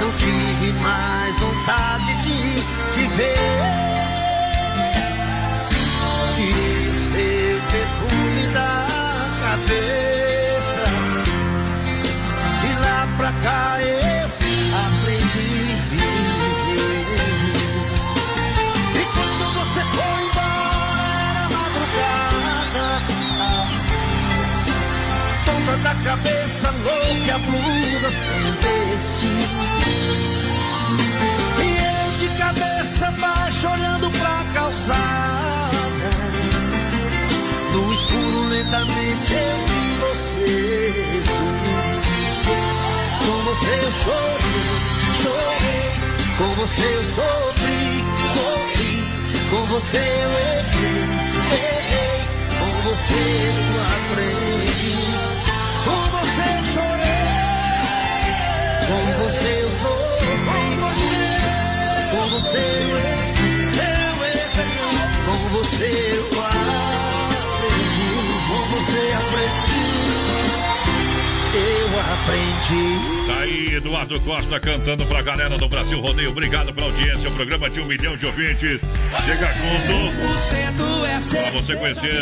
Não 0.00 0.12
tive 0.18 0.72
mais 0.80 1.36
vontade 1.36 2.14
de 2.22 2.62
te 2.92 3.06
ver. 3.16 3.96
O 5.68 6.94
seu 7.12 7.60
perfume 7.70 8.46
da 8.54 8.86
cabeça. 9.42 10.84
De 12.60 12.80
lá 12.80 13.08
pra 13.16 13.32
cá 13.42 13.78
eu 13.80 14.05
cabeça 26.06 26.70
louca 26.70 27.38
blusa 27.38 28.10
sem 28.10 28.44
vestir. 28.62 29.42
E 31.58 31.68
eu 31.90 32.06
de 32.18 32.28
cabeça 32.38 33.10
baixa 33.10 33.70
olhando 33.70 34.08
pra 34.12 34.44
calçada. 34.54 36.10
No 37.72 37.92
escuro 37.92 38.44
lentamente 38.50 39.32
eu 39.34 39.58
vi 39.66 39.84
você 40.04 40.94
sumir. 41.26 41.98
Com 43.26 43.38
você 43.48 43.72
eu 43.82 43.92
chorei, 44.04 44.70
chorei. 45.22 45.90
Com 46.38 46.50
você 46.54 46.84
eu 46.84 47.04
sofri, 47.16 48.04
sofri. 48.32 48.94
Com 49.50 49.62
você 49.66 49.98
eu 49.98 50.30
errei, 50.54 51.06
Com 52.60 52.70
você 52.88 53.20
eu 53.48 53.58
aprendi, 53.96 55.45
com 55.86 56.02
você 56.10 56.42
eu 56.42 56.64
chorei, 56.74 57.26
com 58.86 59.02
você 59.22 59.50
eu 59.62 59.70
sofri, 59.70 60.34
com 60.44 60.62
você, 60.82 61.24
com 62.10 62.24
você 62.28 62.58
eu 62.58 62.96
errei, 62.96 63.66
com 65.24 65.38
você 65.50 65.90
eu 66.12 66.26
aprendi, 66.42 68.10
com 68.48 68.62
você 68.74 69.02
aprendi, 69.16 69.86
eu 71.54 71.88
aprendi. 72.00 73.26
Tá 73.26 73.36
aí, 73.40 73.74
Eduardo 73.76 74.20
Costa 74.20 74.58
cantando 74.60 75.06
pra 75.06 75.22
galera 75.22 75.56
do 75.56 75.68
Brasil 75.68 76.00
Rodeio. 76.00 76.30
Obrigado 76.30 76.72
pela 76.74 76.88
audiência. 76.88 77.28
O 77.28 77.32
programa 77.32 77.70
de 77.70 77.80
um 77.80 77.86
milhão 77.86 78.16
de 78.16 78.26
ouvintes. 78.26 78.80
Chega 79.24 79.52
junto. 79.54 80.12
Pra 81.30 81.50
você 81.50 81.76
conhecer 81.76 82.12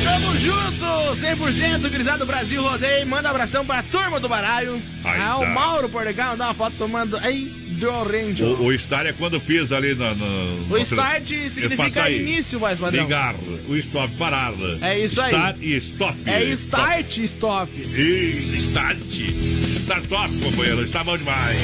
Tamo 0.04 0.36
junto, 0.38 0.84
100% 1.16 1.90
Grisado 1.90 2.26
Brasil 2.26 2.62
Rodeio. 2.62 3.06
Manda 3.06 3.28
um 3.28 3.30
abração 3.30 3.64
pra 3.64 3.82
turma 3.82 4.20
do 4.20 4.28
baralho. 4.28 4.80
Aí 5.04 5.20
ah, 5.20 5.38
o 5.38 5.40
tá. 5.40 5.46
Mauro 5.46 5.88
Portugal, 5.88 6.30
mandar 6.30 6.46
uma 6.46 6.54
foto 6.54 6.76
tomando. 6.76 7.18
Ei, 7.24 7.50
do 7.76 7.90
Ranger. 7.90 8.46
O, 8.46 8.66
o 8.66 8.72
start 8.72 9.06
é 9.06 9.12
quando 9.12 9.40
pisa 9.40 9.76
ali 9.76 9.94
na. 9.94 10.14
na 10.14 10.24
O 10.70 10.78
start 10.78 11.28
significa 11.48 12.10
início, 12.10 12.58
voz 12.58 12.78
padrão. 12.78 13.04
Ligar. 13.04 13.34
O 13.68 13.76
stop, 13.76 14.14
parar. 14.16 14.54
É 14.80 14.98
isso 14.98 15.20
aí. 15.20 15.32
Start 15.32 15.56
e 15.60 15.76
stop. 15.76 16.18
É 16.26 16.44
start 16.44 17.16
e 17.18 17.24
stop. 17.24 17.72
E 17.78 18.58
start. 18.58 19.75
Start 19.86 20.08
top, 20.08 20.28
companheiro. 20.40 20.82
Está 20.82 21.04
bom 21.04 21.16
demais. 21.16 21.56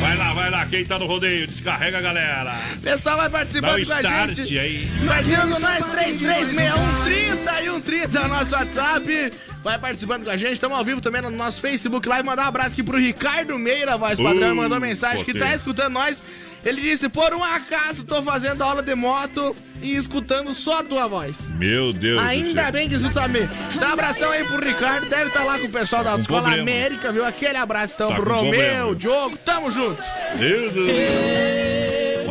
Vai 0.00 0.16
lá, 0.16 0.32
vai 0.32 0.50
lá. 0.50 0.64
Quem 0.64 0.86
tá 0.86 0.98
no 0.98 1.04
rodeio, 1.04 1.46
descarrega 1.46 1.98
a 1.98 2.00
galera. 2.00 2.54
Pessoal 2.82 3.18
vai 3.18 3.28
Dá 3.28 3.38
participando 3.38 3.82
o 3.82 3.86
com 3.86 3.92
a 3.92 4.02
gente. 4.02 4.58
aí. 4.58 4.90
Nós, 5.02 5.26
336130 5.26 7.62
e 7.62 7.66
130 7.66 8.20
no 8.22 8.28
nosso 8.28 8.54
WhatsApp. 8.54 9.32
Vai 9.62 9.78
participando 9.78 10.24
com 10.24 10.30
a 10.30 10.38
gente. 10.38 10.54
Estamos 10.54 10.78
ao 10.78 10.84
vivo 10.86 11.02
também 11.02 11.20
no 11.20 11.30
nosso 11.30 11.60
Facebook 11.60 12.08
Live. 12.08 12.26
Mandar 12.26 12.44
um 12.44 12.48
abraço 12.48 12.70
aqui 12.70 12.82
pro 12.82 12.96
Ricardo 12.96 13.58
Meira, 13.58 13.98
voz 13.98 14.18
padrão. 14.18 14.52
Uh, 14.52 14.56
mandou 14.56 14.80
mensagem 14.80 15.22
que 15.22 15.34
tá 15.34 15.54
escutando 15.54 15.92
nós. 15.92 16.22
Ele 16.64 16.80
disse: 16.82 17.08
Por 17.08 17.32
um 17.34 17.42
acaso 17.44 18.04
tô 18.04 18.22
fazendo 18.22 18.62
aula 18.62 18.82
de 18.82 18.94
moto 18.94 19.54
e 19.82 19.94
escutando 19.96 20.52
só 20.54 20.80
a 20.80 20.84
tua 20.84 21.06
voz. 21.06 21.36
Meu 21.58 21.92
Deus 21.92 22.20
do 22.20 22.26
Ainda 22.26 22.62
céu. 22.64 22.72
bem 22.72 22.88
que 22.88 22.94
escuta 22.96 23.22
a 23.22 23.28
mim. 23.28 23.48
Dá 23.78 23.88
um 23.88 23.92
abração 23.92 24.30
aí 24.32 24.44
pro 24.44 24.64
Ricardo. 24.64 25.08
Deve 25.08 25.28
estar 25.28 25.44
lá 25.44 25.58
com 25.58 25.66
o 25.66 25.70
pessoal 25.70 26.02
da 26.02 26.10
Autoescola 26.12 26.42
problema. 26.42 26.62
América, 26.62 27.12
viu? 27.12 27.24
Aquele 27.24 27.58
abraço 27.58 27.94
então 27.94 28.08
Tá 28.08 28.16
pro 28.16 28.24
Romeu, 28.34 28.50
problema. 28.52 28.94
Diogo. 28.96 29.36
Tamo 29.44 29.70
junto. 29.70 30.02
Deus 30.38 30.72
do 30.72 30.86
céu. 30.86 31.75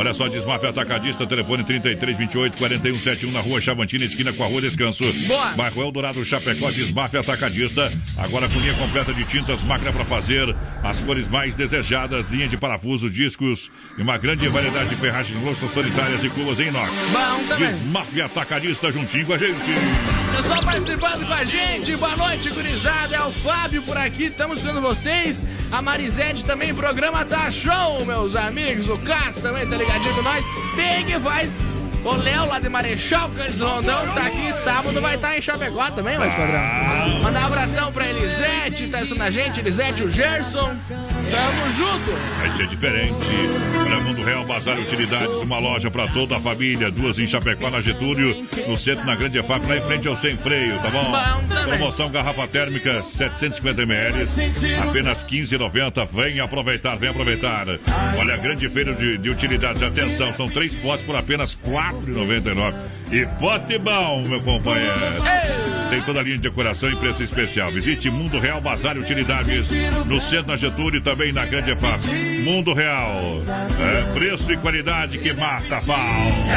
Olha 0.06 0.14
só, 0.14 0.28
Desmafia 0.28 0.70
Atacadista, 0.70 1.26
telefone 1.26 1.64
33 1.64 2.16
28 2.16 2.58
41 2.58 2.96
71 3.00 3.32
na 3.32 3.40
rua 3.40 3.60
Chavantina, 3.60 4.06
esquina 4.06 4.32
com 4.32 4.44
a 4.44 4.48
rua 4.48 4.62
Descanso. 4.62 5.04
Boa. 5.26 5.54
Bairro 5.54 5.82
Eldorado, 5.82 6.24
Chapecó, 6.24 6.70
Desmafia 6.70 7.22
Atacadista. 7.22 7.92
Agora 8.16 8.48
com 8.48 8.60
linha 8.60 8.76
completa 8.76 9.12
de 9.12 9.26
tintas, 9.26 9.64
máquina 9.64 9.92
para 9.92 10.06
fazer 10.06 10.56
as 10.84 11.00
cores 11.00 11.28
mais 11.28 11.56
desejadas, 11.56 12.30
linha 12.30 12.48
de 12.48 12.56
parafuso, 12.56 13.10
discos 13.10 13.72
e 13.98 14.02
uma 14.04 14.16
grande 14.20 14.48
variedade 14.48 14.90
de 14.90 14.96
ferragens, 14.96 15.44
louças 15.44 15.72
sanitárias 15.74 16.24
e 16.24 16.30
cubas 16.30 16.60
em 16.60 16.68
inox. 16.68 16.92
Bom. 17.12 17.56
Desmafia 17.58 18.26
Atacadista 18.26 18.92
juntinho 18.92 19.26
com 19.26 19.34
a 19.34 19.40
gente. 19.40 19.56
Pessoal 20.36 20.64
participando 20.64 21.26
com 21.26 21.34
a 21.34 21.44
gente, 21.46 21.96
boa 21.96 22.16
noite, 22.16 22.52
gurizada. 22.52 23.16
É 23.16 23.24
o 23.24 23.32
Fábio 23.32 23.82
por 23.82 23.98
aqui, 23.98 24.26
estamos 24.26 24.62
vendo 24.62 24.82
vocês. 24.82 25.44
A 25.76 25.82
Marisete 25.82 26.46
também, 26.46 26.74
programa 26.74 27.26
tá 27.26 27.52
show, 27.52 28.06
meus 28.06 28.34
amigos. 28.34 28.90
O 28.90 28.98
Cássio 29.00 29.42
também 29.42 29.68
tá 29.68 29.76
ligadinho 29.76 30.16
com 30.16 30.22
nós. 30.22 30.46
Tem 30.74 31.06
que 31.06 31.18
vai. 31.18 31.50
O 32.02 32.14
Léo 32.14 32.46
lá 32.46 32.60
de 32.60 32.70
Marechal 32.70 33.30
Cândido 33.32 33.68
Rondão 33.68 34.08
tá 34.14 34.28
aqui 34.28 34.54
sábado, 34.54 35.02
vai 35.02 35.16
estar 35.16 35.38
em 35.38 35.42
Chapecó 35.42 35.92
também, 35.92 36.18
mais 36.18 36.34
padrão. 36.34 36.62
Mandar 37.22 37.42
um 37.42 37.46
abração 37.48 37.92
pra 37.92 38.08
Elisete, 38.08 38.88
tá 38.88 39.00
assistindo 39.00 39.22
a 39.22 39.30
gente, 39.30 39.60
Elisete, 39.60 40.02
o 40.02 40.10
Gerson. 40.10 40.78
Tamo 41.32 41.72
junto. 41.74 42.12
Vai 42.38 42.52
ser 42.52 42.68
diferente. 42.68 43.28
Olha, 43.80 44.00
Mundo 44.00 44.24
Real 44.24 44.46
Bazar 44.46 44.80
Utilidades, 44.80 45.36
uma 45.42 45.60
loja 45.60 45.90
para 45.90 46.08
toda 46.08 46.38
a 46.38 46.40
família. 46.40 46.92
Duas 46.92 47.18
em 47.18 47.28
Chapecó, 47.28 47.70
na 47.70 47.82
Getúlio, 47.82 48.48
no 48.68 48.78
centro, 48.78 49.06
na 49.06 49.16
Grande 49.16 49.40
EFAP, 49.40 49.66
lá 49.68 49.78
em 49.78 49.82
frente 49.82 50.08
ao 50.08 50.16
Sem 50.16 50.36
Freio, 50.38 50.78
tá 50.80 50.90
bom? 50.90 51.12
Também. 51.48 51.66
Promoção 51.66 52.10
garrafa 52.12 52.48
térmica 52.48 53.02
750 53.02 53.82
ml, 53.82 54.28
apenas 54.88 55.24
15,90. 55.24 56.08
Vem 56.12 56.40
aproveitar, 56.40 56.96
vem 56.96 57.10
aproveitar. 57.10 57.68
Olha, 58.18 58.36
a 58.36 58.38
grande 58.38 58.70
feira 58.70 58.94
de, 58.94 59.18
de 59.18 59.30
utilidades. 59.30 59.82
Atenção, 59.82 60.34
são 60.34 60.48
três 60.48 60.76
potes 60.76 61.06
por 61.06 61.16
apenas 61.16 61.54
R$ 61.54 61.72
4,99. 61.72 62.74
E 63.12 63.26
pote 63.40 63.78
bom, 63.78 64.24
meu 64.28 64.42
companheiro. 64.42 64.96
Tem 65.90 66.02
toda 66.02 66.20
a 66.20 66.24
linha 66.24 66.38
de 66.38 66.42
decoração 66.42 66.90
e 66.90 66.96
preço 66.96 67.22
especial. 67.22 67.72
Visite 67.72 68.10
Mundo 68.10 68.40
Real 68.40 68.60
Bazar 68.60 68.98
Utilidades 68.98 69.70
no 70.06 70.20
centro, 70.20 70.48
na 70.48 70.58
Getúlio 70.58 70.98
e 70.98 71.02
também 71.02 71.32
na 71.32 71.46
Grande 71.46 71.72
EFAP. 71.72 72.02
Mundo 72.44 72.74
Real. 72.74 73.42
É 73.80 74.14
preço 74.14 74.52
e 74.52 74.58
qualidade 74.58 75.20
que 75.20 75.32
mata 75.34 75.78
a 75.78 75.82
pau. 75.82 76.00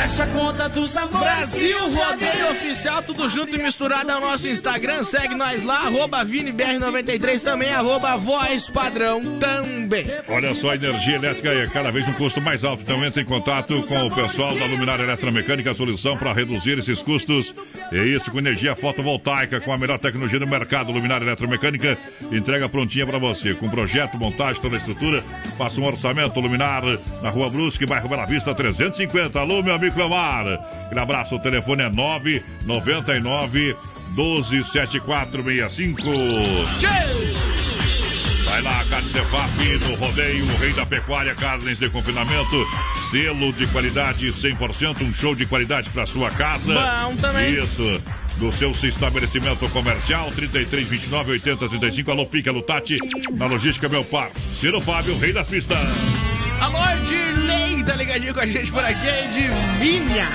Essa 0.02 0.26
conta 0.28 0.68
dos 0.68 0.96
amores. 0.96 1.18
Brasil 1.18 1.78
Rodeio 1.78 2.50
Oficial, 2.52 3.02
tudo 3.02 3.28
junto 3.28 3.54
e 3.54 3.62
misturado 3.62 4.10
é 4.10 4.16
o 4.16 4.20
nosso 4.20 4.48
Instagram. 4.48 5.04
Segue 5.04 5.34
nós 5.34 5.62
lá, 5.62 5.86
arroba 5.86 6.24
ViniBR93 6.24 7.42
também, 7.42 7.70
arroba 7.70 8.16
Voz 8.16 8.68
Padrão 8.68 9.20
também. 9.38 10.06
Olha 10.28 10.54
só, 10.54 10.70
a 10.70 10.74
energia 10.74 11.16
elétrica 11.16 11.50
é 11.50 11.66
cada 11.66 11.90
vez 11.90 12.08
um 12.08 12.12
custo 12.14 12.40
mais 12.40 12.64
alto. 12.64 12.82
Então 12.82 13.04
entre 13.04 13.22
em 13.22 13.26
contato 13.26 13.82
com 13.82 14.06
o 14.06 14.14
pessoal 14.14 14.54
da 14.54 14.64
Luminária 14.64 15.02
Eletromecânica, 15.02 15.70
a 15.70 15.74
solução 15.74 16.16
para 16.16 16.32
reduzir 16.38 16.78
esses 16.78 17.02
custos. 17.02 17.54
É 17.92 18.04
isso, 18.04 18.30
com 18.30 18.38
energia 18.38 18.74
fotovoltaica, 18.74 19.60
com 19.60 19.72
a 19.72 19.78
melhor 19.78 19.98
tecnologia 19.98 20.38
do 20.38 20.46
mercado. 20.46 20.92
Luminária 20.92 21.24
Eletromecânica 21.24 21.98
entrega 22.30 22.68
prontinha 22.68 23.06
para 23.06 23.18
você. 23.18 23.54
Com 23.54 23.68
projeto, 23.68 24.16
montagem, 24.16 24.62
toda 24.62 24.76
a 24.76 24.78
estrutura. 24.78 25.22
Faça 25.56 25.80
um 25.80 25.86
orçamento 25.86 26.38
Luminar 26.38 26.82
na 27.22 27.30
Rua 27.30 27.50
Brusque, 27.50 27.86
bairro 27.86 28.08
Bela 28.08 28.26
Vista 28.26 28.54
350. 28.54 29.40
Alô, 29.40 29.62
meu 29.62 29.74
amigo 29.74 29.94
Clemar. 29.94 30.46
Aquele 30.86 31.00
abraço, 31.00 31.34
o 31.34 31.40
telefone 31.40 31.82
é 31.82 31.90
999 31.90 33.76
127465. 34.14 36.00
Vai 38.48 38.62
lá, 38.62 38.84
Carne 38.88 39.12
Cefap, 39.12 39.78
no 39.86 39.94
rodeio, 39.96 40.44
o 40.44 40.56
rei 40.56 40.72
da 40.72 40.86
pecuária, 40.86 41.34
carnes 41.34 41.78
de 41.78 41.90
confinamento, 41.90 42.66
selo 43.10 43.52
de 43.52 43.66
qualidade 43.66 44.26
100%, 44.32 45.02
um 45.02 45.12
show 45.12 45.34
de 45.34 45.44
qualidade 45.44 45.90
para 45.90 46.06
sua 46.06 46.30
casa. 46.30 46.72
Bom 46.72 47.16
também. 47.16 47.54
Isso. 47.54 48.00
Do 48.38 48.50
seu 48.50 48.70
estabelecimento 48.70 49.68
comercial, 49.68 50.30
33, 50.34 50.88
29, 50.88 51.32
80, 51.32 51.68
35. 51.68 52.10
Alô, 52.10 52.24
Pica, 52.24 52.50
alô, 52.50 52.62
Tati. 52.62 52.94
Na 53.32 53.46
logística, 53.46 53.88
meu 53.88 54.04
par. 54.04 54.30
Ciro 54.58 54.80
Fábio, 54.80 55.18
rei 55.18 55.32
das 55.32 55.46
pistas. 55.46 55.78
Alô, 56.60 56.78
Dirley, 57.06 57.84
tá 57.84 57.94
ligadinho 57.96 58.32
com 58.32 58.40
a 58.40 58.46
gente 58.46 58.70
por 58.72 58.84
aqui, 58.84 59.06
é 59.06 59.24
Edvinha. 59.26 60.28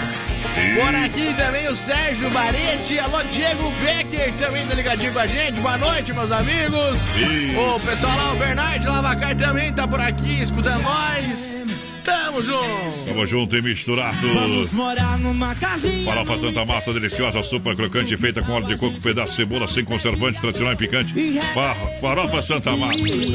Por 0.54 0.96
aqui 0.96 1.34
também 1.36 1.68
o 1.68 1.76
Sérgio 1.76 2.30
Barete. 2.30 3.00
Alô, 3.00 3.24
Diego 3.24 3.72
Becker 3.84 4.34
também 4.34 4.68
tá 4.68 4.76
ligadinho 4.76 5.12
com 5.12 5.20
a 5.20 5.28
gente. 5.28 5.60
Boa 5.60 5.78
noite, 5.78 6.14
meus 6.14 6.32
amigos. 6.32 6.98
Sim. 7.14 7.56
O 7.58 7.80
pessoal 7.80 8.16
lá, 8.16 8.34
o 8.34 8.36
Bernardo 8.36 8.90
Lavacar 8.90 9.36
também 9.36 9.74
tá 9.74 9.88
por 9.88 10.00
aqui 10.00 10.42
escutando 10.42 10.84
nós. 10.84 11.93
Tamo 12.04 12.42
junto. 12.44 13.06
Tamo 13.08 13.26
junto 13.26 13.58
e 13.58 13.62
misturado. 13.62 14.16
Vamos 14.34 14.74
morar 14.74 15.18
numa 15.18 15.56
casinha. 15.56 16.06
Farofa 16.06 16.38
Santa 16.38 16.66
Massa, 16.66 16.94
deliciosa, 16.94 17.42
super 17.44 17.76
crocante, 17.76 18.16
feita 18.18 18.42
com 18.42 18.52
óleo 18.54 18.68
de 18.68 18.78
coco, 18.78 19.00
pedaço 19.02 19.32
de 19.32 19.38
cebola, 19.38 19.68
sem 19.68 19.86
conservante, 19.86 20.40
tradicional 20.42 20.74
e 20.74 20.78
picante. 20.78 21.14
Fa- 21.54 21.76
Farofa 22.02 22.42
Santa 22.42 22.76
Massa. 22.76 22.94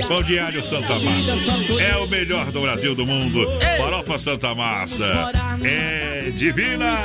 Pão 0.09 0.23
de 0.23 0.39
alho 0.39 0.63
Santa 0.63 0.99
Massa. 0.99 1.83
É 1.83 1.97
o 1.97 2.07
melhor 2.09 2.47
do 2.53 2.61
Brasil 2.61 2.95
do 2.95 3.07
mundo. 3.07 3.47
Farofa 3.79 4.19
Santa 4.19 4.55
Massa. 4.55 5.31
É 5.65 6.31
divina. 6.37 7.01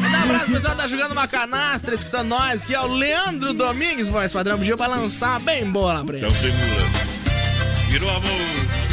Manda 0.00 0.18
um 0.18 0.22
abraço 0.22 0.50
pessoal 0.52 0.76
tá 0.76 0.86
jogando 0.86 1.12
uma 1.12 1.26
canastra, 1.28 1.94
escutando 1.94 2.28
nós, 2.28 2.64
que 2.64 2.74
é 2.74 2.80
o 2.80 2.86
Leandro 2.86 3.52
Domingues, 3.52 4.08
voz 4.08 4.32
padrão. 4.32 4.58
Pediu 4.58 4.76
pra 4.76 4.86
lançar 4.86 5.40
bem 5.40 5.64
boa 5.70 5.94
lá 5.94 6.04
pra 6.04 6.16
ele. 6.16 6.26
Então 6.26 6.36
segura. 6.38 6.86
Virou 7.90 8.10
amor. 8.10 8.87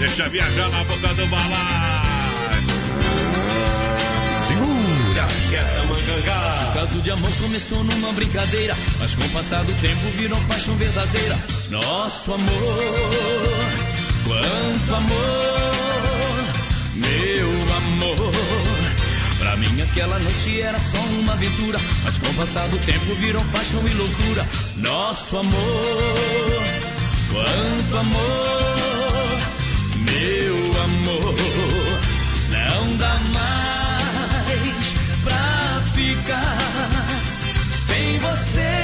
Deixa 0.00 0.30
viajar 0.30 0.70
na 0.70 0.82
boca 0.84 1.08
do 1.08 1.26
balai. 1.26 2.64
Segura, 4.48 5.26
quieta, 5.50 5.84
Nosso 5.84 6.72
caso 6.72 7.02
de 7.02 7.10
amor 7.10 7.30
começou 7.38 7.84
numa 7.84 8.10
brincadeira, 8.14 8.74
mas 8.98 9.14
com 9.14 9.26
o 9.26 9.28
passar 9.28 9.62
do 9.62 9.74
tempo 9.74 10.10
virou 10.16 10.40
paixão 10.48 10.74
verdadeira. 10.76 11.38
Nosso 11.68 12.32
amor, 12.32 12.48
quanto 14.24 14.94
amor, 14.94 16.44
meu 16.94 17.76
amor. 17.76 18.32
Pra 19.38 19.54
mim 19.56 19.82
aquela 19.82 20.18
noite 20.18 20.62
era 20.62 20.80
só 20.80 20.98
uma 20.98 21.34
aventura, 21.34 21.78
mas 22.04 22.18
com 22.18 22.26
o 22.26 22.34
passar 22.36 22.66
do 22.68 22.78
tempo 22.86 23.14
virou 23.16 23.44
paixão 23.52 23.82
e 23.86 23.92
loucura. 23.92 24.48
Nosso 24.76 25.36
amor, 25.36 26.62
quanto 27.30 27.98
amor, 27.98 28.69
Não 31.12 32.96
dá 32.96 33.18
mais 33.32 34.94
pra 35.24 35.82
ficar 35.92 36.58
sem 37.86 38.18
você. 38.20 38.74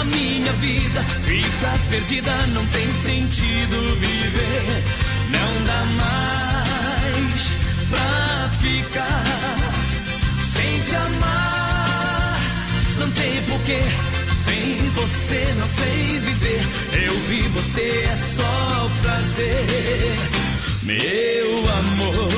A 0.00 0.04
minha 0.04 0.52
vida 0.54 1.04
fica 1.24 1.78
perdida, 1.90 2.32
não 2.54 2.64
tem 2.68 2.90
sentido 3.04 3.96
viver. 4.00 4.82
Não 5.30 5.64
dá 5.66 5.84
mais 6.00 7.42
pra 7.90 8.48
ficar 8.58 9.24
sem 10.54 10.80
te 10.80 10.96
amar. 10.96 12.40
Não 12.98 13.10
tem 13.10 13.42
porquê. 13.42 13.80
Sem 14.46 14.90
você 14.90 15.54
não 15.58 15.68
sei 15.68 16.18
viver. 16.20 16.62
Eu 17.04 17.14
vi 17.28 17.40
você 17.48 18.04
é 18.08 18.16
só 18.36 18.90
prazer, 19.02 20.41
meu 20.82 21.58
amor. 21.58 22.32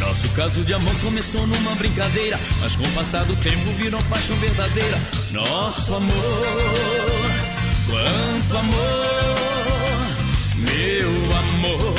Nosso 0.00 0.28
caso 0.30 0.62
de 0.64 0.74
amor 0.74 0.94
começou 1.00 1.46
numa 1.46 1.74
brincadeira, 1.74 2.38
mas 2.60 2.76
com 2.76 2.84
o 2.84 2.92
passar 2.92 3.24
do 3.24 3.34
tempo 3.36 3.72
virou 3.76 4.02
paixão 4.04 4.36
verdadeira. 4.36 4.98
Nosso 5.32 5.94
amor, 5.94 6.12
quanto 7.86 8.56
amor, 8.56 8.96
meu 10.56 11.38
amor. 11.38 11.91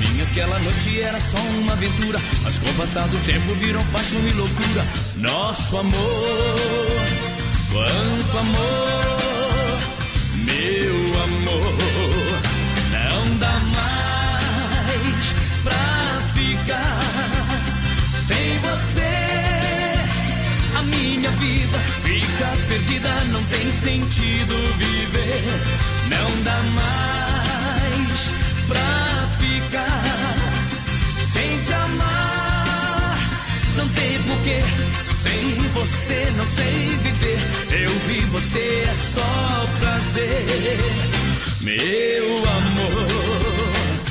Mim 0.00 0.22
aquela 0.22 0.58
noite 0.60 1.00
era 1.02 1.20
só 1.20 1.36
uma 1.36 1.74
aventura, 1.74 2.18
mas 2.42 2.58
com 2.58 2.70
o 2.70 2.74
passar 2.74 3.06
do 3.08 3.18
tempo 3.18 3.54
virou 3.56 3.84
paixão 3.92 4.18
e 4.26 4.32
loucura. 4.32 4.82
Nosso 5.16 5.76
amor, 5.76 7.00
quanto 7.70 8.38
amor, 8.38 9.78
meu 10.36 11.22
amor. 11.22 11.74
Não 12.92 13.36
dá 13.36 13.60
mais 13.76 15.34
pra 15.62 16.22
ficar 16.34 17.00
sem 18.26 18.58
você. 18.60 19.12
A 20.78 20.82
minha 20.82 21.30
vida 21.32 21.78
fica 22.02 22.46
perdida, 22.68 23.10
não 23.32 23.44
tem 23.44 23.70
sentido 23.70 24.54
viver. 24.78 25.44
Não 26.08 26.42
dá 26.42 26.58
mais 26.74 28.34
pra 28.66 29.19
ficar 29.40 30.36
sem 31.32 31.62
te 31.62 31.72
amar. 31.72 33.18
Não 33.76 33.88
tem 33.88 34.22
porquê. 34.22 34.60
Sem 35.22 35.42
você 35.74 36.32
não 36.36 36.46
sei 36.56 36.98
viver. 37.02 37.40
Eu 37.82 37.90
vi 38.06 38.20
você 38.26 38.84
é 38.86 38.94
só 39.14 39.66
prazer, 39.80 40.78
meu 41.62 42.36
amor. 42.36 43.60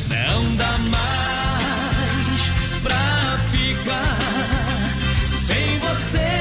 Não 0.09 0.55
dá 0.55 0.77
mais 0.95 2.41
pra 2.83 3.39
ficar 3.51 4.17
sem 5.47 5.79
você. 5.79 6.31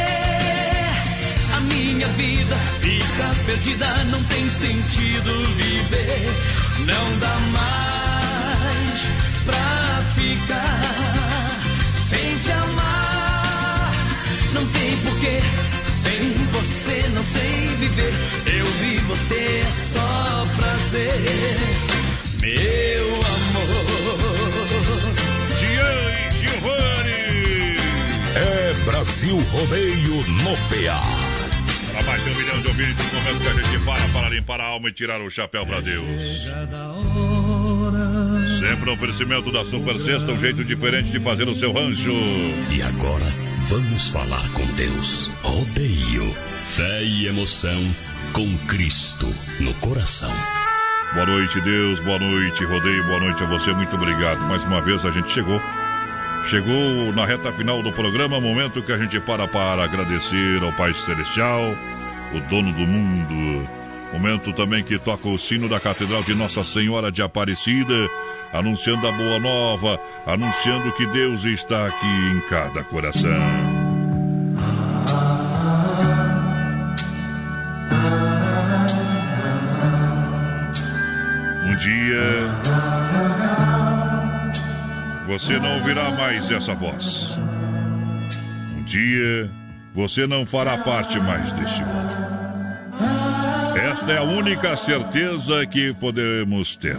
A 1.57 1.61
minha 1.61 2.09
vida 2.09 2.57
fica 2.81 3.27
perdida, 3.47 4.05
não 4.11 4.23
tem 4.25 4.49
sentido 4.49 5.45
viver. 5.57 6.29
Não 6.87 7.19
dá 7.19 7.39
mais 7.53 8.18
pra 9.49 10.03
ficar 10.15 10.81
sem 12.09 12.39
te 12.39 12.53
amar. 12.53 13.93
Não 14.53 14.67
tem 14.69 14.97
porquê. 14.99 15.39
Sem 16.03 16.35
você 16.53 17.09
não 17.15 17.25
sei 17.25 17.67
viver. 17.79 18.13
Eu 18.47 18.67
vi 18.67 18.97
você 19.09 19.35
é 19.35 19.71
só 19.93 20.47
prazer, 20.57 21.59
meu 22.43 23.07
amor. 23.15 23.99
Jean 25.59 26.01
e 26.13 26.31
Giovanni. 26.41 27.77
É 28.35 28.75
Brasil 28.85 29.39
Rodeio 29.51 30.17
no 30.45 30.57
PA. 30.69 31.03
Para 31.93 32.03
mais 32.05 32.23
de 32.23 32.31
um 32.31 32.35
milhão 32.37 32.61
de 32.63 32.69
ouvintes, 32.69 33.13
no 33.13 33.19
momento 33.21 33.41
que 33.41 33.49
a 33.49 33.55
gente 33.55 33.85
para 33.85 34.09
para 34.09 34.29
limpar 34.29 34.61
a 34.61 34.67
alma 34.67 34.89
e 34.89 34.93
tirar 34.93 35.21
o 35.21 35.31
chapéu 35.31 35.67
para 35.67 35.81
Deus. 35.81 36.47
Sempre 38.69 38.91
um 38.91 38.93
oferecimento 38.93 39.51
da 39.51 39.65
Super 39.65 39.99
Sexta, 39.99 40.31
um 40.31 40.39
jeito 40.39 40.63
diferente 40.63 41.11
de 41.11 41.19
fazer 41.21 41.49
o 41.49 41.55
seu 41.55 41.73
rancho. 41.73 42.13
E 42.71 42.83
agora, 42.83 43.25
vamos 43.61 44.09
falar 44.09 44.47
com 44.53 44.67
Deus. 44.75 45.29
Rodeio. 45.43 46.37
Fé 46.65 47.03
e 47.03 47.27
emoção 47.27 47.83
com 48.35 48.59
Cristo 48.67 49.27
no 49.59 49.73
coração. 49.77 50.31
Boa 51.15 51.25
noite, 51.25 51.59
Deus. 51.63 51.99
Boa 52.01 52.19
noite, 52.19 52.63
Rodeio. 52.63 53.05
Boa 53.05 53.21
noite 53.21 53.43
a 53.43 53.47
você. 53.47 53.73
Muito 53.73 53.97
obrigado. 53.97 54.41
Mais 54.41 54.63
uma 54.65 54.83
vez 54.83 55.03
a 55.07 55.11
gente 55.13 55.31
chegou. 55.31 55.59
Chegou 56.51 57.11
na 57.15 57.25
reta 57.25 57.51
final 57.55 57.83
do 57.83 57.91
programa, 57.91 58.39
momento 58.39 58.83
que 58.83 58.93
a 58.93 58.99
gente 58.99 59.19
para 59.19 59.49
para 59.49 59.83
agradecer 59.83 60.63
ao 60.63 60.77
Pai 60.77 60.93
Celestial, 60.93 61.75
o 62.35 62.41
dono 62.51 62.71
do 62.75 62.87
mundo. 62.87 63.78
Momento 64.13 64.53
também 64.55 64.83
que 64.83 64.99
toca 64.99 65.29
o 65.29 65.39
sino 65.39 65.69
da 65.69 65.79
Catedral 65.79 66.23
de 66.23 66.35
Nossa 66.35 66.65
Senhora 66.65 67.11
de 67.11 67.23
Aparecida, 67.23 68.09
anunciando 68.53 69.07
a 69.07 69.13
boa 69.13 69.39
nova, 69.39 70.01
anunciando 70.27 70.91
que 70.93 71.07
Deus 71.07 71.45
está 71.45 71.87
aqui 71.87 72.07
em 72.07 72.41
cada 72.49 72.83
coração. 72.85 73.31
Um 81.67 81.77
dia 81.77 82.49
você 85.27 85.59
não 85.59 85.75
ouvirá 85.75 86.11
mais 86.13 86.51
essa 86.51 86.75
voz. 86.75 87.39
Um 88.75 88.83
dia 88.83 89.51
você 89.95 90.27
não 90.27 90.47
fará 90.47 90.79
parte 90.79 91.21
mais 91.21 91.53
deste 91.53 91.85
mundo. 91.85 92.38
Esta 93.79 94.11
é 94.11 94.19
a 94.19 94.23
única 94.25 94.77
certeza 94.77 95.65
que 95.65 95.95
podemos 95.95 96.75
ter. 96.75 96.97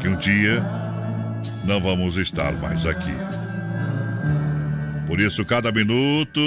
Que 0.00 0.08
um 0.08 0.16
dia 0.16 0.60
não 1.64 1.80
vamos 1.80 2.16
estar 2.16 2.52
mais 2.54 2.84
aqui. 2.84 3.14
Por 5.06 5.20
isso, 5.20 5.44
cada 5.44 5.70
minuto, 5.70 6.40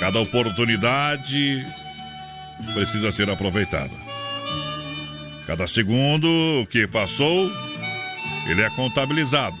cada 0.00 0.18
oportunidade 0.18 1.64
precisa 2.74 3.12
ser 3.12 3.30
aproveitada. 3.30 3.94
Cada 5.46 5.68
segundo 5.68 6.66
que 6.68 6.84
passou, 6.88 7.48
ele 8.48 8.60
é 8.60 8.70
contabilizado. 8.70 9.56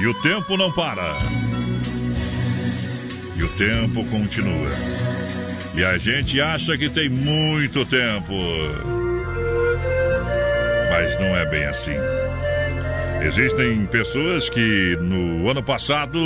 E 0.00 0.08
o 0.08 0.14
tempo 0.22 0.56
não 0.56 0.72
para. 0.72 1.14
E 3.36 3.44
o 3.44 3.48
tempo 3.50 4.04
continua. 4.06 4.95
E 5.76 5.84
a 5.84 5.98
gente 5.98 6.40
acha 6.40 6.76
que 6.78 6.88
tem 6.88 7.06
muito 7.06 7.84
tempo. 7.84 8.32
Mas 10.90 11.20
não 11.20 11.36
é 11.36 11.44
bem 11.44 11.64
assim. 11.64 11.94
Existem 13.20 13.84
pessoas 13.86 14.48
que 14.48 14.96
no 15.00 15.50
ano 15.50 15.62
passado 15.62 16.18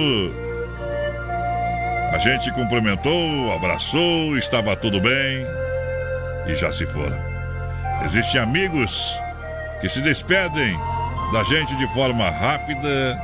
A 2.13 2.19
gente 2.19 2.51
cumprimentou, 2.53 3.53
abraçou, 3.53 4.37
estava 4.37 4.77
tudo 4.77 5.01
bem 5.01 5.47
e 6.47 6.55
já 6.55 6.71
se 6.71 6.87
foram. 6.87 7.19
Existem 8.05 8.41
amigos 8.41 9.17
que 9.81 9.89
se 9.89 10.01
despedem 10.01 10.79
da 11.33 11.43
gente 11.45 11.75
de 11.77 11.87
forma 11.93 12.29
rápida, 12.29 13.19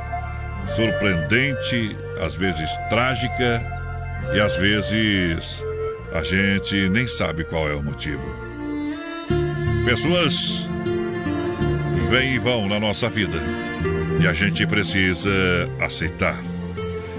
surpreendente, 0.75 1.97
às 2.21 2.35
vezes 2.35 2.69
trágica 2.89 3.61
e 4.33 4.39
às 4.39 4.55
vezes 4.55 5.61
a 6.17 6.23
gente 6.23 6.89
nem 6.89 7.07
sabe 7.07 7.43
qual 7.43 7.69
é 7.69 7.75
o 7.75 7.83
motivo. 7.83 8.27
Pessoas 9.85 10.67
vêm 12.09 12.33
e 12.33 12.39
vão 12.39 12.67
na 12.67 12.79
nossa 12.79 13.07
vida 13.07 13.37
e 14.19 14.27
a 14.27 14.33
gente 14.33 14.65
precisa 14.65 15.29
aceitar. 15.79 16.35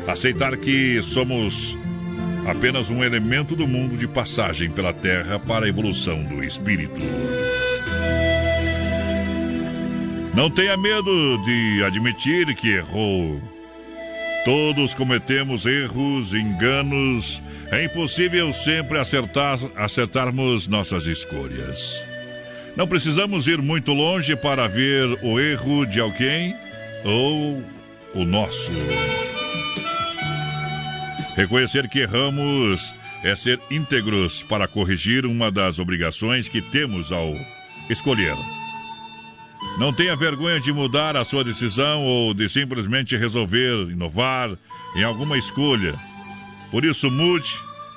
Aceitar 0.04 0.56
que 0.56 1.00
somos 1.00 1.78
apenas 2.44 2.90
um 2.90 3.04
elemento 3.04 3.54
do 3.54 3.68
mundo 3.68 3.96
de 3.96 4.08
passagem 4.08 4.68
pela 4.68 4.92
Terra 4.92 5.38
para 5.38 5.66
a 5.66 5.68
evolução 5.68 6.24
do 6.24 6.42
espírito. 6.42 7.06
Não 10.34 10.50
tenha 10.50 10.76
medo 10.76 11.38
de 11.44 11.84
admitir 11.84 12.52
que 12.56 12.70
errou. 12.70 13.40
Todos 14.44 14.92
cometemos 14.92 15.66
erros, 15.66 16.34
enganos. 16.34 17.40
É 17.70 17.84
impossível 17.84 18.50
sempre 18.52 18.98
acertar, 18.98 19.58
acertarmos 19.76 20.66
nossas 20.66 21.04
escolhas. 21.04 22.06
Não 22.74 22.88
precisamos 22.88 23.46
ir 23.46 23.60
muito 23.60 23.92
longe 23.92 24.34
para 24.36 24.66
ver 24.66 25.06
o 25.22 25.38
erro 25.38 25.84
de 25.84 26.00
alguém 26.00 26.56
ou 27.04 27.62
o 28.14 28.24
nosso. 28.24 28.72
Reconhecer 31.36 31.88
que 31.88 32.00
erramos 32.00 32.94
é 33.22 33.36
ser 33.36 33.60
íntegros 33.70 34.42
para 34.42 34.66
corrigir 34.66 35.26
uma 35.26 35.50
das 35.50 35.78
obrigações 35.78 36.48
que 36.48 36.62
temos 36.62 37.12
ao 37.12 37.34
escolher. 37.90 38.34
Não 39.78 39.92
tenha 39.92 40.16
vergonha 40.16 40.58
de 40.58 40.72
mudar 40.72 41.16
a 41.16 41.24
sua 41.24 41.44
decisão 41.44 42.02
ou 42.02 42.32
de 42.32 42.48
simplesmente 42.48 43.16
resolver 43.16 43.90
inovar 43.90 44.56
em 44.96 45.04
alguma 45.04 45.36
escolha. 45.36 45.94
Por 46.70 46.84
isso, 46.84 47.10
mude, 47.10 47.48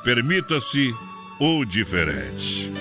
permita-se 0.03 0.93
o 1.39 1.65
diferente. 1.65 2.71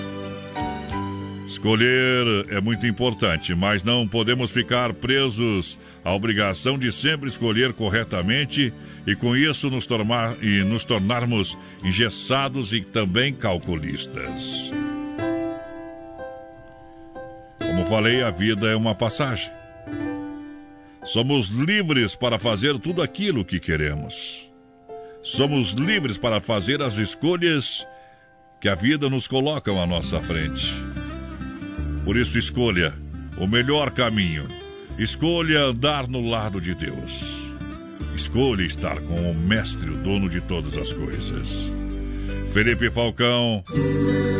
Escolher 1.47 2.47
é 2.49 2.61
muito 2.61 2.87
importante, 2.87 3.53
mas 3.53 3.83
não 3.83 4.07
podemos 4.07 4.51
ficar 4.51 4.93
presos 4.93 5.77
à 6.03 6.13
obrigação 6.13 6.77
de 6.77 6.91
sempre 6.91 7.29
escolher 7.29 7.73
corretamente 7.73 8.73
e 9.05 9.15
com 9.15 9.35
isso 9.35 9.69
nos, 9.69 9.85
tornar, 9.85 10.41
e 10.41 10.63
nos 10.63 10.85
tornarmos 10.85 11.57
engessados 11.83 12.71
e 12.71 12.81
também 12.81 13.33
calculistas. 13.33 14.71
Como 17.59 17.85
falei, 17.87 18.23
a 18.23 18.31
vida 18.31 18.67
é 18.67 18.75
uma 18.75 18.95
passagem. 18.95 19.51
Somos 21.03 21.49
livres 21.49 22.15
para 22.15 22.39
fazer 22.39 22.79
tudo 22.79 23.01
aquilo 23.01 23.43
que 23.43 23.59
queremos. 23.59 24.50
Somos 25.23 25.73
livres 25.73 26.17
para 26.17 26.41
fazer 26.41 26.81
as 26.81 26.97
escolhas 26.97 27.85
que 28.59 28.67
a 28.67 28.75
vida 28.75 29.09
nos 29.09 29.27
coloca 29.27 29.71
à 29.71 29.85
nossa 29.85 30.19
frente. 30.19 30.73
Por 32.03 32.17
isso, 32.17 32.37
escolha 32.37 32.93
o 33.37 33.47
melhor 33.47 33.91
caminho. 33.91 34.47
Escolha 34.97 35.65
andar 35.65 36.07
no 36.07 36.27
lado 36.27 36.59
de 36.59 36.73
Deus. 36.73 37.41
Escolha 38.15 38.63
estar 38.63 38.99
com 39.01 39.31
o 39.31 39.33
Mestre, 39.33 39.89
o 39.89 39.97
dono 39.97 40.27
de 40.27 40.41
todas 40.41 40.77
as 40.77 40.91
coisas. 40.91 41.47
Felipe 42.53 42.91
Falcão 42.91 43.63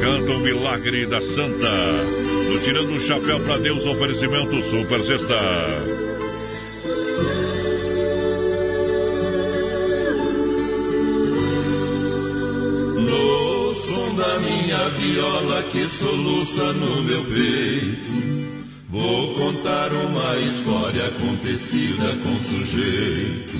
canta 0.01 0.31
o 0.31 0.39
milagre 0.39 1.05
da 1.05 1.21
Santa. 1.21 1.69
No 2.51 2.59
Tirando 2.59 2.91
o 2.91 2.99
Chapéu 2.99 3.39
para 3.39 3.57
Deus, 3.59 3.85
oferecimento 3.85 4.61
Super 4.63 5.03
Sexta. 5.03 6.10
Da 14.21 14.39
minha 14.39 14.89
viola 14.89 15.63
que 15.63 15.87
soluça 15.87 16.71
no 16.73 17.01
meu 17.01 17.25
peito, 17.25 18.11
vou 18.87 19.33
contar 19.33 19.91
uma 19.91 20.37
história 20.37 21.07
acontecida 21.07 22.15
com 22.23 22.39
sujeito 22.39 23.57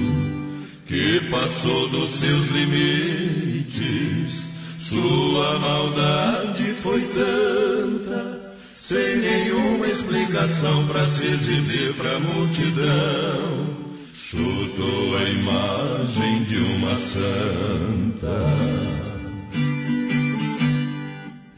que 0.86 1.20
passou 1.32 1.90
dos 1.90 2.12
seus 2.12 2.46
limites. 2.50 4.48
Sua 4.80 5.58
maldade 5.58 6.76
foi 6.76 7.02
tanta, 7.08 8.54
sem 8.76 9.18
nenhuma 9.18 9.88
explicação 9.88 10.86
para 10.88 11.08
se 11.08 11.26
exibir 11.26 11.96
para 11.96 12.20
multidão. 12.20 13.82
Chutou 14.14 15.18
a 15.18 15.24
imagem 15.24 16.44
de 16.44 16.58
uma 16.58 16.96
santa. 16.96 19.01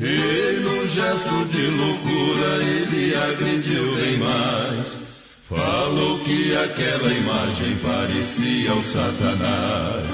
E 0.05 0.59
num 0.59 0.85
gesto 0.85 1.45
de 1.45 1.65
loucura 1.67 2.61
ele 2.61 3.15
agrediu 3.15 3.95
bem 3.95 4.17
mais. 4.17 4.99
Falou 5.47 6.19
que 6.19 6.53
aquela 6.57 7.13
imagem 7.13 7.77
parecia 7.77 8.73
o 8.73 8.81
Satanás, 8.81 10.05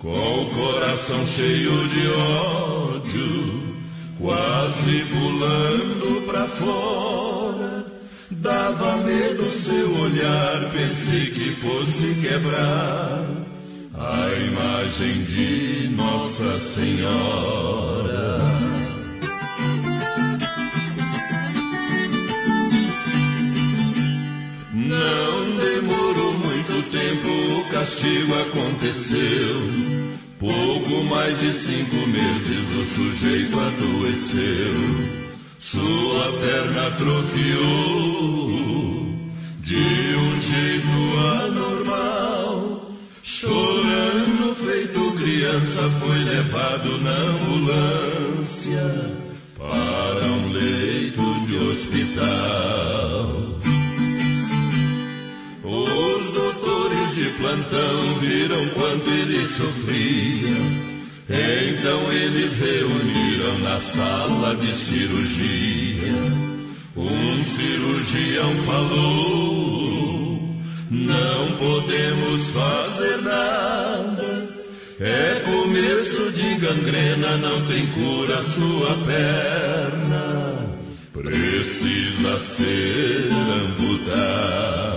com 0.00 0.42
o 0.42 0.50
coração 0.50 1.24
cheio 1.26 1.86
de 1.88 2.08
ódio, 2.08 3.62
quase 4.18 5.04
pulando 5.04 6.26
pra 6.26 6.48
fora. 6.48 7.86
Dava 8.32 8.96
medo 8.96 9.48
seu 9.50 9.96
olhar, 10.00 10.68
pensei 10.72 11.26
que 11.26 11.52
fosse 11.52 12.16
quebrar 12.20 13.24
a 13.94 14.32
imagem 14.32 15.22
de 15.24 15.88
Nossa 15.94 16.58
Senhora. 16.58 18.63
Castigo 27.84 28.32
aconteceu. 28.40 29.60
Pouco 30.38 31.04
mais 31.04 31.38
de 31.38 31.52
cinco 31.52 31.96
meses 32.08 32.64
o 32.80 32.84
sujeito 32.86 33.60
adoeceu. 33.60 34.72
Sua 35.58 36.32
perna 36.40 36.86
atrofiou 36.86 37.60
de 39.60 40.16
um 40.16 40.40
jeito 40.40 41.18
anormal. 41.42 42.90
Chorando, 43.22 44.56
feito 44.56 45.12
criança, 45.18 45.90
foi 46.00 46.18
levado 46.24 46.98
na 47.02 47.16
ambulância 47.32 48.86
para 49.58 50.24
um 50.24 50.52
leito 50.52 51.46
de 51.46 51.56
hospital. 51.56 53.23
Plantão 57.54 58.18
viram 58.20 58.68
quanto 58.70 59.08
ele 59.10 59.46
sofria. 59.46 60.56
Então 61.28 62.12
eles 62.12 62.58
reuniram 62.58 63.58
na 63.60 63.78
sala 63.80 64.56
de 64.56 64.74
cirurgia. 64.74 66.12
Um 66.96 67.38
cirurgião 67.38 68.54
falou: 68.66 70.40
Não 70.90 71.52
podemos 71.56 72.50
fazer 72.50 73.18
nada. 73.22 74.52
É 75.00 75.42
começo 75.44 76.30
de 76.32 76.54
gangrena, 76.54 77.36
não 77.36 77.66
tem 77.66 77.86
cura 77.88 78.42
sua 78.42 78.96
perna. 79.06 80.74
Precisa 81.12 82.38
ser 82.38 83.28
amputada. 83.64 84.94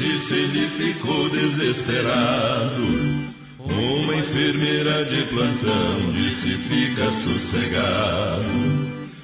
Notícia, 0.00 0.34
ele 0.34 0.66
ficou 0.68 1.28
desesperado. 1.28 2.82
Uma 3.58 4.16
enfermeira 4.16 5.04
de 5.04 5.22
plantão 5.24 6.10
disse: 6.12 6.52
Fica 6.52 7.10
sossegado. 7.10 8.46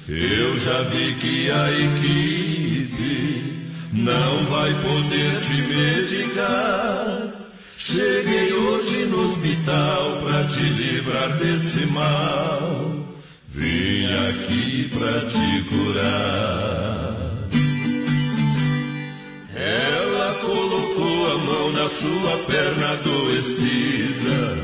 Eu 0.07 0.55
já 0.57 0.83
vi 0.83 1.15
que 1.15 1.49
a 1.49 1.71
equipe 1.71 3.65
não 3.91 4.45
vai 4.45 4.73
poder 4.75 5.41
te 5.41 5.61
medicar. 5.63 7.33
Cheguei 7.75 8.53
hoje 8.53 9.05
no 9.05 9.25
hospital 9.25 10.19
pra 10.23 10.43
te 10.43 10.61
livrar 10.61 11.37
desse 11.37 11.85
mal. 11.87 13.05
Vim 13.49 14.05
aqui 14.05 14.89
pra 14.93 15.21
te 15.25 15.63
curar. 15.69 17.06
Mão 20.99 21.71
na 21.71 21.89
sua 21.89 22.37
perna 22.45 22.91
adoecida 22.93 24.57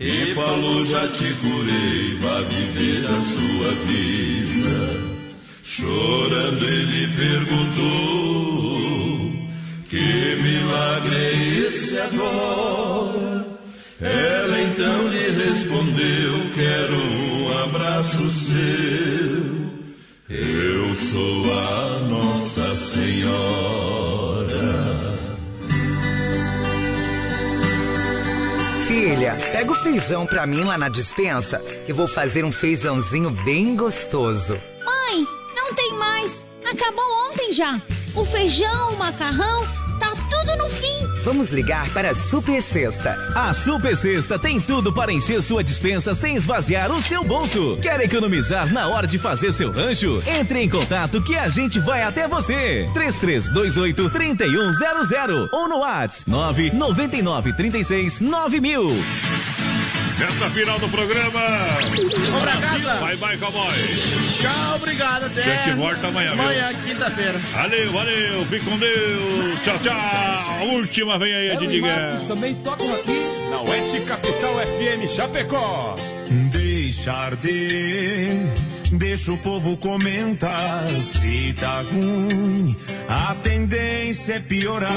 e 0.00 0.34
falou: 0.34 0.84
Já 0.84 1.06
te 1.08 1.32
curei, 1.34 2.14
vá 2.20 2.40
viver 2.40 3.06
a 3.06 3.20
sua 3.20 3.70
vida. 3.86 5.04
Chorando, 5.62 6.64
ele 6.64 7.08
perguntou: 7.16 8.52
Que 9.88 10.36
milagre 10.42 11.16
é 11.16 11.34
esse 11.66 11.98
agora? 11.98 13.46
Ela 14.00 14.60
então 14.62 15.08
lhe 15.08 15.30
respondeu: 15.30 16.50
Quero 16.54 16.96
um 16.96 17.62
abraço 17.64 18.30
seu. 18.30 19.64
Eu 20.28 20.94
sou 20.94 21.52
a 21.52 21.98
Nossa 22.08 22.76
Senhora. 22.76 23.93
Filha, 29.24 29.36
pega 29.52 29.72
o 29.72 29.74
feijão 29.74 30.26
pra 30.26 30.46
mim 30.46 30.64
lá 30.64 30.76
na 30.76 30.90
dispensa, 30.90 31.58
que 31.86 31.94
vou 31.94 32.06
fazer 32.06 32.44
um 32.44 32.52
feijãozinho 32.52 33.30
bem 33.30 33.74
gostoso. 33.74 34.60
Mãe, 34.84 35.26
não 35.56 35.72
tem 35.72 35.94
mais. 35.94 36.54
Acabou 36.70 37.30
ontem 37.30 37.50
já. 37.50 37.80
O 38.14 38.22
feijão, 38.22 38.92
o 38.92 38.98
macarrão, 38.98 39.66
tá 39.98 40.10
tudo 40.30 40.58
no 40.58 40.68
fim. 40.68 41.13
Vamos 41.24 41.50
ligar 41.50 41.88
para 41.94 42.10
a 42.10 42.14
Super 42.14 42.60
Sexta. 42.60 43.16
A 43.34 43.50
Super 43.54 43.96
Sexta 43.96 44.38
tem 44.38 44.60
tudo 44.60 44.92
para 44.92 45.10
encher 45.10 45.42
sua 45.42 45.64
dispensa 45.64 46.14
sem 46.14 46.36
esvaziar 46.36 46.92
o 46.92 47.00
seu 47.00 47.24
bolso. 47.24 47.78
Quer 47.80 47.98
economizar 48.02 48.70
na 48.70 48.88
hora 48.88 49.06
de 49.06 49.18
fazer 49.18 49.50
seu 49.50 49.72
rancho? 49.72 50.22
Entre 50.26 50.60
em 50.60 50.68
contato 50.68 51.22
que 51.22 51.34
a 51.34 51.48
gente 51.48 51.80
vai 51.80 52.02
até 52.02 52.28
você. 52.28 52.86
3328 52.92 54.10
3100 54.10 55.48
ou 55.50 55.66
no 55.66 55.78
WhatsApp 55.78 56.30
999 56.30 57.54
36 57.54 58.20
9000. 58.20 59.63
Reta 60.18 60.50
final 60.50 60.78
do 60.78 60.88
programa. 60.88 61.40
Vamos 61.90 62.42
pra 62.42 62.56
casa. 62.56 62.94
Bye, 62.94 63.16
bye, 63.16 63.36
cowboy. 63.38 63.74
Tchau, 64.38 64.76
obrigado. 64.76 65.24
Até. 65.26 65.42
A 65.42 65.56
gente 65.64 65.76
volta 65.76 66.06
amanhã, 66.06 66.32
viu? 66.32 66.42
Amanhã, 66.42 66.72
quinta-feira. 66.84 67.38
Valeu, 67.38 67.92
valeu. 67.92 68.46
Fique 68.46 68.64
com 68.64 68.78
Deus. 68.78 69.62
Tchau, 69.64 69.78
tchau. 69.82 69.94
A 69.94 70.62
última 70.64 71.18
vem 71.18 71.34
aí, 71.34 71.48
e. 71.48 71.80
Marcos 71.80 72.24
também 72.24 72.54
tocam 72.56 72.94
aqui 72.94 73.20
na 73.50 73.60
Oeste 73.62 74.00
Capital 74.02 74.54
FM 74.54 75.14
Chapecó. 75.14 75.94
Deixar 76.52 77.36
de, 77.36 78.28
deixa 78.92 79.32
o 79.32 79.38
povo 79.38 79.76
comentar. 79.76 80.86
Se 81.00 81.54
tá 81.58 81.82
ruim, 81.92 82.76
a 83.08 83.34
tendência 83.36 84.34
é 84.34 84.40
piorar. 84.40 84.90